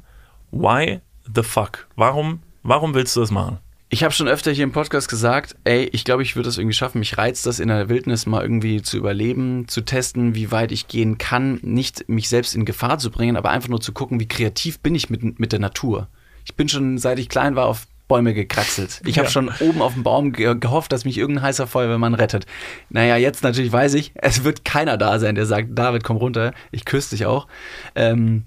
Why 0.51 0.99
the 1.34 1.41
fuck? 1.41 1.88
Warum, 1.95 2.41
warum 2.61 2.93
willst 2.93 3.16
du 3.16 3.20
das 3.20 3.32
machen? 3.32 3.57
Ich 3.94 4.04
habe 4.04 4.12
schon 4.12 4.28
öfter 4.28 4.52
hier 4.52 4.64
im 4.64 4.72
Podcast 4.72 5.08
gesagt, 5.08 5.56
ey, 5.66 5.84
ich 5.91 6.04
glaube, 6.04 6.24
ich 6.24 6.36
würde 6.36 6.48
das 6.50 6.58
irgendwie 6.58 6.74
schaffen. 6.74 6.98
Mich 6.98 7.16
reizt 7.20 7.46
das 7.46 7.60
in 7.60 7.68
der 7.68 7.89
Wildnis 7.89 8.26
mal 8.26 8.41
irgendwie 8.41 8.82
zu 8.82 8.98
überleben, 8.98 9.68
zu 9.68 9.82
testen, 9.82 10.34
wie 10.34 10.50
weit 10.52 10.72
ich 10.72 10.88
gehen 10.88 11.20
kann, 11.20 11.60
nicht 11.62 12.10
mich 12.10 12.28
selbst 12.28 12.56
in 12.56 12.66
Gefahr 12.66 12.98
zu 12.98 13.12
bringen, 13.12 13.38
aber 13.38 13.52
einfach 13.52 13.70
nur 13.70 13.82
zu 13.82 13.91
gucken, 13.91 14.20
wie 14.20 14.28
kreativ 14.28 14.80
bin 14.80 14.96
ich 14.96 15.12
mit, 15.12 15.39
mit 15.39 15.52
der 15.52 15.60
Natur. 15.60 16.08
Ich 16.44 16.56
bin 16.56 16.68
schon, 16.70 16.98
seit 16.98 17.20
ich 17.20 17.30
klein 17.30 17.56
war, 17.56 17.68
auf 17.68 17.86
Bäume 18.08 18.34
gekraxelt. 18.34 19.00
Ich 19.06 19.20
habe 19.20 19.28
Ja. 19.28 19.32
schon 19.32 19.52
oben 19.60 19.84
auf 19.84 19.94
dem 19.94 20.02
Baum 20.02 20.32
ge 20.32 20.56
gehofft, 20.60 20.91
dass 20.91 21.06
mich 21.06 21.20
irgendein 21.20 21.44
heißer 21.44 21.68
Feuerwehrmann 21.68 22.16
rettet. 22.16 22.48
Naja, 22.89 23.18
jetzt 23.18 23.44
natürlich 23.44 23.72
weiß 23.72 23.94
ich, 23.94 24.12
es 24.16 24.44
wird 24.44 24.66
keiner 24.66 24.98
da 24.98 25.20
sein, 25.20 25.36
der 25.36 25.46
sagt, 25.46 25.68
David, 25.78 26.04
komm 26.04 26.18
runter, 26.18 26.56
ich 26.72 26.86
küsse 26.86 27.12
dich 27.12 27.28
auch. 27.28 27.46
Ähm, 27.94 28.46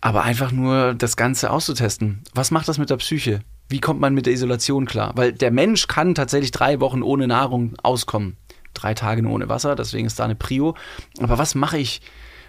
aber 0.00 0.22
einfach 0.22 0.52
nur 0.52 0.94
das 0.94 1.18
Ganze 1.18 1.50
auszutesten. 1.50 2.22
Was 2.32 2.50
macht 2.50 2.66
das 2.66 2.78
mit 2.78 2.88
der 2.88 2.96
Psyche? 2.96 3.40
Wie 3.68 3.80
kommt 3.80 4.00
man 4.00 4.14
mit 4.14 4.26
der 4.26 4.32
Isolation 4.32 4.86
klar? 4.86 5.12
Weil 5.16 5.32
der 5.32 5.50
Mensch 5.50 5.86
kann 5.88 6.14
tatsächlich 6.14 6.50
drei 6.50 6.80
Wochen 6.80 7.02
ohne 7.02 7.26
Nahrung 7.26 7.74
auskommen. 7.82 8.36
Drei 8.74 8.94
Tage 8.94 9.22
nur 9.22 9.32
ohne 9.32 9.48
Wasser, 9.48 9.74
deswegen 9.76 10.06
ist 10.06 10.18
da 10.18 10.24
eine 10.24 10.34
Prio. 10.34 10.74
Aber 11.20 11.38
was 11.38 11.54
mache 11.54 11.78
ich, 11.78 12.00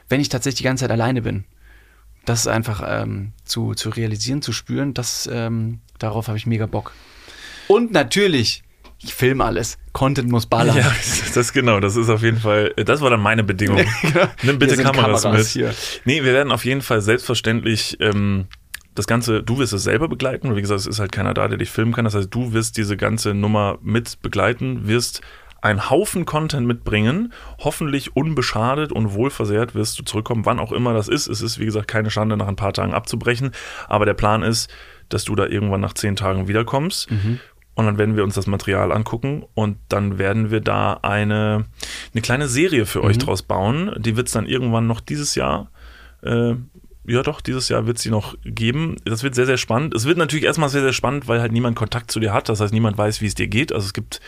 wenn 0.08 0.22
ich 0.22 0.30
tatsächlich 0.30 0.60
die 0.60 0.64
ganze 0.64 0.84
Zeit 0.84 0.92
alleine 0.92 1.22
bin? 1.22 1.44
Das 2.26 2.42
ist 2.42 2.48
einfach 2.48 2.84
ähm, 2.86 3.34
zu, 3.44 3.74
zu 3.74 3.90
realisieren, 3.90 4.42
zu 4.42 4.54
spüren, 4.54 4.94
das, 4.94 5.28
ähm, 5.32 5.80
darauf 5.98 6.28
habe 6.28 6.38
ich 6.38 6.46
mega 6.46 6.68
Bock. 6.68 6.94
Und 7.68 7.92
natürlich, 7.92 8.64
ich 9.02 9.14
filme 9.14 9.44
alles. 9.44 9.78
Content 9.94 10.30
muss 10.30 10.46
ballern. 10.46 10.78
Ja, 10.78 10.92
das 11.28 11.38
ist 11.38 11.54
genau, 11.54 11.80
das 11.80 11.96
ist 11.96 12.10
auf 12.10 12.22
jeden 12.22 12.40
Fall, 12.40 12.74
das 12.76 13.02
war 13.02 13.10
dann 13.10 13.22
meine 13.22 13.44
Bedingung. 13.44 13.84
Nimm 14.44 14.60
bitte 14.60 14.78
Kameras, 14.78 15.24
Kameras 15.24 15.46
mit. 15.46 15.48
hier. 15.48 15.74
Nee, 16.06 16.24
wir 16.24 16.34
werden 16.34 16.52
auf 16.52 16.66
jeden 16.66 16.82
Fall 16.82 17.02
selbstverständlich 17.02 17.98
ähm, 18.00 18.48
das 18.96 19.08
Ganze, 19.08 19.44
du 19.44 19.60
wirst 19.60 19.74
es 19.74 19.84
selber 19.84 20.08
begleiten, 20.08 20.56
wie 20.56 20.62
gesagt, 20.62 20.80
es 20.82 20.88
ist 20.88 21.00
halt 21.00 21.12
keiner 21.12 21.34
da, 21.34 21.48
der 21.48 21.58
dich 21.58 21.70
filmen 21.70 21.94
kann. 21.94 22.06
Das 22.06 22.16
heißt, 22.16 22.34
du 22.34 22.54
wirst 22.54 22.78
diese 22.78 22.98
ganze 22.98 23.34
Nummer 23.34 23.78
mit 23.82 24.22
begleiten, 24.22 24.88
wirst 24.88 25.22
einen 25.62 25.90
Haufen 25.90 26.26
Content 26.26 26.66
mitbringen, 26.68 27.34
hoffentlich 27.60 28.16
unbeschadet 28.16 28.92
und 28.92 29.14
wohlversehrt 29.14 29.76
wirst 29.76 30.00
du 30.00 30.04
zurückkommen, 30.04 30.46
wann 30.46 30.60
auch 30.60 30.72
immer 30.72 30.94
das 30.94 31.08
ist. 31.08 31.28
Es 31.28 31.42
ist, 31.42 31.60
wie 31.60 31.66
gesagt, 31.66 31.88
keine 31.88 32.10
Schande, 32.10 32.38
nach 32.38 32.48
ein 32.48 32.56
paar 32.56 32.74
Tagen 32.74 32.94
abzubrechen, 32.94 33.52
aber 33.88 34.06
der 34.06 34.14
Plan 34.14 34.42
ist, 34.42 34.70
dass 35.10 35.26
du 35.26 35.36
da 35.36 35.46
irgendwann 35.46 35.82
nach 35.82 35.94
zehn 35.94 36.16
Tagen 36.16 36.48
wiederkommst. 36.48 37.10
Und 37.76 37.86
dann 37.86 37.98
werden 37.98 38.18
wir 38.18 38.26
uns 38.26 38.36
das 38.36 38.48
Material 38.48 38.92
angucken 38.92 39.46
und 39.54 39.78
dann 39.88 40.18
werden 40.18 40.52
wir 40.52 40.60
da 40.60 41.00
eine, 41.02 41.66
eine 42.14 42.22
kleine 42.22 42.50
Serie 42.50 42.86
für 42.86 43.02
euch 43.04 43.18
draus 43.18 43.42
bauen. 43.42 43.94
Die 43.98 44.18
wird 44.18 44.28
es 44.28 44.34
dann 44.34 44.46
irgendwann 44.46 44.86
noch 44.86 45.00
dieses 45.00 45.36
Jahr, 45.36 45.72
äh, 46.22 46.56
ja 47.10 47.24
doch, 47.24 47.42
dieses 47.42 47.70
Jahr 47.70 47.88
wird 47.88 47.98
sie 47.98 48.10
noch 48.10 48.36
geben. 48.44 48.98
Das 49.06 49.24
wird 49.24 49.36
sehr, 49.36 49.46
sehr 49.46 49.58
spannend. 49.58 49.96
Es 49.96 50.06
wird 50.06 50.18
natürlich 50.18 50.46
erstmal 50.46 50.70
sehr, 50.70 50.82
sehr 50.82 50.94
spannend, 50.94 51.28
weil 51.28 51.42
halt 51.42 51.52
niemand 51.52 51.76
Kontakt 51.76 52.12
zu 52.12 52.20
dir 52.20 52.34
hat. 52.34 52.50
Das 52.50 52.60
heißt, 52.60 52.74
niemand 52.74 52.98
weiß, 52.98 53.22
wie 53.22 53.26
es 53.26 53.36
dir 53.36 53.48
geht. 53.48 53.72
Also 53.74 53.86
es 53.86 53.94
gibt 53.94 54.22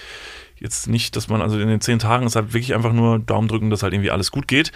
jetzt 0.60 0.88
nicht, 0.88 1.16
dass 1.16 1.28
man, 1.28 1.42
also 1.42 1.60
in 1.60 1.68
den 1.68 1.82
zehn 1.82 2.00
Tagen 2.00 2.26
ist 2.26 2.36
halt 2.36 2.54
wirklich 2.54 2.74
einfach 2.74 2.94
nur 2.94 3.20
Daumen 3.20 3.48
drücken, 3.48 3.70
dass 3.70 3.84
halt 3.84 3.94
irgendwie 3.94 4.12
alles 4.12 4.32
gut 4.32 4.48
geht. 4.48 4.72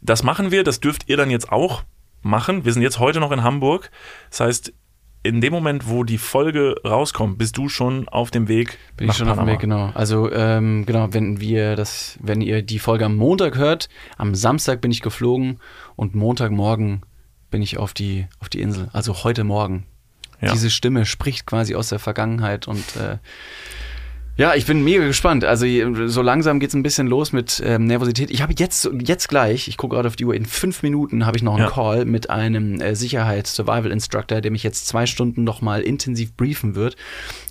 Das 0.00 0.22
machen 0.22 0.50
wir, 0.50 0.64
das 0.64 0.80
dürft 0.80 1.08
ihr 1.08 1.16
dann 1.16 1.30
jetzt 1.30 1.50
auch 1.50 1.82
machen. 2.22 2.64
Wir 2.64 2.72
sind 2.72 2.82
jetzt 2.82 2.98
heute 2.98 3.20
noch 3.20 3.32
in 3.32 3.42
Hamburg. 3.42 3.90
Das 4.30 4.40
heißt, 4.40 4.72
in 5.22 5.40
dem 5.40 5.52
Moment, 5.52 5.88
wo 5.88 6.02
die 6.02 6.18
Folge 6.18 6.76
rauskommt, 6.84 7.36
bist 7.36 7.56
du 7.58 7.68
schon 7.68 8.08
auf 8.08 8.30
dem 8.30 8.48
Weg 8.48 8.78
Bin 8.96 9.06
nach 9.06 9.14
ich 9.14 9.18
schon 9.18 9.28
auf 9.28 9.34
dem 9.34 9.40
Panama. 9.40 9.52
Weg, 9.52 9.60
genau. 9.60 9.90
Also, 9.94 10.32
ähm, 10.32 10.86
genau, 10.86 11.12
wenn 11.12 11.40
wir 11.40 11.76
das, 11.76 12.18
wenn 12.22 12.40
ihr 12.40 12.62
die 12.62 12.78
Folge 12.78 13.04
am 13.04 13.16
Montag 13.16 13.58
hört, 13.58 13.88
am 14.16 14.34
Samstag 14.34 14.80
bin 14.80 14.90
ich 14.90 15.02
geflogen 15.02 15.58
und 15.96 16.14
Montagmorgen 16.14 17.02
bin 17.50 17.62
ich 17.62 17.78
auf 17.78 17.94
die, 17.94 18.26
auf 18.38 18.48
die 18.48 18.60
Insel. 18.60 18.88
Also 18.92 19.24
heute 19.24 19.44
Morgen. 19.44 19.84
Ja. 20.40 20.52
Diese 20.52 20.70
Stimme 20.70 21.04
spricht 21.04 21.46
quasi 21.46 21.74
aus 21.74 21.90
der 21.90 21.98
Vergangenheit 21.98 22.66
und 22.66 22.96
äh, 22.96 23.18
ja, 24.36 24.54
ich 24.54 24.64
bin 24.64 24.82
mega 24.82 25.04
gespannt. 25.04 25.44
Also 25.44 25.66
so 26.06 26.22
langsam 26.22 26.60
geht's 26.60 26.72
ein 26.72 26.82
bisschen 26.82 27.06
los 27.06 27.32
mit 27.32 27.60
ähm, 27.62 27.84
Nervosität. 27.84 28.30
Ich 28.30 28.40
habe 28.40 28.54
jetzt, 28.56 28.88
jetzt 29.04 29.28
gleich, 29.28 29.68
ich 29.68 29.76
gucke 29.76 29.96
gerade 29.96 30.08
auf 30.08 30.16
die 30.16 30.24
Uhr, 30.24 30.34
in 30.34 30.46
fünf 30.46 30.82
Minuten 30.82 31.26
habe 31.26 31.36
ich 31.36 31.42
noch 31.42 31.56
einen 31.56 31.64
Ja. 31.64 31.70
Call 31.70 32.06
mit 32.06 32.30
einem 32.30 32.80
äh, 32.80 32.94
Sicherheits-Survival-Instructor, 32.94 34.40
der 34.40 34.50
mich 34.50 34.62
jetzt 34.62 34.86
zwei 34.86 35.04
Stunden 35.04 35.44
nochmal 35.44 35.82
intensiv 35.82 36.34
briefen 36.34 36.74
wird 36.74 36.96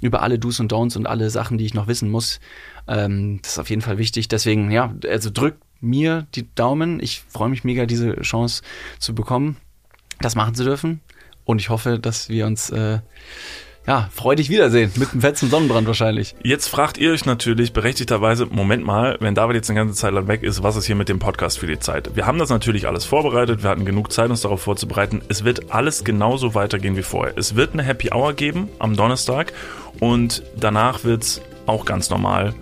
über 0.02 0.24
alle 0.24 0.40
Do's 0.40 0.60
und 0.60 0.74
Don'ts 0.74 0.98
und 0.98 1.06
alle 1.06 1.30
Sachen, 1.30 1.60
die 1.60 1.66
ich 1.66 1.76
noch 1.76 1.88
wissen 1.88 2.10
muss. 2.10 2.40
Ähm, 2.88 3.40
das 3.44 3.52
ist 3.52 3.60
auf 3.60 3.70
jeden 3.70 3.84
Fall 3.84 4.00
wichtig. 4.00 4.28
Deswegen, 4.28 4.72
ja, 4.72 4.92
also 5.08 5.30
drückt 5.30 5.62
mir 5.82 6.26
die 6.34 6.54
Daumen. 6.56 7.00
Ich 7.02 7.22
freue 7.28 7.50
mich 7.50 7.64
mega, 7.64 7.86
diese 7.86 8.20
Chance 8.22 8.64
zu 8.98 9.14
bekommen, 9.14 9.58
das 10.22 10.36
machen 10.36 10.56
zu 10.56 10.64
dürfen. 10.64 11.02
Und 11.46 11.60
ich 11.60 11.70
hoffe, 11.70 12.00
dass 12.00 12.30
wir 12.30 12.46
uns 12.46 12.70
äh, 12.70 13.00
ja, 13.88 14.08
freudig 14.14 14.50
wiedersehen. 14.50 14.92
Mit 14.98 15.12
einem 15.12 15.22
fetzen 15.22 15.50
Sonnenbrand 15.50 15.88
wahrscheinlich. 15.88 16.36
Jetzt 16.44 16.68
fragt 16.68 17.00
ihr 17.00 17.12
euch 17.12 17.26
natürlich 17.26 17.74
berechtigterweise, 17.74 18.46
Moment 18.46 18.86
mal, 18.86 19.18
wenn 19.20 19.34
David 19.34 19.56
jetzt 19.56 19.70
eine 19.72 19.80
ganze 19.80 19.96
Zeit 19.96 20.14
lang 20.14 20.28
weg 20.28 20.44
ist, 20.44 20.62
was 20.62 20.76
ist 20.76 20.86
hier 20.86 20.96
mit 20.96 21.10
dem 21.10 21.18
Podcast 21.18 21.58
für 21.58 21.66
die 21.66 21.80
Zeit? 21.80 22.16
Wir 22.16 22.28
haben 22.28 22.38
das 22.38 22.52
natürlich 22.52 22.88
alles 22.88 23.06
vorbereitet, 23.06 23.64
wir 23.64 23.70
hatten 23.72 23.86
genug 23.86 24.12
Zeit, 24.12 24.30
uns 24.30 24.42
darauf 24.42 24.62
vorzubereiten. 24.62 25.24
Es 25.28 25.44
wird 25.44 25.72
alles 25.72 26.04
genauso 26.04 26.54
weitergehen 26.54 26.98
wie 26.98 27.02
vorher. 27.02 27.36
Es 27.36 27.56
wird 27.56 27.74
eine 27.74 27.82
Happy 27.82 28.12
Hour 28.14 28.34
geben 28.34 28.68
am 28.78 28.96
Donnerstag 28.96 29.54
und 30.00 30.44
danach 30.56 31.04
wird 31.04 31.24
es 31.24 31.42
auch 31.66 31.86
ganz 31.86 32.12
normal 32.12 32.54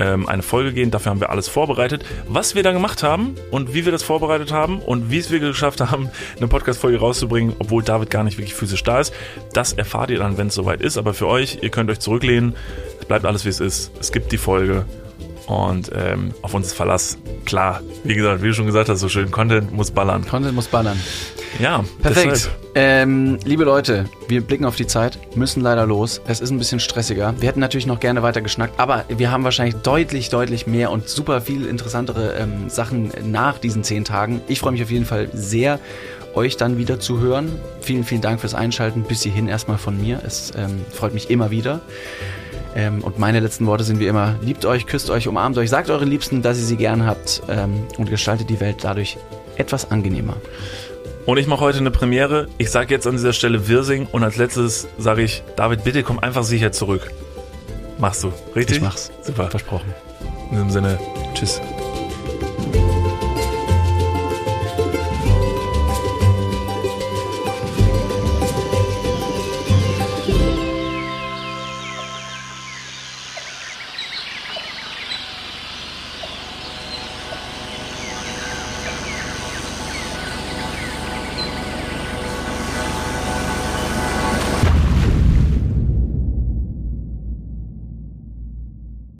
ähm, 0.00 0.28
eine 0.28 0.42
Folge 0.42 0.72
gehen. 0.72 0.90
Dafür 0.90 1.10
haben 1.10 1.20
wir 1.20 1.30
alles 1.30 1.48
vorbereitet. 1.48 2.04
Was 2.28 2.54
wir 2.54 2.62
da 2.62 2.72
gemacht 2.72 3.02
haben 3.02 3.34
und 3.50 3.74
wie 3.74 3.84
wir 3.84 3.92
das 3.92 4.02
vorbereitet 4.02 4.52
haben 4.52 4.80
und 4.80 5.10
wie 5.10 5.18
es 5.18 5.30
wir 5.30 5.40
geschafft 5.40 5.80
haben, 5.80 6.10
eine 6.36 6.48
Podcast-Folge 6.48 6.98
rauszubringen, 6.98 7.54
obwohl 7.58 7.82
David 7.82 8.10
gar 8.10 8.24
nicht 8.24 8.38
wirklich 8.38 8.54
physisch 8.54 8.82
da 8.82 9.00
ist, 9.00 9.12
das 9.52 9.72
erfahrt 9.72 10.10
ihr 10.10 10.18
dann, 10.18 10.38
wenn 10.38 10.48
es 10.48 10.54
soweit 10.54 10.80
ist. 10.80 10.98
Aber 10.98 11.14
für 11.14 11.26
euch, 11.26 11.58
ihr 11.62 11.70
könnt 11.70 11.90
euch 11.90 12.00
zurücklehnen. 12.00 12.54
Es 13.00 13.06
bleibt 13.06 13.24
alles, 13.24 13.44
wie 13.44 13.50
es 13.50 13.60
ist. 13.60 13.92
Es 14.00 14.12
gibt 14.12 14.32
die 14.32 14.38
Folge. 14.38 14.86
Und 15.46 15.90
ähm, 15.94 16.32
auf 16.42 16.54
uns 16.54 16.68
ist 16.68 16.72
Verlass. 16.74 17.18
Klar, 17.44 17.82
wie 18.02 18.14
gesagt, 18.14 18.42
wie 18.42 18.48
du 18.48 18.54
schon 18.54 18.66
gesagt 18.66 18.88
hast, 18.88 19.00
so 19.00 19.08
schön, 19.08 19.30
Content 19.30 19.72
muss 19.72 19.90
ballern. 19.90 20.26
Content 20.26 20.54
muss 20.54 20.68
ballern. 20.68 20.98
Ja, 21.58 21.84
Perfekt. 22.02 22.50
Ähm, 22.74 23.38
liebe 23.44 23.64
Leute, 23.64 24.06
wir 24.26 24.40
blicken 24.40 24.64
auf 24.64 24.74
die 24.74 24.86
Zeit, 24.86 25.18
müssen 25.36 25.60
leider 25.60 25.86
los. 25.86 26.20
Es 26.26 26.40
ist 26.40 26.50
ein 26.50 26.58
bisschen 26.58 26.80
stressiger. 26.80 27.34
Wir 27.38 27.48
hätten 27.48 27.60
natürlich 27.60 27.86
noch 27.86 28.00
gerne 28.00 28.22
weiter 28.22 28.40
geschnackt, 28.40 28.80
aber 28.80 29.04
wir 29.08 29.30
haben 29.30 29.44
wahrscheinlich 29.44 29.76
deutlich, 29.76 30.30
deutlich 30.30 30.66
mehr 30.66 30.90
und 30.90 31.08
super 31.08 31.40
viel 31.40 31.66
interessantere 31.66 32.34
ähm, 32.34 32.68
Sachen 32.68 33.12
nach 33.24 33.58
diesen 33.58 33.84
zehn 33.84 34.04
Tagen. 34.04 34.40
Ich 34.48 34.60
freue 34.60 34.72
mich 34.72 34.82
auf 34.82 34.90
jeden 34.90 35.04
Fall 35.04 35.28
sehr, 35.32 35.78
euch 36.34 36.56
dann 36.56 36.78
wieder 36.78 36.98
zu 36.98 37.20
hören. 37.20 37.52
Vielen, 37.80 38.02
vielen 38.02 38.20
Dank 38.20 38.40
fürs 38.40 38.54
Einschalten. 38.54 39.02
Bis 39.02 39.22
hierhin 39.22 39.46
erstmal 39.46 39.78
von 39.78 40.00
mir. 40.00 40.20
Es 40.26 40.52
ähm, 40.56 40.84
freut 40.90 41.14
mich 41.14 41.30
immer 41.30 41.52
wieder. 41.52 41.80
Ähm, 42.74 43.02
und 43.02 43.18
meine 43.18 43.40
letzten 43.40 43.66
Worte 43.66 43.84
sind 43.84 44.00
wie 44.00 44.06
immer, 44.06 44.36
liebt 44.42 44.64
euch, 44.64 44.86
küsst 44.86 45.10
euch, 45.10 45.28
umarmt 45.28 45.56
euch, 45.58 45.70
sagt 45.70 45.90
euren 45.90 46.08
Liebsten, 46.08 46.42
dass 46.42 46.58
ihr 46.58 46.64
sie 46.64 46.76
gern 46.76 47.06
habt 47.06 47.42
ähm, 47.48 47.84
und 47.98 48.10
gestaltet 48.10 48.50
die 48.50 48.60
Welt 48.60 48.78
dadurch 48.82 49.16
etwas 49.56 49.90
angenehmer. 49.90 50.36
Und 51.26 51.38
ich 51.38 51.46
mache 51.46 51.60
heute 51.60 51.78
eine 51.78 51.90
Premiere. 51.90 52.48
Ich 52.58 52.70
sage 52.70 52.92
jetzt 52.92 53.06
an 53.06 53.12
dieser 53.12 53.32
Stelle 53.32 53.68
Wirsing 53.68 54.06
und 54.10 54.22
als 54.24 54.36
letztes 54.36 54.88
sage 54.98 55.22
ich, 55.22 55.42
David, 55.56 55.84
bitte 55.84 56.02
komm 56.02 56.18
einfach 56.18 56.42
sicher 56.42 56.72
zurück. 56.72 57.10
Machst 57.98 58.24
du, 58.24 58.32
richtig? 58.54 58.78
Ich 58.78 58.82
mach's. 58.82 59.10
Super. 59.22 59.48
Versprochen. 59.50 59.94
In 60.50 60.56
diesem 60.56 60.70
Sinne, 60.70 60.98
tschüss. 61.34 61.60